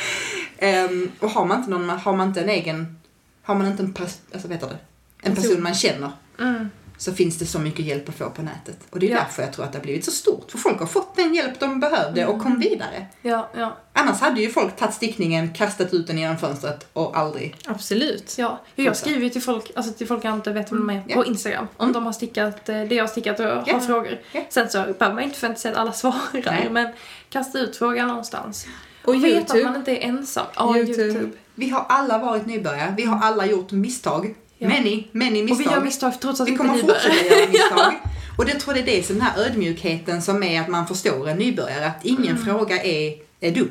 Ehm, 0.57 1.11
och 1.19 1.29
har 1.29 1.45
man 1.45 1.59
inte 1.59 1.69
någon, 1.69 1.89
har 1.89 2.15
man 2.15 2.27
inte 2.27 2.41
en 2.41 2.49
egen, 2.49 2.99
har 3.43 3.55
man 3.55 3.67
inte 3.67 3.83
en, 3.83 3.93
pers, 3.93 4.17
alltså, 4.33 4.47
heter 4.47 4.67
det? 4.67 4.77
en 5.21 5.35
person 5.35 5.49
Person. 5.49 5.63
man 5.63 5.75
känner 5.75 6.11
Mm. 6.39 6.69
Så 6.99 7.13
finns 7.13 7.37
det 7.39 7.45
så 7.45 7.59
mycket 7.59 7.85
hjälp 7.85 8.09
att 8.09 8.15
få 8.15 8.29
på 8.29 8.41
nätet. 8.41 8.77
Och 8.89 8.99
det 8.99 9.05
är 9.07 9.11
Ja. 9.11 9.17
därför 9.17 9.43
jag 9.43 9.53
tror 9.53 9.65
att 9.65 9.71
det 9.71 9.77
har 9.77 9.83
blivit 9.83 10.05
så 10.05 10.11
stort. 10.11 10.51
För 10.51 10.57
folk 10.57 10.79
har 10.79 10.85
fått 10.87 11.15
den 11.15 11.35
hjälp 11.35 11.59
de 11.59 11.79
behövde 11.79 12.25
och 12.25 12.41
kom 12.41 12.59
vidare. 12.59 13.05
Ja, 13.21 13.49
ja. 13.55 13.77
Annars 13.93 14.19
hade 14.19 14.41
ju 14.41 14.49
folk 14.49 14.75
tagit 14.75 14.93
stickningen, 14.95 15.53
kastat 15.53 15.93
ut 15.93 16.07
den 16.07 16.17
genom 16.17 16.37
fönstret 16.37 16.87
och 16.93 17.17
aldrig... 17.17 17.55
Absolut. 17.67 18.35
Ja, 18.37 18.61
jag 18.75 18.97
skriver 18.97 19.21
ju 19.23 19.29
till 19.29 19.41
folk, 19.41 19.71
alltså 19.75 19.93
till 19.93 20.07
folk 20.07 20.25
jag 20.25 20.33
inte 20.33 20.51
vet 20.51 20.71
vem 20.71 20.79
de 20.87 20.89
är, 20.89 21.03
Ja. 21.07 21.15
på 21.15 21.25
Instagram. 21.25 21.67
Om 21.77 21.91
de 21.93 22.05
har 22.05 22.13
stickat 22.13 22.69
eh, 22.69 22.81
det 22.81 22.95
jag 22.95 23.03
har 23.03 23.07
stickat 23.09 23.39
och 23.39 23.45
har 23.45 23.79
frågor. 23.79 24.19
Sen 24.49 24.69
så 24.69 24.77
behöver 24.77 25.13
man 25.13 25.23
inte 25.23 25.39
förvänta 25.39 25.59
sig 25.61 25.71
att 25.71 25.77
alla 25.77 25.93
svarar, 25.93 26.15
Nej. 26.45 26.67
men 26.71 26.87
kasta 27.29 27.59
ut 27.59 27.77
frågan 27.77 28.07
någonstans. 28.07 28.65
Och 29.05 29.15
vet 29.15 29.23
att 29.23 29.55
YouTube. 29.55 29.63
man 29.63 29.75
inte 29.75 29.91
är 29.91 30.07
ensam. 30.07 30.45
Ja, 30.55 30.77
YouTube. 30.77 31.03
YouTube. 31.03 31.31
Vi 31.55 31.69
har 31.69 31.85
alla 31.89 32.17
varit 32.17 32.45
nybörjare. 32.45 32.93
Vi 32.97 33.03
har 33.05 33.19
alla 33.21 33.45
gjort 33.45 33.71
misstag. 33.71 34.35
Ja. 34.61 34.67
Many, 34.69 35.07
many 35.11 35.43
misstag. 35.43 35.51
Och 35.51 35.59
vi 35.59 35.63
gör 35.75 35.81
misstag 35.81 36.21
trots 36.21 36.41
att 36.41 36.47
vi 36.47 36.55
kommer 36.55 36.77
fortsätta 36.77 37.35
göra 37.35 37.47
misstag. 37.51 37.93
Och 38.37 38.45
det 38.45 38.53
tror 38.59 38.77
jag 38.77 38.85
det 38.85 38.91
är 38.93 38.97
det 38.97 39.03
som 39.03 39.15
den 39.15 39.25
här 39.25 39.43
ödmjukheten 39.45 40.21
som 40.21 40.43
är 40.43 40.61
att 40.61 40.67
man 40.67 40.87
förstår 40.87 41.29
en 41.29 41.37
nybörjare. 41.37 41.85
Att 41.87 42.05
ingen 42.05 42.25
Mm. 42.37 42.45
fråga 42.45 42.83
är, 42.83 43.15
är 43.39 43.51
dum. 43.51 43.67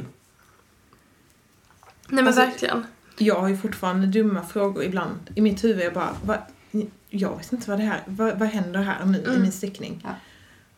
Nej 2.08 2.24
men 2.24 2.26
Alltså- 2.26 2.40
verkligen. 2.40 2.86
Jag 3.18 3.40
har 3.40 3.48
ju 3.48 3.56
fortfarande 3.56 4.06
dumma 4.06 4.42
frågor 4.46 4.84
ibland. 4.84 5.18
I 5.34 5.40
mitt 5.40 5.64
huvud 5.64 5.80
är 5.80 5.84
jag 5.84 5.94
bara, 5.94 6.16
vad, 6.24 6.38
jag 7.10 7.36
vet 7.36 7.52
inte 7.52 7.70
vad 7.70 7.78
det 7.78 7.84
här, 7.84 8.02
vad, 8.06 8.38
vad 8.38 8.48
händer 8.48 8.82
här 8.82 9.04
nu 9.04 9.18
i 9.18 9.24
Mm. 9.24 9.42
min 9.42 9.52
stickning? 9.52 10.00
Ja. 10.04 10.10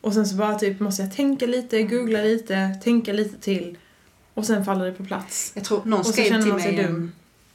Och 0.01 0.15
sen 0.15 0.27
så 0.27 0.35
bara 0.37 0.59
typ 0.59 0.81
måste 0.81 1.03
jag 1.03 1.17
tänka 1.17 1.47
lite, 1.47 1.83
googla 1.83 2.19
lite, 2.23 2.79
tänka 2.85 3.13
lite 3.13 3.39
till. 3.41 3.79
Och 4.35 4.47
sen 4.47 4.65
faller 4.65 4.85
det 4.87 4.93
på 4.93 5.05
plats. 5.05 5.53
Jag 5.55 5.65
tror 5.65 5.83
någon 5.85 6.05
skrev 6.05 6.43
till 6.43 6.53
mig... 6.55 6.77
dum. 6.77 7.13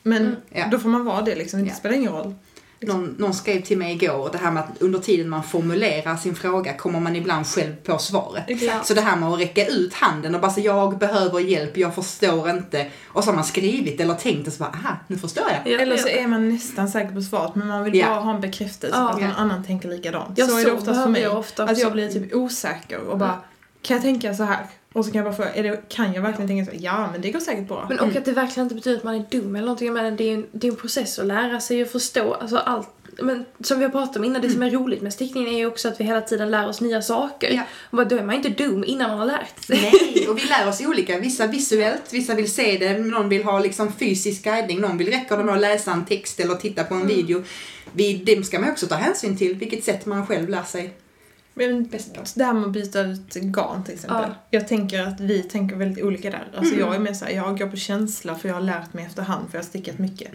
Men 0.08 0.22
Mm. 0.22 0.36
Ja. 0.49 0.66
då 0.72 0.80
får 0.80 0.89
man 0.89 1.06
vara 1.06 1.22
det 1.22 1.36
liksom, 1.36 1.60
det 1.62 1.68
Ja. 1.70 1.74
spelar 1.76 1.95
ingen 1.95 2.12
roll. 2.12 2.34
Någon, 2.82 3.16
någon 3.20 3.34
skrev 3.34 3.62
till 3.62 3.78
mig 3.78 3.93
igår 3.93 4.30
det 4.32 4.38
här 4.38 4.51
med 4.51 4.64
att 4.64 4.82
under 4.82 4.99
tiden 4.99 5.30
man 5.30 5.43
formulerar 5.43 6.16
sin 6.18 6.36
fråga 6.36 6.74
kommer 6.74 6.99
man 6.99 7.16
ibland 7.16 7.47
själv 7.47 7.76
på 7.76 7.97
svaret. 7.97 8.43
Exakt. 8.47 8.86
Så 8.88 8.93
det 8.93 9.01
här 9.01 9.16
med 9.18 9.30
att 9.30 9.39
räcka 9.39 9.66
ut 9.66 9.93
handen 9.93 10.36
och 10.36 10.41
bara 10.41 10.51
säga 10.51 10.66
jag 10.66 10.97
behöver 10.97 11.39
hjälp, 11.39 11.78
jag 11.78 11.95
förstår 11.95 12.49
inte. 12.49 12.88
Och 13.08 13.24
så 13.24 13.30
har 13.30 13.36
man 13.36 13.43
skrivit 13.43 14.01
eller 14.01 14.14
tänkt 14.14 14.47
och 14.47 14.53
så 14.53 14.60
bara 14.64 14.70
aha, 14.70 14.95
nu 15.08 15.18
förstår 15.18 15.43
jag. 15.49 15.74
Ja, 15.74 15.80
Eller 15.80 15.97
så 15.97 16.08
är 16.08 16.28
man 16.28 16.49
nästan 16.49 16.88
säker 16.89 17.16
på 17.16 17.22
svaret 17.22 17.56
men 17.56 17.68
man 17.68 17.84
vill 17.84 17.95
Ja. 17.95 18.08
bara 18.08 18.20
ha 18.20 18.36
en 18.36 18.41
bekräftelse 18.41 18.97
Ja. 18.97 19.08
på 19.08 19.14
att 19.14 19.22
någon 19.22 19.32
annan 19.32 19.64
tänker 19.64 19.89
likadant. 19.89 20.38
Ja, 20.38 20.45
så 20.47 20.58
är 20.58 20.64
så 20.64 20.70
det 20.70 20.76
oftast 20.76 21.03
för 21.03 21.10
mig. 21.10 21.22
jag 21.22 21.38
ofta 21.38 21.64
att 21.64 21.70
också. 21.72 21.82
jag 21.84 21.91
blir 21.91 22.10
typ 22.10 22.34
osäker 22.36 22.99
och 22.99 23.18
bara, 23.18 23.39
kan 23.86 23.95
jag 23.95 24.03
tänka 24.03 24.33
så 24.33 24.43
här? 24.43 24.65
Och 24.93 25.05
så 25.05 25.11
kan 25.11 25.23
jag 25.23 25.25
bara 25.25 25.36
fråga, 25.36 25.53
är 25.53 25.63
det, 25.63 25.89
kan 25.89 26.13
jag 26.13 26.21
verkligen 26.21 26.47
tänka 26.47 26.65
så 26.65 26.71
här? 26.71 26.79
Ja, 26.83 27.09
men 27.11 27.21
det 27.21 27.31
går 27.31 27.39
säkert 27.39 27.67
bra. 27.67 27.86
Men 27.89 27.99
och 27.99 28.15
att 28.15 28.25
det 28.25 28.31
verkligen 28.31 28.65
inte 28.65 28.75
betyder 28.75 28.97
att 28.97 29.03
man 29.03 29.15
är 29.15 29.25
dum 29.29 29.55
eller 29.55 29.65
någonting. 29.65 29.88
Jag 29.88 29.93
menar, 29.93 30.11
det 30.11 30.29
är 30.29 30.33
en, 30.33 30.45
det 30.51 30.67
är 30.67 30.71
en 30.71 30.77
process 30.77 31.19
att 31.19 31.25
lära 31.25 31.59
sig 31.59 31.81
och 31.81 31.89
förstå 31.89 32.33
alltså 32.33 32.57
allt. 32.57 32.89
Men 33.21 33.45
som 33.59 33.79
vi 33.79 33.86
har 33.86 33.91
pratat 33.91 34.17
om 34.17 34.23
innan, 34.23 34.41
det 34.41 34.49
som 34.49 34.63
är 34.63 34.71
roligt 34.71 35.01
med 35.01 35.13
stickningen 35.13 35.53
är 35.53 35.57
ju 35.57 35.65
också 35.65 35.88
att 35.88 35.99
vi 35.99 36.03
hela 36.03 36.21
tiden 36.21 36.51
lär 36.51 36.67
oss 36.67 36.81
nya 36.81 37.01
saker. 37.01 37.53
Ja. 37.53 37.61
Och 37.89 37.97
bara, 37.97 38.05
då 38.05 38.17
är 38.17 38.23
man 38.23 38.36
inte 38.36 38.49
dum 38.49 38.83
innan 38.88 39.09
man 39.09 39.19
har 39.19 39.25
lärt 39.25 39.63
sig. 39.63 39.81
Nej, 39.81 40.27
och 40.29 40.38
vi 40.38 40.41
lär 40.41 40.69
oss 40.69 40.81
olika. 40.81 41.19
Vissa 41.19 41.47
visuellt, 41.47 42.13
vissa 42.13 42.36
vill 42.36 42.51
se 42.51 42.77
det, 42.77 42.97
någon 42.97 43.29
vill 43.29 43.43
ha 43.43 43.59
liksom 43.59 43.93
fysisk 43.93 44.43
guidning, 44.43 44.81
någon 44.81 44.97
vill 44.97 45.11
räcka 45.11 45.38
det 45.38 45.43
med 45.43 45.55
att 45.55 45.61
läsa 45.61 45.91
en 45.91 46.05
text 46.05 46.39
eller 46.39 46.55
titta 46.55 46.83
på 46.83 46.95
en 46.95 47.07
video. 47.07 47.43
Vi, 47.93 48.13
det 48.13 48.43
ska 48.43 48.59
man 48.59 48.71
också 48.71 48.88
ta 48.88 48.95
hänsyn 48.95 49.38
till, 49.38 49.55
vilket 49.55 49.83
sätt 49.83 50.05
man 50.05 50.27
själv 50.27 50.49
lär 50.49 50.63
sig 50.63 50.93
Men 51.58 51.89
det 52.36 52.43
här 52.43 52.53
med 52.53 52.64
att 52.66 52.72
byta 52.72 53.01
ut 53.01 53.34
garn 53.34 53.84
till 53.84 53.93
exempel. 53.93 54.26
Ja. 54.30 54.36
Jag 54.49 54.68
tänker 54.68 55.01
att 55.08 55.20
vi 55.20 55.43
tänker 55.43 55.76
väldigt 55.76 56.03
olika 56.03 56.30
där. 56.30 56.47
Alltså 56.58 56.74
Mm. 56.74 56.86
jag 56.86 56.95
är 56.95 56.99
mer 56.99 57.14
såhär, 57.14 57.32
jag 57.32 57.58
går 57.60 57.68
på 57.68 57.78
känsla 57.78 58.36
för 58.36 58.47
jag 58.47 58.56
har 58.56 58.62
lärt 58.62 58.93
mig 58.93 59.06
efterhand 59.06 59.49
för 59.51 59.58
jag 59.58 59.64
har 59.64 59.68
stickat 59.70 59.99
mycket. 59.99 60.32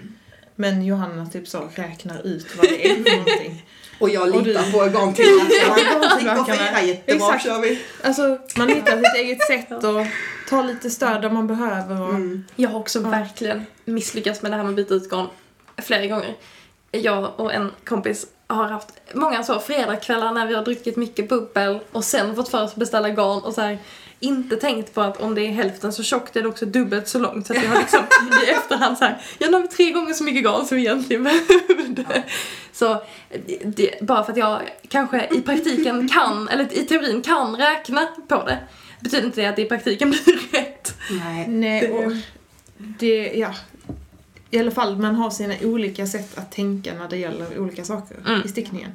Men 0.57 0.85
Johanna 0.85 1.27
typ 1.27 1.49
så 1.49 1.69
räknar 1.75 2.27
ut 2.27 2.57
vad 2.57 2.67
det 2.69 2.91
är 2.91 2.95
för 3.05 3.11
någonting. 3.17 3.67
Och 4.01 4.11
jag 4.11 4.35
Och 4.35 4.43
du- 4.45 4.49
litar 4.49 4.73
på 4.73 4.79
garntillverkarna. 4.79 6.01
Garntillverkarna. 6.01 6.41
Och 6.41 6.47
fyra, 6.47 6.83
jättebra 6.83 7.15
Exakt. 7.27 7.45
kör 7.45 7.61
vi. 7.61 7.81
Alltså 8.05 8.39
man 8.59 8.69
hittar 8.69 8.97
sitt 8.97 9.15
eget 9.17 9.43
sätt 9.47 9.73
och 9.85 10.07
tar 10.49 10.63
lite 10.65 10.91
stöd 10.91 11.23
där 11.23 11.31
man 11.31 11.47
behöver 11.47 12.03
och 12.03 12.11
Mm. 12.15 12.45
Jag 12.57 12.71
har 12.71 12.79
också 12.79 13.01
verkligen 13.01 13.67
misslyckats 13.85 14.43
med 14.43 14.53
det 14.53 14.57
här 14.57 14.63
med 14.65 14.71
att 14.71 14.77
byta 14.77 14.95
ut 14.95 15.11
garn 15.11 15.27
flera 15.83 16.07
gånger. 16.07 16.37
Jag 16.93 17.41
och 17.41 17.53
en 17.55 17.71
kompis 17.85 18.27
har 18.55 18.69
haft 18.69 18.89
många 19.15 19.43
så 19.43 19.59
fredagskvällar 19.59 20.33
när 20.33 20.47
vi 20.47 20.55
har 20.55 20.65
druckit 20.65 20.97
mycket 20.97 21.29
bubbel 21.29 21.81
och 21.93 22.05
sen 22.05 22.37
fått 22.37 22.49
för 22.49 22.63
oss 22.63 22.71
att 22.71 22.77
beställa 22.77 23.09
garn 23.09 23.43
och 23.43 23.55
så 23.55 23.61
här 23.61 23.79
inte 24.21 24.57
tänkt 24.57 24.95
på 24.95 25.01
att 25.01 25.21
om 25.21 25.35
det 25.35 25.43
är 25.43 25.53
hälften 25.53 25.93
så 25.93 26.03
tjockt 26.03 26.37
är 26.37 26.43
det 26.43 26.49
också 26.49 26.67
dubbelt 26.67 27.09
så 27.09 27.19
långt 27.19 27.47
så 27.47 27.53
att 27.53 27.63
vi 27.63 27.67
har 27.67 27.77
liksom 27.77 28.01
i 28.47 28.51
efterhand 28.51 28.99
så 28.99 29.05
här, 29.05 29.23
ja 29.39 29.47
nu 29.47 29.53
har 29.53 29.63
vi 29.63 29.69
tre 29.69 29.91
gånger 29.91 30.15
så 30.15 30.25
mycket 30.25 30.45
garn 30.45 30.67
som 30.67 30.77
vi 30.77 30.83
egentligen 30.83 31.23
behövde. 31.23 32.23
Så 32.73 33.03
det, 33.47 33.59
det, 33.65 34.03
bara 34.03 34.25
för 34.25 34.33
att 34.33 34.39
jag 34.39 34.61
kanske 34.89 35.29
i 35.31 35.41
praktiken 35.41 36.09
kan, 36.09 36.49
eller 36.49 36.73
i 36.73 36.87
teorin 36.87 37.23
kan 37.23 37.57
räkna 37.57 38.09
på 38.29 38.45
det 38.47 38.59
betyder 39.01 39.27
inte 39.27 39.41
det 39.41 39.47
att 39.47 39.57
det 39.57 39.63
i 39.63 39.69
praktiken 39.69 40.11
blir 40.11 40.53
rätt. 40.53 40.95
Nej. 41.11 41.49
Nej, 41.49 41.91
och 41.93 42.13
det, 42.77 43.33
ja. 43.35 43.55
I 44.51 44.59
alla 44.59 44.71
fall, 44.71 44.97
man 44.99 45.15
har 45.15 45.31
sina 45.31 45.55
olika 45.63 46.07
sätt 46.07 46.39
att 46.39 46.53
tänka 46.53 46.95
när 46.95 47.09
det 47.09 47.17
gäller 47.17 47.59
olika 47.59 47.85
saker 47.85 48.17
Mm. 48.27 48.43
i 48.45 48.49
stickningen. 48.49 48.91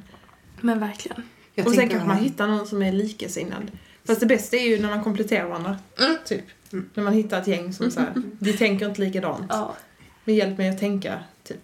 Men 0.60 0.80
verkligen. 0.80 1.22
Jag 1.54 1.66
och 1.66 1.74
sen 1.74 1.88
kanske 1.88 2.08
man 2.08 2.16
hittar 2.18 2.46
någon 2.46 2.66
som 2.66 2.82
är 2.82 2.92
likasinnad. 2.92 3.70
Fast 4.06 4.20
det 4.20 4.26
bästa 4.26 4.56
är 4.56 4.68
ju 4.68 4.78
när 4.82 4.88
man 4.88 5.04
kompletterar 5.04 5.48
varandra. 5.48 5.76
Mm. 5.98 6.16
Typ. 6.26 6.44
Mm. 6.72 6.90
När 6.94 7.04
man 7.04 7.12
hittar 7.12 7.40
ett 7.40 7.46
gäng 7.46 7.72
som 7.72 7.90
så 7.90 8.00
här, 8.00 8.12
vi 8.38 8.52
tänker 8.52 8.86
inte 8.88 9.00
likadant. 9.00 9.46
Ja. 9.48 9.76
Men 10.24 10.34
hjälp 10.34 10.58
mig 10.58 10.68
att 10.68 10.78
tänka, 10.78 11.18
typ. 11.44 11.56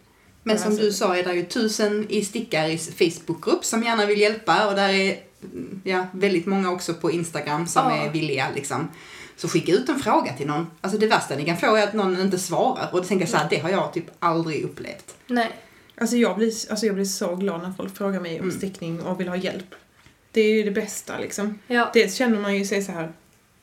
Men 0.42 0.58
som 0.58 0.76
du 0.76 0.92
sa 0.92 1.16
är 1.16 1.24
det 1.24 1.34
ju 1.34 1.44
tusen 1.44 2.06
i 2.08 2.24
Stickaris 2.24 2.90
Facebookgrupp 2.94 3.64
som 3.64 3.82
gärna 3.82 4.06
vill 4.06 4.20
hjälpa 4.20 4.68
och 4.68 4.74
där 4.74 4.88
är 4.88 5.18
mm, 5.52 5.80
ja, 5.84 6.06
väldigt 6.12 6.46
många 6.46 6.70
också 6.70 6.94
på 6.94 7.10
Instagram 7.10 7.66
som 7.66 7.82
Ja. 7.90 7.96
är 7.96 8.10
villiga 8.12 8.46
liksom. 8.54 8.88
Så 9.42 9.48
skicka 9.48 9.72
ut 9.72 9.88
en 9.88 9.98
fråga 9.98 10.32
till 10.32 10.46
någon. 10.46 10.66
Alltså 10.80 10.98
det 10.98 11.06
värsta 11.06 11.36
ni 11.36 11.44
kan 11.44 11.56
få 11.56 11.76
är 11.76 11.82
att 11.84 11.92
någon 11.94 12.20
inte 12.20 12.38
svarar. 12.38 12.88
Och 12.92 12.98
då 13.02 13.04
tänker 13.08 13.22
jag 13.22 13.30
så 13.30 13.36
här, 13.36 13.46
det 13.50 13.58
har 13.58 13.70
jag 13.70 13.92
typ 13.92 14.04
aldrig 14.18 14.64
upplevt. 14.64 15.14
Nej. 15.26 15.50
Alltså 16.00 16.16
jag, 16.16 16.36
blir, 16.36 16.52
alltså 16.70 16.86
jag 16.86 16.94
blir 16.94 17.04
så 17.04 17.36
glad 17.36 17.62
när 17.62 17.72
folk 17.72 17.96
frågar 17.96 18.20
mig 18.20 18.40
om 18.40 18.44
Mm. 18.46 18.56
stickning 18.58 19.00
och 19.02 19.20
vill 19.20 19.28
ha 19.28 19.36
hjälp. 19.36 19.74
Det 20.30 20.40
är 20.40 20.54
ju 20.54 20.62
det 20.62 20.70
bästa 20.70 21.18
liksom. 21.18 21.58
Ja. 21.66 21.90
Dels 21.94 22.14
känner 22.14 22.40
man 22.40 22.56
ju 22.56 22.64
sig 22.64 22.82
så 22.82 22.92
här, 22.92 23.12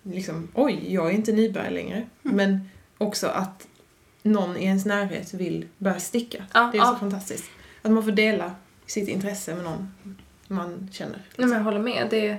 liksom, 0.04 0.48
oj, 0.54 0.94
jag 0.94 1.08
är 1.10 1.12
inte 1.14 1.32
nybörjare 1.32 1.70
längre. 1.74 1.96
Mm. 2.26 2.38
Men 2.38 2.70
också 2.98 3.28
att 3.28 3.68
någon 4.24 4.58
i 4.58 4.64
ens 4.66 4.86
närhet 4.86 5.34
vill 5.34 5.66
börja 5.78 6.00
sticka. 6.00 6.46
Ja, 6.54 6.70
Det 6.72 6.78
är 6.78 6.82
så 6.86 6.92
ja. 6.94 6.98
fantastiskt. 7.00 7.46
Att 7.82 7.92
man 7.92 8.04
får 8.04 8.12
dela 8.12 8.52
sitt 8.86 9.10
intresse 9.10 9.56
med 9.56 9.64
någon 9.64 9.92
man 10.48 10.90
känner. 10.92 11.22
Nej, 11.36 11.48
men 11.48 11.58
jag 11.58 11.64
håller 11.64 11.80
med. 11.80 12.08
Det 12.10 12.38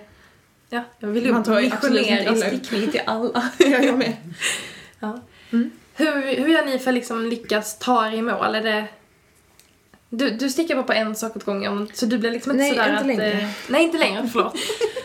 Ja, 0.70 0.82
jag 0.98 1.08
vill 1.08 1.24
ju 1.26 1.32
Man 1.32 1.42
tar 1.44 1.60
missionera 1.60 2.36
stickning 2.36 2.90
till 2.90 3.00
alla. 3.06 3.50
Ja, 3.58 3.66
jag 3.78 3.98
med. 3.98 4.16
Ja. 5.00 5.20
Mm. 5.52 5.70
Hur, 5.94 6.36
hur 6.36 6.48
gör 6.48 6.64
ni 6.66 6.78
för 6.78 6.90
att 6.90 6.94
liksom 6.94 7.26
lyckas 7.26 7.78
ta 7.78 8.08
er 8.08 8.12
i 8.12 8.22
mål? 8.22 8.54
Är 8.54 8.62
det... 8.62 8.84
Du, 10.08 10.30
du 10.30 10.50
stickar 10.50 10.74
bara 10.74 10.84
på 10.84 10.92
en 10.92 11.14
sak 11.16 11.36
åt 11.36 11.44
gången, 11.44 11.88
så 11.94 12.06
du 12.06 12.18
blir 12.18 12.30
liksom 12.30 12.52
inte 12.52 12.62
Nej, 12.62 12.70
sådär 12.70 12.86
inte 12.88 13.00
att... 13.00 13.06
längre. 13.06 13.32
eh, 13.32 13.48
nej, 13.68 13.82
inte 13.82 13.98
längre, 13.98 14.28
förlåt. 14.32 14.54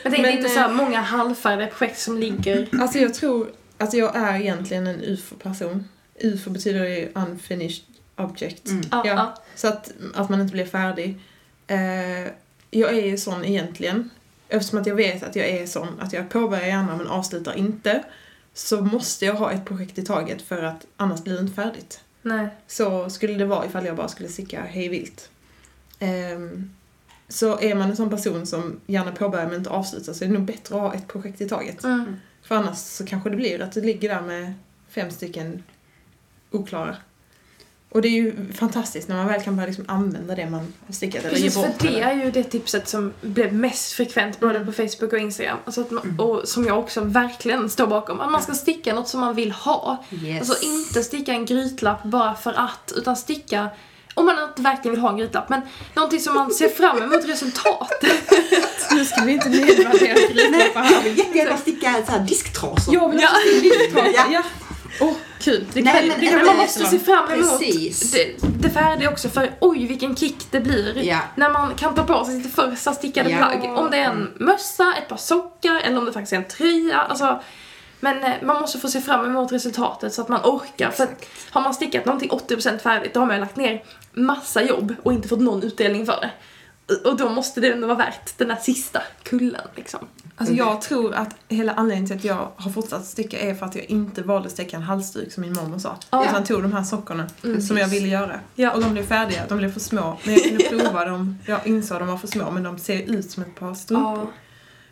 Men 0.04 0.12
det 0.12 0.18
är 0.18 0.32
inte 0.38 0.50
så 0.50 0.60
här 0.60 0.74
många 0.74 1.02
halvfärdiga 1.02 1.68
projekt 1.68 2.00
som 2.00 2.18
ligger... 2.18 2.68
Alltså 2.82 3.00
jag 3.00 3.14
tror 3.14 3.52
att 3.78 3.94
jag 3.94 4.16
är 4.16 4.40
egentligen 4.40 4.88
en 4.88 5.02
UFO-person. 5.04 5.90
UFO 6.20 6.50
betyder 6.50 6.86
ju 6.86 7.12
unfinished 7.16 7.84
object. 8.16 8.68
Mm. 8.68 8.84
Ja, 8.92 9.04
Ja. 9.06 9.36
Så 9.56 9.68
att, 9.68 9.92
att 10.14 10.30
man 10.30 10.42
inte 10.42 10.52
blir 10.54 10.66
färdig. 10.66 11.20
Eh, 11.68 12.32
jag 12.72 12.94
är 12.98 13.06
ju 13.06 13.18
sån 13.18 13.46
egentligen. 13.46 14.10
Eftersom 14.50 14.80
att 14.80 14.88
jag 14.88 14.96
vet 14.96 15.24
att 15.24 15.36
jag 15.36 15.48
är 15.48 15.66
sån, 15.66 16.00
att 16.00 16.14
jag 16.14 16.30
påbörjar 16.30 16.66
gärna 16.66 16.98
men 16.98 17.08
avslutar 17.08 17.54
inte. 17.54 18.04
Så 18.54 18.82
måste 18.82 19.26
jag 19.26 19.34
ha 19.34 19.52
ett 19.52 19.66
projekt 19.66 19.98
i 19.98 20.06
taget 20.06 20.42
för 20.42 20.64
att 20.64 20.86
annars 20.98 21.24
blir 21.24 21.34
det 21.34 21.40
inte 21.40 21.54
färdigt. 21.54 22.02
Nej. 22.22 22.48
Så 22.68 23.10
skulle 23.10 23.34
det 23.34 23.46
vara 23.46 23.66
ifall 23.66 23.86
jag 23.86 23.96
bara 23.96 24.08
skulle 24.08 24.30
sticka 24.30 24.62
hej 24.62 24.90
vilt. 24.90 25.30
Ehm, 26.00 26.70
så 27.28 27.60
är 27.60 27.76
man 27.76 27.90
en 27.90 27.96
sån 27.96 28.10
person 28.10 28.46
som 28.46 28.80
gärna 28.88 29.12
påbörjar 29.12 29.46
men 29.46 29.56
inte 29.56 29.70
avslutar 29.70 30.14
så 30.14 30.24
är 30.24 30.28
det 30.28 30.34
nog 30.34 30.46
bättre 30.46 30.76
att 30.76 30.82
ha 30.82 30.94
ett 30.94 31.08
projekt 31.08 31.42
i 31.42 31.50
taget. 31.50 31.84
Mm. 31.84 32.16
För 32.42 32.56
annars 32.56 32.78
så 32.78 33.06
kanske 33.06 33.30
det 33.30 33.36
blir 33.36 33.62
att 33.62 33.72
du 33.72 33.82
ligger 33.82 34.10
där 34.10 34.22
med 34.22 34.54
fem 34.90 35.12
stycken 35.12 35.64
oklara. 36.52 36.96
Och 37.96 38.02
det 38.02 38.08
är 38.08 38.12
ju 38.12 38.54
fantastiskt 38.54 39.08
när 39.08 39.16
man 39.16 39.28
väl 39.28 39.42
kan 39.42 39.56
börja 39.56 39.68
liksom 39.68 39.86
använda 39.88 40.36
det 40.36 40.50
man 40.50 40.74
har 40.88 40.94
stickat 40.94 41.20
eller 41.26 41.30
Precis, 41.30 41.54
för 41.54 41.72
det 41.80 41.88
eller- 41.88 42.02
är 42.02 42.14
ju 42.26 42.32
det 42.32 42.44
tipset 42.44 42.88
som 42.88 43.14
blev 43.22 43.54
mest 43.54 43.94
frekvent 43.94 44.40
både 44.40 44.60
på 44.66 44.72
Facebook 44.72 45.14
och 45.14 45.20
Instagram. 45.20 45.58
Alltså 45.66 45.82
att 45.82 45.92
man, 45.92 46.20
Och 46.20 46.48
som 46.48 46.66
jag 46.66 46.80
också 46.80 47.02
verkligen 47.02 47.70
står 47.70 47.88
bakom. 47.88 48.20
Att 48.22 48.32
man 48.32 48.42
ska 48.44 48.54
sticka 48.54 48.96
något 48.96 49.08
som 49.08 49.20
man 49.20 49.36
vill 49.36 49.52
ha. 49.52 50.04
Yes. 50.24 50.50
Alltså 50.50 50.66
inte 50.66 51.04
sticka 51.04 51.32
en 51.34 51.46
grytlapp 51.46 52.04
bara 52.04 52.36
för 52.36 52.54
att, 52.54 52.94
utan 52.96 53.16
sticka 53.16 53.68
om 54.14 54.26
man 54.26 54.36
inte 54.50 54.62
verkligen 54.62 54.96
vill 54.96 55.02
ha 55.02 55.10
en 55.10 55.18
grytlapp, 55.18 55.50
men 55.50 55.62
någonting 55.94 56.20
som 56.20 56.34
man 56.36 56.52
ser 56.52 56.70
fram 56.70 57.02
emot 57.04 57.26
resultatet. 57.26 58.32
Nu 58.92 59.06
ska 59.06 59.22
vi 59.22 59.32
inte 59.32 59.50
nedvärdera 59.50 60.14
grytlappar 60.14 60.84
Jag 60.84 60.84
här. 60.84 61.04
vill 61.04 61.18
jättegärna 61.18 61.58
sticka 61.58 61.96
så 62.06 62.12
här 62.12 62.20
disktrasor. 62.20 62.94
Jag 62.94 63.10
vill 63.12 63.20
Ja. 63.22 63.30
också 63.30 63.60
sticka 63.60 63.78
grytlappar. 63.78 64.12
Ja. 64.16 64.24
Ja. 64.32 64.44
Åh, 65.02 65.14
kul. 65.40 65.66
Det 65.74 65.82
Nej, 65.84 66.08
men- 66.08 66.20
det 66.20 66.36
Men 66.36 66.46
man 66.46 66.58
måste 66.58 66.86
se 66.86 67.00
fram 67.00 67.32
emot 67.32 67.60
Precis. 67.60 68.12
det, 68.12 68.36
det 68.60 68.70
färdiga 68.70 69.10
också 69.12 69.30
för 69.30 69.52
oj 69.62 69.86
vilken 69.88 70.16
kick 70.16 70.36
det 70.52 70.60
blir. 70.60 70.98
Ja. 71.04 71.20
När 71.36 71.50
man 71.50 71.76
kan 71.76 71.96
ta 71.96 72.04
på 72.04 72.26
sig 72.26 72.42
sitt 72.44 72.56
första 72.56 72.94
stickade 72.94 73.30
Ja. 73.30 73.38
plagg. 73.38 73.78
Om 73.78 73.92
det 73.92 73.98
är 73.98 74.06
en 74.10 74.34
mössa, 74.36 74.94
ett 74.98 75.08
par 75.10 75.18
sockar 75.18 75.80
eller 75.84 75.98
om 75.98 76.06
det 76.06 76.12
faktiskt 76.14 76.34
är 76.34 76.38
en 76.38 76.48
tröja. 76.48 76.98
Alltså, 77.02 77.42
men 78.00 78.24
eh, 78.24 78.32
man 78.44 78.62
måste 78.62 78.80
få 78.80 78.88
se 78.88 79.02
fram 79.02 79.26
emot 79.26 79.52
resultatet 79.52 80.14
så 80.14 80.22
att 80.22 80.30
man 80.30 80.42
orkar. 80.44 80.92
För 80.92 81.08
har 81.52 81.62
man 81.62 81.74
stickat 81.74 82.06
någonting 82.06 82.30
80% 82.30 82.78
färdigt 82.80 83.14
då 83.14 83.20
har 83.20 83.28
man 83.28 83.40
lagt 83.40 83.56
ner 83.56 83.84
massa 84.14 84.64
jobb 84.64 84.96
och 85.04 85.14
inte 85.14 85.28
fått 85.28 85.40
någon 85.40 85.64
utdelning 85.64 86.06
för 86.06 86.20
det. 86.22 86.32
Och 87.06 87.18
då 87.18 87.30
måste 87.30 87.62
det 87.62 87.72
ändå 87.72 87.88
vara 87.88 87.98
värt 87.98 88.38
den 88.38 88.48
där 88.48 88.56
sista 88.56 89.02
kullen 89.24 89.68
liksom. 89.76 90.08
Alltså 90.38 90.56
jag 90.56 90.82
tror 90.82 91.14
att 91.14 91.36
hela 91.48 91.74
anledningen 91.74 92.08
till 92.08 92.18
att 92.18 92.24
jag 92.24 92.52
har 92.56 92.72
fortsatt 92.72 93.06
sticka 93.06 93.40
är 93.40 93.56
för 93.56 93.66
att 93.66 93.76
jag 93.76 93.86
inte 93.86 94.22
valde 94.22 94.48
att 94.48 94.54
sticka 94.54 94.78
en 94.78 94.84
halsduk 94.84 95.32
som 95.32 95.42
min 95.42 95.54
mormor 95.54 95.80
sa. 95.80 95.98
Ja. 96.10 96.26
Utan 96.30 96.44
tog 96.44 96.62
de 96.62 96.74
här 96.74 96.84
sockorna 96.84 97.28
som 97.68 97.78
jag 97.78 97.88
ville 97.88 98.08
göra. 98.08 98.40
Ja. 98.56 98.72
Och 98.72 98.82
de 98.82 98.94
blev 98.94 99.06
färdiga, 99.06 99.42
de 99.50 99.58
blev 99.58 99.74
för 99.74 99.80
små. 99.80 100.18
Men 100.24 100.34
jag 100.34 100.44
kunde 100.44 100.64
prova 100.70 101.06
dem, 101.06 101.38
jag 101.46 101.68
insåg 101.68 101.96
att 101.96 102.02
de 102.02 102.08
var 102.08 102.18
för 102.18 102.28
små 102.28 102.52
men 102.52 102.64
de 102.64 102.80
ser 102.80 103.02
ut 103.02 103.32
som 103.32 103.44
ett 103.44 103.56
par 103.56 103.74
strumpor. 103.74 104.18
Ja. 104.18 104.32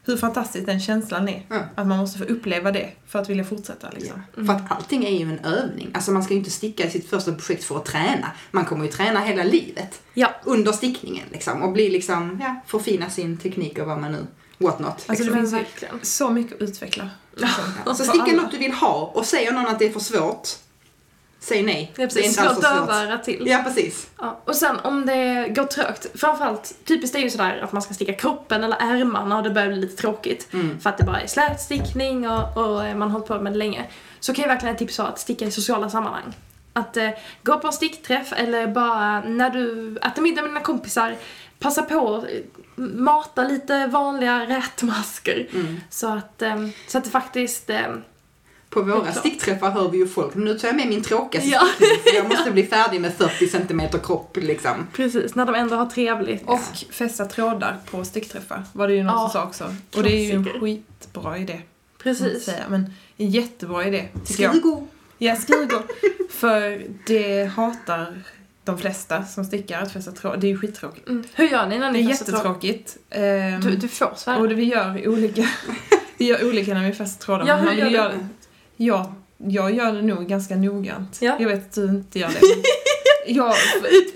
Hur 0.05 0.17
fantastisk 0.17 0.65
den 0.65 0.79
känslan 0.79 1.29
är. 1.29 1.45
Ja. 1.49 1.63
Att 1.75 1.87
man 1.87 1.97
måste 1.97 2.17
få 2.17 2.23
uppleva 2.23 2.71
det 2.71 2.89
för 3.07 3.19
att 3.19 3.29
vilja 3.29 3.43
fortsätta 3.43 3.89
liksom. 3.89 4.23
Ja. 4.35 4.45
För 4.45 4.53
att 4.53 4.71
allting 4.71 5.05
är 5.05 5.09
ju 5.11 5.23
en 5.23 5.39
övning. 5.39 5.91
Alltså 5.93 6.11
man 6.11 6.23
ska 6.23 6.33
ju 6.33 6.39
inte 6.39 6.51
sticka 6.51 6.87
i 6.87 6.89
sitt 6.89 7.09
första 7.09 7.31
projekt 7.31 7.63
för 7.63 7.77
att 7.77 7.85
träna. 7.85 8.31
Man 8.51 8.65
kommer 8.65 8.85
ju 8.85 8.91
träna 8.91 9.19
hela 9.19 9.43
livet. 9.43 10.01
Ja. 10.13 10.29
Under 10.43 10.71
stickningen 10.71 11.25
liksom. 11.31 11.61
Och 11.61 11.71
bli 11.71 11.89
liksom, 11.89 12.39
ja, 12.41 12.61
förfina 12.67 13.09
sin 13.09 13.37
teknik 13.37 13.79
och 13.79 13.87
vad 13.87 14.01
man 14.01 14.11
nu, 14.11 14.27
what 14.57 14.79
not. 14.79 14.89
Alltså 14.89 15.11
liksom. 15.11 15.25
det 15.27 15.31
Men 15.33 15.41
finns 15.41 15.53
verkligen. 15.53 15.99
så 16.01 16.29
mycket 16.29 16.55
att 16.55 16.61
utveckla. 16.61 17.09
Liksom. 17.35 17.63
Ja. 17.85 17.95
Så 17.95 18.03
För 18.03 18.11
sticka 18.11 18.41
något 18.41 18.51
du 18.51 18.57
vill 18.57 18.73
ha 18.73 19.11
och 19.13 19.25
säger 19.25 19.51
någon 19.51 19.67
att 19.67 19.79
det 19.79 19.85
är 19.85 19.91
för 19.91 19.99
svårt, 19.99 20.49
säg 21.43 21.63
nej. 21.63 21.91
Ja, 21.95 22.05
precis. 22.05 22.37
alls 22.37 22.59
Slå 22.59 22.61
så 22.61 22.87
svårt. 22.87 23.23
till. 23.23 23.47
Ja, 23.47 23.61
precis. 23.63 24.07
Ja, 24.17 24.41
och 24.45 24.55
sen 24.55 24.79
om 24.83 25.05
det 25.05 25.47
går 25.49 25.63
trögt, 25.63 26.07
framförallt 26.19 26.75
typiskt 26.85 27.15
är 27.15 27.19
ju 27.19 27.29
sådär 27.29 27.61
att 27.63 27.71
man 27.71 27.81
ska 27.81 27.93
sticka 27.93 28.13
kroppen 28.13 28.63
eller 28.63 28.77
ärmarna 28.79 29.37
och 29.37 29.43
det 29.43 29.49
börjar 29.49 29.67
bli 29.67 29.77
lite 29.77 30.01
tråkigt. 30.01 30.53
Mm. 30.53 30.79
För 30.79 30.89
att 30.89 30.97
det 30.97 31.03
bara 31.03 31.21
är 31.21 31.27
slätstickning 31.27 32.29
och, 32.29 32.57
och 32.57 32.97
man 32.97 33.01
har 33.01 33.09
hållit 33.09 33.27
på 33.27 33.39
med 33.39 33.53
det 33.53 33.57
länge. 33.57 33.85
Så 34.19 34.33
kan 34.33 34.43
ju 34.43 34.47
verkligen 34.47 34.75
ett 34.75 34.79
tips 34.79 34.99
vara 34.99 35.09
att 35.09 35.19
sticka 35.19 35.45
i 35.45 35.51
sociala 35.51 35.89
sammanhang. 35.89 36.33
Att 36.73 36.97
eh, 36.97 37.09
gå 37.43 37.59
på 37.59 37.67
en 37.67 37.73
stickträff 37.73 38.33
eller 38.33 38.67
bara 38.67 39.21
när 39.21 39.49
du 39.49 39.97
äter 39.97 40.21
middag 40.21 40.41
med 40.41 40.49
dina 40.49 40.61
kompisar, 40.61 41.15
passa 41.59 41.81
på 41.81 42.15
att 42.15 42.23
eh, 42.23 42.29
mata 42.77 43.43
lite 43.43 43.87
vanliga 43.87 44.45
rätmasker. 44.47 45.47
Mm. 45.53 45.79
Så, 45.89 46.07
att, 46.07 46.41
eh, 46.41 46.67
så 46.87 46.97
att 46.97 47.03
det 47.03 47.09
faktiskt... 47.09 47.69
Eh, 47.69 47.87
På 48.73 48.81
våra 48.81 49.11
stickträffar 49.11 49.71
hör 49.71 49.89
vi 49.89 49.97
ju 49.97 50.07
folk, 50.07 50.35
nu 50.35 50.59
tar 50.59 50.67
jag 50.67 50.75
med 50.75 50.87
min 50.87 51.01
tråkiga 51.03 51.41
Ja. 51.43 51.67
stickning 51.75 52.15
jag 52.15 52.27
måste 52.29 52.51
bli 52.51 52.63
färdig 52.65 53.01
med 53.01 53.13
40 53.13 53.47
cm 53.47 53.81
kropp 54.03 54.37
liksom. 54.41 54.87
precis, 54.93 55.35
när 55.35 55.45
de 55.45 55.55
ändå 55.55 55.75
har 55.75 55.85
trevligt. 55.85 56.43
Och 56.45 56.59
fästa 56.91 57.25
trådar 57.25 57.77
på 57.91 58.05
stickträffar 58.05 58.63
var 58.73 58.87
det 58.87 58.93
ju 58.93 59.03
någon 59.03 59.13
Ja, 59.15 59.19
som 59.29 59.41
sa 59.41 59.43
också. 59.47 59.75
Och 59.95 60.03
det 60.03 60.13
är 60.15 60.25
ju 60.25 60.31
en 60.31 60.45
skitbra 60.45 61.37
idé. 61.37 61.61
Precis. 62.03 62.43
Säga. 62.45 62.63
Men 62.69 62.93
en 63.17 63.29
jättebra 63.29 63.85
idé, 63.87 64.07
tycker 64.25 64.43
jag. 64.43 64.51
Skrigo. 64.51 64.87
Ja, 65.17 65.35
skrivgång. 65.35 65.83
För 66.29 66.83
det 67.07 67.43
hatar 67.45 68.23
de 68.63 68.77
flesta 68.77 69.25
som 69.25 69.45
stickar 69.45 69.81
att 69.81 69.91
fästa 69.93 70.11
tråd. 70.11 70.39
Det 70.39 70.47
är 70.47 70.49
ju 70.49 70.57
skittråkigt. 70.57 71.09
Mm. 71.09 71.23
Hur 71.33 71.47
gör 71.47 71.67
ni 71.67 71.79
när 71.79 71.91
Det 71.91 71.99
är 71.99 72.03
ni 72.03 72.09
fäster 72.09 72.25
tråd? 72.25 72.35
jättetråkigt. 72.39 72.97
Ehm, 73.09 73.61
Du, 73.61 73.75
du 73.75 73.87
får 73.87 74.13
svära. 74.15 74.37
och 74.37 74.49
det 74.49 74.55
vi 74.55 74.63
gör 74.63 75.07
olika. 75.07 75.47
vi 76.17 76.25
gör 76.25 76.47
olika 76.49 76.73
när 76.73 76.85
vi 76.87 76.93
fäster 76.93 77.25
trådar. 77.25 77.47
Ja, 77.47 77.55
men 77.57 77.67
hur 77.67 77.75
man 77.77 77.85
vill 77.85 77.93
gör 77.93 78.27
Ja, 78.77 79.13
jag 79.37 79.75
gör 79.75 79.93
det 79.93 80.01
nog 80.01 80.27
ganska 80.27 80.55
noggrant. 80.55 81.17
Ja. 81.21 81.37
Jag 81.39 81.47
vet 81.47 81.65
att 81.67 81.73
du 81.73 81.85
inte 81.85 82.19
gör 82.19 82.27
det. 82.27 82.39
Jag, 83.27 83.55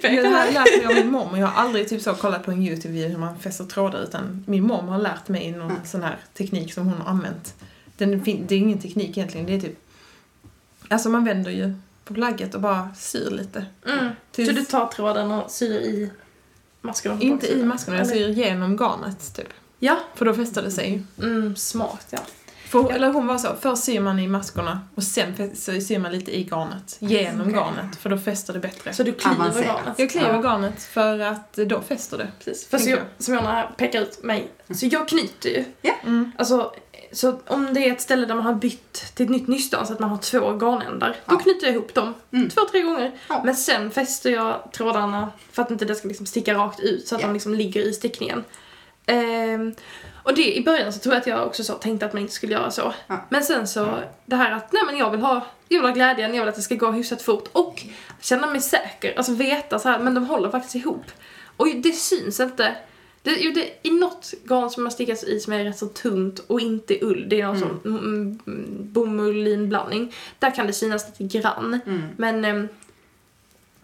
jag 0.01 0.23
har 0.23 0.51
lärt 0.51 0.77
mig 0.77 0.85
av 0.85 0.93
min 1.03 1.11
mormor. 1.11 1.39
Jag 1.39 1.47
har 1.47 1.63
aldrig 1.63 1.89
typ 1.89 2.01
så 2.01 2.13
kollat 2.13 2.43
på 2.43 2.51
en 2.51 2.61
YouTube-video 2.63 3.09
hur 3.09 3.17
man 3.17 3.39
fäster 3.39 3.65
trådar 3.65 4.03
utan 4.03 4.43
min 4.47 4.63
mormor 4.63 4.91
har 4.91 4.99
lärt 4.99 5.27
mig 5.27 5.51
någon 5.51 5.71
Mm. 5.71 5.85
sån 5.85 6.03
här 6.03 6.17
teknik 6.37 6.73
som 6.73 6.87
hon 6.87 7.01
har 7.01 7.09
använt. 7.11 7.55
Den, 7.97 8.23
det 8.23 8.55
är 8.55 8.59
ingen 8.59 8.79
teknik 8.79 9.17
egentligen, 9.17 9.45
det 9.47 9.53
är 9.55 9.59
typ... 9.61 9.79
Alltså 10.87 11.09
man 11.09 11.25
vänder 11.25 11.51
ju 11.51 11.73
på 12.05 12.13
plagget 12.13 12.55
och 12.55 12.61
bara 12.61 12.89
syr 12.97 13.29
lite. 13.31 13.65
Mm. 13.87 14.09
Tills, 14.31 14.49
Så 14.49 14.55
du 14.55 14.65
tar 14.65 14.87
tråden 14.87 15.31
och 15.31 15.51
syr 15.51 15.79
i 15.79 16.09
maskerna 16.81 17.17
på 17.17 17.23
inte 17.23 17.47
i 17.47 17.63
maskerna, 17.63 17.97
jag 17.97 18.07
syr 18.07 18.27
genom 18.27 18.77
garnet 18.77 19.35
typ. 19.35 19.49
Ja. 19.79 19.97
För 20.15 20.25
då 20.25 20.33
fäster 20.33 20.61
det 20.61 20.71
sig. 20.71 21.03
Mm, 21.21 21.55
smart 21.55 22.07
ja. 22.09 22.19
För, 22.69 22.91
Eller 22.91 23.09
hon 23.13 23.27
var 23.27 23.37
så, 23.37 23.55
först 23.61 23.83
syr 23.83 23.99
man 23.99 24.19
i 24.19 24.27
maskorna 24.27 24.79
och 24.95 25.03
sen 25.03 25.55
syr 25.55 25.99
man 25.99 26.11
lite 26.11 26.37
i 26.39 26.43
garnet. 26.43 26.95
Genom 26.99 27.41
Okej. 27.41 27.53
garnet, 27.53 27.95
för 27.99 28.09
då 28.09 28.17
fäster 28.17 28.53
det 28.53 28.59
bättre. 28.59 28.93
Så 28.93 29.03
du 29.03 29.13
kliver 29.13 29.35
Avancerat. 29.35 29.65
garnet. 29.67 29.99
jag 29.99 30.09
kliver 30.09 30.33
Ja, 30.33 30.41
garnet 30.41 30.83
för 30.83 31.19
att 31.19 31.53
då 31.53 31.81
fäster 31.81 32.17
det. 32.17 32.27
precis. 32.37 32.67
För 32.67 32.77
så 32.77 32.83
tänker 32.85 32.99
jag, 33.17 33.23
som 33.25 33.33
Jonna 33.33 33.63
pekar 33.77 34.01
ut 34.01 34.23
mig, 34.23 34.47
så 34.75 34.85
jag 34.85 35.07
knyter 35.07 35.49
ju. 35.49 35.63
Mm. 36.03 36.31
Alltså, 36.37 36.73
så 37.11 37.39
om 37.47 37.73
det 37.73 37.87
är 37.89 37.91
ett 37.91 38.01
ställe 38.01 38.25
där 38.25 38.35
man 38.35 38.45
har 38.45 38.53
bytt 38.53 38.93
till 39.15 39.25
ett 39.25 39.29
nytt 39.31 39.47
nystan 39.47 39.87
så 39.87 39.93
att 39.93 39.99
man 39.99 40.09
har 40.09 40.17
två 40.17 40.39
garnändar, 40.57 41.15
då 41.25 41.35
Ja. 41.35 41.39
knyter 41.39 41.67
jag 41.67 41.75
ihop 41.75 41.93
dem 41.93 42.13
Mm. 42.33 42.49
två, 42.49 42.61
tre 42.71 42.81
gånger. 42.81 43.11
Ja. 43.29 43.41
Men 43.45 43.55
sen 43.55 43.91
fäster 43.91 44.29
jag 44.29 44.69
trådarna 44.73 45.31
för 45.51 45.61
att 45.61 45.71
inte 45.71 45.85
det 45.85 45.95
ska 45.95 46.07
liksom 46.07 46.25
sticka 46.25 46.53
rakt 46.53 46.79
ut 46.79 47.07
så 47.07 47.15
att 47.15 47.21
Ja. 47.21 47.27
de 47.27 47.33
liksom 47.33 47.53
ligger 47.53 47.81
i 47.81 47.93
stickningen. 47.93 48.43
Ehm, 49.05 49.75
och 50.27 50.33
det, 50.35 50.57
i 50.57 50.63
början 50.63 50.93
så 50.93 50.99
tror 50.99 51.13
jag 51.15 51.21
att 51.21 51.27
jag 51.27 51.47
också 51.47 51.63
så 51.63 51.73
tänkte 51.73 52.05
att 52.05 52.13
man 52.13 52.21
inte 52.21 52.33
skulle 52.33 52.53
göra 52.53 52.71
så. 52.71 52.93
Ja. 53.07 53.25
Men 53.29 53.43
sen 53.43 53.67
så, 53.67 53.99
det 54.25 54.35
här 54.35 54.51
att 54.51 54.71
nej 54.73 54.81
men 54.85 54.97
jag 54.97 55.11
vill 55.11 55.19
ha, 55.21 55.45
jag 55.67 55.79
vill 55.81 55.87
ha 55.89 55.93
glädjen, 55.95 56.33
jag 56.33 56.41
vill 56.41 56.49
att 56.49 56.55
det 56.55 56.61
ska 56.61 56.75
gå 56.75 56.91
hyfsat 56.91 57.21
fort 57.21 57.49
och 57.51 57.83
känna 58.21 58.47
mig 58.47 58.61
säker, 58.61 59.13
alltså 59.17 59.33
veta 59.33 59.79
så 59.79 59.89
här, 59.89 59.99
men 59.99 60.13
de 60.13 60.25
håller 60.25 60.49
faktiskt 60.49 60.75
ihop. 60.75 61.05
Och 61.57 61.67
det 61.67 61.91
syns 61.91 62.39
inte, 62.39 62.75
Det, 63.23 63.37
jo, 63.39 63.51
det 63.55 63.87
i 63.87 63.91
något 63.91 64.33
garn 64.43 64.69
som 64.69 64.83
har 64.83 64.91
stickats 64.91 65.23
i 65.23 65.39
som 65.39 65.53
är 65.53 65.63
rätt 65.63 65.77
så 65.77 65.87
tunt 65.87 66.39
och 66.39 66.59
inte 66.61 66.97
ull, 67.01 67.25
det 67.29 67.41
är 67.41 67.45
någon 67.45 67.55
Mm. 67.57 67.69
sån 67.69 67.79
mm, 67.95 68.39
mm, 68.47 68.93
bomull-linblandning. 68.93 70.13
Där 70.39 70.51
kan 70.55 70.67
det 70.67 70.73
synas 70.73 71.07
lite 71.19 71.37
grann. 71.39 71.79
Mm. 71.85 72.01
Men 72.17 72.45
ehm, 72.45 72.67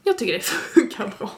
jag 0.03 0.17
tycker 0.17 0.33
det 0.33 0.43
funkar 0.73 1.13
bra. 1.19 1.31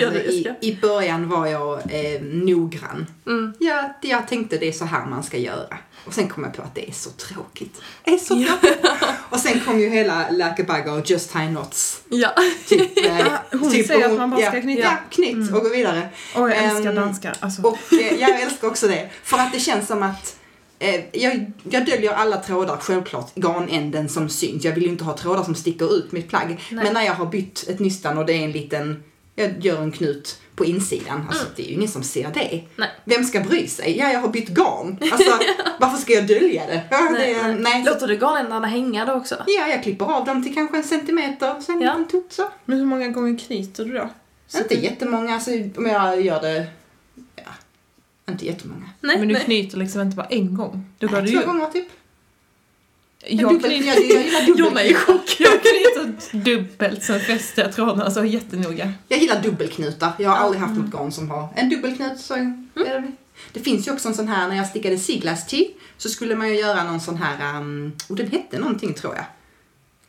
Hur 0.00 0.06
Alltså, 0.06 0.30
i? 0.30 0.54
I 0.60 0.76
början 0.80 1.28
var 1.28 1.46
jag 1.46 1.78
eh, 1.78 2.22
noggrann. 2.22 3.06
Mm. 3.26 3.54
Jag, 3.58 3.84
jag 4.02 4.28
tänkte 4.28 4.58
det 4.58 4.68
är 4.68 4.72
så 4.72 4.84
här 4.84 5.06
man 5.06 5.22
ska 5.22 5.38
göra. 5.38 5.78
Och 6.06 6.14
sen 6.14 6.28
kom 6.28 6.44
jag 6.44 6.54
på 6.54 6.62
att 6.62 6.74
det 6.74 6.88
är 6.88 6.92
så 6.92 7.10
tråkigt. 7.10 7.80
Det 8.04 8.10
är 8.10 8.18
så 8.18 8.34
tråkigt. 8.34 8.86
och 9.30 9.40
sen 9.40 9.60
kom 9.60 9.80
ju 9.80 9.88
hela 9.88 10.30
Läkebagger 10.30 10.98
och 10.98 11.10
Just 11.10 11.32
Tie 11.32 11.46
Knots. 11.48 12.00
Ja. 12.08 12.30
Typ, 12.68 13.06
eh, 13.06 13.26
hon 13.60 13.72
typ, 13.72 13.86
säger 13.86 14.06
och- 14.06 14.12
att 14.12 14.18
man 14.18 14.30
bara 14.30 14.40
ska 14.46 14.56
ja, 14.56 14.62
knyta. 14.62 14.82
Ja, 14.82 14.96
knytt 15.10 15.52
och 15.52 15.60
gå 15.62 15.68
vidare. 15.68 16.08
Och 16.34 16.50
jag 16.50 16.56
älskar 16.56 16.88
Ehm, 16.90 16.94
danskar. 16.94 17.36
Alltså. 17.40 17.62
Och 17.62 17.78
eh, 17.92 18.20
jag 18.20 18.40
älskar 18.40 18.68
också 18.68 18.88
det. 18.88 19.08
För 19.22 19.38
att 19.38 19.52
det 19.52 19.58
känns 19.60 19.86
som 19.86 20.02
att 20.02 20.36
eh, 20.78 21.00
jag, 21.12 21.52
jag 21.70 21.86
döljer 21.86 22.12
alla 22.12 22.36
trådar, 22.36 22.76
självklart 22.76 23.32
garnänden 23.34 24.08
som 24.08 24.28
syns. 24.28 24.64
Jag 24.64 24.72
vill 24.72 24.82
ju 24.82 24.88
inte 24.88 25.04
ha 25.04 25.16
trådar 25.16 25.42
som 25.42 25.54
sticker 25.54 25.96
ut 25.96 26.12
mitt 26.12 26.28
plagg. 26.28 26.46
Nej. 26.70 26.84
Men 26.84 26.94
när 26.94 27.02
jag 27.02 27.14
har 27.14 27.26
bytt 27.26 27.68
ett 27.68 27.78
nystan 27.78 28.18
och 28.18 28.26
det 28.26 28.32
är 28.32 28.44
en 28.44 28.52
liten, 28.52 29.02
jag 29.34 29.64
gör 29.64 29.82
en 29.82 29.92
knut 29.92 30.38
på 30.56 30.64
insidan. 30.64 31.24
Alltså 31.28 31.46
det 31.56 31.62
är 31.62 31.66
ju 31.66 31.74
ingen 31.74 31.88
som 31.88 32.02
ser 32.02 32.30
det. 32.34 32.40
Mm. 32.40 32.64
Nej. 32.76 32.88
Vem 33.04 33.24
ska 33.24 33.40
bry 33.40 33.66
sig? 33.68 33.98
Ja, 33.98 34.12
jag 34.12 34.20
har 34.20 34.28
bytt 34.28 34.48
garn. 34.48 34.98
Alltså, 35.12 35.30
varför 35.80 35.96
ska 35.98 36.12
jag 36.12 36.26
dölja 36.26 36.66
det? 36.66 36.82
Ja, 36.90 37.08
Nej, 37.12 37.34
det 37.34 37.42
nej. 37.42 37.56
nej. 37.60 37.84
Låter 37.84 38.08
du 38.08 38.14
garnändarna 38.18 38.66
hänga 38.66 39.04
då 39.04 39.12
också? 39.12 39.34
Ja, 39.46 39.68
jag 39.68 39.82
klipper 39.82 40.04
av 40.04 40.24
dem 40.24 40.42
till 40.44 40.54
kanske 40.54 40.76
en 40.76 40.84
centimeter, 40.84 41.60
sen 41.60 41.80
Ja. 41.80 42.04
tutt 42.10 42.32
så. 42.32 42.48
Men 42.64 42.78
hur 42.78 42.86
många 42.86 43.08
gånger 43.08 43.38
knyter 43.38 43.84
du 43.84 43.92
då? 43.92 44.08
Så 44.46 44.58
Inte 44.58 44.74
du- 44.74 44.80
jättemånga, 44.80 45.34
alltså 45.34 45.50
om 45.76 45.86
jag 45.86 46.20
gör 46.20 46.40
det, 46.42 46.66
ja, 47.36 47.42
inte 48.28 48.46
jättemånga. 48.46 48.90
Nej, 49.00 49.18
Men 49.18 49.28
du 49.28 49.34
nej. 49.34 49.42
knyter 49.44 49.76
liksom 49.78 50.00
inte 50.00 50.16
bara 50.16 50.26
en 50.26 50.54
gång. 50.54 50.86
Då 50.98 51.06
går 51.06 51.14
Nej, 51.16 51.22
du 51.24 51.30
två 51.32 51.40
ju... 51.40 51.46
gånger 51.46 51.66
typ. 51.66 51.88
Jag 53.28 53.52
jag, 53.52 53.72
jag 53.72 53.76
gillar 53.76 54.58
Jag 54.58 54.74
med 54.74 54.86
i 54.86 54.92
dubbelknutar. 54.92 55.00
chock. 55.12 55.36
Jag 55.38 55.60
knyter 55.62 56.38
dubbelt, 56.38 57.02
sen 57.04 57.20
fäster 57.20 57.62
jag 57.62 57.72
trådarna 57.72 58.10
så 58.10 58.24
jättenoga. 58.24 58.92
Jag 59.08 59.18
gillar 59.18 59.42
dubbelknutar. 59.42 60.12
Jag 60.18 60.30
har 60.30 60.36
aldrig 60.36 60.60
haft 60.62 60.74
något 60.76 60.90
garn 60.92 61.12
som 61.12 61.30
har 61.30 61.48
en 61.56 61.68
dubbelknut. 61.68 62.20
Så 62.20 62.34
Mm. 62.34 62.68
är 62.76 63.12
det. 63.52 63.60
finns 63.60 63.88
ju 63.88 63.92
också 63.92 64.08
en 64.08 64.14
sån 64.14 64.28
här, 64.28 64.48
när 64.48 64.56
jag 64.56 64.66
stickade 64.66 64.98
Siglas 64.98 65.46
Tee 65.46 65.66
så 65.96 66.08
skulle 66.08 66.36
man 66.36 66.48
ju 66.48 66.54
göra 66.54 66.84
någon 66.84 67.00
sån 67.00 67.16
här, 67.16 67.58
um, 67.58 67.92
och 68.08 68.16
den 68.16 68.30
hette 68.30 68.58
någonting 68.58 68.94
tror 68.94 69.14
jag. 69.14 69.24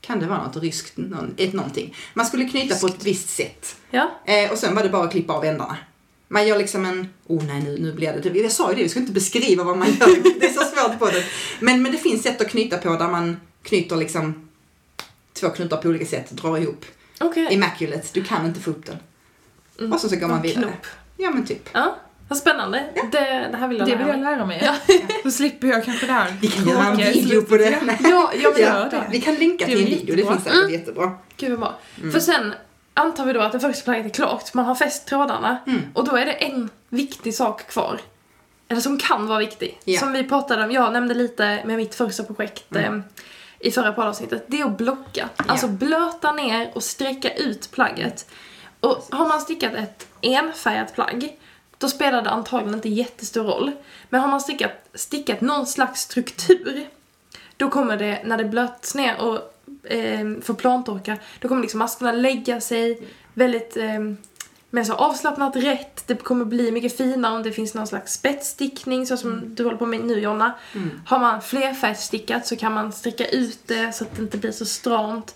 Kan 0.02 0.20
det 0.20 0.26
vara 0.26 0.44
något 0.48 0.58
ryskt, 0.58 0.98
någon, 0.98 1.34
ett 1.38 1.54
någonting. 1.54 1.96
Man 2.14 2.26
skulle 2.26 2.46
knyta 2.50 2.76
på 2.76 2.88
ett 2.88 3.04
visst 3.06 3.30
sätt. 3.30 3.76
Ja. 3.92 4.12
Eh, 4.26 4.52
och 4.52 4.58
sen 4.58 4.76
var 4.76 4.84
det 4.84 4.90
bara 4.90 5.04
att 5.04 5.12
klippa 5.12 5.34
av 5.34 5.46
ändarna. 5.46 5.78
Man 6.28 6.48
gör 6.48 6.58
liksom 6.58 6.86
en, 6.86 7.08
oh 7.28 7.44
nej 7.44 7.62
nu, 7.64 7.78
nu 7.80 7.94
blir 7.94 8.14
det, 8.24 8.40
jag 8.40 8.52
sa 8.52 8.70
ju 8.70 8.76
det, 8.76 8.84
vi 8.84 8.90
ska 8.90 9.00
inte 9.00 9.12
beskriva 9.12 9.64
vad 9.64 9.78
man 9.78 9.88
gör, 9.88 10.24
det 10.40 10.46
är 10.46 10.54
så 10.54 10.64
svårt 10.64 11.00
på 11.00 11.06
det. 11.06 11.24
Men, 11.60 11.82
men 11.82 11.92
det 11.92 11.98
finns 11.98 12.24
sätt 12.24 12.42
att 12.42 12.50
knyta 12.50 12.78
på 12.78 12.90
där 12.90 13.08
man 13.08 13.40
knyter 13.64 13.96
liksom 13.96 14.50
två 15.34 15.50
knutar 15.50 15.78
på 15.78 15.88
olika 15.90 16.06
sätt, 16.06 16.32
drar 16.32 16.58
ihop. 16.58 16.86
Okej. 17.20 17.48
Immaculate, 17.54 18.08
du 18.14 18.24
kan 18.24 18.46
inte 18.46 18.60
få 18.60 18.72
upp 18.72 18.86
den. 18.86 18.98
Mm. 19.80 19.94
Och 19.94 20.00
så, 20.00 20.10
så 20.10 20.16
går 20.16 20.28
man 20.28 20.42
vidare. 20.42 20.64
knopp. 20.64 20.86
Ja 21.18 21.30
men 21.32 21.46
typ. 21.46 21.70
Ja, 21.74 21.96
vad 22.28 22.38
spännande. 22.38 22.86
Det, 23.12 23.20
det 23.52 23.58
här 23.58 23.68
vill 23.68 23.78
jag 23.78 23.88
Det 23.88 23.96
lära 23.96 24.06
vill 24.14 24.22
jag 24.24 24.48
mig. 24.48 24.60
lära 24.60 24.76
mig. 24.76 24.80
Ja. 24.88 25.16
Då 25.24 25.32
slipper 25.32 25.68
jag 25.68 25.86
kanske 25.86 26.06
det 26.06 26.12
här 26.14 26.36
Vi 26.42 26.48
kan 26.48 26.68
göra 26.70 26.86
en 26.86 26.98
video 26.98 27.42
på 27.42 27.58
det. 27.58 27.80
Ja, 28.04 28.32
jag 28.42 28.54
vill 28.54 28.64
Ja. 28.64 28.70
göra 28.70 28.90
det. 28.90 29.08
Vi 29.12 29.22
kan 29.22 29.36
länka 29.36 29.66
Det 29.66 29.72
till 29.72 29.84
en 29.84 29.90
video, 29.90 30.16
det 30.16 30.26
finns 30.28 30.44
säkert 30.44 30.72
jättebra. 30.72 31.12
Gud 31.38 31.50
vad 31.50 31.60
bra. 31.60 31.80
Mm. 32.00 32.12
För 32.12 32.20
sen 32.20 32.54
antar 32.96 33.26
vi 33.26 33.34
då 33.34 33.42
att 33.42 33.52
det 33.52 33.60
första 33.60 33.84
plagget 33.84 34.06
är 34.06 34.10
klart, 34.10 34.54
man 34.54 34.66
har 34.66 34.76
fäst 34.76 35.08
trådarna 35.08 35.58
Mm. 35.68 35.82
och 35.94 36.06
då 36.06 36.16
är 36.16 36.26
det 36.26 36.32
en 36.34 36.70
viktig 36.90 37.36
sak 37.36 37.68
kvar. 37.68 38.00
Eller 38.68 38.82
som 38.82 38.98
kan 38.98 39.28
vara 39.28 39.40
viktig. 39.40 39.80
Ja. 39.84 40.00
Som 40.00 40.12
vi 40.14 40.24
pratade 40.24 40.64
om, 40.64 40.72
jag 40.72 40.94
nämnde 40.94 41.14
lite 41.14 41.62
med 41.66 41.78
mitt 41.78 41.96
första 41.96 42.24
projekt 42.24 42.76
Mm. 42.76 42.98
eh, 43.00 43.04
i 43.60 43.72
förra 43.72 43.94
poddavsnittet. 43.94 44.44
Det 44.48 44.62
är 44.62 44.66
att 44.66 44.78
blocka. 44.78 45.30
Alltså 45.36 45.68
blöta 45.68 46.32
ner 46.32 46.72
och 46.76 46.84
sträcka 46.84 47.34
ut 47.34 47.72
plagget. 47.72 48.30
Och 48.80 49.06
har 49.12 49.28
man 49.28 49.42
stickat 49.42 49.74
ett 49.74 50.08
enfärgat 50.22 50.94
plagg, 50.94 51.38
då 51.78 51.88
spelar 51.90 52.22
det 52.22 52.30
antagligen 52.30 52.74
inte 52.76 52.90
jättestor 52.90 53.44
roll. 53.44 53.72
Men 54.10 54.22
har 54.22 54.28
man 54.28 54.42
stickat, 54.42 54.72
stickat 54.94 55.42
någon 55.42 55.68
slags 55.68 56.02
struktur, 56.02 56.88
då 57.58 57.70
kommer 57.70 57.98
det, 57.98 58.22
när 58.26 58.38
det 58.38 58.44
blöts 58.46 58.96
ner 58.96 59.22
och 59.22 59.55
eh, 59.88 60.42
får 60.42 60.54
plantorka, 60.54 61.18
då 61.40 61.48
kommer 61.48 61.62
liksom 61.62 61.80
maskorna 61.80 62.12
lägga 62.12 62.62
sig 62.62 63.02
väldigt 63.34 63.78
eh, 63.78 64.00
med 64.76 64.88
så 64.88 64.94
avslappnat 64.94 65.56
rätt. 65.56 66.08
Det 66.08 66.16
kommer 66.16 66.46
bli 66.46 66.72
mycket 66.72 66.98
finare 66.98 67.36
om 67.36 67.44
det 67.44 67.52
finns 67.52 67.74
någon 67.74 67.88
slags 67.88 68.14
spetsstickning 68.14 69.08
så 69.08 69.18
som 69.18 69.56
du 69.56 69.64
håller 69.64 69.78
på 69.78 69.86
med 69.86 70.06
nu 70.06 70.20
Jonna. 70.20 70.54
Mm. 70.74 70.90
Har 71.06 71.20
man 71.20 71.42
flerfärgstickat 71.42 72.48
så 72.48 72.56
kan 72.56 72.74
man 72.74 72.92
sträcka 72.92 73.28
ut 73.28 73.60
det 73.66 73.96
så 73.96 74.04
att 74.04 74.16
det 74.16 74.22
inte 74.22 74.38
blir 74.38 74.52
så 74.52 74.66
stramt. 74.66 75.36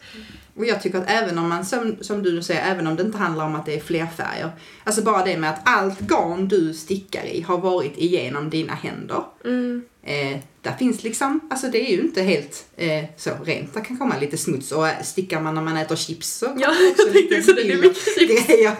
Och 0.55 0.65
jag 0.65 0.81
tycker 0.81 0.97
att 0.97 1.09
även 1.09 1.37
om 1.37 1.49
man, 1.49 1.65
som, 1.65 1.97
som 2.01 2.23
du 2.23 2.43
säger, 2.43 2.71
även 2.71 2.87
om 2.87 2.95
det 2.95 3.03
inte 3.03 3.17
handlar 3.17 3.45
om 3.45 3.55
att 3.55 3.65
det 3.65 3.75
är 3.75 3.79
fler 3.79 4.05
färger. 4.05 4.51
Alltså 4.83 5.01
bara 5.01 5.25
det 5.25 5.37
med 5.37 5.49
att 5.49 5.61
allt 5.63 5.99
garn 5.99 6.47
du 6.47 6.73
stickar 6.73 7.25
i 7.25 7.41
har 7.41 7.57
varit 7.57 7.97
igenom 7.97 8.49
dina 8.49 8.73
händer. 8.73 9.23
Mm. 9.45 9.83
Eh, 10.09 10.37
där 10.61 10.75
finns 10.79 11.03
liksom, 11.03 11.39
alltså 11.49 11.67
det 11.67 11.89
är 11.91 11.95
ju 11.95 12.01
inte 12.01 12.21
helt 12.21 12.65
eh, 12.77 13.05
så 13.17 13.31
rent. 13.43 13.73
Det 13.73 13.81
kan 13.81 13.97
komma 13.97 14.17
lite 14.17 14.37
smuts 14.37 14.71
och 14.71 14.87
eh, 14.87 15.01
stickar 15.03 15.41
man 15.41 15.55
när 15.55 15.61
man 15.61 15.77
äter 15.77 15.95
chips 15.95 16.27
så 16.33 16.45
Ja, 16.45 16.71
det 16.71 17.03
jag 17.03 17.13
tänkte 17.13 17.37
också 17.37 17.53
det. 17.53 17.63
Det 17.63 17.73
är 17.73 17.81
mycket 17.81 17.97
chips. 18.19 18.47
grejer. 18.47 18.75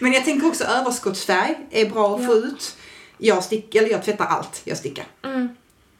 Men 0.00 0.12
jag 0.12 0.24
tänker 0.24 0.46
också 0.48 0.64
överskottsfärg 0.64 1.58
är 1.70 1.90
bra 1.90 2.16
att 2.16 2.26
få 2.26 2.32
ut. 2.34 2.76
Jag, 3.18 3.44
stick, 3.44 3.74
eller 3.74 3.88
jag 3.88 4.04
tvättar 4.04 4.24
allt 4.24 4.60
jag 4.64 4.78
stickar. 4.78 5.06
Mm. 5.22 5.48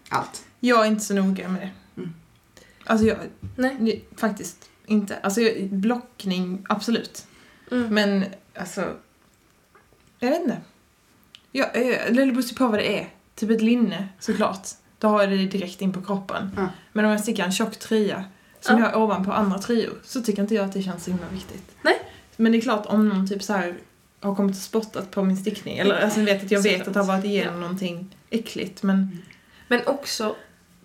Allt. 0.09 0.43
Jag 0.61 0.81
är 0.87 0.89
inte 0.89 1.05
så 1.05 1.15
noga 1.15 1.49
med 1.49 1.61
det. 1.63 1.71
Mm. 2.01 2.15
Alltså 2.85 3.07
jag, 3.07 3.17
Nej. 3.57 4.05
faktiskt 4.17 4.71
inte. 4.87 5.17
Alltså 5.17 5.41
jag- 5.41 5.69
blockning, 5.71 6.65
absolut. 6.69 7.27
Mm. 7.71 7.95
Men 7.95 8.25
alltså, 8.55 8.97
jag 10.19 10.31
vet 10.31 10.41
inte. 10.41 10.57
Jag, 11.53 11.67
eh, 11.77 12.07
eller 12.07 12.27
det 12.27 12.33
beror 12.33 12.55
på 12.55 12.67
vad 12.67 12.79
det 12.79 12.99
är. 12.99 13.09
Typ 13.41 13.51
ett 13.51 13.63
linne 13.63 14.09
såklart. 14.19 14.69
Då 14.99 15.09
har 15.09 15.21
jag 15.21 15.31
det 15.31 15.37
direkt 15.37 15.81
in 15.83 15.93
på 15.93 16.03
kroppen. 16.03 16.51
Ja. 16.57 16.69
Men 16.93 17.05
om 17.05 17.11
jag 17.11 17.21
stickar 17.21 17.45
en 17.45 17.53
tjock 17.53 17.77
tröja 17.79 18.25
som 18.61 18.79
Ja. 18.79 18.85
jag 18.85 18.91
har 18.93 19.03
ovanpå 19.03 19.33
andra 19.33 19.59
tröjor 19.59 19.95
så 20.05 20.21
tycker 20.23 20.43
inte 20.43 20.55
jag 20.55 20.65
att 20.65 20.73
det 20.73 20.83
känns 20.83 21.05
så 21.05 21.11
himla 21.11 21.27
viktigt. 21.33 21.63
Nej. 21.83 21.95
Men 22.37 22.53
det 22.53 22.59
är 22.59 22.63
klart 22.63 22.87
om 22.87 23.09
någon 23.09 23.29
typ 23.29 23.43
så 23.43 23.53
här 23.53 23.75
har 24.21 24.35
kommit 24.35 24.57
och 24.57 24.63
spottat 24.63 25.11
på 25.11 25.23
min 25.23 25.37
stickning. 25.37 25.79
Eller 25.79 26.01
alltså 26.01 26.21
vet 26.21 26.45
att 26.45 26.51
jag 26.51 26.63
vet 26.63 26.89
att 26.89 26.95
det 26.95 27.01
har 27.01 27.07
varit 27.07 27.25
igenom 27.25 27.61
någonting 27.61 28.17
äckligt. 28.31 28.83
Men 28.83 29.19
Men 29.69 29.81
också, 29.87 30.37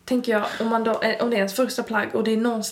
tänker 0.06 0.32
jag, 0.32 0.46
om, 0.60 0.68
man 0.68 0.84
då, 0.84 1.02
eh, 1.02 1.24
om 1.24 1.30
det 1.30 1.36
är 1.36 1.38
ens 1.38 1.54
första 1.54 1.84
plagg 1.84 2.16
och 2.16 2.24
det 2.24 2.32
är 2.32 2.38
någon, 2.38 2.64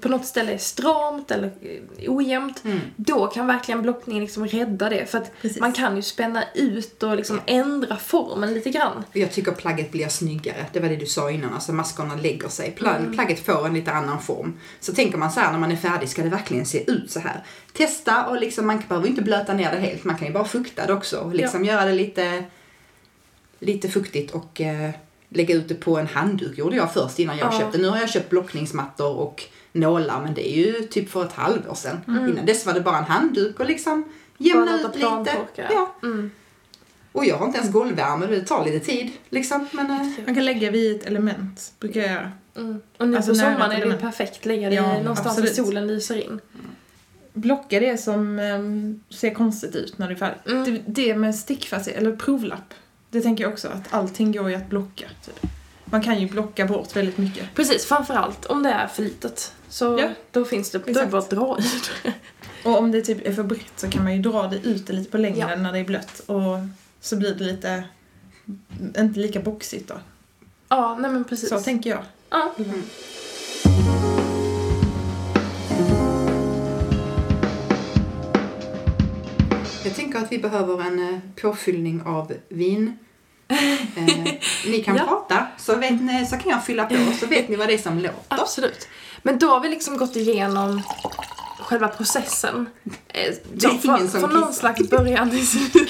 på 0.00 0.08
något 0.08 0.26
ställe 0.26 0.52
är 0.52 0.58
stramt 0.58 1.30
eller 1.30 1.50
eh, 1.62 2.12
ojämnt, 2.12 2.64
Mm. 2.64 2.78
då 2.96 3.26
kan 3.26 3.46
verkligen 3.46 3.82
blockningen 3.82 4.22
liksom 4.24 4.46
rädda 4.46 4.88
det. 4.88 5.06
För 5.06 5.18
att 5.18 5.32
Precis. 5.42 5.60
man 5.60 5.72
kan 5.72 5.96
ju 5.96 6.02
spänna 6.02 6.44
ut 6.54 7.02
och 7.02 7.16
liksom 7.16 7.40
ändra 7.46 7.96
formen 7.96 8.54
lite 8.54 8.70
grann. 8.70 9.04
Jag 9.12 9.32
tycker 9.32 9.52
plagget 9.52 9.92
blir 9.92 10.08
snyggare. 10.08 10.66
Det 10.72 10.80
var 10.80 10.88
det 10.88 10.96
du 10.96 11.06
sa 11.06 11.30
innan. 11.30 11.54
Alltså 11.54 11.72
maskorna 11.72 12.14
lägger 12.16 12.48
sig. 12.48 12.74
Pla- 12.78 13.14
Plagget 13.14 13.46
får 13.46 13.66
en 13.66 13.74
lite 13.74 13.92
annan 13.92 14.22
form. 14.22 14.58
Så 14.80 14.92
tänker 14.94 15.18
man 15.18 15.30
så 15.32 15.40
här 15.40 15.52
när 15.52 15.58
man 15.58 15.72
är 15.72 15.76
färdig, 15.76 16.08
ska 16.08 16.22
det 16.22 16.28
verkligen 16.28 16.66
se 16.66 16.90
ut 16.90 17.10
så 17.10 17.20
här? 17.20 17.44
Testa 17.72 18.26
och 18.26 18.40
liksom, 18.40 18.66
man 18.66 18.82
behöver 18.88 19.08
inte 19.08 19.22
blöta 19.22 19.52
ner 19.54 19.70
det 19.72 19.78
helt. 19.78 20.04
Man 20.04 20.16
kan 20.16 20.26
ju 20.26 20.32
bara 20.32 20.44
fukta 20.44 20.86
det 20.86 20.92
också. 20.92 21.18
Och 21.20 21.34
liksom 21.34 21.64
göra 21.64 21.84
det 21.84 21.92
lite, 21.92 22.44
lite 23.60 23.88
fuktigt 23.88 24.30
och 24.34 24.60
eh, 24.60 24.90
lägga 25.28 25.54
ut 25.54 25.68
det 25.68 25.74
på 25.74 25.98
en 25.98 26.06
handduk 26.06 26.58
gjorde 26.58 26.76
jag 26.76 26.92
först 26.94 27.18
innan 27.18 27.38
jag 27.38 27.52
Ja. 27.54 27.58
köpte. 27.58 27.78
Nu 27.78 27.88
har 27.88 27.98
jag 27.98 28.10
köpt 28.10 28.30
blockningsmattor 28.30 29.16
och 29.16 29.44
nålar 29.78 30.20
men 30.20 30.34
det 30.34 30.48
är 30.50 30.56
ju 30.56 30.72
typ 30.72 31.10
för 31.10 31.24
ett 31.24 31.32
halvår 31.32 31.74
sedan. 31.74 32.00
Innan 32.06 32.46
dess 32.46 32.66
var 32.66 32.72
det 32.72 32.80
bara 32.80 32.98
en 32.98 33.04
handduk 33.04 33.60
och 33.60 33.66
liksom 33.66 34.04
jämna 34.38 34.80
ut 34.80 34.94
lite. 34.94 35.36
Ja. 35.54 35.94
Mm. 36.02 36.30
Och 37.12 37.24
jag 37.24 37.36
har 37.36 37.46
inte 37.46 37.58
ens 37.58 37.72
golvvärme, 37.72 38.26
det 38.26 38.40
tar 38.40 38.64
lite 38.64 38.86
tid 38.86 39.10
liksom. 39.30 39.68
Men, 39.72 39.90
eh, 39.90 40.06
man 40.26 40.34
kan 40.34 40.44
lägga 40.44 40.70
vid 40.70 40.96
ett 40.96 41.06
element, 41.06 41.72
brukar 41.80 42.00
jag 42.00 42.10
göra. 42.10 42.32
Mm. 42.56 42.80
Och 42.98 43.08
nu 43.08 43.16
Alltså 43.16 43.30
på 43.30 43.34
sommaren 43.34 43.72
är 43.72 43.86
det 43.86 43.96
perfekt. 43.96 44.46
Lägga 44.46 44.68
det 44.68 44.74
Ja, 44.74 44.98
någonstans 44.98 45.28
absolut. 45.28 45.56
där 45.56 45.64
solen 45.64 45.86
lyser 45.86 46.16
in. 46.16 46.40
Blocka 47.32 47.80
det 47.80 47.98
som 47.98 48.38
em, 48.38 49.00
ser 49.10 49.34
konstigt 49.34 49.76
ut 49.76 49.98
när 49.98 50.08
det 50.08 50.14
är 50.14 50.16
färdigt. 50.16 50.46
Mm. 50.46 50.64
Det, 50.64 50.82
det 50.86 51.16
med 51.16 51.34
stickfast, 51.34 51.88
eller 51.88 52.16
provlapp, 52.16 52.74
det 53.10 53.20
tänker 53.20 53.44
jag 53.44 53.52
också 53.52 53.68
att 53.68 53.94
allting 53.94 54.32
går 54.32 54.50
ju 54.50 54.56
att 54.56 54.68
blocka. 54.68 55.06
Typ. 55.26 55.50
Man 55.84 56.02
kan 56.02 56.20
ju 56.20 56.28
blocka 56.28 56.66
bort 56.66 56.96
väldigt 56.96 57.18
mycket. 57.18 57.54
Precis, 57.54 57.86
framförallt 57.86 58.46
om 58.46 58.62
det 58.62 58.70
är 58.70 58.86
för 58.86 59.02
litet. 59.02 59.52
Så 59.68 59.98
Ja. 60.00 60.08
då 60.30 60.44
finns 60.44 60.70
det, 60.70 60.78
då 60.78 60.82
är 60.82 60.86
det 60.86 60.90
Exakt. 60.90 61.10
bara 61.12 61.18
att 61.22 61.30
dra 61.30 61.58
i 61.60 61.62
det. 62.02 62.12
Och 62.68 62.78
om 62.78 62.90
det 62.92 63.00
typ 63.02 63.26
är 63.26 63.32
för 63.32 63.42
brett 63.42 63.72
så 63.76 63.90
kan 63.90 64.04
man 64.04 64.16
ju 64.16 64.22
dra 64.22 64.46
det 64.46 64.56
ut 64.68 64.86
det 64.86 64.92
lite 64.92 65.10
på 65.10 65.18
längden 65.18 65.48
Ja. 65.50 65.56
när 65.56 65.72
det 65.72 65.78
är 65.78 65.84
blött 65.84 66.20
och 66.26 66.58
så 67.00 67.16
blir 67.16 67.34
det 67.34 67.44
lite 67.44 67.84
inte 68.98 69.20
lika 69.20 69.40
boxigt 69.40 69.88
då. 69.88 69.94
Ja, 70.68 70.98
nej 71.00 71.10
men 71.10 71.24
precis. 71.24 71.48
Så 71.48 71.60
tänker 71.60 71.90
jag. 71.90 72.02
Ja. 72.30 72.54
Jag 79.84 79.94
tänker 79.94 80.18
att 80.18 80.32
vi 80.32 80.38
behöver 80.38 80.80
en 80.80 81.14
eh, 81.14 81.20
påfyllning 81.42 82.02
av 82.02 82.32
vin. 82.48 82.98
Eh, 83.48 84.34
ni 84.66 84.82
kan 84.84 84.96
Ja. 84.96 85.04
prata 85.04 85.46
så, 85.58 85.74
vet 85.76 86.02
ni, 86.02 86.26
så 86.26 86.36
kan 86.36 86.50
jag 86.52 86.64
fylla 86.64 86.84
på 86.86 86.94
så 87.20 87.26
vet 87.26 87.48
ni 87.48 87.56
vad 87.56 87.68
det 87.68 87.74
är 87.74 87.78
som 87.78 87.98
låter. 87.98 88.14
Absolut. 88.28 88.88
Men 89.22 89.38
då 89.38 89.48
har 89.50 89.60
vi 89.60 89.68
liksom 89.68 89.96
gått 89.96 90.16
igenom 90.16 90.82
själva 91.60 91.88
processen. 91.88 92.66
Eh, 93.08 93.34
Det 93.52 93.66
är 93.66 93.70
från, 93.78 93.96
ingen 93.96 94.10
som 94.10 94.20
från 94.20 94.30
någon 94.40 94.52
slags 94.54 94.90
början 94.90 95.30
till, 95.30 95.46
slut- 95.46 95.88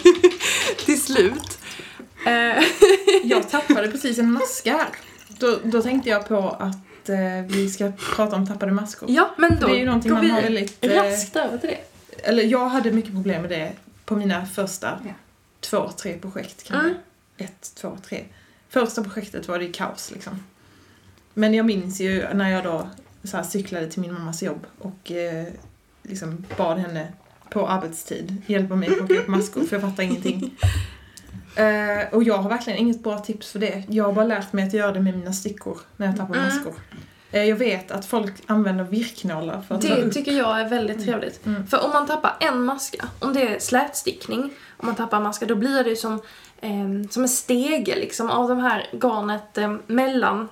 till 0.85 1.03
slut. 1.03 1.59
Eh, 2.27 2.65
Jag 3.25 3.51
tappade 3.51 3.89
precis 3.89 4.19
en 4.19 4.33
maska 4.33 4.73
här. 4.73 4.89
Då, 5.29 5.59
då 5.65 5.83
tänkte 5.83 6.09
jag 6.11 6.29
på 6.29 6.39
att 6.61 7.09
eh, 7.09 7.17
vi 7.49 7.71
ska 7.71 7.93
prata 8.17 8.37
om 8.37 8.47
tappade 8.47 8.73
maskor. 8.73 9.11
ja, 9.11 9.35
men 9.39 9.59
då 9.61 9.67
det 9.67 9.73
är 9.73 9.79
ju 9.79 9.85
någonting 9.87 10.09
går 10.11 10.17
man 10.17 10.27
vi 10.27 10.31
har 10.33 10.43
väldigt... 10.43 10.85
eh, 10.85 10.91
raskt 10.91 11.37
över 11.37 11.59
till 11.59 11.69
det. 11.71 11.79
Eller 12.29 12.43
jag 12.43 12.69
hade 12.69 12.91
mycket 12.91 13.13
problem 13.13 13.43
med 13.43 13.51
det 13.51 13.73
på 14.05 14.17
mina 14.17 14.47
första 14.47 14.99
Ja. 15.05 15.11
två, 15.61 15.91
tre 15.97 16.19
projekt 16.19 16.65
kanske. 16.69 16.89
Mm. 16.89 17.01
Ett, 17.39 17.73
två, 17.75 17.97
tre. 18.09 18.25
Första 18.69 19.03
projektet 19.05 19.49
var 19.49 19.59
det 19.59 19.65
ju 19.65 19.73
kaos 19.73 20.11
liksom. 20.15 20.43
Men 21.35 21.55
jag 21.55 21.67
minns 21.67 22.01
ju 22.01 22.27
när 22.35 22.51
jag 22.51 22.65
då 22.65 22.89
så 23.25 23.43
cyklade 23.43 23.91
till 23.91 24.01
min 24.01 24.13
mammas 24.13 24.43
jobb 24.43 24.67
och 24.79 25.13
eh, 25.13 25.47
liksom 26.03 26.45
bad 26.57 26.79
henne 26.79 27.13
på 27.51 27.69
arbetstid 27.69 28.37
hjälpa 28.47 28.77
mig 28.77 28.89
att 28.89 28.97
plocka 28.97 29.15
upp 29.15 29.29
maskor 29.29 29.65
för 29.65 29.77
jag 29.77 29.91
fattar 29.91 30.03
ingenting. 30.03 30.57
Eh, 31.57 32.09
och 32.15 32.25
jag 32.25 32.39
har 32.39 32.49
verkligen 32.49 32.79
inget 32.79 33.03
bra 33.03 33.19
tips 33.19 33.51
för 33.53 33.59
det. 33.59 33.85
Jag 33.89 34.05
har 34.05 34.13
bara 34.13 34.25
lärt 34.25 34.53
mig 34.53 34.67
att 34.67 34.73
göra 34.75 34.93
det 34.93 35.01
med 35.01 35.19
mina 35.19 35.33
stickor 35.33 35.79
när 35.97 36.07
jag 36.07 36.17
tappar 36.17 36.35
Mm. 36.35 36.47
maskor. 36.47 36.75
Eh, 37.31 37.45
jag 37.45 37.57
vet 37.57 37.91
att 37.91 38.07
folk 38.07 38.33
använder 38.47 38.85
virknålar 38.85 39.61
för 39.69 39.75
att 39.75 39.81
Det 39.81 40.03
upp. 40.03 40.13
tycker 40.13 40.33
jag 40.33 40.61
är 40.61 40.69
väldigt 40.69 41.05
trevligt. 41.05 41.47
Mm. 41.47 41.67
För 41.67 41.85
om 41.85 41.91
man 41.91 42.07
tappar 42.07 42.37
en 42.41 42.63
maska, 42.65 43.09
om 43.19 43.33
det 43.33 43.55
är 43.55 43.59
slätstickning, 43.59 44.41
om 44.77 44.87
man 44.87 44.95
tappar 44.95 45.17
en 45.17 45.23
maska, 45.23 45.47
då 45.47 45.55
blir 45.55 45.85
det 45.85 45.91
ju 45.91 45.97
som, 45.97 46.21
eh, 46.61 47.09
som 47.11 47.23
en 47.23 47.29
stege 47.29 47.97
liksom 47.97 48.31
av 48.31 48.49
de 48.49 48.59
här 48.59 48.87
garnet 48.93 49.59
eh, 49.59 49.75
mellan 49.87 50.49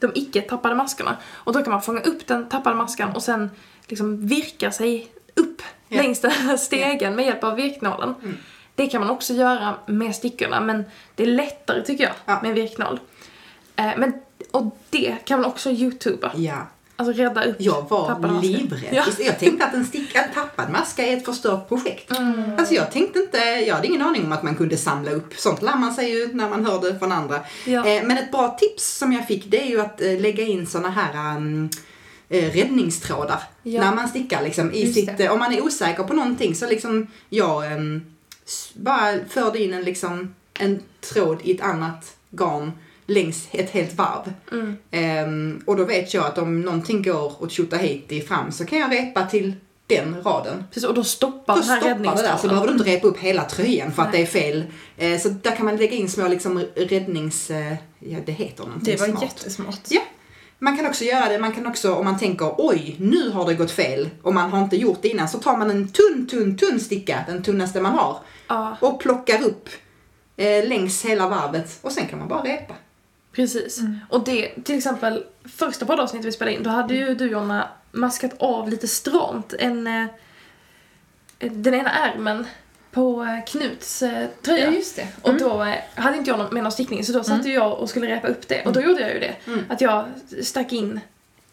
de 0.00 0.12
icke 0.14 0.40
tappade 0.40 0.74
maskorna. 0.74 1.16
Och 1.32 1.52
då 1.52 1.62
kan 1.62 1.70
man 1.72 1.82
fånga 1.82 2.00
upp 2.00 2.26
den 2.26 2.48
tappade 2.48 2.76
maskan 2.76 3.10
och 3.14 3.22
sen 3.22 3.50
liksom 3.86 4.26
virka 4.26 4.70
sig 4.72 5.12
upp 5.36 5.62
Ja. 5.88 6.02
längs 6.02 6.20
den 6.20 6.30
här 6.30 6.56
stegen 6.56 7.16
med 7.16 7.24
hjälp 7.26 7.44
av 7.44 7.54
virknålen. 7.56 8.14
Mm. 8.22 8.36
Det 8.74 8.86
kan 8.86 9.00
man 9.00 9.10
också 9.10 9.34
göra 9.34 9.74
med 9.86 10.14
stickorna 10.14 10.60
men 10.60 10.84
det 11.14 11.22
är 11.22 11.26
lättare 11.26 11.82
tycker 11.82 12.04
jag 12.04 12.12
Ja. 12.26 12.38
med 12.42 12.54
virknål. 12.54 13.00
Eh, 13.76 13.90
men, 13.96 14.12
och 14.50 14.78
det 14.90 15.16
kan 15.24 15.40
man 15.40 15.50
också 15.50 15.70
youtuba. 15.70 16.32
Ja, 16.36 16.66
Alltså 17.00 17.22
rädda 17.22 17.44
upp 17.44 17.56
jag 17.58 17.88
var 17.88 18.42
livrädd. 18.42 18.88
Ja. 18.92 19.04
Jag 19.18 19.38
tänkte 19.38 19.64
att 19.66 19.74
en, 19.74 19.86
stick, 19.86 20.14
en 20.14 20.32
tappad 20.34 20.70
maska 20.70 21.06
är 21.06 21.16
ett 21.16 21.24
förstört 21.24 21.68
projekt. 21.68 22.10
Mm. 22.18 22.42
Alltså 22.58 22.74
jag 22.74 22.92
tänkte 22.92 23.18
inte, 23.18 23.38
jag 23.38 23.74
hade 23.74 23.86
ingen 23.86 24.02
aning 24.02 24.24
om 24.24 24.32
att 24.32 24.42
man 24.42 24.54
kunde 24.56 24.76
samla 24.76 25.10
upp. 25.10 25.34
Sånt 25.36 25.62
lär 25.62 25.76
man 25.76 25.94
sig 25.94 26.10
ju 26.10 26.34
när 26.34 26.48
man 26.50 26.66
hör 26.66 26.80
det 26.80 26.98
från 26.98 27.12
andra. 27.12 27.40
Ja. 27.64 27.86
Eh, 27.86 28.02
men 28.04 28.18
ett 28.18 28.30
bra 28.30 28.56
tips 28.60 28.98
som 28.98 29.12
jag 29.12 29.26
fick 29.26 29.50
det 29.50 29.62
är 29.62 29.66
ju 29.66 29.80
att 29.80 30.00
eh, 30.00 30.20
lägga 30.20 30.44
in 30.44 30.66
såna 30.66 30.90
här 30.90 31.36
um, 31.36 31.70
eh, 32.28 32.52
räddningstrådar 32.52 33.42
Ja. 33.62 33.80
när 33.80 33.94
man 33.94 34.08
stickar 34.08 34.42
liksom 34.42 34.72
i 34.72 34.82
Just 34.82 34.94
sitt, 34.94 35.18
det. 35.18 35.28
om 35.28 35.38
man 35.38 35.52
är 35.52 35.64
osäker 35.64 36.02
på 36.02 36.14
någonting 36.14 36.54
så 36.54 36.66
liksom 36.68 37.06
jag 37.28 37.72
um, 37.72 38.02
bara 38.74 39.14
förde 39.28 39.58
in 39.62 39.74
en 39.74 39.82
liksom 39.84 40.34
en 40.58 40.82
tråd 41.00 41.38
i 41.42 41.54
ett 41.54 41.62
annat 41.62 42.16
garn 42.30 42.72
längs 43.08 43.48
ett 43.52 43.70
helt 43.70 43.94
varv. 43.94 44.32
Mm. 44.52 44.76
Ehm, 44.90 45.62
och 45.66 45.76
då 45.76 45.84
vet 45.84 46.14
jag 46.14 46.26
att 46.26 46.38
om 46.38 46.60
någonting 46.60 47.02
går 47.02 47.42
åt 47.42 47.52
Tjotahejti 47.52 48.20
fram 48.20 48.52
så 48.52 48.64
kan 48.64 48.78
jag 48.78 48.92
repa 48.92 49.26
till 49.26 49.52
den 49.86 50.22
raden. 50.22 50.64
Precis, 50.70 50.88
och 50.88 50.94
då 50.94 51.04
stoppar 51.04 51.54
Då 51.54 51.60
den 51.60 51.70
här 51.70 51.80
stoppar 51.80 52.16
det 52.16 52.22
där 52.22 52.36
så 52.36 52.48
behöver 52.48 52.66
du 52.66 52.72
inte 52.72 52.84
repa 52.90 53.06
upp 53.06 53.18
hela 53.18 53.44
tröjan 53.44 53.92
för 53.92 54.02
att 54.02 54.12
det 54.12 54.18
Nej. 54.18 54.22
är 54.22 54.26
fel. 54.26 54.64
Eh, 54.96 55.18
så 55.18 55.28
där 55.28 55.56
kan 55.56 55.64
man 55.64 55.76
lägga 55.76 55.96
in 55.96 56.08
små 56.08 56.28
liksom 56.28 56.64
räddnings... 56.74 57.50
Eh, 57.50 57.74
ja, 57.98 58.18
det 58.26 58.32
heter 58.32 58.64
någonting 58.64 58.94
Det 58.94 59.00
var 59.00 59.08
smart. 59.08 59.22
jättesmart. 59.22 59.80
Ja. 59.88 60.00
Man 60.58 60.76
kan 60.76 60.86
också 60.86 61.04
göra 61.04 61.28
det, 61.28 61.38
man 61.38 61.52
kan 61.52 61.66
också 61.66 61.94
om 61.94 62.04
man 62.04 62.18
tänker 62.18 62.54
oj, 62.58 62.96
nu 62.98 63.30
har 63.30 63.46
det 63.46 63.54
gått 63.54 63.70
fel 63.70 64.08
och 64.22 64.34
man 64.34 64.50
har 64.50 64.62
inte 64.62 64.76
gjort 64.76 64.98
det 65.02 65.08
innan 65.08 65.28
så 65.28 65.38
tar 65.38 65.56
man 65.56 65.70
en 65.70 65.88
tunn, 65.88 66.26
tunn, 66.30 66.56
tunn 66.56 66.80
sticka, 66.80 67.24
den 67.26 67.42
tunnaste 67.42 67.80
man 67.80 67.92
har 67.92 68.18
Ja, 68.48 68.76
och 68.80 69.00
plockar 69.00 69.42
upp 69.42 69.68
eh, 70.36 70.68
längs 70.68 71.04
hela 71.04 71.28
varvet 71.28 71.78
och 71.82 71.92
sen 71.92 72.06
kan 72.06 72.18
man 72.18 72.28
bara 72.28 72.42
repa. 72.42 72.74
Precis. 73.42 73.78
Mm. 73.78 73.98
Och 74.08 74.24
det, 74.24 74.64
till 74.64 74.76
exempel, 74.78 75.24
första 75.44 75.86
poddavsnittet 75.86 76.26
vi 76.26 76.32
spelade 76.32 76.56
in, 76.56 76.62
då 76.62 76.70
hade 76.70 76.94
ju 76.94 77.14
du 77.14 77.26
Jonna 77.30 77.68
maskat 77.92 78.32
av 78.38 78.68
lite 78.68 78.88
stramt 78.88 79.52
en, 79.58 79.86
eh, 79.86 80.06
den 81.38 81.74
ena 81.74 81.90
ärmen 81.90 82.46
på 82.90 83.22
eh, 83.24 83.44
Knuts 83.44 84.02
eh, 84.02 84.26
tröja. 84.42 84.64
Ja, 84.66 84.72
just 84.72 84.96
det. 84.96 85.08
Och 85.22 85.28
Mm. 85.30 85.42
då 85.42 85.62
eh, 85.64 85.74
hade 85.94 86.16
inte 86.18 86.30
jag 86.30 86.52
med 86.52 86.62
någon 86.62 86.72
stickning 86.72 87.04
så 87.04 87.12
då 87.12 87.24
satt 87.24 87.40
Mm. 87.40 87.52
jag 87.52 87.78
och 87.78 87.90
skulle 87.90 88.06
repa 88.06 88.28
upp 88.28 88.48
det. 88.48 88.64
Och 88.66 88.72
då 88.72 88.80
gjorde 88.80 89.00
jag 89.00 89.14
ju 89.14 89.20
det. 89.20 89.34
Mm. 89.46 89.64
Att 89.68 89.80
jag 89.80 90.04
stack 90.42 90.72
in 90.72 91.00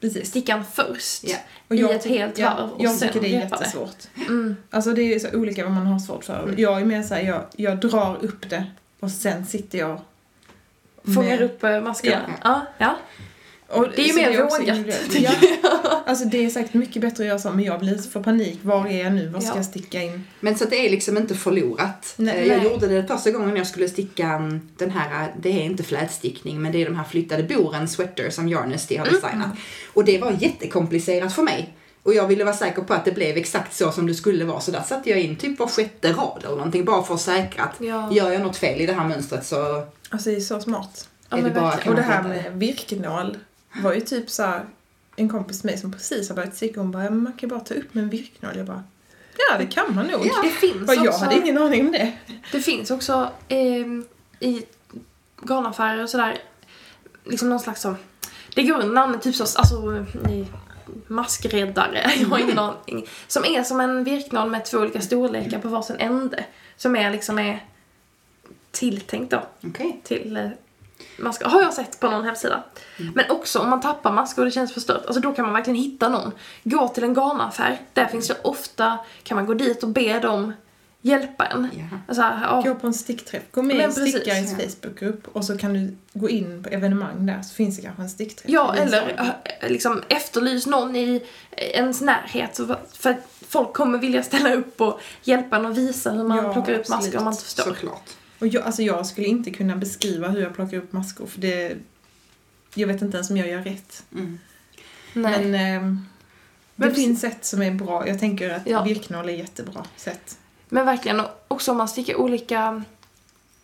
Precis. 0.01 0.29
stickan 0.29 0.63
först. 0.73 1.23
Ja. 1.23 1.35
Och 1.67 1.75
I 1.75 1.79
jag 1.79 1.91
ett 1.95 2.03
ty- 2.03 2.09
helt 2.09 2.37
ja, 2.37 2.53
varv 2.57 2.71
och 2.71 2.83
Jag 2.83 2.95
sen 2.95 3.07
tycker 3.09 3.21
det 3.21 3.35
är 3.35 3.41
repade. 3.41 3.61
jättesvårt. 3.63 4.07
Mm. 4.27 4.55
Alltså 4.69 4.91
det 4.93 5.01
är 5.13 5.19
så 5.19 5.37
olika 5.37 5.63
vad 5.63 5.71
man 5.73 5.85
har 5.87 5.99
svårt 5.99 6.23
för. 6.25 6.43
Mm. 6.43 6.55
Jag 6.57 6.81
är 6.81 6.85
mer 6.85 7.03
såhär, 7.03 7.21
jag, 7.21 7.43
jag 7.55 7.77
drar 7.79 8.17
upp 8.25 8.49
det 8.49 8.63
och 8.99 9.11
sen 9.11 9.45
sitter 9.45 9.77
jag 9.79 10.01
Fångar 11.13 11.41
upp 11.41 11.63
eh, 11.63 11.81
maskarna. 11.81 12.33
Ja. 12.43 12.65
Ja. 12.77 12.97
Och 13.67 13.87
Det 13.95 14.01
är 14.01 14.07
ju 14.07 14.13
mer 14.13 14.43
vågat, 14.43 15.15
Ja. 15.19 15.31
Alltså 16.05 16.25
det 16.25 16.45
är 16.45 16.49
säkert 16.49 16.73
mycket 16.73 17.01
bättre 17.01 17.23
att 17.23 17.27
göra 17.27 17.39
så, 17.39 17.49
men 17.51 17.65
jag 17.65 17.79
blir 17.79 17.97
så 17.97 18.09
för 18.09 18.23
panik. 18.23 18.59
Var 18.61 18.87
är 18.87 19.03
jag 19.03 19.13
nu? 19.13 19.27
Vad 19.29 19.43
ska 19.43 19.51
Ja. 19.51 19.55
jag 19.55 19.65
sticka 19.65 20.01
in? 20.01 20.23
Men 20.39 20.57
så 20.57 20.63
att 20.63 20.69
det 20.69 20.85
är 20.85 20.89
liksom 20.89 21.17
inte 21.17 21.35
förlorat. 21.35 22.13
Nej. 22.17 22.35
Eh, 22.37 22.47
jag 22.47 22.57
Nej. 22.57 22.71
gjorde 22.71 22.87
det 22.87 23.07
första 23.07 23.31
gången 23.31 23.55
jag 23.55 23.67
skulle 23.67 23.89
sticka 23.89 24.27
mm, 24.27 24.69
den 24.77 24.91
här, 24.91 25.33
det 25.41 25.49
är 25.49 25.63
inte 25.63 25.83
flätstickning 25.83 26.61
men 26.61 26.71
det 26.71 26.81
är 26.81 26.85
de 26.85 26.95
här 26.95 27.03
flyttade 27.03 27.43
boren 27.43 27.87
sweater 27.87 28.29
som 28.29 28.47
Yarnesty 28.49 28.97
har 28.97 29.05
designat. 29.05 29.49
Och 29.93 30.05
det 30.05 30.17
var 30.17 30.35
jättekomplicerat 30.39 31.33
för 31.33 31.43
mig. 31.43 31.73
Och 32.05 32.13
jag 32.13 32.27
ville 32.27 32.43
vara 32.43 32.55
säker 32.55 32.81
på 32.81 32.93
att 32.93 33.05
det 33.05 33.11
blev 33.11 33.37
exakt 33.37 33.75
så 33.75 33.91
som 33.91 34.07
det 34.07 34.13
skulle 34.13 34.45
vara 34.45 34.59
så 34.59 34.71
där 34.71 34.81
satte 34.81 35.09
jag 35.09 35.19
in 35.19 35.35
typ 35.35 35.59
var 35.59 35.67
sjätte 35.67 36.13
rad 36.13 36.41
eller 36.45 36.55
någonting 36.55 36.85
bara 36.85 37.03
för 37.03 37.13
att 37.13 37.21
säkra 37.21 37.63
att 37.63 37.75
Ja. 37.79 38.11
gör 38.11 38.31
jag 38.31 38.41
något 38.41 38.57
fel 38.57 38.81
i 38.81 38.85
det 38.85 38.93
här 38.93 39.07
mönstret 39.07 39.45
så 39.45 39.85
Alltså 40.09 40.29
det 40.29 40.35
är 40.35 40.39
så 40.39 40.59
smart. 40.61 41.09
Ja, 41.29 41.37
är 41.37 41.41
det 41.41 41.49
bara 41.49 41.73
Och 41.89 41.95
det 41.95 42.01
här 42.01 42.23
med 42.23 42.53
virknål 42.53 43.37
var 43.83 43.93
ju 43.93 44.01
typ 44.01 44.29
så 44.29 44.43
här, 44.43 44.65
en 45.15 45.29
kompis 45.29 45.61
till 45.61 45.69
mig 45.69 45.77
som 45.77 45.91
precis 45.91 46.29
har 46.29 46.35
börjat 46.35 46.55
sticka, 46.55 46.79
hon 46.79 46.91
bara, 46.91 47.03
"Ja, 47.03 47.09
man 47.09 47.33
kan 47.33 47.49
ju 47.49 47.55
bara 47.55 47.59
ta 47.59 47.73
upp 47.73 47.93
med 47.93 48.03
en 48.03 48.09
virknål. 48.09 48.51
Jag 48.57 48.65
bara, 48.65 48.83
ja 49.37 49.57
det 49.57 49.65
kan 49.65 49.95
man 49.95 50.05
nog. 50.07 50.29
Det 50.43 50.49
finns 50.49 50.87
Bara, 50.87 50.95
jag 50.95 51.07
också... 51.07 51.23
hade 51.25 51.35
ingen 51.37 51.57
aning 51.57 51.85
om 51.85 51.91
det. 51.91 52.11
Det 52.51 52.61
finns 52.61 52.91
också 52.91 53.29
ehm, 53.47 54.05
i 54.39 54.63
garnaffärer 55.41 56.03
och 56.03 56.09
sådär, 56.09 56.37
liksom 57.23 57.49
någon 57.49 57.59
slags 57.59 57.81
så, 57.81 57.95
det 58.55 58.63
går 58.63 58.73
under 58.75 58.93
namnet 58.93 59.21
typ 59.21 59.35
så, 59.35 59.43
alltså 59.43 60.05
i 60.29 60.45
maskräddare, 61.07 62.11
jag 62.17 62.27
har 62.27 62.39
ingen 62.39 62.59
aning. 62.59 63.07
Som 63.27 63.45
är 63.45 63.63
som 63.63 63.79
en 63.79 64.03
virknål 64.03 64.49
med 64.49 64.65
två 64.65 64.77
olika 64.77 65.01
storlekar 65.01 65.59
på 65.59 65.67
varsin 65.67 65.95
ände. 65.99 66.45
Som 66.77 66.95
är 66.95 67.11
liksom 67.11 67.39
är 67.39 67.65
tilltänkt 68.71 69.31
då 69.31 69.43
okej. 69.63 70.01
till 70.03 70.37
eh, 70.37 70.49
maskar. 71.17 71.49
Har 71.49 71.61
jag 71.61 71.73
sett 71.73 71.99
på 71.99 72.09
någon 72.09 72.25
hemsida. 72.25 72.63
Men 73.13 73.25
också 73.29 73.59
om 73.59 73.69
man 73.69 73.81
tappar 73.81 74.11
maskar 74.11 74.41
och 74.41 74.45
det 74.45 74.51
känns 74.51 74.73
förstört, 74.73 75.05
alltså 75.05 75.21
då 75.21 75.33
kan 75.33 75.45
man 75.45 75.53
verkligen 75.53 75.79
hitta 75.79 76.09
någon. 76.09 76.31
Gå 76.63 76.87
till 76.87 77.03
en 77.03 77.13
garnaffär, 77.13 77.77
där 77.93 78.05
finns 78.05 78.27
det 78.27 78.37
ofta, 78.41 78.97
kan 79.23 79.35
man 79.35 79.45
gå 79.45 79.53
dit 79.53 79.83
och 79.83 79.89
be 79.89 80.19
dem 80.19 80.53
hjälpa 81.05 81.45
en. 81.45 81.69
Jaha. 81.77 81.99
Alltså, 82.07 82.21
ja, 82.21 82.61
Gå 82.65 82.75
på 82.75 82.87
en 82.87 82.93
stickträff, 82.93 83.43
gå 83.51 83.61
med 83.61 83.89
i 83.89 83.91
stickares 83.91 84.51
ja. 84.51 84.57
Facebookgrupp 84.69 85.27
och 85.27 85.45
så 85.45 85.57
kan 85.57 85.73
du 85.73 85.95
gå 86.13 86.29
in 86.29 86.63
på 86.63 86.69
evenemang 86.69 87.25
där 87.25 87.41
så 87.41 87.53
finns 87.55 87.75
det 87.75 87.81
kanske 87.81 88.01
en 88.01 88.09
stickträff. 88.09 88.51
Ja, 88.51 88.75
eller 88.75 89.33
äh, 89.61 89.69
liksom 89.69 90.01
efterlys 90.09 90.65
någon 90.67 90.95
i 90.95 91.23
ens 91.57 92.01
närhet. 92.01 92.55
så- 92.55 92.75
För 92.93 93.09
att 93.09 93.17
folk 93.47 93.73
kommer 93.73 93.97
vilja 93.97 94.23
ställa 94.23 94.53
upp 94.53 94.81
och 94.81 94.99
hjälpa 95.23 95.55
en 95.55 95.65
och 95.65 95.77
visa 95.77 96.11
hur 96.11 96.23
man 96.23 96.37
Ja, 96.37 96.53
plockar 96.53 96.73
upp 96.73 96.79
absolut. 96.79 97.03
maskar 97.03 97.17
om 97.19 97.23
man 97.23 97.33
inte 97.33 97.43
förstår. 97.45 97.63
Såklart. 97.63 98.09
Och 98.39 98.47
jag, 98.47 98.63
alltså 98.63 98.81
jag 98.81 99.05
skulle 99.05 99.27
inte 99.27 99.51
kunna 99.51 99.75
beskriva 99.75 100.27
hur 100.27 100.41
jag 100.41 100.55
plockar 100.55 100.77
upp 100.77 100.93
maskor 100.93 101.25
för 101.25 101.41
det... 101.41 101.75
Jag 102.75 102.87
vet 102.87 103.01
inte 103.01 103.17
ens 103.17 103.29
om 103.29 103.37
jag 103.37 103.47
gör 103.47 103.61
rätt. 103.61 104.03
Mm. 104.13 104.39
Nej. 105.13 105.45
Men 105.45 105.55
ehm, 105.55 106.05
det 106.75 106.85
Men- 106.85 106.95
finns 106.95 107.21
sätt 107.21 107.45
som 107.45 107.61
är 107.61 107.71
bra. 107.71 108.07
Jag 108.07 108.19
tänker 108.19 108.49
att 108.49 108.61
Ja. 108.67 108.83
virknål 108.83 109.29
är 109.29 109.33
jättebra 109.33 109.85
sätt. 109.95 110.37
Men 110.69 110.85
verkligen, 110.85 111.21
också 111.47 111.71
om 111.71 111.77
man 111.77 111.87
stickar 111.87 112.15
olika, 112.15 112.83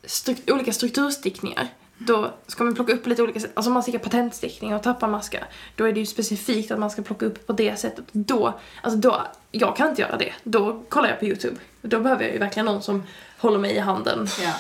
struk- 0.03 0.51
olika 0.51 0.73
strukturstickningar. 0.73 1.67
Då 1.97 2.31
ska 2.47 2.63
man 2.63 2.75
plocka 2.75 2.93
upp 2.93 3.07
lite 3.07 3.23
olika 3.23 3.39
sätt. 3.39 3.51
Alltså 3.53 3.69
om 3.69 3.73
man 3.73 3.83
stickar 3.83 3.99
patentstickning 3.99 4.75
och 4.75 4.83
tappar 4.83 5.07
maskar. 5.07 5.45
Då 5.75 5.85
är 5.85 5.93
det 5.93 5.99
ju 5.99 6.05
specifikt 6.05 6.71
att 6.71 6.79
man 6.79 6.89
ska 6.91 7.01
plocka 7.01 7.25
upp 7.25 7.47
på 7.47 7.53
det 7.53 7.75
sättet. 7.79 8.05
Då, 8.11 8.59
alltså 8.81 8.99
då, 8.99 9.21
jag 9.51 9.75
kan 9.77 9.89
inte 9.89 10.01
göra 10.01 10.17
det. 10.17 10.33
Då 10.43 10.83
kollar 10.89 11.09
jag 11.09 11.19
på 11.19 11.25
YouTube. 11.25 11.55
Då 11.81 11.99
behöver 11.99 12.23
jag 12.23 12.33
ju 12.33 12.39
verkligen 12.39 12.65
någon 12.65 12.81
som 12.81 13.03
håller 13.37 13.59
mig 13.59 13.71
i 13.75 13.79
handen. 13.79 14.27
Ja. 14.41 14.53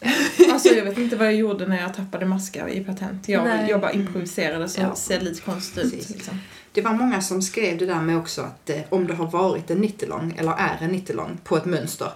Alltså 0.52 0.68
jag 0.68 0.84
vet 0.84 0.98
inte 0.98 1.16
vad 1.16 1.26
jag 1.26 1.34
gjorde 1.34 1.66
när 1.66 1.80
jag 1.80 1.94
tappade 1.94 2.26
maskar 2.26 2.68
i 2.68 2.84
patent. 2.84 3.28
Jag, 3.28 3.44
Nej. 3.44 3.70
jag 3.70 3.80
bara 3.80 3.92
improviserade 3.92 4.68
så 4.68 4.80
Ja. 4.80 4.88
det 4.88 4.96
ser 4.96 5.20
lite 5.20 5.40
konstigt 5.40 5.94
ut. 5.94 6.10
Liksom. 6.10 6.38
Det 6.72 6.80
var 6.82 6.92
många 6.92 7.20
som 7.20 7.42
skrev 7.42 7.78
det 7.78 7.86
där 7.86 8.00
med 8.00 8.16
också 8.18 8.42
att 8.42 8.70
eh, 8.70 8.80
om 8.88 9.06
det 9.06 9.14
har 9.14 9.26
varit 9.26 9.70
en 9.70 9.78
nittelång 9.78 10.34
eller 10.38 10.52
är 10.52 10.76
en 10.80 10.90
nittelång 10.90 11.38
på 11.44 11.56
ett 11.56 11.64
mönster 11.64 12.08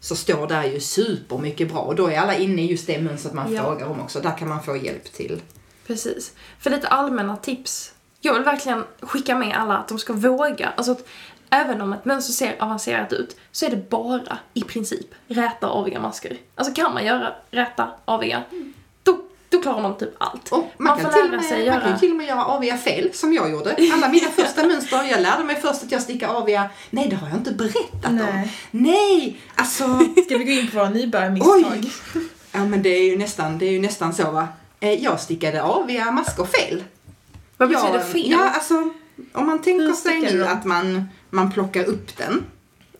så 0.00 0.16
står 0.16 0.46
där 0.46 0.64
ju 0.64 0.80
supermycket 0.80 1.72
bra 1.72 1.80
och 1.80 1.94
då 1.94 2.06
är 2.06 2.18
alla 2.18 2.34
inne 2.36 2.62
i 2.62 2.70
just 2.70 2.86
det 2.86 3.00
mönstret 3.00 3.34
man 3.34 3.52
Ja. 3.52 3.62
frågar 3.62 3.86
om 3.86 4.00
också. 4.00 4.20
Där 4.20 4.38
kan 4.38 4.48
man 4.48 4.62
få 4.62 4.76
hjälp 4.76 5.12
till. 5.12 5.40
Precis. 5.86 6.32
För 6.58 6.70
lite 6.70 6.88
allmänna 6.88 7.36
tips. 7.36 7.92
Jag 8.20 8.34
vill 8.34 8.42
verkligen 8.42 8.84
skicka 9.00 9.38
med 9.38 9.56
alla 9.56 9.76
att 9.78 9.88
de 9.88 9.98
ska 9.98 10.12
våga. 10.12 10.72
Alltså 10.76 10.92
att 10.92 11.04
även 11.50 11.80
om 11.80 11.92
ett 11.92 12.04
mönster 12.04 12.32
ser 12.32 12.56
avancerat 12.62 13.12
ut 13.12 13.36
så 13.52 13.66
är 13.66 13.70
det 13.70 13.90
bara 13.90 14.38
i 14.54 14.62
princip 14.62 15.06
räta 15.28 15.66
aviga 15.68 16.00
masker. 16.00 16.36
Alltså 16.54 16.74
kan 16.74 16.94
man 16.94 17.04
göra 17.04 17.34
räta 17.50 17.88
aviga, 18.04 18.42
då, 18.50 18.56
då 19.56 19.62
klarar 19.62 19.82
man 19.82 19.96
typ 19.98 20.14
allt. 20.18 20.52
Och 20.52 20.58
man, 20.58 20.68
Man 20.78 21.00
kan 21.00 21.12
får 21.12 21.18
lära 21.18 21.30
med, 21.30 21.44
sig 21.44 21.70
man 21.70 21.80
kan 21.80 21.88
göra- 21.88 21.98
till 21.98 22.10
och 22.10 22.16
med 22.16 22.26
göra 22.26 22.44
aviga 22.44 22.76
fel 22.76 23.10
som 23.14 23.32
jag 23.32 23.50
gjorde. 23.50 23.76
Alla 23.92 24.08
mina 24.08 24.28
första 24.30 24.62
mönster, 24.66 25.02
jag 25.10 25.20
lärde 25.20 25.44
mig 25.44 25.56
först 25.60 25.82
att 25.82 25.92
jag 25.92 26.02
stickar 26.02 26.28
aviga. 26.28 26.70
Nej, 26.90 27.08
det 27.08 27.16
har 27.16 27.28
jag 27.28 27.36
inte 27.38 27.52
berättat 27.52 28.04
om. 28.10 28.16
Nej. 28.16 28.52
Nej, 28.70 29.40
alltså. 29.54 29.84
Ska 30.26 30.38
vi 30.38 30.44
gå 30.44 30.50
in 30.52 30.70
på 30.70 30.76
våra 30.78 30.90
nybörjarmisstag? 30.90 31.84
Ja 32.52 32.64
men 32.64 32.82
det 32.82 32.88
är 32.88 33.10
ju 33.10 33.18
nästan, 33.18 33.58
det 33.58 33.66
är 33.66 33.70
ju 33.72 33.80
nästan 33.80 34.14
så 34.14 34.30
va. 34.30 34.48
Eh, 34.80 34.92
Jag 35.04 35.20
stickade 35.20 35.62
aviga 35.62 36.10
maskor 36.10 36.44
fel. 36.46 36.84
Vad 37.56 37.68
betyder 37.68 37.94
ja, 37.98 38.00
fel? 38.04 38.30
Ja, 38.30 38.50
alltså 38.50 38.74
om 39.32 39.46
man 39.46 39.62
tänker 39.62 39.92
sig 39.92 40.20
nu 40.20 40.38
då? 40.38 40.44
att 40.46 40.64
man, 40.64 41.08
man 41.30 41.52
plockar 41.52 41.84
upp 41.84 42.16
den. 42.16 42.44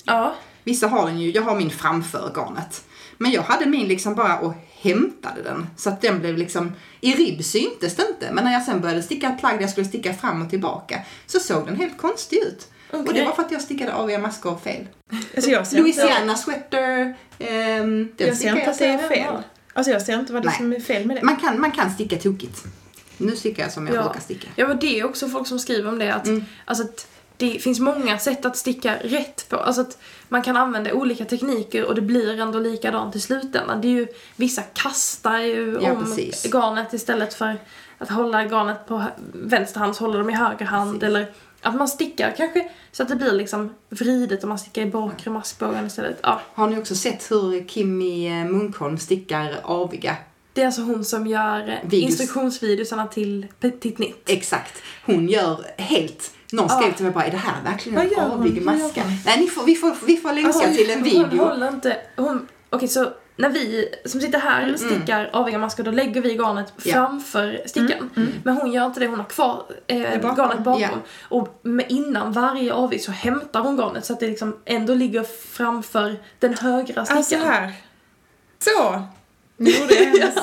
Ja. 0.04 0.34
Vissa 0.64 0.88
har 0.88 1.06
den 1.06 1.20
ju, 1.20 1.30
jag 1.30 1.42
har 1.42 1.56
min 1.56 1.70
framför 1.70 2.32
garnet. 2.34 2.84
Men 3.18 3.30
jag 3.32 3.42
hade 3.42 3.66
min 3.66 3.88
liksom 3.88 4.14
bara 4.14 4.38
och 4.38 4.54
hämtade 4.84 5.42
den. 5.42 5.66
Så 5.76 5.88
att 5.90 6.00
den 6.00 6.18
blev 6.20 6.36
liksom, 6.38 6.72
i 7.00 7.12
ribb 7.14 7.44
syntes 7.44 7.94
det 7.96 8.06
inte. 8.08 8.32
Men 8.32 8.44
när 8.44 8.52
jag 8.52 8.62
sen 8.62 8.80
började 8.80 9.02
sticka 9.02 9.28
ett 9.28 9.38
plagg 9.40 9.54
där 9.54 9.60
jag 9.60 9.70
skulle 9.70 9.86
sticka 9.86 10.14
fram 10.14 10.42
och 10.42 10.50
tillbaka 10.50 11.00
så 11.26 11.40
såg 11.40 11.66
den 11.66 11.76
helt 11.76 11.98
konstig 11.98 12.36
ut. 12.36 12.68
Och 12.90 13.14
det 13.14 13.24
var 13.24 13.32
för 13.32 13.42
att 13.42 13.52
jag 13.52 13.62
stickade 13.62 13.94
aviga 13.94 14.18
maskor 14.18 14.56
fel. 14.64 14.86
Alltså 15.34 15.50
jag 15.50 15.66
ser 15.66 15.76
inte, 15.76 15.82
Louisiana 16.00 16.34
sweater, 16.36 17.16
ehm, 17.38 18.08
den 18.16 18.26
jag 18.28 18.36
ser 18.36 18.56
inte 18.56 18.70
att 18.70 18.78
det 18.78 18.86
är 18.86 19.08
fel. 19.08 19.34
Alltså 19.72 19.92
jag 19.92 20.02
ser 20.02 20.18
inte 20.18 20.32
vad 20.32 20.42
det 20.42 20.46
är 20.46 20.50
Nej. 20.50 20.56
som 20.58 20.72
är 20.72 20.80
fel 20.80 21.06
med 21.06 21.16
det. 21.16 21.22
Man 21.22 21.36
kan, 21.36 21.60
man 21.60 21.70
kan 21.72 21.90
sticka 21.94 22.16
tokigt. 22.16 22.62
Nu 23.18 23.36
stickar 23.36 23.62
jag 23.62 23.72
som 23.72 23.86
jag 23.86 23.96
Ja. 23.96 24.02
brukar 24.02 24.20
sticka. 24.20 24.48
Ja, 24.56 24.68
men 24.68 24.78
det 24.78 25.00
är 25.00 25.04
också 25.04 25.28
folk 25.28 25.46
som 25.48 25.58
skriver 25.58 25.88
om 25.88 25.98
det. 25.98 26.14
Att, 26.14 26.26
Mm. 26.26 26.44
alltså 26.64 26.84
att 26.84 27.06
det 27.36 27.50
finns 27.58 27.80
många 27.80 28.18
sätt 28.18 28.44
att 28.46 28.56
sticka 28.56 28.96
rätt 29.02 29.48
på. 29.48 29.56
Alltså 29.56 29.82
att 29.82 29.98
man 30.28 30.42
kan 30.42 30.56
använda 30.56 30.92
olika 30.92 31.24
tekniker 31.24 31.84
och 31.84 31.94
det 31.94 32.00
blir 32.00 32.40
ändå 32.40 32.58
likadant 32.58 33.16
i 33.16 33.20
slutändan. 33.20 33.80
Det 33.80 33.88
är 33.88 33.92
ju, 33.92 34.06
vissa 34.36 34.62
kastar 34.62 35.38
ju 35.38 35.78
Ja, 35.82 35.92
om 35.92 36.04
precis. 36.04 36.44
garnet 36.52 36.92
istället 36.92 37.34
för 37.34 37.56
att 37.98 38.10
hålla 38.10 38.44
garnet 38.44 38.86
på 38.88 39.04
vänster 39.32 39.80
hand 39.80 39.96
så 39.96 40.04
håller 40.04 40.18
de 40.18 40.30
i 40.30 40.32
höger 40.32 40.66
hand. 40.66 40.92
Precis. 40.92 41.02
Eller 41.08 41.26
att 41.62 41.74
man 41.74 41.88
stickar 41.88 42.34
kanske 42.36 42.70
så 42.92 43.02
att 43.02 43.08
det 43.08 43.16
blir 43.16 43.32
liksom 43.32 43.74
vridet 43.88 44.42
och 44.42 44.48
man 44.48 44.58
stickar 44.58 44.82
i 44.82 44.86
bakre 44.86 45.30
maskbågen 45.30 45.86
istället. 45.86 46.18
Ja, 46.22 46.40
Har 46.54 46.66
ni 46.66 46.78
också 46.78 46.94
sett 46.94 47.30
hur 47.30 47.68
Kimmy 47.68 48.44
Munkholm 48.44 48.98
stickar 48.98 49.56
aviga? 49.62 50.16
Det 50.54 50.62
är 50.62 50.66
alltså 50.66 50.82
hon 50.82 51.04
som 51.04 51.26
gör 51.26 51.80
Videos. 51.84 52.10
instruktionsvideosarna 52.10 53.06
till 53.06 53.46
Petit 53.60 53.98
Nitt. 53.98 54.22
Exakt. 54.30 54.82
Hon 55.06 55.28
gör 55.28 55.64
helt... 55.78 56.30
Någon 56.52 56.68
skrev 56.68 56.92
till 56.94 57.04
mig 57.04 57.14
bara, 57.14 57.24
är 57.24 57.30
det 57.30 57.36
här 57.36 57.62
verkligen 57.64 57.98
en 57.98 58.10
hon? 58.16 58.30
avig 58.40 58.62
maska? 58.62 59.02
hon? 59.02 59.12
Nej, 59.26 59.40
ni 59.40 59.46
får, 59.46 59.64
vi, 59.64 59.74
får, 59.74 60.06
vi 60.06 60.16
får 60.16 60.32
länka 60.32 60.48
Alltså, 60.48 60.74
till 60.74 60.90
en 60.90 60.98
Hon 60.98 61.04
video. 61.04 61.44
håller 61.44 61.68
inte... 61.68 61.96
Hon, 62.16 62.48
okej, 62.70 62.88
så 62.88 63.08
när 63.36 63.48
vi 63.50 63.88
som 64.04 64.20
sitter 64.20 64.38
här 64.38 64.76
stickar 64.76 65.30
aviga 65.32 65.58
masker, 65.58 65.82
då 65.84 65.90
lägger 65.90 66.20
vi 66.20 66.34
garnet 66.36 66.72
Ja. 66.82 66.92
framför 66.92 67.62
stickan. 67.66 68.10
Men 68.44 68.56
hon 68.56 68.72
gör 68.72 68.86
inte 68.86 69.00
det, 69.00 69.06
hon 69.06 69.18
har 69.18 69.26
kvar 69.26 69.62
eh, 69.86 70.20
bakom. 70.20 70.36
garnet 70.36 70.58
bakom. 70.64 70.80
Ja. 70.82 70.88
Och 71.28 71.60
med, 71.62 71.86
innan 71.88 72.32
varje 72.32 72.72
avig 72.74 73.02
så 73.02 73.12
hämtar 73.12 73.60
hon 73.60 73.76
garnet 73.76 74.04
så 74.04 74.12
att 74.12 74.20
det 74.20 74.26
liksom 74.26 74.56
ändå 74.64 74.94
ligger 74.94 75.22
framför 75.50 76.16
den 76.38 76.54
högra 76.54 77.04
stickan. 77.04 77.16
Alltså 77.16 77.36
här. 77.36 77.72
Så. 78.58 79.02
Nu 79.64 79.70
gjorde 79.70 79.94
jag 79.94 80.04
hennes. 80.20 80.34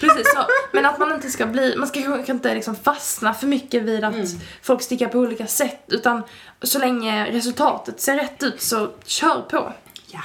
Precis 0.00 0.32
så. 0.34 0.44
Men 0.72 0.86
att 0.86 0.98
man 0.98 1.12
inte 1.14 1.30
ska 1.30 1.46
bli, 1.46 1.76
man 1.76 1.88
ska 1.88 2.02
kanske 2.02 2.32
inte 2.32 2.54
liksom 2.54 2.76
fastna 2.76 3.34
för 3.34 3.46
mycket 3.46 3.82
vid 3.82 4.04
att 4.04 4.14
folk 4.62 4.82
stickar 4.82 5.08
på 5.08 5.18
olika 5.18 5.46
sätt. 5.46 5.84
Utan 5.88 6.22
så 6.62 6.78
länge 6.78 7.30
resultatet 7.32 8.00
ser 8.00 8.16
rätt 8.16 8.42
ut 8.42 8.62
så 8.62 8.90
kör 9.04 9.40
på. 9.50 9.72
Ja. 10.06 10.20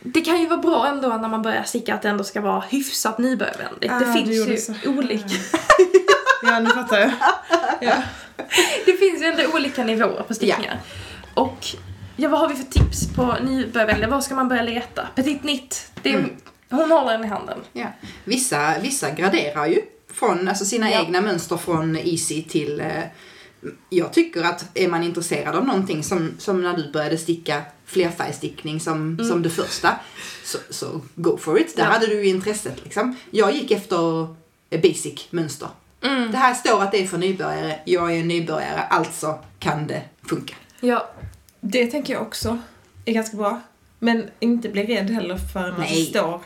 Det 0.00 0.20
kan 0.20 0.40
ju 0.40 0.46
vara 0.46 0.60
bra 0.60 0.86
ändå 0.86 1.08
när 1.08 1.28
man 1.28 1.42
börjar 1.42 1.62
sticka 1.62 1.94
att 1.94 2.02
det 2.02 2.08
ändå 2.08 2.24
ska 2.24 2.40
vara 2.40 2.60
hyfsat 2.60 3.18
nybörjarvänligt. 3.18 3.92
Ah, 3.92 3.98
det 3.98 4.12
finns 4.12 4.48
ju 4.48 4.56
så. 4.56 4.74
olika. 4.90 5.24
Ja, 6.44 6.60
nu 6.60 6.70
fattar 6.70 6.98
jag. 6.98 7.10
Ja. 7.80 7.94
Det 8.86 8.92
finns 8.92 9.22
ju 9.22 9.26
ändå 9.26 9.42
olika 9.54 9.84
nivåer 9.84 10.22
på 10.28 10.34
stickningar. 10.34 10.80
Och 11.34 11.66
ja, 12.16 12.28
vad 12.28 12.40
har 12.40 12.48
vi 12.48 12.54
för 12.54 12.64
tips 12.64 13.14
på 13.16 13.36
nybörjarvänliga? 13.42 14.08
Var 14.10 14.20
ska 14.20 14.34
man 14.34 14.48
börja 14.48 14.62
leta? 14.62 15.06
Petit 15.14 15.42
Nitt, 15.44 15.90
det 16.02 16.10
är, 16.10 16.14
Mm. 16.18 16.30
Hon 16.72 16.90
håller 16.90 17.12
den 17.12 17.24
i 17.24 17.28
handen. 17.28 17.58
Ja. 17.72 17.86
Vissa, 18.24 18.78
vissa 18.78 19.10
graderar 19.10 19.66
ju 19.66 19.82
från 20.12 20.48
alltså 20.48 20.64
sina 20.64 20.90
Ja. 20.90 21.00
egna 21.00 21.20
mönster 21.20 21.56
från 21.56 21.96
easy 21.96 22.42
till... 22.42 22.80
Eh, 22.80 22.86
jag 23.90 24.12
tycker 24.12 24.42
att 24.42 24.78
är 24.78 24.88
man 24.88 25.02
intresserad 25.02 25.54
av 25.56 25.66
någonting 25.66 26.02
som, 26.02 26.30
som 26.38 26.62
när 26.62 26.76
du 26.76 26.92
började 26.92 27.18
sticka 27.18 27.62
flerfärgstickning 27.86 28.80
som, 28.80 29.18
som 29.28 29.42
det 29.42 29.50
första, 29.50 29.96
så, 30.44 30.58
så 30.70 31.00
go 31.14 31.36
for 31.36 31.60
it. 31.60 31.76
Där 31.76 31.82
Mm. 31.82 31.92
Ja. 31.92 31.98
hade 32.00 32.06
du 32.06 32.22
ju 32.22 32.28
intresset 32.28 32.84
liksom. 32.84 33.16
Jag 33.30 33.52
gick 33.52 33.70
efter 33.70 34.22
eh, 34.70 34.80
basic 34.82 35.26
mönster. 35.30 35.68
Mm. 36.02 36.30
Det 36.32 36.36
här 36.38 36.54
står 36.54 36.82
att 36.82 36.92
det 36.92 36.98
är 37.02 37.06
för 37.06 37.18
nybörjare, 37.18 37.78
jag 37.84 38.12
är 38.12 38.20
en 38.20 38.28
nybörjare, 38.28 38.80
alltså 38.80 39.38
kan 39.58 39.86
det 39.86 40.02
funka. 40.28 40.54
Ja, 40.80 41.08
Det 41.60 41.86
tänker 41.86 42.12
jag 42.12 42.22
också 42.22 42.58
är 43.04 43.12
ganska 43.12 43.36
bra. 43.36 43.60
Men 43.98 44.30
inte 44.40 44.68
bli 44.68 44.82
rädd 44.86 45.10
heller 45.10 45.36
för 45.52 45.72
när 45.72 45.78
Nej. 45.78 46.06
står 46.06 46.40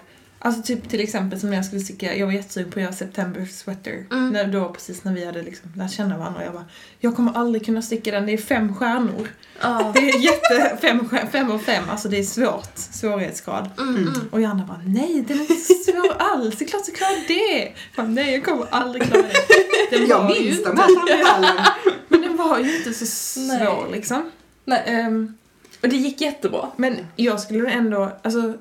Alltså 0.47 0.63
typ 0.63 0.89
till 0.89 1.01
exempel 1.01 1.41
som 1.41 1.51
när 1.51 1.57
jag 1.57 1.65
skulle 1.65 1.81
sticka, 1.81 2.17
jag 2.17 2.27
var 2.27 2.33
jättesugen 2.33 2.71
på 2.71 2.79
att 2.79 2.83
göra 2.83 2.93
September 2.93 3.45
sweater. 3.45 4.07
Mm. 4.11 4.31
När, 4.31 4.47
då 4.47 4.73
precis 4.73 5.05
när 5.05 5.13
vi 5.13 5.25
hade 5.27 5.43
liksom 5.43 5.71
lärt 5.77 5.91
känna 5.91 6.19
varandra. 6.19 6.45
Jag 6.45 6.53
bara, 6.53 6.65
jag 6.99 7.17
kommer 7.17 7.33
aldrig 7.33 7.67
kunna 7.67 7.83
sticka 7.83 8.11
den, 8.11 8.27
det 8.27 8.33
är 8.33 8.39
fem 8.39 8.75
stjärnor. 8.75 9.29
ja. 9.61 9.93
Det 9.95 10.11
är 10.11 10.19
jätte, 10.19 10.77
fem, 10.81 11.09
fem 11.33 11.51
och 11.51 11.63
fem, 11.63 11.85
alltså 11.91 12.09
det 12.09 12.19
är 12.19 12.23
svårt, 12.23 12.71
svårighetsgrad. 12.75 13.71
Mm, 13.79 13.97
mm. 13.97 14.29
Och 14.31 14.41
Johanna 14.41 14.65
bara, 14.65 14.81
nej 14.87 15.25
den 15.29 15.37
är 15.37 15.41
inte 15.41 15.55
så 15.55 15.75
svår 15.75 16.17
alls, 16.19 16.57
det 16.59 16.65
är 16.65 16.69
klart 16.69 16.87
du 16.87 16.93
klarar 16.93 17.29
det. 17.29 17.63
Jag 17.63 17.75
bara, 17.97 18.07
nej 18.07 18.35
jag 18.35 18.45
kommer 18.45 18.67
aldrig 18.71 19.03
klara 19.03 19.23
det. 19.23 19.97
Den 19.97 20.07
Jag 20.09 20.25
minns 20.25 20.65
de 20.65 20.79
här 20.79 20.95
samtalen. 20.95 21.65
men 22.09 22.21
den 22.21 22.37
var 22.37 22.59
ju 22.59 22.77
inte 22.77 22.93
så 22.93 23.07
svår 23.07 23.83
Nej. 23.83 23.93
liksom. 23.93 24.31
Nej. 24.65 24.83
Ehm, 24.87 25.35
Och 25.83 25.89
det 25.89 25.97
gick 25.97 26.21
jättebra. 26.21 26.71
men 26.77 26.97
jag 27.17 27.41
skulle 27.41 27.71
ändå, 27.71 28.13
alltså 28.23 28.55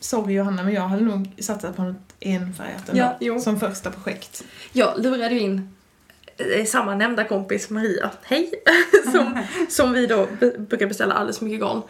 sorry 0.00 0.34
Johanna 0.34 0.62
men 0.62 0.74
jag 0.74 0.82
hade 0.82 1.02
nog 1.02 1.32
satsat 1.38 1.76
på 1.76 1.82
något 1.82 2.14
enfärgat 2.20 2.88
ändå, 2.88 3.16
Ja, 3.20 3.38
som 3.38 3.60
första 3.60 3.90
projekt. 3.90 4.44
Jag 4.72 5.02
lurade 5.02 5.34
ju 5.34 5.40
in 5.40 5.74
eh, 6.36 6.64
samma 6.64 6.94
nämnda 6.94 7.24
kompis 7.24 7.70
Maria, 7.70 8.10
hej, 8.22 8.50
som, 9.12 9.42
som 9.68 9.92
vi 9.92 10.06
då 10.06 10.28
brukar 10.58 10.86
beställa 10.86 11.14
alldeles 11.14 11.40
mycket 11.40 11.60
garn. 11.60 11.82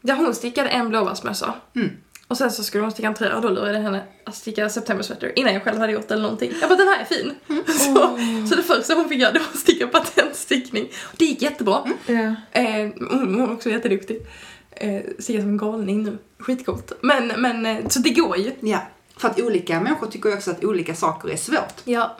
Ja, 0.00 0.14
hon 0.14 0.34
stickade 0.34 0.68
en 0.68 0.88
blåbärsmössa. 0.88 1.54
Mm. 1.74 1.90
Och 2.32 2.38
sen 2.38 2.50
så 2.50 2.64
skulle 2.64 2.84
hon 2.84 2.92
sticka 2.92 3.08
en 3.08 3.14
tröja 3.14 3.36
och 3.36 3.42
då 3.42 3.48
lurade 3.48 3.72
jag 3.72 3.82
henne 3.82 4.02
att 4.24 4.34
sticka 4.34 4.68
September 4.68 5.04
sweater 5.04 5.38
innan 5.38 5.54
jag 5.54 5.62
själv 5.62 5.78
hade 5.78 5.92
gjort 5.92 6.10
eller 6.10 6.22
någonting. 6.22 6.52
Jag 6.60 6.68
bara, 6.68 6.76
den 6.76 6.88
här 6.88 7.00
är 7.00 7.04
fin. 7.04 7.34
Så, 7.66 8.18
så 8.48 8.56
det 8.56 8.62
första 8.62 8.94
hon 8.94 9.08
fick 9.08 9.18
göra 9.18 9.32
det 9.32 9.38
var 9.38 9.46
att 9.46 9.58
sticka 9.58 9.86
patentstickning. 9.86 10.84
Och 10.84 11.14
det 11.16 11.24
gick 11.24 11.42
jättebra. 11.42 11.84
Ja. 12.06 12.34
Eh, 12.52 12.90
hon, 13.10 13.40
är 13.40 13.52
också 13.52 13.70
jätteduktig. 13.70 14.26
Eh, 14.76 15.02
stickar 15.18 15.40
som 15.40 15.50
en 15.50 15.56
galning 15.56 16.02
nu. 16.02 16.18
Skitcoolt. 16.38 16.92
Men, 17.00 17.32
men, 17.40 17.66
eh, 17.66 17.88
så 17.88 17.98
det 18.00 18.10
går 18.10 18.36
ju. 18.36 18.52
Ja, 18.60 18.82
för 19.16 19.28
att 19.28 19.40
olika 19.40 19.80
människor 19.80 20.06
tycker 20.06 20.28
ju 20.28 20.34
också 20.34 20.50
att 20.50 20.64
olika 20.64 20.94
saker 20.94 21.28
är 21.28 21.36
svårt. 21.36 21.74
Ja. 21.84 22.16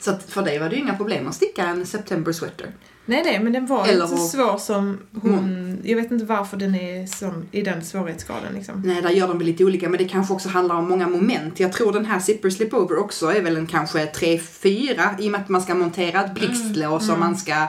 Så 0.00 0.10
att 0.10 0.22
för 0.22 0.42
dig 0.42 0.58
var 0.58 0.68
det 0.68 0.76
ju 0.76 0.82
inga 0.82 0.96
problem 0.96 1.28
att 1.28 1.34
sticka 1.34 1.64
en 1.64 1.86
September 1.86 2.32
sweater. 2.32 2.72
Nej 3.08 3.22
nej 3.24 3.40
men 3.40 3.52
den 3.52 3.66
var 3.66 3.86
Eller 3.86 4.04
inte 4.04 4.16
så 4.16 4.28
svår 4.28 4.58
som 4.58 4.98
hon, 5.22 5.78
jag 5.84 5.96
vet 5.96 6.10
inte 6.10 6.24
varför 6.24 6.56
den 6.56 6.74
är 6.74 7.06
som, 7.06 7.48
i 7.50 7.62
den 7.62 7.84
svårighetsgraden 7.84 8.54
liksom. 8.54 8.82
Nej, 8.84 9.02
där 9.02 9.10
gör 9.10 9.28
de 9.28 9.38
väl 9.38 9.46
lite 9.46 9.64
olika, 9.64 9.88
men 9.88 9.98
det 9.98 10.08
kanske 10.08 10.34
också 10.34 10.48
handlar 10.48 10.74
om 10.74 10.88
många 10.88 11.08
moment. 11.08 11.60
Jag 11.60 11.72
tror 11.72 11.92
den 11.92 12.04
här 12.04 12.20
Zipper 12.20 12.50
Slipover 12.50 12.98
också 12.98 13.26
är 13.26 13.42
väl 13.42 13.56
en 13.56 13.66
kanske 13.66 14.06
3-4 14.06 15.20
i 15.20 15.28
och 15.28 15.32
med 15.32 15.40
att 15.40 15.48
man 15.48 15.62
ska 15.62 15.74
montera 15.74 16.24
ett 16.24 16.34
blixtlås 16.34 17.10
och 17.10 17.18
man 17.18 17.36
ska... 17.36 17.66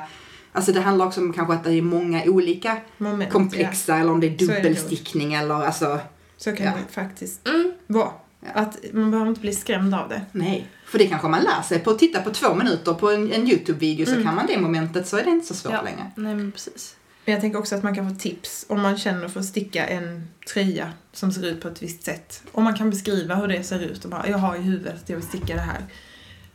Alltså 0.52 0.72
det 0.72 0.82
handlar 0.82 1.06
också 1.06 1.22
om 1.22 1.34
kanske 1.34 1.54
att 1.54 1.64
det 1.64 1.74
är 1.74 1.82
många 1.82 2.24
olika 2.24 2.78
Moment, 2.98 3.32
komplexa 3.32 3.98
eller 3.98 4.12
om 4.12 4.20
det 4.20 4.28
är 4.28 4.38
Så 4.38 4.44
är 4.44 4.48
det 4.48 4.56
dubbelstickning 4.56 5.34
eller 5.34 5.56
alltså... 5.56 5.86
Ja, 5.86 6.00
så 6.38 6.52
kan 6.56 6.66
Ja. 6.66 6.72
det 6.72 6.94
faktiskt 6.94 7.48
Mm. 7.48 7.72
vara. 7.88 8.10
Ja. 8.42 8.48
Att 8.54 8.78
man 8.94 9.12
behöver 9.12 9.30
inte 9.30 9.42
bli 9.42 9.54
skrämd 9.54 9.96
av 9.96 10.10
det. 10.10 10.22
Nej. 10.32 10.68
För 10.86 10.98
det 11.00 11.08
kanske 11.08 11.28
man 11.28 11.44
lär 11.44 11.62
sig 11.62 11.80
på 11.80 11.92
att 11.92 12.00
titta 12.00 12.22
på 12.22 12.30
två 12.30 12.56
minuter 12.56 12.94
på 12.94 13.10
en, 13.12 13.34
en 13.34 13.48
YouTube-video 13.48 14.06
så 14.06 14.24
kan 14.24 14.36
man 14.36 14.46
det 14.48 14.60
momentet 14.60 15.08
så 15.08 15.18
är 15.18 15.24
det 15.24 15.30
inte 15.30 15.48
så 15.48 15.54
svårt 15.54 15.74
Ja. 15.74 15.82
längre. 15.82 16.12
Nej 16.16 16.36
men 16.36 16.52
precis. 16.52 16.96
Men 17.26 17.34
jag 17.34 17.42
tänker 17.42 17.60
också 17.60 17.76
att 17.76 17.84
man 17.84 17.96
kan 17.96 18.10
få 18.10 18.16
tips 18.20 18.66
om 18.70 18.82
man 18.82 18.98
känner 18.98 19.28
för 19.28 19.40
att 19.40 19.46
sticka 19.46 19.88
en 19.88 20.28
tröja 20.54 20.90
som 21.14 21.32
ser 21.32 21.46
ut 21.46 21.62
på 21.62 21.68
ett 21.68 21.84
visst 21.84 22.04
sätt. 22.04 22.44
Om 22.52 22.64
man 22.64 22.74
kan 22.78 22.90
beskriva 22.90 23.36
hur 23.36 23.48
det 23.48 23.64
ser 23.64 23.80
ut 23.80 24.04
och 24.06 24.12
bara, 24.12 24.28
jag 24.30 24.38
har 24.38 24.56
i 24.56 24.60
huvudet 24.62 24.96
att 25.04 25.10
jag 25.10 25.18
vill 25.18 25.26
sticka 25.28 25.56
det 25.56 25.62
här. 25.62 25.86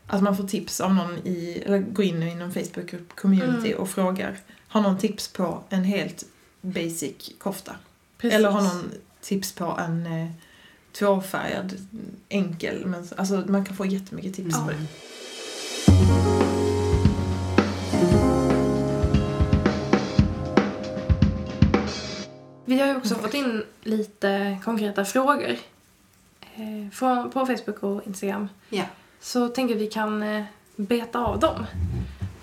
Att 0.06 0.22
man 0.22 0.36
får 0.36 0.44
tips 0.44 0.80
av 0.80 0.94
någon 0.94 1.18
i, 1.26 1.62
eller 1.66 1.78
går 1.78 2.04
in 2.04 2.22
i 2.22 2.34
någon 2.34 2.52
Facebook 2.52 2.94
community 3.14 3.68
Mm. 3.68 3.78
och 3.78 3.88
frågar, 3.88 4.38
har 4.68 4.80
någon 4.80 4.98
tips 4.98 5.28
på 5.28 5.62
en 5.68 5.84
helt 5.84 6.24
basic 6.60 7.30
kofta? 7.38 7.76
Precis. 8.18 8.34
Eller 8.36 8.50
har 8.50 8.62
någon 8.62 8.90
tips 9.20 9.52
på 9.52 9.64
en 9.64 10.06
eh, 10.06 10.30
tvåfärgad 10.92 11.72
enkel? 12.28 12.86
Men, 12.86 13.08
alltså 13.16 13.42
man 13.46 13.64
kan 13.64 13.76
få 13.76 13.86
jättemycket 13.86 14.34
tips 14.34 14.54
på 14.54 14.70
det. 14.70 14.86
Vi 22.64 22.80
har 22.80 22.86
ju 22.86 22.96
också 22.96 23.14
fått 23.14 23.34
in 23.34 23.64
lite 23.82 24.58
konkreta 24.64 25.04
frågor 25.04 25.56
eh, 26.40 26.90
från, 26.92 27.30
på 27.30 27.46
Facebook 27.46 27.82
och 27.82 28.06
Instagram. 28.06 28.48
Ja. 28.68 28.84
Så 29.24 29.48
tänker 29.48 29.74
vi 29.74 29.86
kan 29.86 30.22
eh, 30.22 30.44
beta 30.76 31.18
av 31.18 31.38
dem. 31.40 31.66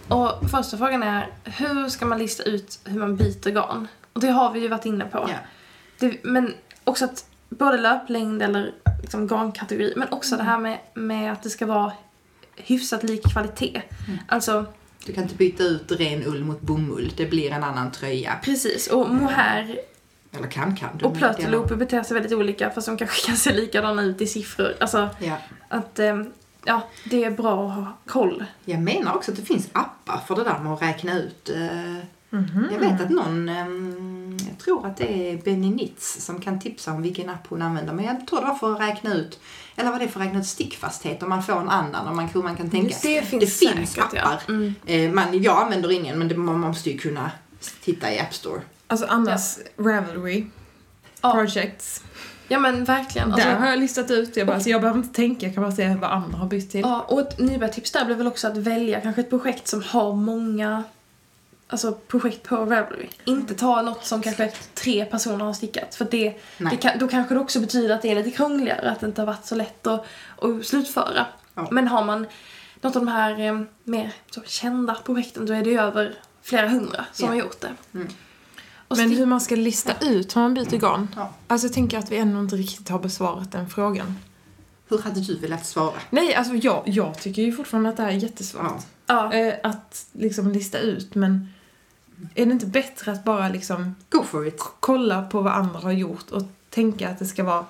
Och 0.07 0.49
första 0.51 0.77
frågan 0.77 1.03
är, 1.03 1.27
hur 1.43 1.89
ska 1.89 2.05
man 2.05 2.17
lista 2.19 2.43
ut 2.43 2.79
hur 2.85 2.99
man 2.99 3.15
byter 3.15 3.49
garn? 3.51 3.87
Och 4.13 4.21
det 4.21 4.27
har 4.27 4.51
vi 4.53 4.59
ju 4.59 4.67
varit 4.67 4.85
inne 4.85 5.05
på. 5.05 5.17
Ja. 5.29 5.35
Det, 5.99 6.23
men 6.23 6.53
också 6.83 7.05
att 7.05 7.25
både 7.49 7.77
löplängd 7.77 8.41
eller 8.41 8.71
liksom 9.01 9.27
garnkategori, 9.27 9.93
men 9.97 10.07
också 10.11 10.37
det 10.37 10.43
här 10.43 10.57
med, 10.59 10.79
med 10.93 11.31
att 11.31 11.43
det 11.43 11.49
ska 11.49 11.65
vara 11.65 11.91
hyfsat 12.55 13.03
lik 13.03 13.31
kvalitet. 13.31 13.81
Mm. 14.07 14.19
Alltså, 14.27 14.65
Du 15.05 15.13
kan 15.13 15.23
inte 15.23 15.35
byta 15.35 15.63
ut 15.63 15.91
ren 15.91 16.23
ull 16.25 16.43
mot 16.43 16.61
bomull. 16.61 17.13
Det 17.17 17.25
blir 17.25 17.51
en 17.51 17.63
annan 17.63 17.91
tröja. 17.91 18.39
precis. 18.43 18.87
Och 18.87 19.09
mohair 19.09 19.79
Eller 20.31 20.47
kan 20.47 20.75
kan 20.75 20.97
du. 20.97 21.05
och 21.05 21.15
plötloop 21.17 21.77
beter 21.77 22.03
sig 22.03 22.13
väldigt 22.13 22.33
olika 22.33 22.69
fast 22.69 22.87
de 22.87 22.97
kanske 22.97 23.27
kan 23.27 23.37
se 23.37 23.53
likadana 23.53 24.01
ut 24.03 24.21
i 24.21 24.27
siffror. 24.27 24.73
Alltså 24.79 25.09
Ja. 25.19 25.37
att, 25.69 25.99
eh, 25.99 26.21
ja, 26.65 26.81
det 27.03 27.23
är 27.23 27.31
bra 27.31 27.67
att 27.69 27.75
ha 27.75 27.93
koll. 28.05 28.45
Jag 28.65 28.79
menar 28.81 29.15
också 29.15 29.31
att 29.31 29.37
det 29.37 29.43
finns 29.43 29.69
appar 29.73 30.19
för 30.27 30.35
det 30.35 30.43
där 30.43 30.59
med 30.59 30.73
att 30.73 30.81
räkna 30.81 31.19
ut. 31.19 31.49
eh, 31.49 32.05
Mhm. 32.33 32.67
Jag 32.71 32.79
vet 32.79 33.01
att 33.01 33.09
någon, 33.09 33.49
ehm, 33.49 34.37
jag 34.49 34.57
tror 34.59 34.85
att 34.87 34.97
det 34.97 35.31
är 35.31 35.37
Benny 35.37 35.69
Nitz 35.69 36.25
som 36.25 36.41
kan 36.41 36.59
tipsa 36.59 36.91
om 36.91 37.01
vilken 37.01 37.29
app 37.29 37.47
hon 37.47 37.61
använder. 37.61 37.93
Men 37.93 38.05
jag 38.05 38.27
tror 38.27 38.41
det 38.41 38.47
var 38.47 38.55
för 38.55 38.73
att 38.73 38.79
räkna 38.81 39.13
ut, 39.13 39.39
eller 39.75 39.91
vad 39.91 39.99
det 39.99 40.05
är 40.05 40.07
för 40.09 40.19
att 40.19 40.25
räkna 40.25 40.39
ut 40.39 40.45
stickfasthet 40.47 41.23
om 41.23 41.29
man 41.29 41.43
får 41.43 41.59
en 41.61 41.69
annan. 41.69 42.07
Om 42.07 42.15
man, 42.15 42.25
hur 42.25 42.43
man 42.43 42.55
kan 42.55 42.69
tänka. 42.69 42.87
det 42.87 43.21
finns 43.25 43.41
det 43.41 43.47
finns 43.47 43.93
säkert, 43.93 44.13
ja. 44.13 44.21
appar. 44.21 44.41
Mm. 44.47 44.73
Eh, 44.85 45.11
man, 45.11 45.41
jag 45.43 45.63
använder 45.63 45.91
ingen 45.91 46.19
men 46.19 46.27
det, 46.27 46.37
man 46.37 46.59
måste 46.59 46.89
ju 46.91 46.97
kunna 46.97 47.31
titta 47.83 48.13
i 48.13 48.19
App 48.19 48.33
Store. 48.33 48.61
Alltså 48.87 49.05
annars, 49.09 49.57
Ravelry, 49.77 50.45
Ja. 51.21 51.31
Projects. 51.31 52.03
Ja 52.51 52.59
men 52.59 52.83
verkligen. 52.83 53.33
Alltså, 53.33 53.49
där 53.49 53.55
har 53.55 53.67
jag 53.67 53.79
listat 53.79 54.11
ut 54.11 54.33
det 54.33 54.45
bara, 54.45 54.59
så 54.59 54.69
jag 54.69 54.81
behöver 54.81 54.99
inte 54.99 55.15
tänka, 55.15 55.45
jag 55.45 55.55
kan 55.55 55.63
bara 55.63 55.75
se 55.75 55.95
vad 56.01 56.11
andra 56.11 56.37
har 56.37 56.47
bytt 56.47 56.71
till. 56.71 56.81
Ja, 56.81 57.05
och 57.07 57.21
ett 57.21 57.39
nybörjartips 57.39 57.91
där 57.91 58.05
blir 58.05 58.15
väl 58.15 58.27
också 58.27 58.47
att 58.47 58.57
välja 58.57 59.01
kanske 59.01 59.21
ett 59.21 59.29
projekt 59.29 59.67
som 59.67 59.83
har 59.83 60.13
många 60.13 60.83
alltså 61.67 61.91
projekt 62.07 62.43
på 62.43 62.55
Ravelry. 62.55 63.07
Inte 63.25 63.55
ta 63.55 63.81
något 63.81 64.05
som 64.05 64.21
kanske 64.21 64.51
tre 64.73 65.05
personer 65.05 65.45
har 65.45 65.53
stickat. 65.53 65.95
För 65.95 66.07
det, 66.11 66.33
det 66.57 66.77
kan, 66.77 66.97
då 66.99 67.07
kanske 67.07 67.33
det 67.33 67.39
också 67.39 67.59
betyder 67.59 67.95
att 67.95 68.01
det 68.01 68.11
är 68.11 68.15
lite 68.15 68.31
krångligare, 68.31 68.91
att 68.91 68.99
det 68.99 69.05
inte 69.05 69.21
har 69.21 69.25
varit 69.25 69.45
så 69.45 69.55
lätt 69.55 69.87
att, 69.87 70.05
att 70.41 70.65
slutföra. 70.65 71.25
Ja. 71.55 71.67
Men 71.71 71.87
har 71.87 72.03
man 72.05 72.27
något 72.81 72.95
av 72.95 73.05
de 73.05 73.07
här 73.07 73.39
eh, 73.39 73.61
mer 73.83 74.11
så 74.31 74.41
kända 74.45 74.95
projekten, 75.05 75.45
då 75.45 75.53
är 75.53 75.63
det 75.63 75.69
ju 75.69 75.79
över 75.79 76.15
flera 76.41 76.67
hundra 76.67 77.05
som 77.13 77.25
Ja. 77.25 77.31
har 77.31 77.35
gjort 77.35 77.61
det. 77.61 77.71
Mm. 77.93 78.07
Och 78.91 78.97
Men 78.97 79.11
hur 79.11 79.25
man 79.25 79.41
ska 79.41 79.55
lista 79.55 79.93
ut 80.01 80.35
hur 80.35 80.41
man 80.41 80.53
byter 80.53 80.77
garn? 80.77 81.07
Ja. 81.15 81.33
Alltså 81.47 81.67
jag 81.67 81.73
tänker 81.73 81.97
att 81.97 82.11
vi 82.11 82.17
ännu 82.17 82.39
inte 82.39 82.55
riktigt 82.55 82.89
har 82.89 82.99
besvarat 82.99 83.51
den 83.51 83.69
frågan. 83.69 84.15
Hur 84.89 84.97
hade 84.97 85.19
du 85.21 85.37
velat 85.37 85.65
svara? 85.65 85.93
Nej, 86.09 86.35
alltså 86.35 86.53
jag, 86.55 86.83
jag 86.85 87.17
tycker 87.19 87.41
ju 87.41 87.51
fortfarande 87.51 87.89
att 87.89 87.97
det 87.97 88.03
här 88.03 88.09
är 88.09 88.15
jättesvårt. 88.15 88.83
Ja. 89.05 89.33
Eh, 89.33 89.53
att 89.63 90.05
liksom 90.11 90.51
lista 90.51 90.79
ut, 90.79 91.15
men 91.15 91.53
är 92.35 92.45
det 92.45 92.51
inte 92.51 92.65
bättre 92.65 93.11
att 93.11 93.23
bara 93.23 93.49
liksom 93.49 93.95
Go 94.09 94.23
for 94.23 94.47
it. 94.47 94.61
kolla 94.79 95.21
på 95.21 95.41
vad 95.41 95.53
andra 95.53 95.79
har 95.79 95.91
gjort 95.91 96.31
och 96.31 96.43
tänka 96.69 97.09
att 97.09 97.19
det 97.19 97.25
ska 97.25 97.43
vara 97.43 97.65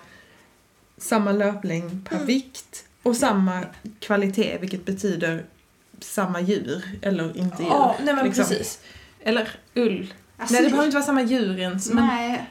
samma 0.98 1.32
löplängd 1.32 1.92
Mm. 1.92 2.04
per 2.04 2.26
vikt 2.26 2.86
och 3.04 3.16
samma 3.16 3.64
kvalitet, 4.00 4.58
vilket 4.62 4.86
betyder 4.86 5.46
samma 6.00 6.42
djur 6.42 6.84
eller 7.02 7.38
inte 7.38 7.64
djur. 7.64 7.70
Ja, 7.72 7.96
nej 8.04 8.14
men 8.16 8.26
liksom. 8.26 8.46
precis. 8.46 8.80
Eller 9.24 9.50
ull. 9.76 10.14
Alltså, 10.42 10.54
nej, 10.54 10.64
det 10.64 10.70
behöver 10.70 10.86
inte 10.86 10.96
vara 10.98 11.06
samma 11.06 11.22
djur 11.22 11.60
ens, 11.60 11.90
men 11.90 12.06
Nej, 12.08 12.46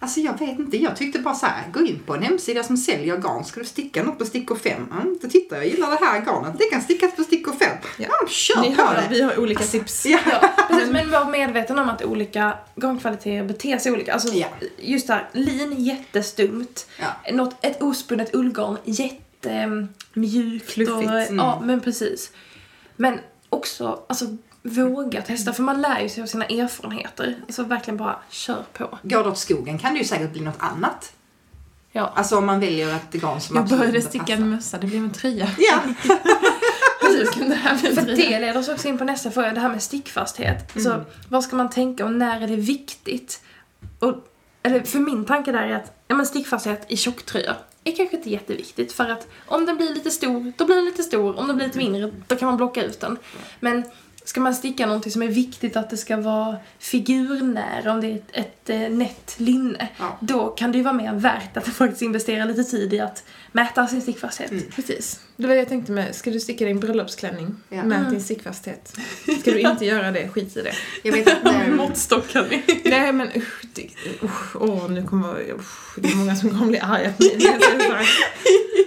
alltså 0.00 0.20
jag 0.20 0.38
vet 0.38 0.58
inte. 0.58 0.76
Jag 0.76 0.96
tyckte 0.96 1.18
bara 1.18 1.34
så 1.34 1.46
här, 1.46 1.70
gå 1.72 1.80
in 1.86 1.98
på 2.06 2.14
en 2.14 2.22
hemsida 2.22 2.62
som 2.62 2.76
säljer 2.76 3.16
garn. 3.16 3.44
Ska 3.44 3.60
du 3.60 3.66
sticka 3.66 4.02
något 4.02 4.18
på 4.18 4.24
stickor 4.24 4.56
5? 4.56 4.82
Mm, 4.92 5.18
då 5.22 5.28
tittar 5.28 5.56
jag, 5.56 5.66
gillar 5.66 5.90
det 5.90 6.04
här 6.06 6.20
garnet. 6.20 6.54
Det 6.58 6.64
kan 6.64 6.82
stickas 6.82 7.16
på 7.16 7.22
stickor 7.24 7.52
5. 7.52 7.68
Ja. 7.98 8.06
Ja, 8.20 8.28
kör 8.28 8.60
ni 8.60 8.76
på 8.76 8.82
hör, 8.82 8.94
det. 8.94 9.06
vi 9.10 9.22
har 9.22 9.38
olika 9.38 9.64
tips. 9.64 10.06
Ja. 10.06 10.18
Ja, 10.30 10.50
precis, 10.68 10.90
men 10.90 11.10
var 11.10 11.24
medveten 11.30 11.78
om 11.78 11.88
att 11.88 12.04
olika 12.04 12.58
garnkvaliteter 12.76 13.44
beter 13.44 13.78
sig 13.78 13.92
olika. 13.92 14.12
Alltså, 14.14 14.34
Ja. 14.34 14.46
just 14.78 15.06
där, 15.06 15.28
lin 15.32 15.84
jättestumt. 15.84 16.86
Ja. 17.00 17.32
Något, 17.32 17.64
ett 17.64 17.82
ospunnet 17.82 18.34
ullgarn 18.34 18.76
jättemjukt. 18.84 20.70
Fluffigt. 20.72 20.90
Och, 20.90 21.10
Mm. 21.10 21.36
Ja, 21.36 21.60
men 21.64 21.80
precis. 21.80 22.30
Men 22.96 23.18
också, 23.48 24.00
alltså 24.08 24.24
våga 24.64 25.22
testa, 25.22 25.52
för 25.52 25.62
man 25.62 25.80
lär 25.80 26.00
ju 26.00 26.08
sig 26.08 26.22
av 26.22 26.26
sina 26.26 26.44
erfarenheter. 26.44 27.36
Alltså 27.42 27.62
verkligen 27.62 27.96
bara 27.96 28.18
kör 28.30 28.64
på. 28.72 28.98
Går 29.02 29.24
det 29.24 29.30
åt 29.30 29.38
skogen 29.38 29.78
kan 29.78 29.92
det 29.92 29.98
ju 29.98 30.04
säkert 30.04 30.32
bli 30.32 30.40
något 30.40 30.58
annat. 30.58 31.12
Ja. 31.92 32.12
Alltså 32.14 32.38
om 32.38 32.46
man 32.46 32.60
väljer 32.60 32.96
ett 32.96 33.12
garn 33.12 33.40
som 33.40 33.56
Jag 33.56 33.68
började 33.68 34.02
sticka 34.02 34.32
en 34.32 34.50
mössa, 34.50 34.78
det 34.78 34.86
blev 34.86 35.04
en 35.04 35.12
tröja. 35.12 35.48
Ja, 35.58 35.80
det 37.48 37.54
här 37.54 37.78
bli 37.78 37.88
en 37.88 37.94
För 37.94 38.06
det 38.06 38.40
leder 38.40 38.58
oss 38.58 38.68
också 38.68 38.88
in 38.88 38.98
på 38.98 39.04
nästa 39.04 39.30
fråga, 39.30 39.52
det 39.52 39.60
här 39.60 39.68
med 39.68 39.82
stickfasthet. 39.82 40.76
Mm. 40.76 40.84
Så 40.84 41.04
vad 41.28 41.44
ska 41.44 41.56
man 41.56 41.70
tänka 41.70 42.04
och 42.04 42.12
när 42.12 42.40
är 42.40 42.46
det 42.46 42.56
viktigt? 42.56 43.42
Och, 43.98 44.14
eller 44.62 44.80
för 44.80 44.98
min 44.98 45.24
tanke 45.24 45.52
där 45.52 45.62
är 45.62 45.74
att 45.74 46.02
ja, 46.08 46.14
men 46.14 46.26
stickfasthet 46.26 46.84
i 46.88 46.96
tjocktröja 46.96 47.56
är 47.84 47.96
kanske 47.96 48.16
inte 48.16 48.30
jätteviktigt 48.30 48.92
för 48.92 49.10
att 49.10 49.28
om 49.46 49.66
den 49.66 49.76
blir 49.76 49.94
lite 49.94 50.10
stor, 50.10 50.52
då 50.56 50.64
blir 50.64 50.76
den 50.76 50.84
lite 50.84 51.02
stor. 51.02 51.38
Om 51.38 51.46
den 51.46 51.56
blir 51.56 51.66
lite 51.66 51.78
mindre, 51.78 52.12
då 52.26 52.36
kan 52.36 52.46
man 52.46 52.56
blocka 52.56 52.84
ut 52.84 53.00
den. 53.00 53.18
Men 53.60 53.84
ska 54.24 54.40
man 54.40 54.54
sticka 54.54 54.86
någonting 54.86 55.12
som 55.12 55.22
är 55.22 55.28
viktigt 55.28 55.76
att 55.76 55.90
det 55.90 55.96
ska 55.96 56.16
vara 56.16 56.56
figurnära, 56.78 57.92
om 57.92 58.00
det 58.00 58.06
är 58.06 58.14
ett, 58.14 58.30
ett 58.32 58.70
eh, 58.70 58.78
nätt 58.78 59.34
linne, 59.36 59.88
Ja. 59.98 60.18
då 60.20 60.46
kan 60.48 60.72
det 60.72 60.78
ju 60.78 60.84
vara 60.84 60.94
mer 60.94 61.12
värt 61.14 61.56
att 61.56 61.66
faktiskt 61.66 62.02
investera 62.02 62.44
lite 62.44 62.64
tid 62.64 62.94
i 62.94 63.00
att 63.00 63.24
mäta 63.52 63.86
sin 63.86 64.02
stickfasthet. 64.02 64.50
Mm. 64.50 64.64
Precis. 64.76 65.20
Det 65.36 65.46
var 65.46 65.54
det 65.54 65.58
jag 65.60 65.68
tänkte 65.68 65.92
med, 65.92 66.14
ska 66.14 66.30
du 66.30 66.40
sticka 66.40 66.64
din 66.64 66.80
bröllopsklänning? 66.80 67.56
Ja. 67.68 67.84
Mät 67.84 67.98
Mm. 67.98 68.10
din 68.12 68.20
stickfasthet. 68.22 68.96
Ska 69.40 69.50
du 69.50 69.60
inte 69.60 69.84
göra 69.84 70.10
det, 70.10 70.28
skit 70.28 70.56
i 70.56 70.62
det. 70.62 70.72
jag 71.02 71.12
vet 71.12 71.28
att... 71.46 71.68
Måttstockar 71.76 72.46
ni? 72.50 72.80
Nej 72.90 73.12
men 73.12 73.28
usch, 73.36 73.62
det, 73.74 73.88
usch, 74.22 74.56
åh 74.56 74.90
nu 74.90 75.02
kommer, 75.06 75.52
usch, 75.58 75.98
det 75.98 76.08
är 76.08 76.16
många 76.16 76.36
som 76.36 76.50
kommer 76.50 76.66
bli 76.66 76.78
arga 76.78 77.12
på 77.12 77.24
mig. 77.92 78.06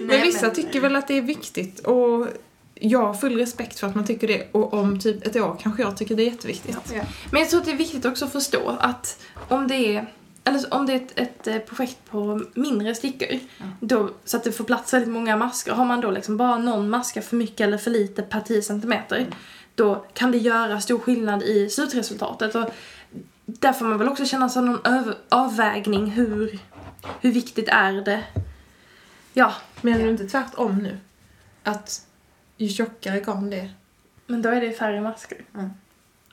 Men 0.00 0.22
vissa 0.22 0.50
tycker 0.50 0.80
väl 0.80 0.96
att 0.96 1.08
det 1.08 1.14
är 1.18 1.22
viktigt 1.22 1.80
och 1.80 2.26
jag 2.80 3.06
har 3.06 3.14
full 3.14 3.36
respekt 3.36 3.78
för 3.78 3.86
att 3.86 3.94
man 3.94 4.06
tycker 4.06 4.28
det 4.28 4.48
och 4.52 4.74
om 4.74 4.98
typ 4.98 5.26
ett 5.26 5.36
år 5.36 5.56
kanske 5.60 5.82
jag 5.82 5.96
tycker 5.96 6.16
det 6.16 6.22
är 6.22 6.30
jätteviktigt. 6.30 6.92
Ja. 6.94 7.02
Men 7.32 7.40
jag 7.40 7.50
tror 7.50 7.60
att 7.60 7.66
det 7.66 7.72
är 7.72 7.76
viktigt 7.76 8.04
också 8.04 8.24
att 8.24 8.32
förstå 8.32 8.76
att 8.80 9.24
om 9.48 9.68
det 9.68 9.96
är, 9.96 10.12
eller 10.44 10.74
om 10.74 10.86
det 10.86 10.92
är 10.92 10.96
ett, 10.96 11.18
ett 11.18 11.46
eh, 11.46 11.58
projekt 11.58 11.98
på 12.10 12.42
mindre 12.54 12.94
stickor, 12.94 13.38
då, 13.80 14.10
så 14.24 14.36
att 14.36 14.44
det 14.44 14.52
får 14.52 14.64
plats 14.64 14.94
väldigt 14.94 15.10
många 15.10 15.36
masker, 15.36 15.72
har 15.72 15.84
man 15.84 16.00
då 16.00 16.10
liksom 16.10 16.36
bara 16.36 16.58
någon 16.58 16.90
maska 16.90 17.22
för 17.22 17.36
mycket 17.36 17.60
eller 17.60 17.78
för 17.78 17.90
lite 17.90 18.22
per 18.22 18.40
10 18.40 18.62
centimeter, 18.62 19.26
då 19.74 20.06
kan 20.14 20.32
det 20.32 20.38
göra 20.38 20.80
stor 20.80 20.98
skillnad 20.98 21.42
i 21.42 21.70
slutresultatet. 21.70 22.54
Och 22.54 22.70
där 23.46 23.72
får 23.72 23.84
man 23.84 23.98
väl 23.98 24.08
också 24.08 24.24
känna 24.24 24.48
sig 24.48 24.62
någon 24.62 24.86
över, 24.86 25.14
avvägning, 25.28 26.10
hur, 26.10 26.58
hur 27.20 27.32
viktigt 27.32 27.68
är 27.68 27.92
det? 27.92 28.24
Ja, 29.32 29.54
Menar 29.82 30.04
du 30.04 30.10
inte 30.10 30.28
tvärtom 30.28 30.78
nu? 30.78 30.98
Att 31.62 32.06
ju 32.58 32.68
tjockare 32.68 33.20
garn 33.20 33.50
det 33.50 33.56
är. 33.60 33.70
men 34.26 34.42
då 34.42 34.48
är 34.48 34.60
det 34.60 34.72
färre 34.72 35.00
masker. 35.00 35.38
Mm. 35.54 35.70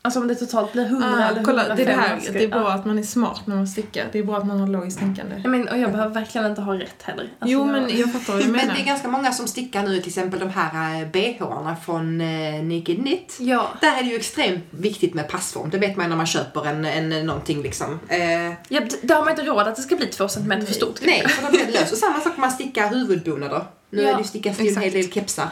Alltså 0.01 0.19
om 0.19 0.27
det 0.27 0.35
totalt 0.35 0.73
blir 0.73 0.85
100 0.85 1.07
Ah, 1.07 1.11
eller 1.13 1.25
105 1.41 1.45
kolla, 1.45 1.75
det 1.75 1.81
är 1.81 1.85
det 1.85 1.91
här, 1.93 2.15
masker. 2.15 2.33
det 2.33 2.43
är 2.43 2.47
bra 2.47 2.59
ja. 2.59 2.73
att 2.73 2.85
man 2.85 2.99
är 2.99 3.03
smart 3.03 3.41
när 3.47 3.55
man 3.55 3.67
stickar. 3.67 4.05
Det 4.11 4.19
är 4.19 4.23
bra 4.23 4.37
att 4.37 4.45
man 4.47 4.59
har 4.59 4.67
logiskt 4.67 4.99
tänkande. 4.99 5.41
Ja, 5.43 5.49
men, 5.49 5.67
och 5.67 5.77
jag 5.77 5.91
behöver 5.91 6.13
verkligen 6.13 6.47
inte 6.47 6.61
ha 6.61 6.73
rätt 6.73 7.01
heller. 7.03 7.23
Alltså, 7.23 7.35
Jo 7.53 7.59
jag- 7.59 7.67
men 7.67 7.97
jag 7.97 8.13
fattar 8.13 8.33
vad 8.33 8.41
du 8.41 8.45
Men 8.51 8.51
menar. 8.55 8.73
det 8.75 8.81
är 8.81 8.85
ganska 8.85 9.07
många 9.07 9.31
som 9.31 9.47
stickar 9.47 9.83
nu 9.83 9.97
till 9.99 10.07
exempel 10.07 10.39
de 10.39 10.49
här 10.49 11.01
eh, 11.01 11.07
bh-arna 11.07 11.75
från 11.85 12.21
eh, 12.21 12.63
Naked 12.63 12.95
Knit. 12.95 13.37
Ja. 13.39 13.69
Där 13.81 13.97
är 13.97 14.03
det 14.03 14.09
ju 14.09 14.15
extremt 14.15 14.63
viktigt 14.69 15.13
med 15.13 15.27
passform. 15.29 15.69
Det 15.69 15.77
vet 15.77 15.95
man 15.95 16.05
ju 16.05 16.09
när 16.09 16.17
man 16.17 16.25
köper 16.25 16.67
en, 16.67 16.85
en 16.85 17.25
någonting 17.25 17.61
liksom. 17.61 17.99
Eh, 18.07 18.19
ja, 18.47 18.79
d- 18.79 18.89
där 19.01 19.15
har 19.15 19.21
man 19.21 19.31
inte 19.31 19.43
råd 19.45 19.67
att 19.67 19.75
det 19.75 19.81
ska 19.81 19.95
bli 19.95 20.05
två 20.07 20.27
centimeter 20.27 20.65
för 20.65 20.73
stort. 20.73 20.99
nej, 21.01 21.27
för 21.27 21.43
då 21.45 21.49
blir 21.51 21.65
det 21.65 21.71
löst. 21.71 21.91
Och 21.91 21.97
samma 21.97 22.19
sak 22.19 22.33
om 22.35 22.41
man 22.41 22.51
stickar 22.51 22.89
huvudbonader. 22.89 23.63
Nu 23.89 24.01
Ja, 24.01 24.09
är 24.09 24.13
det 24.33 24.49
ju 24.49 24.65
ju 24.65 24.75
en 24.75 24.81
hel 24.81 24.91
del 24.93 25.11
kepsar. 25.11 25.49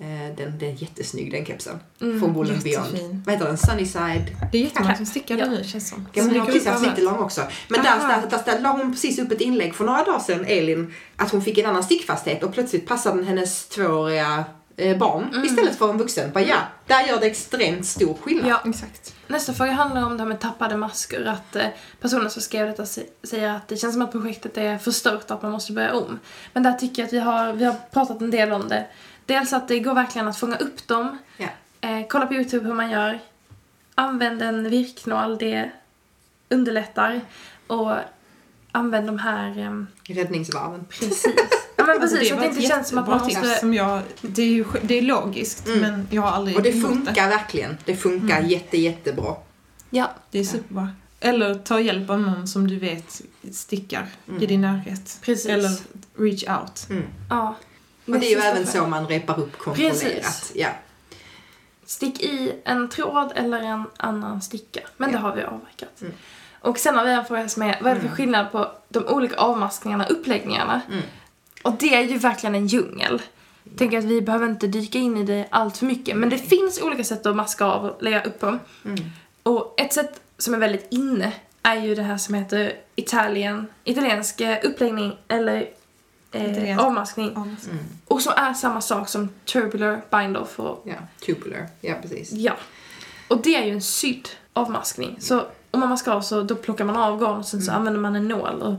Eh, 0.00 0.06
Den, 0.36 0.58
den 0.58 0.68
är 0.68 0.82
jättesnygg 0.82 1.32
den 1.32 1.44
kepsen. 1.46 1.80
Mm, 2.00 2.20
Från 2.20 2.32
Wool. 2.32 2.46
Beyond. 2.64 3.22
Vad 3.26 3.34
heter 3.34 3.46
den? 3.48 3.58
Sunnyside. 3.58 4.36
Det 4.52 4.58
är 4.58 4.62
jättemånga 4.62 4.96
som 4.96 5.06
stickar 5.06 5.36
Ja. 5.36 5.44
det 5.44 5.50
nu 5.50 5.64
känns 5.64 5.88
som. 5.88 6.06
Ja, 6.12 6.22
men 6.22 6.30
hon 6.32 6.40
har 6.40 6.46
precis 6.46 6.66
haft. 6.68 6.84
City 6.84 7.00
Long 7.02 7.18
också. 7.18 7.42
Men 7.68 7.82
där, 7.82 7.90
Aha. 7.90 8.08
där, 8.08 8.30
där, 8.30 8.52
där 8.52 8.60
la 8.60 8.68
hon 8.72 8.92
precis 8.92 9.18
upp 9.18 9.32
ett 9.32 9.40
inlägg 9.40 9.74
för 9.74 9.84
några 9.84 10.04
dagar 10.04 10.18
sedan, 10.18 10.44
Elin, 10.44 10.94
att 11.16 11.30
hon 11.30 11.42
fick 11.42 11.58
en 11.58 11.66
annan 11.66 11.82
stickfasthet 11.84 12.42
och 12.42 12.52
plötsligt 12.52 12.86
passade 12.86 13.16
den 13.16 13.26
hennes 13.26 13.68
tvååriga 13.68 14.44
eh, 14.76 14.98
barn 14.98 15.24
Mm. 15.32 15.44
istället 15.44 15.76
för 15.78 15.90
en 15.90 15.98
vuxen. 15.98 16.30
Bara, 16.32 16.44
ja, 16.44 16.56
där 16.86 17.02
gör 17.06 17.20
det 17.20 17.26
extremt 17.26 17.86
stor 17.86 18.14
skillnad. 18.22 18.50
Ja. 18.50 18.70
Exakt. 18.70 19.14
Nästa 19.28 19.52
fråga 19.54 19.72
handlar 19.72 20.06
om 20.06 20.16
det 20.16 20.22
här 20.22 20.28
med 20.28 20.40
tappade 20.40 20.76
masker. 20.76 21.24
Att 21.24 21.56
eh, 21.56 21.66
personen 22.00 22.30
som 22.30 22.42
skrev 22.42 22.66
detta 22.66 22.86
säger 23.22 23.48
att 23.50 23.68
det 23.68 23.76
känns 23.76 23.92
som 23.94 24.02
att 24.02 24.12
projektet 24.12 24.56
är 24.56 24.78
förstört 24.78 25.24
och 25.30 25.36
att 25.36 25.42
man 25.42 25.52
måste 25.52 25.72
börja 25.72 25.94
om. 25.94 26.18
Men 26.52 26.62
där 26.62 26.72
tycker 26.72 27.02
jag 27.02 27.06
att 27.06 27.12
vi 27.12 27.18
har, 27.18 27.52
vi 27.52 27.64
har 27.64 27.74
pratat 27.92 28.20
en 28.20 28.30
del 28.30 28.52
om 28.52 28.68
det. 28.68 28.86
Dels 29.26 29.52
att 29.52 29.68
det 29.68 29.80
går 29.80 29.94
verkligen 29.94 30.28
att 30.28 30.38
fånga 30.38 30.56
upp 30.56 30.88
dem. 30.88 31.18
Ja. 31.36 31.48
Eh, 31.80 32.06
kolla 32.08 32.26
på 32.26 32.34
Youtube 32.34 32.66
hur 32.66 32.74
man 32.74 32.90
gör. 32.90 33.18
Använd 33.94 34.42
en 34.42 34.70
virknål, 34.70 35.38
det 35.38 35.70
underlättar. 36.48 37.20
Och 37.66 37.92
använd 38.72 39.06
de 39.06 39.18
här... 39.18 39.58
ehm, 39.58 39.86
Räddningsvarven. 40.04 40.84
precis. 40.88 41.26
Ja 41.78 41.86
men 41.86 42.02
Alltså, 42.02 42.16
precis, 42.16 42.28
så 42.30 42.36
var 42.36 42.42
att 42.44 42.48
det 42.50 42.56
ett 42.56 42.56
inte 42.62 42.74
känns 42.74 42.88
som 42.88 42.98
att 42.98 43.08
man 43.08 43.18
måste... 43.24 43.48
Som 43.54 43.74
jag, 43.74 44.02
det, 44.20 44.42
är 44.42 44.46
ju, 44.46 44.64
det 44.82 44.94
är 44.98 45.02
logiskt, 45.02 45.66
Mm. 45.66 45.80
men 45.80 46.08
jag 46.10 46.22
har 46.22 46.30
aldrig 46.30 46.56
Och 46.56 46.62
det 46.62 46.72
funkar 46.72 47.28
verkligen. 47.28 47.78
Det 47.84 47.96
funkar 47.96 48.36
Mm. 48.38 48.50
jätte, 48.50 48.78
jättebra. 48.78 49.34
Ja, 49.90 50.10
Det 50.30 50.38
är 50.38 50.44
superbra. 50.44 50.88
Eller 51.20 51.54
ta 51.54 51.80
hjälp 51.80 52.10
av 52.10 52.20
någon 52.20 52.48
som 52.48 52.68
du 52.68 52.78
vet 52.78 53.22
stickar 53.52 54.06
Mm. 54.28 54.42
i 54.42 54.46
din 54.46 54.60
närhet. 54.60 55.18
precis. 55.22 55.46
Eller 55.46 55.70
reach 56.18 56.44
out. 56.60 56.86
Mm. 56.90 57.04
ja. 57.30 57.56
Och 58.06 58.18
det 58.20 58.26
är 58.26 58.30
ju 58.36 58.42
även 58.42 58.66
så 58.66 58.86
man 58.86 59.06
repar 59.08 59.40
upp 59.40 59.58
kontrollerat. 59.58 60.00
Precis. 60.02 60.52
Ja. 60.54 60.68
Stick 61.86 62.20
i 62.22 62.52
en 62.64 62.88
tråd 62.88 63.32
eller 63.34 63.60
en 63.62 63.84
annan 63.96 64.42
sticka. 64.42 64.80
Men 64.96 65.10
det 65.10 65.16
Ja. 65.16 65.20
har 65.20 65.36
vi 65.36 65.42
avverkat. 65.42 66.00
Mm. 66.00 66.12
Och 66.60 66.78
sen 66.78 66.94
har 66.96 67.04
vi 67.04 67.10
en 67.10 67.24
fråga 67.24 67.48
som 67.48 67.62
är, 67.62 67.78
vad 67.82 67.90
är 67.90 67.94
det 67.94 68.00
för 68.00 68.06
Mm. 68.06 68.16
skillnad 68.16 68.52
på 68.52 68.72
de 68.88 69.06
olika 69.06 69.36
avmaskningarna, 69.36 70.06
uppläggningarna? 70.06 70.80
Mm. 70.90 71.02
Och 71.62 71.72
det 71.78 71.94
är 71.94 72.02
ju 72.02 72.18
verkligen 72.18 72.54
en 72.54 72.66
djungel. 72.66 73.22
Jag 73.64 73.78
tänker 73.78 73.98
att 73.98 74.04
vi 74.04 74.22
behöver 74.22 74.46
inte 74.48 74.66
dyka 74.66 74.98
in 74.98 75.16
i 75.16 75.22
det 75.24 75.46
allt 75.50 75.76
för 75.76 75.86
mycket. 75.86 76.16
Men 76.16 76.28
det 76.28 76.38
finns 76.38 76.82
olika 76.82 77.04
sätt 77.04 77.26
att 77.26 77.36
maska 77.36 77.64
av 77.64 77.84
och 77.84 78.02
lägga 78.02 78.22
upp 78.22 78.40
på. 78.40 78.46
Mm. 78.84 78.96
Och 79.42 79.74
ett 79.80 79.92
sätt 79.92 80.20
som 80.38 80.54
är 80.54 80.58
väldigt 80.58 80.86
inne 80.90 81.32
är 81.62 81.74
ju 81.76 81.94
det 81.94 82.02
här 82.02 82.16
som 82.18 82.34
heter 82.34 82.72
Italien, 82.96 83.66
italiensk 83.84 84.40
eh, 84.40 84.58
uppläggning 84.62 85.18
eller 85.28 85.68
eh, 86.32 86.78
avmaskning. 86.78 87.32
Ja. 87.34 87.42
Mm. 87.42 87.84
Och 88.06 88.22
som 88.22 88.32
är 88.36 88.54
samma 88.54 88.80
sak 88.80 89.08
som 89.08 89.28
tubular 89.44 90.02
bind-off 90.10 90.58
och 90.60 90.82
Ja, 90.86 90.94
tubular. 91.26 91.66
Ja, 91.80 91.94
precis. 92.02 92.32
Ja. 92.32 92.52
Och 93.28 93.42
det 93.42 93.56
är 93.56 93.64
ju 93.64 93.72
en 93.72 93.82
sydd 93.82 94.28
avmaskning. 94.52 95.16
Så 95.20 95.42
om 95.70 95.80
man 95.80 95.88
maskar 95.88 96.12
av 96.12 96.20
så 96.20 96.42
då 96.42 96.54
plockar 96.54 96.84
man 96.84 96.96
av 96.96 97.20
garn 97.20 97.38
och 97.38 97.46
sen 97.46 97.62
så 97.62 97.70
Mm. 97.70 97.78
använder 97.78 98.00
man 98.00 98.16
en 98.16 98.28
nål 98.28 98.62
och, 98.62 98.74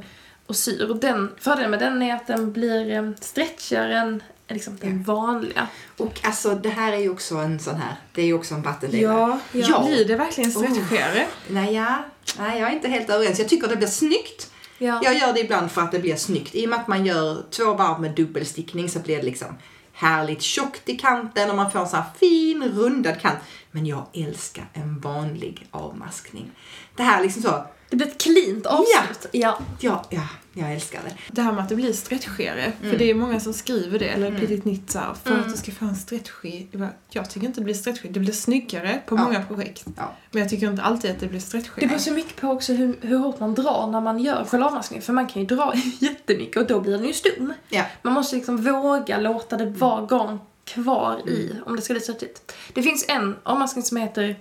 och 0.47 0.55
syr. 0.55 0.89
Och 0.91 0.97
den, 0.97 1.31
fördelen 1.39 1.71
med 1.71 1.79
den 1.79 2.01
är 2.01 2.15
att 2.15 2.27
den 2.27 2.51
blir 2.53 2.91
eh, 2.91 3.09
stretchigare 3.21 3.97
än 3.97 4.23
liksom 4.47 4.77
den 4.81 5.03
vanliga. 5.03 5.67
Och 5.97 6.19
alltså 6.23 6.55
det 6.55 6.69
här 6.69 6.93
är 6.93 6.97
ju 6.97 7.09
också 7.09 7.35
en 7.35 7.59
sån 7.59 7.75
här, 7.75 7.95
det 8.13 8.21
är 8.21 8.25
ju 8.25 8.33
också 8.33 8.53
en 8.55 8.61
vattendelare. 8.61 9.17
Ja, 9.51 9.61
Ja. 9.61 9.83
blir 9.87 10.05
det 10.05 10.15
verkligen 10.15 10.51
stretchigare? 10.51 11.27
Nej, 11.47 11.73
ja. 11.75 11.95
Nej, 12.39 12.59
jag 12.59 12.69
är 12.69 12.73
inte 12.73 12.87
helt 12.87 13.09
överens. 13.09 13.39
Jag 13.39 13.49
tycker 13.49 13.67
det 13.67 13.75
blir 13.75 13.87
snyggt. 13.87 14.51
Ja. 14.77 14.99
Jag 15.03 15.17
gör 15.17 15.33
det 15.33 15.39
ibland 15.39 15.71
för 15.71 15.81
att 15.81 15.91
det 15.91 15.99
blir 15.99 16.15
snyggt. 16.15 16.55
I 16.55 16.65
och 16.65 16.69
med 16.69 16.79
att 16.79 16.87
man 16.87 17.05
gör 17.05 17.43
två 17.51 17.73
varv 17.73 18.01
med 18.01 18.11
dubbelstickning 18.11 18.89
så 18.89 18.99
blir 18.99 19.17
det 19.17 19.23
liksom 19.23 19.55
härligt 19.93 20.41
tjockt 20.41 20.89
i 20.89 20.97
kanten 20.97 21.49
och 21.49 21.55
man 21.55 21.71
får 21.71 21.79
en 21.79 21.87
här 21.87 22.03
fin 22.19 22.63
rundad 22.63 23.21
kant. 23.21 23.39
Men 23.71 23.85
jag 23.85 24.05
älskar 24.13 24.65
en 24.73 24.99
vanlig 24.99 25.67
avmaskning. 25.71 26.51
Det 26.95 27.03
här 27.03 27.19
är 27.19 27.23
liksom 27.23 27.41
så, 27.41 27.65
Det 27.89 27.95
blir 27.95 28.07
ett 28.07 28.21
cleant 28.21 28.65
avslut. 28.65 29.25
Ja. 29.31 29.59
ja, 29.79 30.05
ja, 30.09 30.27
jag 30.59 30.73
älskar 30.73 30.99
det. 31.05 31.13
Det 31.31 31.41
här 31.41 31.51
med 31.51 31.63
att 31.63 31.69
det 31.69 31.75
blir 31.75 31.93
stretchigare. 31.93 32.71
För 32.79 32.85
Mm. 32.85 32.97
det 32.97 33.09
är 33.09 33.13
många 33.15 33.39
som 33.39 33.53
skriver 33.53 33.99
det, 33.99 34.07
eller 34.09 34.27
Mm. 34.27 34.39
petit 34.39 34.61
knit 34.61 34.91
så 34.91 34.99
här, 34.99 35.13
för 35.23 35.31
Mm. 35.31 35.41
att 35.43 35.51
du 35.51 35.57
ska 35.57 35.71
få 35.71 35.85
en 35.85 35.95
stretchig... 35.95 36.69
Jag 37.09 37.29
tycker 37.29 37.47
inte 37.47 37.59
det 37.61 37.65
blir 37.65 37.73
stretchig. 37.73 38.13
Det 38.13 38.19
blir 38.19 38.33
snyggare 38.33 39.01
på 39.05 39.15
Ja. 39.15 39.23
många 39.23 39.43
projekt. 39.43 39.83
Ja. 39.97 40.13
Men 40.31 40.41
jag 40.41 40.49
tycker 40.49 40.69
inte 40.69 40.81
alltid 40.81 41.11
att 41.11 41.19
det 41.19 41.27
blir 41.27 41.39
Det 41.39 41.45
stretchigare. 41.45 41.87
beror 41.87 41.99
så 41.99 42.11
mycket 42.11 42.35
på 42.41 42.47
också 42.47 42.73
hur, 42.73 42.97
hur 43.01 43.17
hårt 43.17 43.39
man 43.39 43.53
drar 43.55 43.87
när 43.91 44.01
man 44.01 44.19
gör 44.19 44.45
själva 44.45 44.65
avmaskningen. 44.67 45.03
För 45.03 45.13
man 45.13 45.27
kan 45.27 45.41
ju 45.41 45.47
dra 45.47 45.73
jättemycket 45.99 46.57
och 46.57 46.67
då 46.67 46.79
blir 46.79 46.93
den 46.97 47.05
ju 47.07 47.13
stum. 47.13 47.53
Ja. 47.69 47.83
Man 48.01 48.13
måste 48.13 48.35
liksom 48.35 48.57
våga 48.63 49.17
låta 49.17 49.57
det 49.57 49.65
vara 49.65 50.05
garn 50.05 50.39
kvar 50.63 51.21
i 51.29 51.53
om 51.65 51.75
det 51.75 51.81
ska 51.81 51.93
bli 51.93 52.01
stretchigt. 52.01 52.55
Det 52.73 52.83
finns 52.83 53.05
en 53.09 53.35
avmaskning 53.43 53.83
som 53.83 53.97
heter 53.97 54.35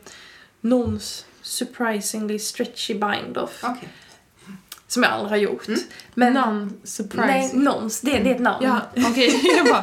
Nons 0.60 1.24
Surprisingly 1.42 2.38
Stretchy 2.38 2.94
Bind-Off. 2.94 3.60
Okej. 3.64 3.88
Som 4.88 5.02
jag 5.02 5.12
aldrig 5.12 5.30
har 5.30 5.36
gjort. 5.36 5.68
Mm. 5.68 5.80
Men 6.14 6.32
Non-surprising. 6.36 7.26
Nej, 7.26 7.50
Nons, 7.54 8.00
det, 8.00 8.18
det 8.18 8.30
är 8.30 8.34
ett 8.34 8.40
namn. 8.40 8.64
Ja, 8.64 8.80
okej. 9.10 9.40
jag 9.56 9.66
bara, 9.66 9.82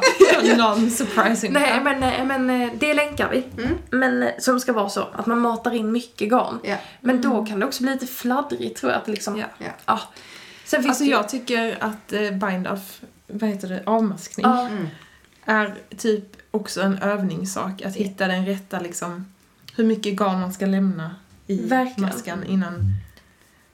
non-surprising. 0.74 1.52
Nej, 1.52 1.80
men, 1.84 2.02
eh, 2.02 2.24
men 2.24 2.50
eh, 2.62 2.70
det 2.78 2.94
länkar 2.94 3.28
vi. 3.30 3.62
Mm. 3.62 3.74
Men 3.90 4.22
eh, 4.22 4.28
som 4.38 4.60
ska 4.60 4.72
vara 4.72 4.88
så, 4.88 5.08
att 5.12 5.26
man 5.26 5.38
matar 5.38 5.74
in 5.74 5.92
mycket 5.92 6.28
garn. 6.30 6.58
Ja. 6.64 6.76
Men 7.00 7.20
då 7.22 7.46
kan 7.46 7.60
det 7.60 7.66
också 7.66 7.82
bli 7.82 7.92
lite 7.92 8.06
fladdrigt 8.06 8.80
tror 8.80 8.92
jag. 8.92 9.00
Att 9.00 9.08
liksom, 9.08 9.36
Ja. 9.38 9.46
Ja. 9.58 9.66
ja. 9.86 10.00
Sen 10.64 10.82
finns 10.82 10.90
Alltså 10.90 11.04
det 11.04 11.10
jag 11.10 11.28
tycker 11.28 11.76
att 11.84 12.12
bind-off, 12.40 13.00
vad 13.26 13.50
heter 13.50 13.68
det, 13.68 13.82
avmaskning, 13.86 14.46
Mm. 14.46 14.86
är 15.44 15.74
typ 15.98 16.24
också 16.50 16.80
en 16.82 16.98
övningssak. 16.98 17.82
Att 17.82 17.94
hitta 17.96 18.26
den 18.26 18.46
rätta 18.46 18.80
liksom, 18.80 19.26
hur 19.76 19.84
mycket 19.84 20.16
garn 20.16 20.40
man 20.40 20.52
ska 20.52 20.66
lämna 20.66 21.14
i 21.46 21.66
Verkligen. 21.66 22.10
maskan 22.10 22.44
innan. 22.44 22.94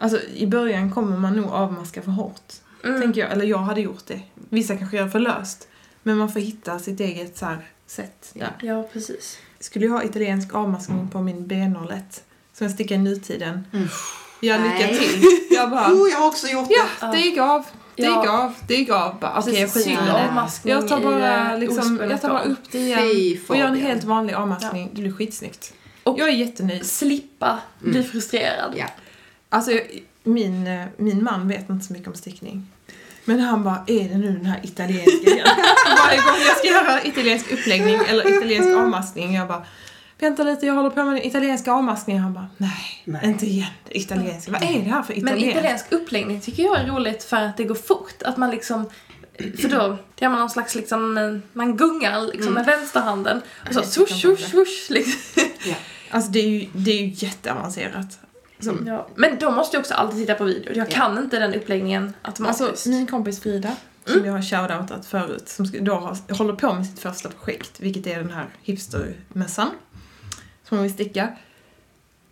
Alltså 0.03 0.19
i 0.35 0.47
början 0.47 0.91
kommer 0.91 1.17
man 1.17 1.37
nog 1.37 1.51
avmaska 1.51 2.03
för 2.03 2.11
hårt. 2.11 2.53
mm. 2.85 3.01
Tänker 3.01 3.21
jag, 3.21 3.33
eller 3.33 3.45
jag 3.45 3.59
hade 3.59 3.81
gjort 3.81 4.07
det. 4.07 4.21
Vissa 4.49 4.77
kanske 4.77 4.97
gör 4.97 5.09
för 5.09 5.19
löst. 5.19 5.69
Men 6.03 6.17
man 6.19 6.33
får 6.33 6.41
hitta 6.41 6.79
sitt 6.79 7.01
eget 7.01 7.39
så 7.39 7.47
här, 7.47 7.59
sätt 7.87 8.31
Ja. 8.35 8.47
där. 8.61 8.69
Ja, 8.69 8.89
precis. 8.93 9.39
Skulle 9.61 9.85
jag 9.87 9.93
ha 9.93 10.03
italiensk 10.05 10.55
avmaskning 10.55 11.09
på 11.09 11.21
min 11.21 11.47
B01 11.49 12.01
som 12.53 12.65
jag 12.67 12.71
stickar 12.71 12.95
i 12.95 12.99
nutiden. 12.99 13.65
Mm. 13.73 13.89
Jag 14.41 14.61
lycka 14.61 14.75
Nej. 14.87 14.99
till. 14.99 15.23
Jag 15.51 15.71
bara, 15.71 15.93
Oh, 15.93 16.09
jag 16.11 16.19
har 16.19 16.27
också 16.27 16.47
gjort 16.47 16.67
ja, 16.71 16.85
Ja. 17.01 17.07
det 17.07 17.19
gick 17.21 17.39
av. 17.39 17.65
Det 17.97 18.03
Ja. 18.03 18.21
gick 18.23 18.31
av, 18.31 18.55
det 18.69 18.75
gick 18.75 18.91
av. 18.91 19.21
Bara, 19.21 19.39
Okej, 19.39 19.61
jag 19.61 19.73
skiter 19.73 19.91
det. 20.07 20.29
avmaskning 20.29 20.75
Jag 20.75 20.89
tar 20.89 21.01
bara, 21.01 21.53
eh, 21.53 21.59
liksom, 21.59 22.01
jag 22.11 22.21
tar 22.21 22.29
bara 22.29 22.43
upp 22.43 22.73
det 22.73 22.79
igen 22.79 22.99
Fy 22.99 23.39
och 23.49 23.57
gör 23.57 23.67
en 23.67 23.77
helt 23.77 24.05
vanlig 24.05 24.35
avmaskning. 24.35 24.91
Det 24.95 25.01
blir 25.03 25.13
skitsnyggt. 25.13 25.73
Och- 26.03 26.19
jag 26.19 26.29
är 26.29 26.33
jättenöjd. 26.33 26.87
Slippa 26.87 27.59
bli 27.79 27.99
Mm. 27.99 28.11
frustrerad. 28.11 28.75
Ja. 28.77 28.87
Alltså, 29.53 29.73
jag- 29.73 29.87
min, 30.25 30.67
eh, 30.67 30.87
min 30.97 31.25
man 31.25 31.49
vet 31.49 31.71
inte 31.71 31.87
så 31.87 31.93
mycket 31.93 32.09
om 32.09 32.15
stickning. 32.15 32.67
Men 33.25 33.41
han 33.41 33.65
bara, 33.65 33.85
är 33.87 34.09
det 34.09 34.19
nu 34.19 34.33
den 34.33 34.47
här 34.47 34.61
italienska 34.63 35.31
igen? 35.31 35.47
Varje 36.07 36.17
gång 36.21 36.37
jag 36.47 36.57
ska 36.59 36.67
göra 36.67 37.05
italiensk 37.05 37.53
uppläggning 37.53 37.99
eller 38.09 38.37
italiensk 38.39 38.69
avmaskning, 38.79 39.35
jag 39.35 39.49
bara, 39.49 39.67
vänta 40.19 40.43
lite, 40.43 40.67
jag 40.67 40.75
håller 40.75 40.91
på 40.91 41.05
med 41.05 41.15
den 41.15 41.23
italienska 41.27 41.73
avmaskningen. 41.73 42.23
Han 42.23 42.35
bara, 42.35 42.49
nej, 42.57 43.03
Nej. 43.05 43.21
inte 43.25 43.47
igen 43.47 43.67
det 43.89 43.99
italienska. 43.99 44.53
Vad 44.53 44.63
är 44.63 44.79
det 44.85 44.91
här 44.91 45.03
för 45.03 45.15
Men 45.15 45.23
italienskt? 45.23 45.57
italiensk 45.59 45.93
uppläggning 45.93 46.41
tycker 46.41 46.63
jag 46.63 46.81
är 46.81 46.87
roligt 46.87 47.25
för 47.25 47.37
att 47.37 47.57
det 47.57 47.65
går 47.65 47.75
fort. 47.75 48.23
Att 48.23 48.37
man 48.37 48.51
liksom 48.51 48.91
för 49.61 49.69
då 49.69 49.97
gör 50.19 50.29
man 50.29 50.39
någon 50.39 50.51
slags 50.51 50.75
liksom, 50.75 51.19
eh, 51.19 51.37
man 51.53 51.77
gungar 51.77 52.21
liksom 52.33 52.53
med 52.55 52.67
vänsterhanden 52.67 53.41
och 53.69 53.75
så 53.75 53.83
swoosh, 53.83 54.21
swoosh, 54.21 54.51
swoosh 54.51 54.91
liksom. 54.91 55.43
Ja. 55.65 55.75
Alltså 56.11 56.31
det 56.31 56.39
är 56.41 56.49
ju, 56.49 56.67
det 56.73 56.91
är 56.91 57.03
ju 57.03 57.13
jätteavancerat. 57.27 58.19
Som, 58.61 58.87
Ja. 58.87 59.07
Men 59.15 59.39
då 59.39 59.51
måste 59.51 59.77
jag 59.77 59.81
också 59.81 59.95
alltid 59.95 60.19
titta 60.19 60.35
på 60.35 60.45
video. 60.45 60.73
Jag 60.77 60.87
Ja. 60.89 60.91
kan 60.95 61.19
inte 61.19 61.39
den 61.39 61.55
uppläggningen 61.55 62.13
automatiskt. 62.23 62.61
Alltså 62.63 62.89
min 62.89 63.07
kompis 63.07 63.41
Frida, 63.41 63.77
som 64.05 64.25
jag 64.25 64.33
har 64.33 64.43
shoutoutat 64.43 65.07
förut, 65.07 65.49
som 65.49 65.67
då 65.81 65.95
har, 65.95 66.35
håller 66.39 66.53
på 66.55 66.75
med 66.75 66.87
sitt 66.87 66.99
första 67.01 67.29
projekt, 67.29 67.81
vilket 67.81 68.07
är 68.07 68.17
den 68.19 68.31
här 68.31 68.47
hipstermässan. 68.63 69.69
Som 70.69 70.77
hon 70.79 70.83
vill 70.83 70.93
sticka. 70.95 71.29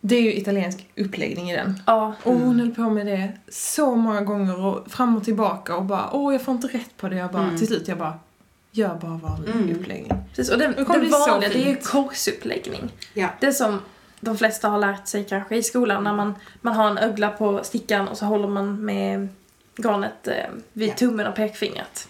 Det 0.01 0.15
är 0.15 0.21
ju 0.21 0.33
italiensk 0.35 0.87
uppläggning 0.97 1.51
i 1.51 1.55
den. 1.55 1.79
ja. 1.87 2.13
Och 2.23 2.33
hon 2.33 2.59
höll 2.59 2.75
på 2.75 2.81
med 2.89 3.05
det 3.05 3.31
så 3.49 3.95
många 3.95 4.21
gånger 4.21 4.65
och 4.65 4.91
fram 4.91 5.17
och 5.17 5.23
tillbaka 5.23 5.75
och 5.75 5.85
bara 5.85 6.09
åh 6.11 6.33
jag 6.33 6.41
får 6.41 6.55
inte 6.55 6.67
rätt 6.67 6.97
på 6.97 7.09
det. 7.09 7.15
Jag 7.15 7.31
bara, 7.31 7.43
Mm. 7.43 7.57
till 7.57 7.67
slut 7.67 7.87
jag 7.87 7.97
bara, 7.97 8.19
gör 8.71 8.95
bara 9.01 9.17
vanlig 9.17 9.51
Mm. 9.51 9.79
uppläggning. 9.79 10.11
Precis, 10.35 10.51
och 10.53 10.59
den, 10.59 10.71
Det 10.71 10.85
så 10.85 11.19
vanliga 11.29 11.49
det 11.49 11.63
är 11.65 11.69
ju 11.69 11.75
korsuppläggning. 11.75 12.91
Ja. 13.13 13.27
Det 13.39 13.53
som 13.53 13.79
de 14.19 14.37
flesta 14.37 14.69
har 14.69 14.79
lärt 14.79 15.07
sig 15.07 15.25
kanske 15.29 15.55
i 15.55 15.63
skolan 15.63 16.03
när 16.03 16.13
man, 16.13 16.35
man 16.61 16.73
har 16.75 16.89
en 16.89 16.97
ögla 16.97 17.29
på 17.29 17.63
stickan 17.63 18.07
och 18.07 18.17
så 18.17 18.25
håller 18.25 18.47
man 18.47 18.85
med 18.85 19.27
garnet 19.77 20.27
eh, 20.27 20.33
vid 20.73 20.89
Ja. 20.89 20.93
tummen 20.93 21.27
och 21.27 21.35
pekfingret. 21.35 22.07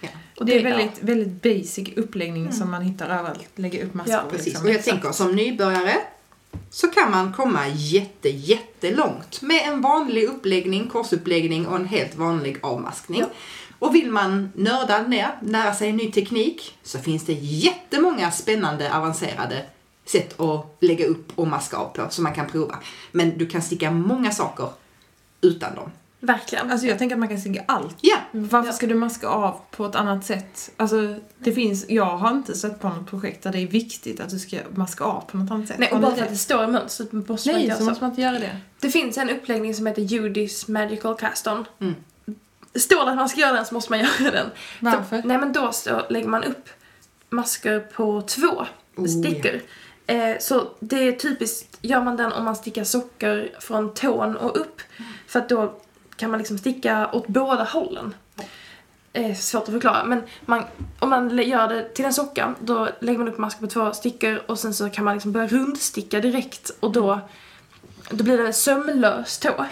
Ja. 0.00 0.08
Och 0.36 0.46
Det 0.46 0.58
är 0.58 0.62
väldigt, 0.64 1.02
väldigt 1.02 1.42
basic 1.42 1.88
uppläggning 1.96 2.52
som 2.52 2.70
man 2.70 2.82
hittar 2.82 3.06
överallt. 3.08 3.48
Lägga 3.54 3.84
upp 3.84 3.94
maskor. 3.94 4.14
Ja, 4.14 4.22
Precis, 4.30 4.46
liksom. 4.46 4.66
och 4.66 4.72
jag 4.72 4.84
tänker 4.84 5.12
som 5.12 5.36
nybörjare 5.36 5.94
så 6.70 6.88
kan 6.88 7.10
man 7.10 7.32
komma 7.32 7.68
jätte, 7.68 8.28
jättelångt 8.28 9.42
med 9.42 9.62
en 9.68 9.80
vanlig 9.80 10.24
uppläggning, 10.24 10.88
korsuppläggning 10.88 11.66
och 11.66 11.76
en 11.76 11.84
helt 11.86 12.16
vanlig 12.16 12.56
avmaskning. 12.62 13.20
Ja. 13.20 13.26
Och 13.78 13.94
vill 13.94 14.10
man 14.10 14.52
nörda 14.54 15.02
ner, 15.02 15.28
lära 15.42 15.74
sig 15.74 15.92
ny 15.92 16.12
teknik, 16.12 16.78
så 16.82 16.98
finns 16.98 17.24
det 17.26 17.32
jättemånga 17.32 18.30
spännande, 18.30 18.94
avancerade 18.96 19.62
sätt 20.10 20.40
att 20.40 20.76
lägga 20.80 21.06
upp 21.06 21.32
och 21.34 21.46
maska 21.46 21.76
av 21.76 21.88
på 21.88 22.06
som 22.10 22.24
man 22.24 22.34
kan 22.34 22.46
prova. 22.46 22.78
Men 23.12 23.38
du 23.38 23.46
kan 23.46 23.62
sticka 23.62 23.90
många 23.90 24.30
saker 24.30 24.68
utan 25.40 25.74
dem. 25.74 25.90
Verkligen. 26.20 26.70
Alltså 26.70 26.86
jag 26.86 26.98
tänker 26.98 27.16
att 27.16 27.20
man 27.20 27.28
kan 27.28 27.40
sticka 27.40 27.64
allt. 27.68 27.96
Ja, 28.00 28.16
Varför 28.32 28.68
Ja. 28.68 28.72
ska 28.72 28.86
du 28.86 28.94
maska 28.94 29.28
av 29.28 29.60
på 29.70 29.86
ett 29.86 29.94
annat 29.94 30.24
sätt? 30.24 30.70
Alltså, 30.76 31.14
det 31.38 31.52
finns, 31.52 31.84
jag 31.88 32.16
har 32.16 32.30
inte 32.30 32.54
sett 32.54 32.80
på 32.80 32.88
något 32.88 33.10
projekt 33.10 33.42
där 33.42 33.52
det 33.52 33.58
är 33.58 33.66
viktigt 33.66 34.20
att 34.20 34.28
du 34.30 34.38
ska 34.38 34.56
maska 34.74 35.04
av 35.04 35.20
på 35.20 35.36
något 35.36 35.50
annat 35.50 35.68
sätt. 35.68 35.78
Nej, 35.78 35.92
och 35.92 36.00
bara 36.00 36.14
för 36.14 36.22
att 36.22 36.28
det? 36.30 36.36
står 36.36 36.64
i 36.64 36.66
mönstret 36.66 37.12
måste 37.12 37.32
man 37.32 37.38
inte 37.38 37.52
Nej, 37.52 37.66
göra 37.66 37.78
så 37.78 37.84
måste 37.84 38.04
man 38.04 38.10
inte 38.10 38.22
göra 38.22 38.38
det. 38.38 38.56
Det 38.80 38.90
finns 38.90 39.18
en 39.18 39.30
uppläggning 39.30 39.74
som 39.74 39.86
heter 39.86 40.02
Judy's 40.02 40.70
Magical 40.70 41.14
Cast-On. 41.16 41.64
Mm. 41.80 41.94
Står 42.74 43.04
det 43.04 43.10
att 43.10 43.16
man 43.16 43.28
ska 43.28 43.40
göra 43.40 43.52
den 43.52 43.66
så 43.66 43.74
måste 43.74 43.92
man 43.92 44.00
göra 44.20 44.30
den. 44.30 44.46
Varför? 44.80 45.22
Så, 45.22 45.28
nej 45.28 45.38
men 45.38 45.52
då 45.52 45.72
så 45.72 46.02
lägger 46.10 46.28
man 46.28 46.44
upp 46.44 46.68
masker 47.30 47.80
på 47.80 48.22
två 48.22 48.66
Oh, 48.96 49.06
stickor. 49.06 49.60
Eh, 50.08 50.38
så 50.40 50.68
det 50.80 51.08
är 51.08 51.12
typiskt, 51.12 51.78
gör 51.82 52.00
man 52.04 52.16
den 52.16 52.32
om 52.32 52.44
man 52.44 52.56
stickar 52.56 52.84
socker 52.84 53.50
från 53.60 53.94
tån 53.94 54.36
och 54.36 54.56
upp. 54.60 54.80
För 55.26 55.38
att 55.38 55.48
då 55.48 55.74
kan 56.16 56.30
man 56.30 56.38
liksom 56.38 56.58
sticka 56.58 57.10
åt 57.12 57.26
båda 57.26 57.64
hållen. 57.64 58.14
Eh, 59.12 59.34
svårt 59.36 59.62
att 59.62 59.68
förklara 59.68 60.04
men 60.04 60.22
man, 60.40 60.64
om 60.98 61.10
man 61.10 61.38
gör 61.38 61.68
det 61.68 61.88
till 61.94 62.04
en 62.04 62.12
socka 62.12 62.54
då 62.60 62.88
lägger 63.00 63.18
man 63.18 63.28
upp 63.28 63.38
masker 63.38 63.60
på 63.60 63.66
två 63.66 63.92
stickor 63.92 64.42
och 64.46 64.58
sen 64.58 64.74
så 64.74 64.90
kan 64.90 65.04
man 65.04 65.14
liksom 65.14 65.32
börja 65.32 65.46
rundsticka 65.48 66.20
direkt 66.20 66.70
och 66.80 66.92
då, 66.92 67.20
då 68.10 68.24
blir 68.24 68.38
det 68.38 68.46
en 68.46 68.54
sömlös 68.54 69.38
tå. 69.38 69.64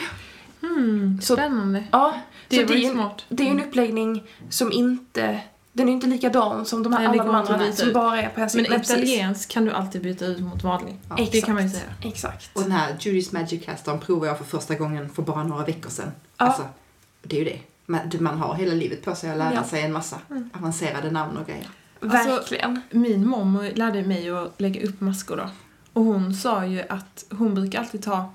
Så- 1.22 1.34
spännande. 1.34 1.84
Ja, 1.92 2.14
Det 2.48 2.56
så 2.56 2.72
det 2.72 2.74
är 2.74 2.78
ju 2.78 2.90
smart. 2.90 3.24
det 3.28 3.46
är 3.46 3.50
en 3.50 3.60
uppläggning 3.64 4.22
som 4.50 4.72
inte 4.72 5.40
Den 5.76 5.88
är 5.88 5.92
inte 5.92 6.06
likadan 6.06 6.66
som 6.66 6.82
de 6.82 6.92
här, 6.92 6.98
Nej, 7.08 7.16
det 7.18 7.22
alla 7.22 7.32
de 7.32 7.52
andra 7.52 7.72
som 7.72 7.88
ut. 7.88 7.94
bara 7.94 8.22
är 8.22 8.28
på 8.28 8.40
en 8.40 8.48
Men 8.54 8.80
italiensk 8.80 9.50
kan 9.50 9.64
du 9.64 9.70
alltid 9.72 10.02
byta 10.02 10.26
ut 10.26 10.40
mot 10.40 10.62
vanlig. 10.64 10.96
Ja, 11.08 11.14
det 11.16 11.22
Exakt. 11.22 11.44
kan 11.46 11.54
man 11.54 11.64
ju 11.64 11.70
säga. 11.70 11.82
Exakt. 12.02 12.50
Och 12.56 12.62
den 12.62 12.72
här 12.72 12.92
Judy's 12.94 13.34
Magic 13.34 13.64
Cast-On 13.64 13.98
provade 14.00 14.26
jag 14.26 14.38
för 14.38 14.44
första 14.44 14.74
gången 14.74 15.08
för 15.10 15.22
bara 15.22 15.44
några 15.44 15.64
veckor 15.64 15.90
sedan. 15.90 16.10
Ja. 16.36 16.46
Alltså, 16.46 16.62
det 17.22 17.36
är 17.36 17.38
ju 17.38 17.44
det. 17.44 17.58
Man, 17.86 18.00
man 18.20 18.38
har 18.38 18.54
hela 18.54 18.74
livet 18.74 19.02
på 19.04 19.14
sig 19.14 19.30
att 19.30 19.38
lära 19.38 19.54
Ja. 19.54 19.64
sig 19.64 19.82
en 19.82 19.92
massa 19.92 20.18
avancerade 20.52 21.10
namn 21.10 21.36
och 21.36 21.46
grejer. 21.46 21.68
Alltså- 22.00 22.28
Verkligen. 22.30 22.80
Min 22.90 23.28
mormor 23.28 23.70
lärde 23.74 24.02
mig 24.02 24.30
att 24.30 24.60
lägga 24.60 24.88
upp 24.88 25.00
maskor 25.00 25.36
då. 25.36 25.50
Och 25.92 26.04
hon 26.04 26.34
sa 26.34 26.66
ju 26.66 26.82
att 26.88 27.24
hon 27.30 27.54
brukar 27.54 27.78
alltid 27.80 28.02
ta, 28.02 28.32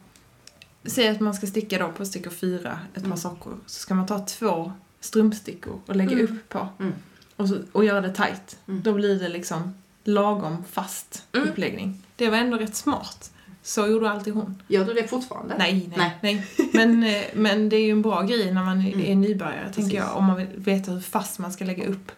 säg 0.85 1.07
att 1.07 1.19
man 1.19 1.33
ska 1.33 1.47
sticka 1.47 1.77
då 1.79 1.87
på 1.91 2.05
stickor 2.05 2.31
fyra, 2.31 2.79
ett 2.93 3.01
par 3.01 3.05
Mm. 3.05 3.17
sockor. 3.17 3.53
Så 3.65 3.79
ska 3.79 3.93
man 3.93 4.05
ta 4.05 4.19
två 4.25 4.71
strumpstickor 4.99 5.79
och 5.85 5.95
lägga 5.95 6.11
Mm. 6.11 6.23
upp 6.25 6.49
på. 6.49 6.67
Mm. 6.79 6.93
Och, 7.41 7.49
så, 7.49 7.57
och 7.71 7.85
göra 7.85 8.01
det 8.01 8.13
tight. 8.13 8.57
Mm. 8.67 8.81
Då 8.81 8.93
blir 8.93 9.19
det 9.19 9.29
liksom 9.29 9.73
lagom 10.03 10.63
fast 10.71 11.23
Mm. 11.35 11.49
uppläggning. 11.49 12.03
Det 12.15 12.29
var 12.29 12.37
ändå 12.37 12.57
rätt 12.57 12.75
smart. 12.75 13.31
Så 13.63 13.87
gjorde 13.87 14.09
alltid 14.11 14.33
hon. 14.33 14.61
Gör 14.67 14.85
du 14.85 14.93
det 14.93 15.07
fortfarande? 15.07 15.55
Nej, 15.57 15.89
nej, 15.97 16.17
nej. 16.21 16.47
Men, 16.73 17.03
eh, 17.03 17.21
men 17.33 17.69
det 17.69 17.75
är 17.75 17.85
ju 17.85 17.91
en 17.91 18.01
bra 18.01 18.21
grej 18.21 18.53
när 18.53 18.63
man 18.63 18.81
är 18.81 18.93
Mm. 18.93 19.21
nybörjare, 19.21 19.63
tänker 19.63 19.75
Precis. 19.81 19.93
jag. 19.93 20.17
Om 20.17 20.25
man 20.25 20.37
vill 20.37 20.47
veta 20.55 20.91
hur 20.91 20.99
fast 21.01 21.39
man 21.39 21.51
ska 21.51 21.65
lägga 21.65 21.87
upp. 21.87 22.11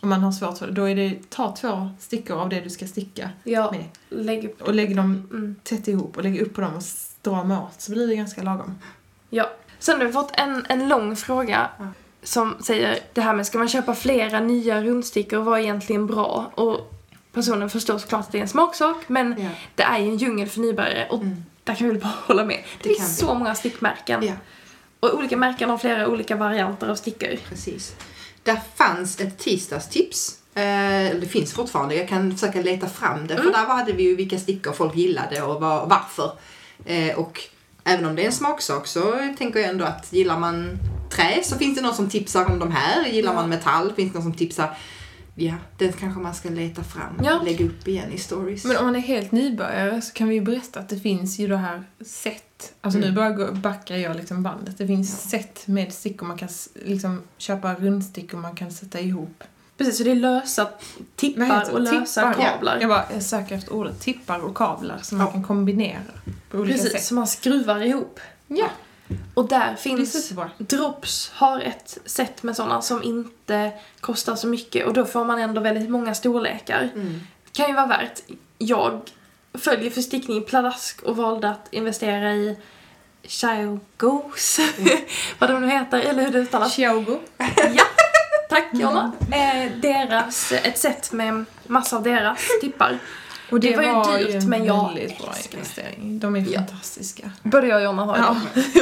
Om 0.00 0.08
man 0.08 0.20
har 0.22 0.32
svårt 0.32 0.58
för 0.58 0.66
det. 0.66 0.72
Då 0.72 0.84
är 0.88 0.94
det, 0.96 1.30
ta 1.30 1.56
två 1.56 1.90
stickor 1.98 2.36
av 2.40 2.48
det 2.48 2.60
du 2.60 2.70
ska 2.70 2.86
sticka 2.86 3.30
Ja, 3.44 3.70
med. 3.72 3.84
lägg 4.26 4.44
upp. 4.44 4.62
Och 4.62 4.74
lägg 4.74 4.96
dem 4.96 5.28
Mm. 5.30 5.56
tätt 5.62 5.88
ihop 5.88 6.16
och 6.16 6.22
lägg 6.22 6.40
upp 6.40 6.54
på 6.54 6.60
dem 6.60 6.74
och 6.74 6.82
strama 6.82 7.62
åt. 7.62 7.80
Så 7.80 7.92
blir 7.92 8.06
det 8.06 8.14
ganska 8.16 8.42
lagom. 8.42 8.78
Ja. 9.30 9.50
Sen 9.78 9.98
har 9.98 10.06
vi 10.06 10.12
fått 10.12 10.30
en, 10.34 10.66
en 10.68 10.88
lång 10.88 11.16
fråga. 11.16 11.68
Som 12.22 12.56
säger 12.60 12.98
det 13.12 13.20
här 13.20 13.34
med 13.34 13.46
ska 13.46 13.58
man 13.58 13.68
köpa 13.68 13.94
flera 13.94 14.40
nya 14.40 14.82
rundstickor 14.82 15.38
och 15.38 15.44
vad 15.44 15.58
är 15.58 15.62
egentligen 15.62 16.06
bra? 16.06 16.50
Och 16.54 16.92
personen 17.32 17.70
förstår 17.70 17.98
såklart 17.98 18.20
att 18.20 18.32
det 18.32 18.38
är 18.38 18.42
en 18.42 18.48
smaksak 18.48 18.96
men 19.06 19.34
Ja. 19.38 19.48
det 19.74 19.82
är 19.82 19.98
ju 19.98 20.04
en 20.08 20.16
djungel 20.16 20.48
för 20.48 20.60
nybörjare 20.60 21.06
och 21.10 21.22
Mm. 21.22 21.44
där 21.64 21.74
kan 21.74 21.86
vi 21.86 21.92
väl 21.92 22.02
bara 22.02 22.12
hålla 22.26 22.44
med. 22.44 22.56
Det, 22.82 22.88
Det 22.88 22.94
finns 22.94 23.18
så 23.18 23.34
många 23.34 23.54
stickmärken. 23.54 24.26
ja, 24.26 24.32
Och 25.00 25.14
olika 25.14 25.36
märken 25.36 25.70
har 25.70 25.78
flera 25.78 26.08
olika 26.08 26.36
varianter 26.36 26.88
av 26.88 26.94
stickor. 26.94 27.36
precis. 27.48 27.94
Där 28.42 28.60
fanns 28.76 29.20
ett 29.20 29.38
tisdagstips. 29.38 30.36
Eh, 30.54 30.62
det 31.20 31.28
finns 31.30 31.52
fortfarande. 31.52 31.94
Jag 31.94 32.08
kan 32.08 32.32
försöka 32.36 32.60
leta 32.62 32.88
fram 32.88 33.26
det. 33.26 33.34
För 33.34 33.42
Mm. 33.42 33.52
där 33.52 33.66
hade 33.66 33.92
vi 33.92 34.02
ju 34.02 34.16
vilka 34.16 34.38
stickor 34.38 34.72
folk 34.72 34.96
gillade 34.96 35.42
och 35.42 35.60
var, 35.60 35.86
varför. 35.86 36.32
Eh, 36.84 37.18
och 37.18 37.40
även 37.84 38.04
om 38.06 38.16
det 38.16 38.22
är 38.22 38.26
en 38.26 38.32
smaksak 38.32 38.86
så 38.86 39.34
tänker 39.38 39.60
jag 39.60 39.68
ändå 39.68 39.84
att 39.84 40.12
gillar 40.12 40.38
man 40.38 40.78
trä 41.10 41.40
så 41.44 41.56
finns 41.58 41.76
det 41.76 41.82
någon 41.82 41.94
som 41.94 42.08
tipsar 42.08 42.44
om 42.44 42.58
de 42.58 42.70
här. 42.72 43.06
Gillar 43.06 43.30
Ja. 43.32 43.40
man 43.40 43.48
metall 43.48 43.92
finns 43.92 44.12
det 44.12 44.18
någon 44.18 44.22
som 44.32 44.34
tipsar. 44.38 44.76
Ja, 45.34 45.54
den 45.78 45.92
kanske 45.92 46.20
man 46.20 46.34
ska 46.34 46.48
leta 46.50 46.84
fram 46.84 47.16
och 47.18 47.24
Ja. 47.26 47.40
lägga 47.44 47.64
upp 47.66 47.88
igen 47.88 48.12
i 48.12 48.18
stories. 48.18 48.64
Men 48.64 48.76
om 48.76 48.84
man 48.84 48.96
är 48.96 49.00
helt 49.00 49.32
nybörjare 49.32 50.02
så 50.02 50.12
kan 50.12 50.28
vi 50.28 50.34
ju 50.34 50.40
berätta 50.40 50.80
att 50.80 50.88
det 50.88 50.96
finns 51.00 51.38
ju 51.38 51.48
det 51.48 51.56
här 51.56 51.82
set. 52.06 52.72
Alltså 52.80 52.98
Mm. 52.98 53.10
nu 53.10 53.16
bara 53.16 53.52
backar 53.52 53.96
jag 53.96 54.16
liksom 54.16 54.42
bandet. 54.42 54.78
Det 54.78 54.86
finns 54.86 55.30
set 55.30 55.66
med 55.66 55.92
stickor. 55.92 56.26
Man 56.26 56.38
kan 56.38 56.48
liksom 56.84 57.22
köpa 57.38 57.74
rundstickor 57.74 58.38
man 58.38 58.54
kan 58.56 58.70
sätta 58.70 59.00
ihop. 59.00 59.44
Precis, 59.78 59.98
så 59.98 60.04
det 60.04 60.10
är 60.10 60.14
lösa 60.14 60.68
tippar 61.16 61.70
och 61.72 61.80
lösa 61.80 62.32
Tippar. 62.32 62.44
kablar. 62.44 62.78
Jag 62.80 62.88
bara 62.88 63.04
jag 63.12 63.22
söker 63.22 63.54
efter 63.54 63.72
ordet 63.72 64.00
tippar 64.00 64.38
och 64.38 64.56
kablar 64.56 64.98
som 65.02 65.18
man 65.18 65.26
Ja. 65.26 65.32
kan 65.32 65.42
kombinera 65.44 66.00
på 66.50 66.58
olika 66.58 66.74
Precis, 66.76 66.92
sätt. 66.92 67.04
som 67.04 67.14
man 67.14 67.26
skruvar 67.26 67.80
ihop. 67.82 68.20
Ja, 68.48 68.68
Och 69.34 69.48
där 69.48 69.74
finns. 69.74 70.32
Drops 70.58 71.30
har 71.34 71.60
ett 71.60 71.98
set 72.04 72.42
med 72.42 72.56
sådana 72.56 72.82
som 72.82 73.02
inte 73.02 73.72
kostar 74.00 74.36
så 74.36 74.46
mycket 74.46 74.86
och 74.86 74.92
då 74.92 75.04
får 75.04 75.24
man 75.24 75.38
ändå 75.38 75.60
väldigt 75.60 75.90
många 75.90 76.14
storlekar. 76.14 76.90
Mm. 76.94 77.20
Kan 77.52 77.66
ju 77.66 77.74
vara 77.74 77.86
värt. 77.86 78.20
Jag 78.58 79.00
följer 79.54 79.90
för 79.90 80.00
stickning 80.00 80.44
pladask 80.44 81.02
och 81.02 81.16
valde 81.16 81.50
att 81.50 81.68
investera 81.70 82.34
i 82.34 82.56
Chiogos, 83.22 84.60
vad 85.38 85.50
de 85.50 85.60
nu 85.60 85.70
heter, 85.70 86.00
eller 86.00 86.24
hur 86.24 86.32
det 86.32 86.38
uttalas. 86.38 86.72
Xiaogo. 86.72 87.18
Ja, 87.74 87.84
tack 88.48 88.68
Jonna. 88.72 89.12
Eh, 89.32 89.72
deras, 89.76 90.52
ett 90.52 90.78
set 90.78 91.12
med 91.12 91.44
massa 91.66 91.96
av 91.96 92.02
deras 92.02 92.48
tippar. 92.60 92.98
Och 93.50 93.60
det, 93.60 93.70
Det 93.70 93.76
var 93.76 93.94
var 93.94 94.18
dyrt, 94.18 94.28
ju 94.30 94.34
en 94.36 94.48
men 94.48 94.64
jag 94.64 94.86
väldigt 94.94 95.18
bra 95.18 95.34
investering. 95.52 96.18
De 96.18 96.36
är 96.36 96.40
Ja. 96.48 96.58
fantastiska. 96.58 97.30
Både 97.42 97.66
jag 97.66 97.82
Jonna 97.82 98.04
har 98.04 98.16
Ja, 98.16 98.24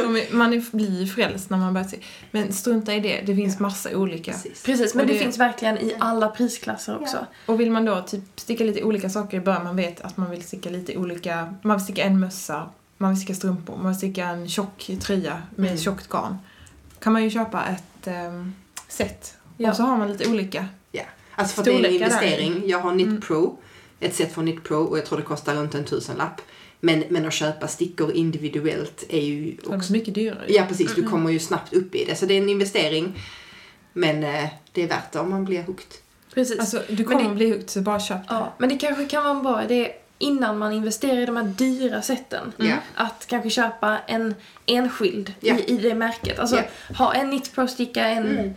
dem. 0.02 0.16
är, 0.16 0.34
man 0.34 0.52
är, 0.52 0.64
blir 0.76 1.06
frälst 1.06 1.50
när 1.50 1.58
man 1.58 1.74
börjar 1.74 1.88
se. 1.88 1.96
Men 2.30 2.52
strunta 2.52 2.94
i 2.94 3.00
det, 3.00 3.20
det 3.26 3.36
finns 3.36 3.58
massa 3.58 3.96
olika. 3.96 4.32
Precis. 4.32 4.62
Precis, 4.62 4.94
men 4.94 5.06
det, 5.06 5.12
det- 5.12 5.18
finns 5.18 5.38
verkligen 5.38 5.78
i 5.78 5.94
alla 5.98 6.28
prisklasser 6.28 7.00
också. 7.02 7.26
Och 7.46 7.60
vill 7.60 7.70
man 7.70 7.84
då 7.84 8.00
typ 8.02 8.40
sticka 8.40 8.64
lite 8.64 8.82
olika 8.82 9.10
saker 9.10 9.36
i 9.36 9.40
början, 9.40 9.64
man 9.64 9.76
vet 9.76 10.00
att 10.00 10.16
man 10.16 10.30
vill 10.30 10.42
sticka 10.42 10.70
lite 10.70 10.96
olika, 10.96 11.54
man 11.62 11.76
vill 11.76 11.84
sticka 11.84 12.02
en 12.04 12.20
mössa, 12.20 12.68
man 12.98 13.10
vill 13.10 13.18
sticka 13.20 13.34
strumpor, 13.34 13.76
man 13.76 13.86
vill 13.86 13.96
sticka 13.98 14.26
en 14.26 14.48
tjock 14.48 14.90
tröja 15.00 15.42
med 15.54 15.70
Mm. 15.70 15.78
tjockt 15.82 16.08
garn. 16.08 16.38
Kan 17.00 17.12
man 17.12 17.24
ju 17.24 17.30
köpa 17.30 17.64
ett 17.66 18.06
um, 18.28 18.54
set. 18.88 19.34
Ja. 19.56 19.70
Och 19.70 19.76
så 19.76 19.82
har 19.82 19.96
man 19.96 20.12
lite 20.12 20.30
olika. 20.30 20.66
Ja, 20.92 21.02
alltså 21.34 21.54
för 21.56 21.64
det 21.64 21.70
är 21.70 21.74
en 21.74 21.80
Storlekar 21.84 22.08
där. 22.08 22.22
investering. 22.26 22.68
Jag 22.68 22.78
har 22.78 22.92
Knit 22.92 23.06
Mm. 23.06 23.20
Pro, 23.20 23.56
ett 24.00 24.14
set 24.14 24.32
från 24.34 24.44
Knit 24.46 24.64
Pro 24.64 24.76
och 24.84 24.98
jag 24.98 25.06
tror 25.06 25.18
det 25.18 25.24
kostar 25.24 25.54
runt 25.54 25.74
en 25.74 25.84
tusenlapp. 25.84 26.40
Men, 26.80 27.04
men 27.08 27.26
att 27.26 27.32
köpa 27.34 27.68
stickor 27.68 28.12
individuellt 28.12 29.04
är 29.08 29.20
ju 29.20 29.56
också... 29.66 29.92
mycket 29.92 30.14
dyrare. 30.14 30.44
Ja 30.48 30.64
precis, 30.68 30.94
du 30.94 31.00
Mm. 31.00 31.10
kommer 31.12 31.30
ju 31.30 31.38
snabbt 31.38 31.72
upp 31.72 31.94
i 31.94 32.04
det. 32.04 32.14
Så 32.14 32.26
det 32.26 32.34
är 32.34 32.38
en 32.42 32.48
investering. 32.48 33.18
Men 33.92 34.24
eh, 34.24 34.48
det 34.72 34.82
är 34.82 34.88
värt 34.88 35.12
det 35.12 35.18
om 35.18 35.30
man 35.30 35.44
blir 35.44 35.62
hooked. 35.62 35.86
Precis. 36.34 36.58
Alltså, 36.60 36.82
du 36.88 36.94
Men 36.96 37.04
kommer 37.04 37.28
det- 37.28 37.34
bli 37.34 37.50
hooked 37.50 37.70
så 37.70 37.80
bara 37.80 38.00
köp 38.00 38.28
det. 38.28 38.34
ja, 38.34 38.52
men 38.58 38.68
det 38.68 38.78
kanske 38.78 39.04
kan 39.04 39.22
vara 39.24 39.36
en 39.36 39.42
bra 39.42 39.64
idé 39.64 39.92
innan 40.18 40.58
man 40.58 40.72
investerar 40.72 41.16
i 41.20 41.26
de 41.26 41.36
här 41.36 41.44
dyra 41.44 42.02
sätten. 42.02 42.52
Ja. 42.56 42.74
Att 42.94 43.26
kanske 43.26 43.50
köpa 43.50 43.98
en 44.06 44.34
enskild 44.66 45.32
Ja. 45.40 45.54
i, 45.58 45.64
i 45.74 45.76
det 45.76 45.94
märket. 45.94 46.38
Alltså 46.38 46.56
Ja. 46.56 46.62
ha 46.94 47.14
en 47.14 47.28
Knit 47.30 47.54
Pro 47.54 47.68
sticka, 47.68 48.08
en 48.08 48.26
Mm. 48.38 48.50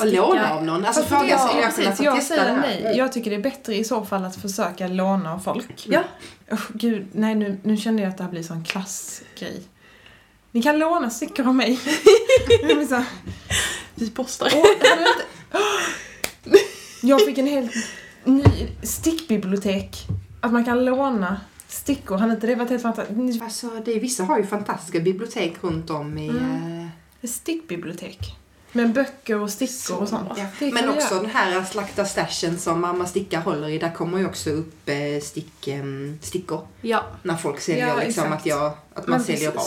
Och 0.00 0.06
låna 0.06 0.52
av 0.52 0.64
någon. 0.64 0.84
Alltså 0.84 1.02
fråga 1.02 1.28
jag, 1.28 1.40
sig, 1.40 1.50
ja, 1.54 1.60
jag 1.62 1.74
precis, 1.76 2.00
jag 2.04 2.14
testa 2.14 2.34
säger 2.34 2.56
nej. 2.56 2.94
Jag 2.96 3.12
tycker 3.12 3.30
det 3.30 3.36
är 3.36 3.42
bättre 3.42 3.74
i 3.76 3.84
så 3.84 4.04
fall 4.04 4.24
att 4.24 4.36
försöka 4.36 4.88
låna 4.88 5.32
av 5.34 5.38
folk. 5.38 5.86
Ja, 5.88 6.02
Usch, 6.52 6.68
gud, 6.74 7.06
nej 7.12 7.34
nu, 7.34 7.60
nu 7.62 7.76
kände 7.76 8.02
jag 8.02 8.10
att 8.10 8.18
det 8.18 8.24
här 8.24 8.30
blir 8.30 8.42
sån 8.42 8.64
klassgrej. 8.64 9.62
Ni 10.50 10.62
kan 10.62 10.78
låna 10.78 11.10
stickor 11.10 11.46
av 11.48 11.54
mig. 11.54 11.76
Så, 12.88 13.04
vi 13.94 14.10
postar. 14.10 14.46
inte- 14.46 15.26
jag 17.02 17.24
fick 17.24 17.38
en 17.38 17.46
helt 17.46 17.72
ny 18.24 18.44
stickbibliotek. 18.82 19.96
Att 20.40 20.52
man 20.52 20.64
kan 20.64 20.84
låna 20.84 21.40
stickor. 21.68 22.18
Har 22.18 22.30
inte 22.30 22.46
det 22.46 22.54
varit 22.54 22.70
helt 22.70 22.82
fantastiskt? 22.82 23.42
Alltså, 23.42 23.70
det, 23.84 23.98
vissa 23.98 24.24
har 24.24 24.38
ju 24.38 24.46
fantastiska 24.46 25.00
bibliotek 25.00 25.54
runt 25.60 25.90
om 25.90 26.18
i... 26.18 26.28
Mm. 26.28 26.88
eh, 27.22 27.28
stickbibliotek. 27.28 28.36
Med 28.72 28.92
böcker 28.92 29.38
och 29.40 29.50
stickor 29.50 29.96
och 30.02 30.08
sånt. 30.08 30.28
Ja. 30.36 30.46
Men 30.72 30.88
också 30.88 31.14
den 31.14 31.30
här 31.30 31.64
slakta 31.64 32.04
stashen 32.04 32.58
som 32.58 32.80
mamma 32.80 33.06
Sticka 33.06 33.40
håller 33.40 33.68
i, 33.68 33.78
där 33.78 33.92
kommer 33.92 34.18
ju 34.18 34.26
också 34.26 34.50
upp 34.50 34.88
eh, 34.88 35.20
stick, 35.22 35.68
eh, 35.68 35.84
stickor. 36.20 36.66
Ja, 36.80 37.04
När 37.22 37.36
folk 37.36 37.60
säljer 37.60 37.88
Ja, 37.88 37.96
liksom 37.96 38.24
exakt. 38.24 38.40
att, 38.40 38.46
jag, 38.46 38.72
att 38.94 39.06
man 39.06 39.16
Men 39.18 39.24
säljer 39.24 39.52
bra. 39.52 39.62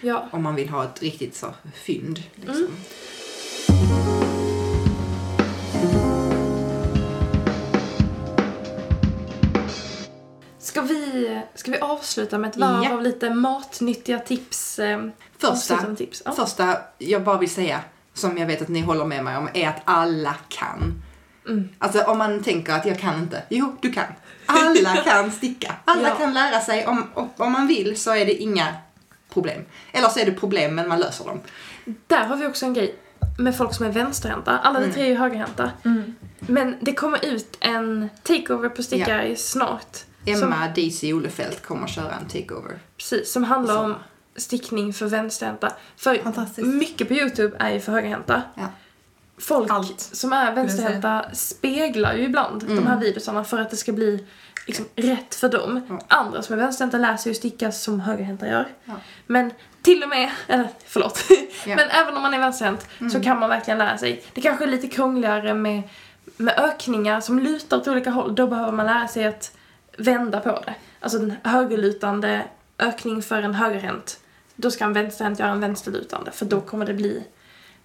Ja. 0.00 0.28
Om 0.32 0.42
man 0.42 0.54
vill 0.54 0.68
ha 0.68 0.84
ett 0.84 1.02
riktigt 1.02 1.36
så 1.36 1.46
fynd. 1.74 2.22
Liksom. 2.34 2.56
Mm. 2.56 2.70
Ska 10.58 10.80
vi, 10.80 11.40
ska 11.54 11.70
vi 11.70 11.78
avsluta 11.78 12.38
med 12.38 12.50
ett 12.50 12.56
varv 12.56 12.84
Ja. 12.84 12.92
av 12.92 13.02
lite 13.02 13.30
matnyttiga 13.30 14.18
tips? 14.18 14.78
Eh, 14.78 15.06
Första, 15.38 15.94
tips. 15.96 16.22
Ja. 16.24 16.32
första 16.32 16.76
jag 16.98 17.22
bara 17.24 17.38
vill 17.38 17.50
säga, 17.50 17.80
som 18.14 18.38
jag 18.38 18.46
vet 18.46 18.62
att 18.62 18.68
ni 18.68 18.80
håller 18.80 19.04
med 19.04 19.24
mig 19.24 19.36
om, 19.36 19.48
är 19.54 19.68
att 19.68 19.80
alla 19.84 20.34
kan. 20.48 21.02
Mm. 21.48 21.68
Alltså 21.78 22.02
om 22.02 22.18
man 22.18 22.42
tänker 22.42 22.72
att 22.72 22.86
jag 22.86 22.98
kan 23.00 23.18
inte. 23.20 23.42
Jo, 23.48 23.76
du 23.80 23.92
kan. 23.92 24.04
Alla 24.46 24.96
kan 25.04 25.30
sticka. 25.30 25.74
Alla 25.84 26.08
Ja. 26.08 26.14
kan 26.14 26.34
lära 26.34 26.60
sig. 26.60 26.86
Om, 26.86 27.06
om 27.36 27.52
man 27.52 27.66
vill 27.66 28.00
så 28.00 28.10
är 28.14 28.26
det 28.26 28.34
inga 28.34 28.66
problem. 29.32 29.64
Eller 29.92 30.08
så 30.08 30.20
är 30.20 30.24
det 30.26 30.32
problem 30.32 30.74
men 30.74 30.88
man 30.88 31.00
löser 31.00 31.24
dem. 31.24 31.40
Där 32.06 32.24
har 32.24 32.36
vi 32.36 32.46
också 32.46 32.66
en 32.66 32.74
grej 32.74 32.94
med 33.38 33.56
folk 33.56 33.74
som 33.74 33.86
är 33.86 33.90
vänsterhänta. 33.90 34.58
Alla 34.58 34.78
vi 34.78 34.84
Mm. 34.84 34.94
tre 34.94 35.02
är 35.04 35.08
ju 35.08 35.14
högerhänta. 35.16 35.70
Mm. 35.84 36.14
Men 36.38 36.76
det 36.80 36.94
kommer 36.94 37.24
ut 37.24 37.56
en 37.60 38.08
takeover 38.22 38.68
på 38.68 38.82
stickare 38.82 39.36
snart. 39.36 39.96
Som, 40.24 40.34
Emma 40.42 40.68
DC 40.74 41.12
Olefelt 41.12 41.62
kommer 41.66 41.86
köra 41.86 42.12
en 42.20 42.28
takeover. 42.28 42.78
precis, 42.96 43.32
som 43.32 43.44
handlar 43.44 43.84
om 43.84 43.94
stickning 44.36 44.92
för 44.92 45.06
vänsterhänta. 45.06 45.72
För 45.96 46.62
mycket 46.64 47.08
på 47.08 47.14
Youtube 47.14 47.56
är 47.58 47.70
ju 47.70 47.80
för 47.80 47.92
högerhänta. 47.92 48.42
Ja. 48.54 48.66
Folk 49.38 49.70
Allt, 49.70 50.00
som 50.00 50.32
är 50.32 50.52
vänsterhänta 50.54 51.24
speglar 51.32 52.14
ju 52.14 52.22
ibland 52.24 52.62
Mm. 52.62 52.76
de 52.76 52.86
här 52.86 52.96
videosarna 53.00 53.44
för 53.44 53.58
att 53.60 53.70
det 53.70 53.76
ska 53.76 53.92
bli 53.92 54.26
liksom 54.66 54.84
rätt 54.96 55.34
för 55.34 55.48
dem. 55.48 55.80
Ja. 55.88 55.98
Andra 56.08 56.42
som 56.42 56.52
är 56.52 56.58
vänsterhänta 56.60 56.98
lär 56.98 57.16
sig 57.16 57.30
ju 57.32 57.34
sticka 57.36 57.72
som 57.72 58.00
högerhänta 58.00 58.46
gör. 58.46 58.66
Ja. 58.84 58.92
Men 59.26 59.50
till 59.82 60.02
och 60.02 60.08
med, 60.08 60.30
eller 60.48 60.68
förlåt, 60.86 61.24
Ja. 61.66 61.76
men 61.76 61.90
även 61.90 62.16
om 62.16 62.22
man 62.22 62.34
är 62.34 62.38
vänsterhänt 62.38 62.86
så 62.98 63.04
Mm. 63.04 63.22
kan 63.22 63.38
man 63.38 63.48
verkligen 63.48 63.78
lära 63.78 63.98
sig. 63.98 64.22
Det 64.34 64.40
kanske 64.40 64.64
är 64.64 64.68
lite 64.68 64.88
krångligare 64.88 65.54
med, 65.54 65.82
med 66.36 66.54
ökningar 66.58 67.20
som 67.20 67.38
lutar 67.38 67.76
åt 67.76 67.88
olika 67.88 68.10
håll. 68.10 68.34
Då 68.34 68.46
behöver 68.46 68.72
man 68.72 68.86
lära 68.86 69.08
sig 69.08 69.24
att 69.24 69.56
vända 69.98 70.40
på 70.40 70.50
det. 70.66 70.74
Alltså 71.00 71.18
en 71.18 71.34
högerlutande 71.44 72.42
ökning 72.78 73.22
för 73.22 73.42
en 73.42 73.54
högerhänt. 73.54 74.20
Då 74.56 74.70
ska 74.70 74.84
en 74.84 74.92
vänsterhänt 74.92 75.38
göra 75.38 75.50
en 75.50 75.60
vänsterlutande 75.60 76.30
för 76.30 76.46
då 76.46 76.60
kommer 76.60 76.86
det 76.86 76.94
bli 76.94 77.24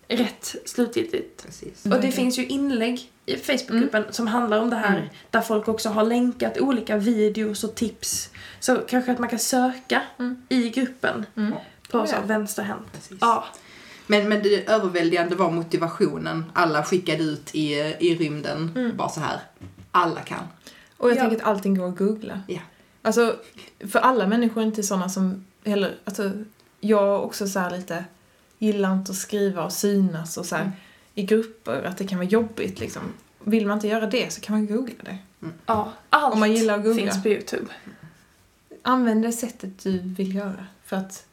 rätt 0.07 0.55
slutgiltigt. 0.65 1.45
Precis. 1.45 1.85
Och 1.85 2.01
det 2.01 2.11
finns 2.11 2.39
ju 2.39 2.45
inlägg 2.45 3.11
i 3.25 3.35
Facebookgruppen 3.37 4.03
som 4.11 4.27
handlar 4.27 4.59
om 4.59 4.69
det 4.69 4.75
här. 4.75 4.97
Mm. 4.97 5.09
Där 5.29 5.41
folk 5.41 5.67
också 5.67 5.89
har 5.89 6.03
länkat 6.03 6.57
olika 6.57 6.97
videos 6.97 7.63
och 7.63 7.75
tips. 7.75 8.29
Så 8.59 8.75
kanske 8.77 9.11
att 9.11 9.19
man 9.19 9.29
kan 9.29 9.39
söka 9.39 10.01
Mm. 10.19 10.41
i 10.49 10.69
gruppen 10.69 11.25
Mm. 11.35 11.53
på 11.91 12.07
så 12.07 12.15
vänsterhänt. 12.25 12.91
Precis. 12.93 13.17
Ja. 13.21 13.45
Men, 14.07 14.29
men 14.29 14.43
det 14.43 14.69
överväldigande 14.69 15.35
var 15.35 15.51
motivationen. 15.51 16.45
Alla 16.53 16.83
skickade 16.83 17.23
ut 17.23 17.55
i, 17.55 17.73
i 17.99 18.15
rymden. 18.15 18.71
Mm. 18.75 18.97
Bara 18.97 19.09
så 19.09 19.19
här. 19.19 19.39
Alla 19.91 20.21
kan. 20.21 20.43
Och 20.97 21.09
jag 21.09 21.17
Ja. 21.17 21.21
tänker 21.21 21.37
att 21.37 21.43
allting 21.43 21.75
går 21.75 21.87
att 21.89 21.97
googla. 21.97 22.41
Ja. 22.47 22.59
Alltså, 23.01 23.35
för 23.91 23.99
alla 23.99 24.27
människor 24.27 24.61
är 24.61 24.65
inte 24.65 24.83
sådana 24.83 25.09
som 25.09 25.45
heller, 25.65 25.95
alltså, 26.05 26.31
jag 26.79 27.23
också 27.23 27.47
så 27.47 27.59
här 27.59 27.77
lite 27.77 28.05
gillar 28.57 28.93
inte 28.93 29.11
att 29.11 29.17
skriva 29.17 29.63
och 29.63 29.73
synas 29.73 30.37
och 30.37 30.45
så 30.45 30.55
här 30.55 30.63
Mm. 30.63 30.75
i 31.15 31.23
grupper, 31.23 31.83
att 31.83 31.97
det 31.97 32.07
kan 32.07 32.17
vara 32.17 32.27
jobbigt 32.27 32.79
liksom. 32.79 33.01
Vill 33.43 33.67
man 33.67 33.77
inte 33.77 33.87
göra 33.87 34.05
det 34.07 34.33
så 34.33 34.41
kan 34.41 34.55
man 34.55 34.67
googla 34.67 35.03
det. 35.03 35.17
ja. 35.65 35.91
Allt 36.09 36.33
Om 36.33 36.39
man 36.39 36.53
gillar 36.53 36.77
att 36.77 36.83
googla. 36.83 37.01
finns 37.11 37.23
på 37.23 37.29
Youtube. 37.29 37.65
Använd 38.81 39.21
det 39.23 39.31
sättet 39.31 39.83
du 39.83 39.99
vill 39.99 40.35
göra 40.35 40.65
för 40.85 40.97
att 40.97 41.25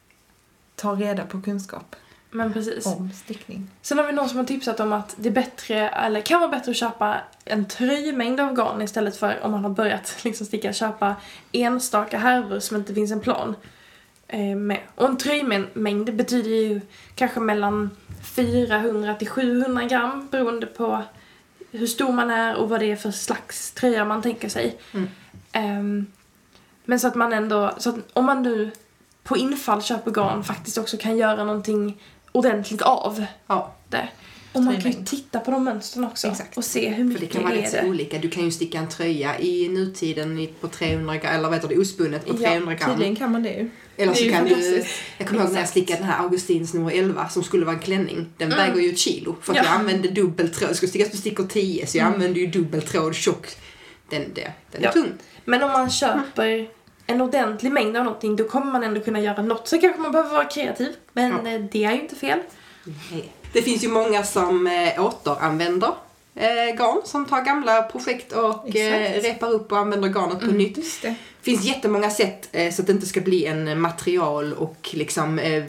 ta 0.74 0.94
reda 0.94 1.24
på 1.27 1.43
kunskap 1.43 1.97
Men 2.31 2.52
precis. 2.52 2.86
om 2.86 3.10
stickning. 3.12 3.70
Sen 3.82 3.98
har 3.98 4.06
vi 4.06 4.12
någon 4.12 4.28
som 4.28 4.39
har 4.39 4.44
tipsat 4.44 4.81
om 4.81 4.93
att 4.93 5.14
det 5.18 5.28
är 5.28 5.32
bättre, 5.32 5.89
eller 5.89 6.20
kan 6.20 6.40
vara 6.40 6.51
bättre 6.51 6.70
att 6.70 6.77
köpa 6.77 7.16
en 7.44 7.64
tröjmängd 7.64 8.40
av 8.40 8.55
garn 8.55 8.82
istället 8.82 9.16
för 9.16 9.40
om 9.43 9.51
man 9.51 9.62
har 9.64 9.70
börjat 9.70 10.16
liksom 10.24 10.47
sticka, 10.47 10.73
köpa 10.73 11.16
enstaka 11.52 12.18
härvor 12.18 12.60
som 12.60 12.77
inte 12.77 12.94
finns 12.94 13.12
en 13.12 13.20
plan 13.20 13.55
med. 14.57 14.81
Och 14.94 15.09
en 15.09 15.16
tröjmängd 15.16 16.15
betyder 16.15 16.51
ju 16.51 16.81
kanske 17.15 17.40
mellan 17.40 17.90
400 18.36 19.15
till 19.15 19.28
700 19.28 19.85
gram 19.85 20.28
beroende 20.31 20.66
på 20.66 21.03
hur 21.70 21.86
stor 21.86 22.12
man 22.12 22.31
är 22.31 22.57
och 22.57 22.69
vad 22.69 22.81
det 22.81 22.93
är 22.93 22.97
för 22.97 23.11
slags 23.11 23.70
tröja 23.73 24.05
man 24.05 24.23
tänker 24.23 24.48
sig. 24.48 24.78
Mm. 24.94 25.09
Ehm, 25.53 26.07
men 26.85 27.01
så 27.01 27.09
att 27.09 27.15
man 27.15 27.32
ändå, 27.32 27.74
så 27.78 27.90
att 27.90 27.97
om 28.12 28.24
man 28.24 28.43
nu 28.43 28.70
på 29.23 29.36
infall 29.36 29.82
köper 29.82 30.11
garn 30.11 30.44
faktiskt 30.44 30.78
också 30.78 30.97
kan 30.97 31.16
göra 31.16 31.44
någonting 31.44 32.01
ordentligt 32.32 32.82
av 32.82 33.24
Ja, 33.47 33.74
det. 33.89 34.09
Och 34.53 34.62
man 34.62 34.81
kan 34.81 34.90
ju 34.90 35.05
titta 35.05 35.40
på 35.40 35.51
de 35.51 35.65
mönstren 35.65 36.05
också 36.05 36.28
Exakt. 36.28 36.57
och 36.57 36.65
se 36.65 36.89
hur 36.89 36.97
för 36.97 37.05
mycket 37.05 37.20
det 37.20 37.27
kan 37.27 37.43
vara 37.43 37.55
är 37.55 37.66
så 37.66 37.77
det. 37.77 37.89
olika. 37.89 38.19
Du 38.19 38.31
kan 38.31 38.44
ju 38.44 38.51
sticka 38.51 38.78
en 38.78 38.89
tröja 38.89 39.39
i 39.39 39.69
nutiden 39.69 40.48
på 40.61 40.69
300 40.69 41.16
gram, 41.16 41.35
eller 41.35 41.44
vad 41.48 41.55
heter 41.55 41.69
det, 41.69 41.78
ospunnet 41.78 42.27
på 42.27 42.35
Ja, 42.35 42.48
300 42.48 42.74
gram. 42.74 42.90
Tydligen 42.90 43.16
kan 43.16 43.32
man 43.32 43.43
det 43.43 43.51
ju. 43.53 43.70
Eller 43.97 44.12
är 44.12 44.16
så 44.16 44.31
kan 44.31 44.44
du, 44.44 44.85
jag 45.18 45.28
kommer 45.28 45.43
ihåg 45.43 45.52
när 45.52 45.60
jag 45.60 45.68
stickade 45.68 45.98
den 46.01 46.09
här 46.09 46.23
Augustins 46.23 46.74
nummer 46.74 46.90
11 46.93 47.28
som 47.28 47.43
skulle 47.44 47.64
vara 47.64 47.77
en 47.77 47.82
klänning. 47.82 48.27
Den 48.36 48.52
Mm. 48.52 48.59
väger 48.66 48.81
ju 48.86 48.93
ett 48.93 48.98
kilo 48.98 49.36
för 49.43 49.52
att 49.52 49.56
Ja. 49.59 49.64
jag 49.64 49.73
använde 49.73 50.09
dubbel 50.09 50.55
tråd. 50.55 50.70
Det 50.70 50.74
skulle 50.74 50.90
stickas 50.90 51.10
på 51.10 51.16
stickor 51.16 51.47
10 51.47 51.86
så 51.86 51.98
jag 51.98 52.06
använde 52.06 52.40
ju 52.40 52.47
dubbel 52.47 52.82
tråd 52.82 53.14
tjock. 53.14 53.47
Den, 54.10 54.23
den 54.35 54.44
är 54.44 54.52
Ja. 54.85 54.93
tung. 54.93 55.12
Men 55.44 55.62
om 55.62 55.70
man 55.73 55.90
köper 55.90 56.68
en 57.06 57.20
ordentlig 57.20 57.73
mängd 57.73 57.97
av 57.97 58.05
någonting 58.05 58.36
då 58.36 58.44
kommer 58.48 58.73
man 58.73 58.82
ändå 58.85 59.01
kunna 59.01 59.20
göra 59.20 59.43
något. 59.43 59.68
Så 59.68 59.81
kanske 59.81 60.01
man 60.01 60.12
behöver 60.12 60.31
vara 60.32 60.44
kreativ. 60.44 60.93
Men 61.12 61.31
Ja. 61.44 61.51
eh, 61.51 61.60
det 61.73 61.85
är 61.85 61.93
ju 61.93 62.01
inte 62.02 62.16
fel. 62.16 62.39
Nej. 63.12 63.32
Det 63.52 63.62
finns 63.62 63.85
ju 63.85 63.89
många 63.89 64.23
som 64.23 64.66
eh, 64.66 65.05
återanvänder 65.06 65.94
eh, 66.36 66.76
garn 66.76 67.00
som 67.04 67.26
tar 67.26 67.40
gamla 67.42 67.82
projekt 67.82 68.32
och 68.32 68.76
eh, 68.76 69.20
repar 69.22 69.50
upp 69.50 69.72
och 69.72 69.78
använder 69.78 70.08
garnet 70.08 70.38
på 70.38 70.44
Mm. 70.44 70.56
nytt. 70.58 71.02
Det. 71.02 71.14
Finns 71.42 71.64
jättemånga 71.64 72.10
sätt 72.10 72.48
eh, 72.52 72.72
så 72.72 72.80
att 72.82 72.86
det 72.86 72.92
inte 72.92 73.06
ska 73.06 73.20
bli 73.20 73.46
en 73.46 73.80
material 73.80 74.52
och 74.52 74.90
liksom 74.92 75.38
eh, 75.38 75.64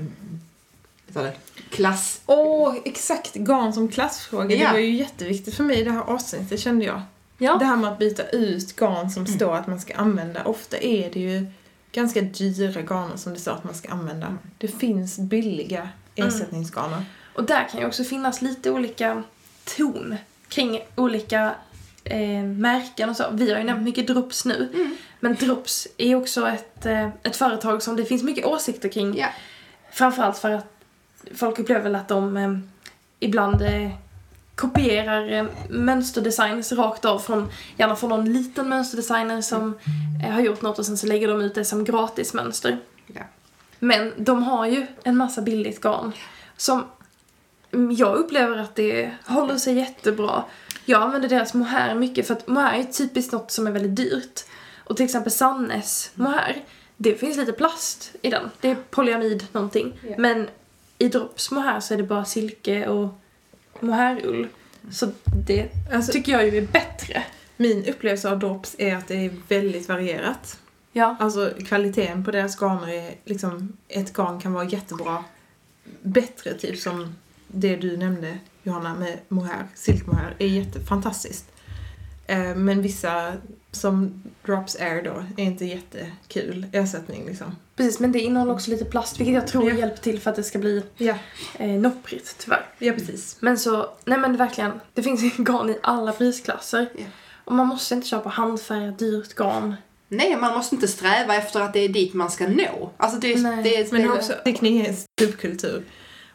klass. 1.69 2.21
Åh, 2.25 2.75
exakt. 2.85 3.33
Garn 3.35 3.73
som 3.73 3.87
klassfråga. 3.87 4.55
Ja. 4.55 4.67
Det 4.67 4.73
var 4.73 4.79
ju 4.79 4.95
jätteviktigt 4.95 5.55
för 5.55 5.63
mig 5.63 5.79
i 5.79 5.83
det 5.83 5.91
här 5.91 6.01
avsnittet 6.01 6.59
kände 6.59 6.85
jag. 6.85 7.01
Ja. 7.37 7.55
Det 7.59 7.65
här 7.65 7.75
med 7.77 7.91
att 7.91 7.99
byta 7.99 8.23
ut 8.29 8.75
garn 8.75 9.09
som 9.09 9.23
Mm. 9.25 9.35
står 9.35 9.55
att 9.55 9.67
man 9.67 9.79
ska 9.79 9.95
använda. 9.95 10.43
Ofta 10.45 10.77
är 10.77 11.09
det 11.11 11.19
ju 11.19 11.45
ganska 11.91 12.21
dyra 12.21 12.81
garner 12.81 13.17
som 13.17 13.33
det 13.33 13.39
står 13.39 13.51
att 13.51 13.63
man 13.63 13.75
ska 13.75 13.89
använda. 13.89 14.37
Det 14.57 14.67
finns 14.67 15.17
billiga 15.19 15.89
Mm. 16.15 16.29
ersättningsgarner. 16.29 17.05
Och 17.35 17.43
där 17.43 17.67
kan 17.71 17.79
ju 17.79 17.85
också 17.87 18.03
finnas 18.03 18.41
lite 18.41 18.71
olika 18.71 19.23
ton 19.77 20.15
kring 20.49 20.81
olika 20.95 21.55
eh, 22.03 22.43
märken 22.43 23.09
och 23.09 23.15
så. 23.15 23.23
Vi 23.31 23.51
har 23.51 23.59
ju 23.59 23.63
nämnt 23.63 23.83
mycket 23.83 24.07
Drops 24.07 24.45
nu. 24.45 24.69
Mm. 24.73 24.97
Men 25.19 25.35
Drops 25.35 25.87
är 25.97 26.15
också 26.15 26.47
ett, 26.47 26.85
eh, 26.85 27.09
ett 27.23 27.35
företag 27.35 27.83
som 27.83 27.95
det 27.95 28.05
finns 28.05 28.23
mycket 28.23 28.45
åsikter 28.45 28.89
kring. 28.89 29.17
Ja. 29.17 29.27
Framförallt 29.91 30.37
för 30.37 30.51
att 30.51 30.73
folk 31.35 31.59
upplever 31.59 31.81
väl 31.81 31.95
att 31.95 32.07
de 32.07 32.37
eh, 32.37 32.57
ibland 33.19 33.61
eh, 33.61 33.91
kopierar 34.55 35.31
eh, 35.31 35.45
mönsterdesigns 35.69 36.71
rakt 36.71 37.05
av 37.05 37.19
från, 37.19 37.49
gärna 37.77 37.95
från 37.95 38.09
någon 38.09 38.33
liten 38.33 38.69
mönsterdesigner 38.69 39.41
som 39.41 39.79
eh, 40.25 40.31
har 40.31 40.41
gjort 40.41 40.61
något 40.61 40.79
och 40.79 40.85
sen 40.85 40.97
så 40.97 41.07
lägger 41.07 41.27
de 41.27 41.41
ut 41.41 41.55
det 41.55 41.65
som 41.65 41.83
gratismönster. 41.83 42.77
Ja. 43.07 43.21
Men 43.79 44.13
de 44.17 44.43
har 44.43 44.65
ju 44.65 44.87
en 45.03 45.17
massa 45.17 45.41
billigt 45.41 45.81
garn 45.81 46.11
som 46.57 46.83
jag 47.97 48.15
upplever 48.15 48.57
att 48.57 48.75
det 48.75 49.11
håller 49.25 49.57
sig 49.57 49.73
jättebra. 49.73 50.43
Jag 50.85 51.01
använder 51.01 51.29
deras 51.29 51.53
mohair 51.53 51.95
mycket 51.95 52.27
för 52.27 52.33
att 52.33 52.47
mohair 52.47 52.79
är 52.79 52.83
typiskt 52.83 53.31
något 53.33 53.51
som 53.51 53.67
är 53.67 53.71
väldigt 53.71 53.95
dyrt. 53.95 54.45
Och 54.83 54.95
till 54.97 55.05
exempel 55.05 55.31
Sannes 55.31 56.11
mohair, 56.15 56.63
det 56.97 57.15
finns 57.15 57.37
lite 57.37 57.51
plast 57.51 58.15
i 58.21 58.29
den. 58.29 58.49
Det 58.61 58.69
är 58.69 58.75
polyamid 58.89 59.47
någonting. 59.51 59.99
Ja. 60.09 60.15
Men 60.17 60.47
i 60.97 61.07
Drops 61.09 61.51
mohair 61.51 61.79
så 61.79 61.93
är 61.93 61.97
det 61.97 62.03
bara 62.03 62.25
silke 62.25 62.87
och 62.87 63.19
mohairull. 63.79 64.47
Så 64.91 65.07
det 65.47 65.69
Alltså, 65.93 66.11
tycker 66.11 66.31
jag 66.31 66.47
ju 66.47 66.57
är 66.57 66.67
bättre. 66.67 67.23
min 67.57 67.85
upplevelse 67.85 68.31
av 68.31 68.39
drops 68.39 68.75
är 68.79 68.95
att 68.95 69.07
det 69.07 69.25
är 69.25 69.31
väldigt 69.47 69.87
varierat. 69.89 70.59
Ja. 70.91 71.15
Alltså 71.19 71.51
kvaliteten 71.67 72.25
på 72.25 72.31
deras 72.31 72.55
garner 72.61 72.89
är 72.89 73.15
liksom, 73.25 73.77
ett 73.87 74.13
garn 74.13 74.41
kan 74.41 74.53
vara 74.53 74.65
jättebra. 74.65 75.23
Bättre 76.01 76.53
typ 76.53 76.79
som 76.79 77.15
det 77.47 77.75
du 77.75 77.97
nämnde 77.97 78.37
Johanna 78.63 78.95
med 78.95 79.19
mohair, 79.27 79.67
silkmohair, 79.75 80.35
är 80.39 80.47
jättefantastiskt. 80.47 81.45
Eh, 82.27 82.55
Men 82.55 82.81
vissa 82.81 83.33
som 83.71 84.23
Drops 84.45 84.75
Air 84.75 85.03
då 85.03 85.23
är 85.41 85.45
inte 85.45 85.65
jättekul 85.65 86.65
ersättning 86.71 87.25
liksom. 87.25 87.55
Precis, 87.75 87.99
men 87.99 88.11
det 88.11 88.19
innehåller 88.19 88.53
också 88.53 88.71
lite 88.71 88.85
plast 88.85 89.19
vilket 89.19 89.35
jag 89.35 89.47
tror 89.47 89.69
Ja. 89.69 89.77
hjälper 89.77 89.97
till 89.97 90.19
för 90.19 90.29
att 90.29 90.35
det 90.35 90.43
ska 90.43 90.59
bli 90.59 90.83
Ja, 90.97 91.15
eh, 91.59 91.69
nopprigt 91.69 92.35
tyvärr. 92.39 92.65
ja 92.79 92.93
precis. 92.93 93.37
Men 93.39 93.57
så, 93.57 93.89
nej 94.05 94.17
men 94.19 94.37
verkligen, 94.37 94.71
det 94.93 95.03
finns 95.03 95.21
garn 95.37 95.69
i 95.69 95.77
alla 95.83 96.11
prisklasser. 96.11 96.89
Ja. 96.97 97.05
Och 97.45 97.53
man 97.55 97.67
måste 97.67 97.95
inte 97.95 98.07
köpa 98.07 98.29
handfärgat 98.29 98.99
dyrt 98.99 99.35
garn 99.35 99.75
Nej, 100.09 100.35
man 100.37 100.53
måste 100.53 100.75
inte 100.75 100.87
sträva 100.87 101.35
efter 101.35 101.61
att 101.61 101.73
det 101.73 101.79
är 101.79 101.89
dit 101.89 102.13
man 102.13 102.31
ska 102.31 102.47
nå. 102.47 102.89
Alltså 102.97 103.19
det, 103.19 103.41
Nej, 103.41 103.63
det, 103.63 103.91
Men 103.91 104.01
det, 104.01 104.09
också, 104.09 104.33
stickning 104.41 104.79
är 104.81 104.89
en 104.89 104.95
subkultur. 105.21 105.83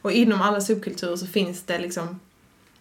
Och 0.03 0.13
inom 0.13 0.43
alla 0.43 0.61
subkulturer 0.61 1.17
så 1.17 1.27
finns 1.27 1.63
det 1.63 1.79
liksom 1.79 2.21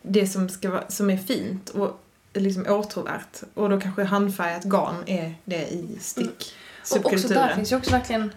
det 0.02 0.28
som, 0.28 0.50
ska 0.50 0.70
vara, 0.70 0.90
som 0.90 1.10
är 1.10 1.18
fint 1.18 1.70
och 1.70 2.02
liksom 2.34 2.66
åtråvärt. 2.68 3.42
Och 3.54 3.70
då 3.70 3.80
kanske 3.82 4.04
handfärgat 4.04 4.64
garn 4.64 5.04
är 5.06 5.36
det 5.46 5.68
i 5.68 5.84
Och 5.84 5.92
också 5.92 6.00
stick-subkulturen. 6.02 7.34
där 7.48 7.56
finns 7.56 7.72
ju 7.72 7.76
också 7.76 7.92
verkligen, 7.92 8.32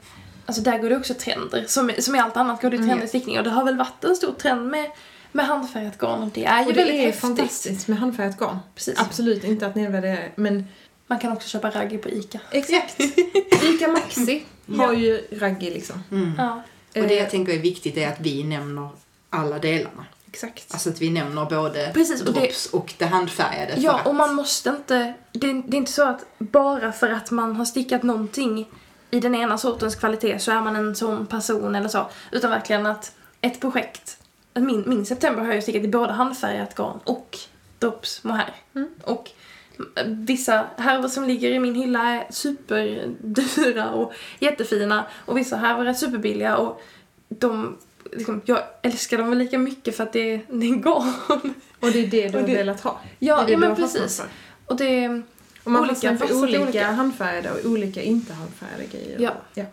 alltså 0.47 0.63
där 0.63 0.79
går 0.79 0.89
det 0.91 0.97
också 0.97 1.15
trender. 1.15 1.65
Som, 1.69 1.91
som 1.99 2.15
i 2.15 2.19
allt 2.19 2.37
annat 2.37 2.63
går 2.63 2.71
det 2.71 2.77
trender 2.77 2.93
Mm. 2.95 3.05
i 3.05 3.09
stickning. 3.09 3.39
Och 3.39 3.45
det 3.45 3.51
har 3.51 3.65
väl 3.65 3.77
varit 3.77 4.05
en 4.05 4.17
stor 4.17 4.33
trend 4.33 4.67
med, 4.71 4.91
med 5.33 5.47
handfärgat 5.47 5.99
garn 5.99 6.23
och 6.23 6.29
det 6.35 6.45
är 6.45 6.61
ju 6.61 6.67
och 6.67 6.73
det 6.73 6.79
väldigt 6.79 6.95
är 6.97 7.01
häftigt. 7.07 7.21
fantastiskt 7.21 7.89
med 7.89 7.99
handfärgat 7.99 8.39
garn. 8.39 8.59
Precis. 8.75 8.99
Absolut 8.99 9.45
inte 9.45 9.67
att 9.67 9.75
nedvärdera 9.75 10.13
det, 10.17 10.31
men 10.37 10.65
Man 11.07 11.19
kan 11.19 11.33
också 11.33 11.49
köpa 11.49 11.71
raggi 11.71 11.99
på 11.99 12.09
ICA. 12.11 12.41
exakt. 12.51 13.01
Ica 13.63 13.89
Maxi 13.89 14.45
har 14.77 14.93
ju 14.93 15.27
raggi 15.33 15.71
liksom. 15.71 16.03
mm. 16.11 16.33
Ja. 16.39 16.63
Och 16.95 17.09
det 17.09 17.15
Eh, 17.15 17.21
jag 17.23 17.31
tänker 17.31 17.53
är 17.53 17.59
viktigt 17.59 17.97
är 17.97 18.09
att 18.09 18.21
vi 18.21 18.45
nämner 18.45 18.89
alla 19.31 19.59
delarna. 19.59 20.05
Exakt. 20.31 20.67
Alltså 20.73 20.91
att 20.91 21.01
vi 21.03 21.11
nämner 21.11 21.45
både 21.45 21.91
Precis, 21.95 22.21
och 22.23 22.33
det- 22.35 22.41
drops 22.41 22.67
och 22.67 22.95
det 22.99 23.05
handfärgade. 23.07 23.75
Ja, 23.81 23.99
att, 24.01 24.07
och 24.07 24.15
man 24.15 24.35
måste 24.35 24.69
inte... 24.71 25.15
Det, 25.33 25.63
det 25.67 25.77
är 25.77 25.79
inte 25.79 25.93
så 25.93 26.09
att 26.09 26.25
bara 26.39 26.93
för 26.93 27.11
att 27.11 27.31
man 27.31 27.57
har 27.57 27.65
stickat 27.65 28.03
någonting 28.03 28.69
i 29.11 29.21
den 29.21 29.35
ena 29.35 29.59
sortens 29.59 29.95
kvalitet 29.97 30.39
så 30.39 30.53
är 30.53 30.61
man 30.61 30.77
en 30.77 30.97
sån 30.97 31.27
person 31.27 31.75
eller 31.75 31.89
så. 31.89 32.07
Utan 32.33 32.51
verkligen 32.51 32.87
att 32.87 33.13
ett 33.41 33.61
projekt... 33.61 34.19
Min, 34.55 34.85
min 34.87 35.07
september 35.07 35.43
har 35.45 35.53
jag 35.53 35.63
stickat 35.63 35.83
i 35.83 35.89
både 35.89 36.13
handfärgat 36.13 36.75
garn 36.75 37.01
och 37.05 37.39
drops 37.79 38.25
mohair. 38.25 38.55
Mm. 38.75 38.89
Och 39.03 39.31
vissa 40.07 40.67
härvor 40.77 41.09
som 41.09 41.25
ligger 41.25 41.51
i 41.51 41.59
min 41.59 41.75
hylla 41.75 42.03
är 42.05 42.27
superdyra 42.33 43.91
och 43.91 44.13
jättefina. 44.39 45.05
Och 45.27 45.37
vissa 45.37 45.57
härvor 45.57 45.87
är 45.87 45.95
superbilliga 45.95 46.57
och 46.57 46.83
de... 47.29 47.77
Liksom, 48.13 48.41
jag 48.45 48.59
älskar 48.83 49.19
dem 49.19 49.29
väl 49.31 49.39
lika 49.39 49.59
mycket 49.59 49.97
för 49.97 50.03
att 50.05 50.13
det 50.13 50.33
är, 50.35 50.41
det 50.49 50.67
är 50.67 50.75
garn. 50.77 51.55
Och 51.81 51.91
det 51.93 51.99
är 51.99 52.07
det 52.07 52.29
du 52.29 52.39
har 52.39 52.47
det- 52.47 52.55
velat 52.55 52.81
ha. 52.81 53.01
Ja, 53.19 53.37
det 53.37 53.43
är 53.43 53.47
det 53.47 53.53
ja 53.53 53.59
men 53.59 53.77
precis. 53.77 54.23
Och 54.67 54.77
det... 54.77 55.23
Och 55.65 55.71
man 55.71 55.83
Olika 55.83 56.17
för 56.17 56.37
olika, 56.43 56.63
olika. 56.63 56.87
handfärgade 56.87 57.51
och 57.51 57.71
olika 57.71 58.03
inte 58.03 58.33
handfärgade 58.33 58.85
grejer. 58.93 59.17
Ja. 59.21 59.33
ja. 59.55 59.65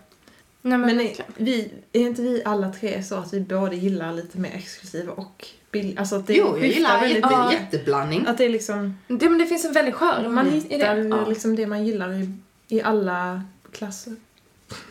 Nej, 0.61 0.77
men, 0.77 0.81
Men 0.81 0.99
är, 0.99 1.03
verkligen. 1.03 1.31
vi, 1.37 1.71
är 1.91 2.01
inte 2.01 2.21
vi 2.21 2.41
alla 2.45 2.69
tre 2.73 3.03
så 3.03 3.15
att 3.15 3.33
vi 3.33 3.39
både 3.39 3.75
gillar 3.75 4.13
lite 4.13 4.37
mer 4.37 4.51
exklusiva 4.55 5.13
och 5.13 5.47
billiga? 5.71 5.99
Alltså 5.99 6.15
att 6.15 6.27
det 6.27 6.33
jo, 6.33 6.57
jag 6.57 6.67
gillar 6.67 6.99
väldigt 7.01 7.25
Ja. 7.31 7.51
jätteblandning. 7.53 8.25
Att 8.27 8.37
det 8.37 8.45
är 8.45 8.49
liksom, 8.49 8.97
Det, 9.07 9.29
men 9.29 9.37
det 9.39 9.45
finns 9.45 9.65
en 9.65 9.73
väldig 9.73 9.95
charm 9.95 10.35
man 10.35 10.47
i 10.47 10.49
hittar 10.51 10.95
det. 10.95 11.07
Ja. 11.07 11.25
liksom 11.27 11.55
det 11.55 11.67
man 11.67 11.85
gillar 11.85 12.13
i, 12.13 12.33
i 12.67 12.81
alla 12.81 13.43
klasser. 13.71 14.15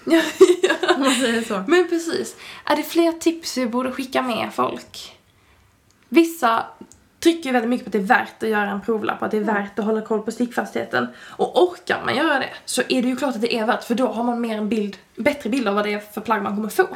Ja, 0.05 0.23
man 0.99 1.11
säger 1.11 1.43
så. 1.43 1.65
Men 1.69 1.89
precis. 1.89 2.37
Är 2.65 2.77
det 2.77 2.83
fler 2.83 3.13
tips 3.13 3.57
vi 3.59 3.67
borde 3.67 3.91
skicka 3.93 4.23
med 4.23 4.49
folk? 4.55 5.17
Vissa 6.09 6.65
trycker 7.21 7.53
väldigt 7.53 7.69
mycket 7.71 7.85
på 7.85 7.89
att 7.89 7.93
det 7.93 7.99
är 7.99 8.03
värt 8.19 8.43
att 8.43 8.49
göra 8.49 8.71
en 8.71 8.81
provlapp, 8.81 9.23
att 9.23 9.31
det 9.31 9.37
är 9.37 9.41
värt 9.41 9.79
att 9.79 9.85
hålla 9.85 10.01
koll 10.01 10.23
på 10.23 10.31
stickfastheten. 10.31 11.07
Och 11.19 11.63
orkar 11.63 12.03
man 12.05 12.17
göra 12.17 12.39
det 12.39 12.49
så 12.65 12.83
är 12.89 13.03
det 13.03 13.09
ju 13.09 13.17
klart 13.17 13.35
att 13.35 13.41
det 13.41 13.55
är 13.55 13.67
värt, 13.67 13.85
för 13.85 13.95
då 13.95 14.07
har 14.07 14.25
man 14.25 14.41
mer 14.41 14.59
en 14.59 14.69
bild, 14.69 14.97
bättre 15.17 15.51
bild 15.51 15.69
av 15.69 15.75
vad 15.75 15.85
det 15.85 15.93
är 15.93 15.99
för 15.99 16.21
plagg 16.21 16.43
man 16.43 16.57
kommer 16.57 16.69
få. 16.69 16.89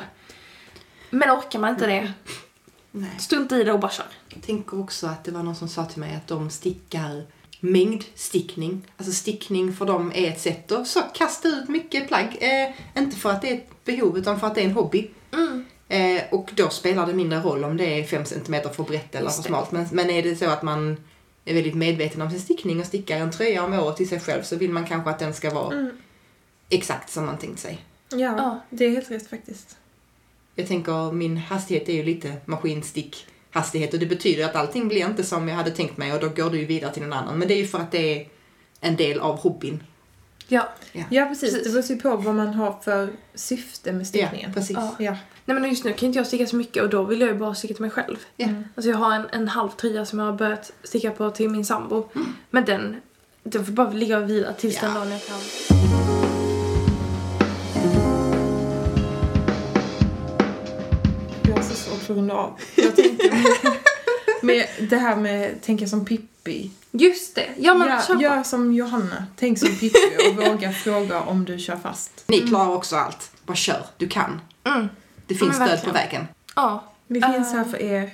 Men 1.11 1.31
orkar 1.31 1.59
man 1.59 1.71
inte 1.71 1.87
det, 1.87 2.13
Nej. 2.97 3.11
strunta 3.19 3.57
i 3.61 3.65
det 3.65 3.73
och 3.73 3.81
bara 3.81 3.91
kör. 3.91 4.07
Jag 4.29 4.43
tänker 4.43 4.81
också 4.81 5.07
att 5.07 5.25
det 5.25 5.31
var 5.31 5.43
någon 5.43 5.57
som 5.57 5.69
sa 5.69 5.85
till 5.85 6.01
mig 6.01 6.15
att 6.17 6.27
de 6.27 6.51
stickar 6.51 7.27
mängdstickning. 7.61 8.83
Alltså 8.97 9.13
stickning 9.13 9.73
för 9.73 9.87
dem 9.87 10.13
är 10.15 10.29
ett 10.29 10.41
sätt 10.41 10.73
att 10.73 10.87
så 10.89 11.01
kasta 11.15 11.49
ut 11.49 11.69
mycket 11.69 12.09
plagg. 12.09 12.39
Eh, 12.41 13.03
inte 13.03 13.17
för 13.17 13.31
att 13.31 13.43
det 13.43 13.51
är 13.51 13.55
ett 13.55 13.85
behov 13.85 14.19
utan 14.19 14.41
för 14.41 14.47
att 14.47 14.55
det 14.55 14.61
är 14.61 14.65
en 14.65 14.73
hobby. 14.73 15.11
Mm. 15.33 15.65
Eh, 15.89 16.23
och 16.31 16.51
då 16.55 16.69
spelar 16.69 17.07
det 17.07 17.15
mindre 17.15 17.41
roll 17.41 17.65
om 17.65 17.77
det 17.77 17.85
är 18.01 18.05
5 18.05 18.25
cm 18.25 18.63
för 18.75 18.83
brett 18.83 19.15
eller 19.15 19.31
för 19.31 19.43
smalt. 19.43 19.73
Men, 19.73 19.87
men 19.93 20.11
är 20.11 20.23
det 20.23 20.37
så 20.37 20.51
att 20.51 20.63
man 20.63 20.97
är 21.45 21.55
väldigt 21.55 21.75
medveten 21.75 22.23
om 22.23 22.31
sin 22.31 22.41
stickning 22.41 22.81
och 22.81 22.87
stickar 22.87 23.19
en 23.19 23.31
tröja 23.31 23.65
om 23.65 23.73
året 23.73 23.97
till 23.97 24.09
sig 24.09 24.21
själv 24.21 24.43
så 24.43 24.57
vill 24.57 24.71
man 24.73 24.87
kanske 24.87 25.11
att 25.11 25.19
den 25.19 25.35
ska 25.35 25.51
vara 25.55 25.75
Mm. 25.75 25.91
exakt 26.69 27.11
som 27.13 27.27
man 27.27 27.39
tänkt 27.39 27.61
sig. 27.61 27.85
Ja, 28.11 28.17
Ja. 28.19 28.61
det 28.71 28.85
är 28.85 28.91
helt 28.91 29.11
rätt 29.11 29.31
faktiskt. 29.31 29.77
Jag 30.55 30.69
tänker, 30.69 31.13
min 31.13 31.37
hastighet 31.37 31.89
är 31.89 31.93
ju 31.93 32.03
lite 32.03 32.33
maskinstick 32.45 33.27
hastighet 33.51 33.93
och 33.95 34.01
det 34.01 34.07
betyder 34.07 34.45
att 34.45 34.57
allting 34.57 34.89
blir 34.89 35.07
inte 35.07 35.25
som 35.25 35.49
jag 35.49 35.57
hade 35.57 35.71
tänkt 35.71 35.97
mig 35.97 36.13
och 36.13 36.21
då 36.21 36.29
går 36.29 36.51
du 36.51 36.59
ju 36.59 36.65
vidare 36.67 36.93
till 36.93 37.03
någon 37.03 37.13
annan. 37.13 37.39
Men 37.39 37.49
det 37.49 37.55
är 37.55 37.59
ju 37.59 37.67
för 37.67 37.79
att 37.79 37.93
det 37.93 38.21
är 38.21 38.29
en 38.81 38.97
del 38.97 39.21
av 39.21 39.39
hobbyn. 39.39 39.83
Ja. 40.49 40.69
Ja, 41.11 41.27
precis. 41.27 41.41
Precis. 41.55 41.65
Det 41.65 41.71
beror 41.71 41.85
ju 41.91 41.97
på 41.97 42.17
vad 42.17 42.35
man 42.35 42.55
har 42.55 42.73
för 42.85 43.13
syfte 43.35 43.93
med 43.93 44.07
stickningen. 44.07 44.51
Ja, 44.51 44.55
precis. 44.55 44.77
Ja. 44.77 44.95
Ja. 44.99 45.17
Nej 45.45 45.61
men 45.61 45.71
just 45.71 45.85
nu 45.85 45.93
kan 45.93 46.07
inte 46.07 46.19
jag 46.19 46.27
sticka 46.27 46.47
så 46.47 46.57
mycket 46.57 46.83
och 46.83 46.89
då 46.91 47.03
vill 47.03 47.21
jag 47.21 47.31
ju 47.31 47.37
bara 47.37 47.55
sticka 47.55 47.75
till 47.75 47.83
mig 47.83 47.91
själv. 47.91 48.17
Ja. 48.37 48.47
Mm. 48.47 48.65
Alltså 48.75 48.91
jag 48.91 48.97
har 48.99 49.15
en, 49.15 49.27
en 49.33 49.49
halv 49.49 49.69
tröja 49.69 50.07
som 50.07 50.19
jag 50.19 50.27
har 50.27 50.33
börjat 50.33 50.73
sticka 50.83 51.11
på 51.11 51.31
till 51.31 51.51
min 51.51 51.65
sambo. 51.65 52.09
Men 52.51 52.65
den, 52.65 53.01
den 53.43 53.67
får 53.67 53.73
bara 53.73 53.91
ligga 53.91 54.19
och 54.19 54.31
vila 54.31 54.53
tills 54.53 54.75
Ja. 54.83 54.89
den 54.89 54.95
dagen 54.95 55.11
jag 55.11 55.23
kan. 55.27 56.24
För 62.05 62.13
att 62.13 62.19
runda 62.19 62.35
av. 62.35 62.61
Jag 62.75 62.97
tänkte 62.97 63.31
med, 63.31 63.47
med 64.43 64.67
det 64.91 64.97
här 64.97 65.17
med 65.17 65.63
tänka 65.63 65.87
som 65.87 66.05
Pippi. 66.05 66.71
Just 66.91 67.35
det! 67.35 67.49
Ja 67.59 67.75
men 67.75 68.01
på. 68.07 68.23
gör 68.23 68.43
som 68.43 68.73
Johanna. 68.73 69.27
Tänk 69.37 69.59
som 69.59 69.69
Pippi 69.69 69.99
och 70.31 70.37
våga 70.47 70.73
fråga 70.73 71.21
om 71.21 71.45
du 71.45 71.59
kör 71.59 71.77
fast. 71.77 72.25
Ni 72.27 72.41
klarar 72.49 72.71
också 72.75 72.97
allt. 72.97 73.31
Bara 73.47 73.55
kör. 73.57 73.87
Du 73.97 74.09
kan. 74.09 74.41
Mm. 74.65 74.89
Det 75.27 75.35
finns 75.35 75.55
stöd 75.57 75.83
på 75.85 75.91
vägen. 75.91 76.29
Ja. 76.57 76.85
Vi 77.07 77.21
finns 77.23 77.53
Ah. 77.55 77.57
här 77.57 77.65
för 77.65 77.83
er. 77.83 78.11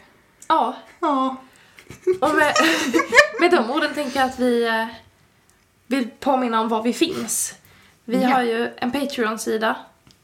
Ja. 0.48 0.76
Ja. 1.00 1.36
Och 2.20 2.34
med, 2.34 2.54
med 3.40 3.50
de 3.50 3.70
orden 3.70 3.94
tänker 3.94 4.20
jag 4.20 4.28
att 4.28 4.38
vi 4.38 4.66
eh, 4.68 4.86
vill 5.86 6.08
påminna 6.20 6.60
om 6.60 6.68
var 6.68 6.82
vi 6.82 6.92
finns. 6.92 7.54
Vi 8.04 8.22
Ja. 8.22 8.28
har 8.28 8.42
ju 8.42 8.70
en 8.76 8.92
Patreon-sida 8.92 9.76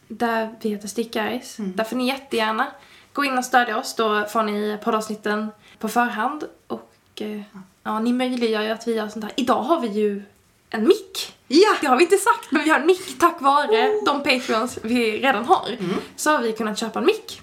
där 0.08 0.54
vi 0.60 0.68
heter 0.68 0.88
Stickaris. 0.88 1.58
Mm. 1.58 1.76
Där 1.76 1.84
får 1.84 1.96
ni 1.96 2.06
jättegärna 2.08 2.66
gå 3.16 3.24
in 3.24 3.38
och 3.38 3.44
stödja 3.44 3.78
oss. 3.78 3.94
Då 3.94 4.24
får 4.24 4.42
ni 4.42 4.78
poddavsnitten 4.84 5.50
på 5.78 5.88
förhand. 5.88 6.44
Och 6.66 6.92
eh, 7.20 7.40
ja, 7.82 7.98
ni 7.98 8.12
möjliggör 8.12 8.62
ju 8.62 8.70
att 8.70 8.88
vi 8.88 8.94
gör 8.94 9.08
sånt 9.08 9.24
här. 9.24 9.32
Idag 9.36 9.62
har 9.62 9.80
vi 9.80 9.88
ju 9.88 10.22
en 10.70 10.88
mick. 10.88 11.36
Ja! 11.48 11.76
Det 11.80 11.86
har 11.86 11.96
vi 11.96 12.02
inte 12.02 12.16
sagt, 12.16 12.50
men 12.50 12.64
vi 12.64 12.70
har 12.70 12.80
en 12.80 12.86
mick 12.86 13.18
tack 13.18 13.40
vare 13.40 14.00
de 14.06 14.22
Patreons 14.22 14.78
vi 14.82 15.20
redan 15.20 15.44
har. 15.44 15.68
Mm. 15.78 15.96
Så 16.16 16.30
har 16.30 16.42
vi 16.42 16.52
kunnat 16.52 16.78
köpa 16.78 16.98
en 16.98 17.06
mick. 17.06 17.42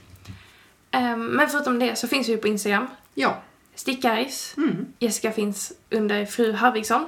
Ehm, 0.91 1.25
men 1.25 1.49
förutom 1.49 1.79
det 1.79 1.95
så 1.95 2.07
finns 2.07 2.29
vi 2.29 2.37
på 2.37 2.47
Instagram. 2.47 2.87
Ja. 3.13 3.41
Stickaris. 3.75 4.53
Mm. 4.57 4.85
Jessica 4.99 5.31
finns 5.31 5.73
under 5.91 6.25
fru 6.25 6.53
Harvigsson. 6.53 7.05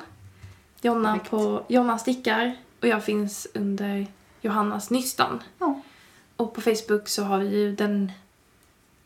Jonna 0.82 1.12
Korrekt. 1.12 1.30
på 1.30 1.66
Jonna 1.68 1.98
stickar. 1.98 2.56
Och 2.82 2.88
jag 2.88 3.04
finns 3.04 3.48
under 3.54 4.08
Johannas 4.42 4.90
nystan. 4.90 5.44
Ja. 5.60 5.82
Och 6.38 6.54
på 6.54 6.62
Facebook 6.62 7.08
så 7.08 7.24
har 7.24 7.40
vi 7.40 7.48
ju 7.48 7.76
den 7.76 8.12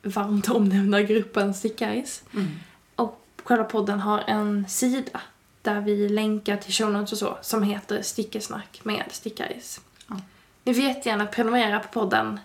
varmt 0.01 0.49
omnämnda 0.49 1.01
gruppen 1.01 1.53
Stickaris. 1.53 2.23
Mm. 2.33 2.47
Och 2.95 3.25
själva 3.43 3.63
podden 3.63 3.99
har 3.99 4.23
en 4.27 4.65
sida 4.69 5.21
där 5.61 5.81
vi 5.81 6.09
länkar 6.09 6.57
till 6.57 6.73
show 6.73 6.91
notes 6.91 7.11
och 7.11 7.17
så 7.17 7.37
som 7.41 7.63
heter 7.63 8.01
Stickesnack 8.01 8.79
med 8.83 9.03
Stickaris. 9.11 9.81
Ja. 10.07 10.15
Ni 10.63 10.73
får 10.73 10.83
jättegärna 10.83 11.25
prenumerera 11.25 11.79
på 11.79 11.87
podden 11.87 12.39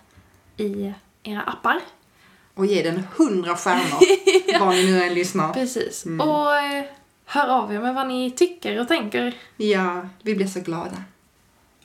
i 0.57 0.93
era 1.23 1.41
appar. 1.41 1.79
Och 2.53 2.65
ge 2.65 2.83
den 2.83 3.03
100 3.15 3.55
stjärnor. 3.55 4.59
Var 4.65 4.71
ni 4.71 4.91
nu 4.91 5.03
än 5.03 5.13
lyssnar. 5.13 5.53
Precis. 5.53 6.05
Mm. 6.05 6.29
Och 6.29 6.55
eh, 6.55 6.85
hör 7.25 7.47
av 7.47 7.73
er 7.73 7.79
med 7.79 7.95
vad 7.95 8.07
ni 8.07 8.31
tycker 8.31 8.79
och 8.79 8.87
tänker. 8.87 9.33
Ja, 9.57 10.09
vi 10.21 10.35
blir 10.35 10.47
så 10.47 10.59
glada. 10.59 11.03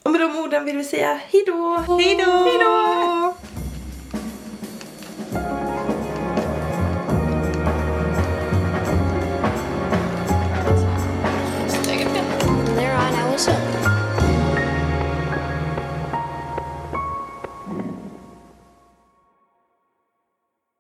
Och 0.02 0.10
med 0.10 0.20
de 0.20 0.38
orden 0.38 0.64
vill 0.64 0.76
vi 0.76 0.84
säga 0.84 1.20
hejdå! 1.30 1.84
Hej 1.98 2.16
då! 2.24 3.34
Station. 13.40 13.89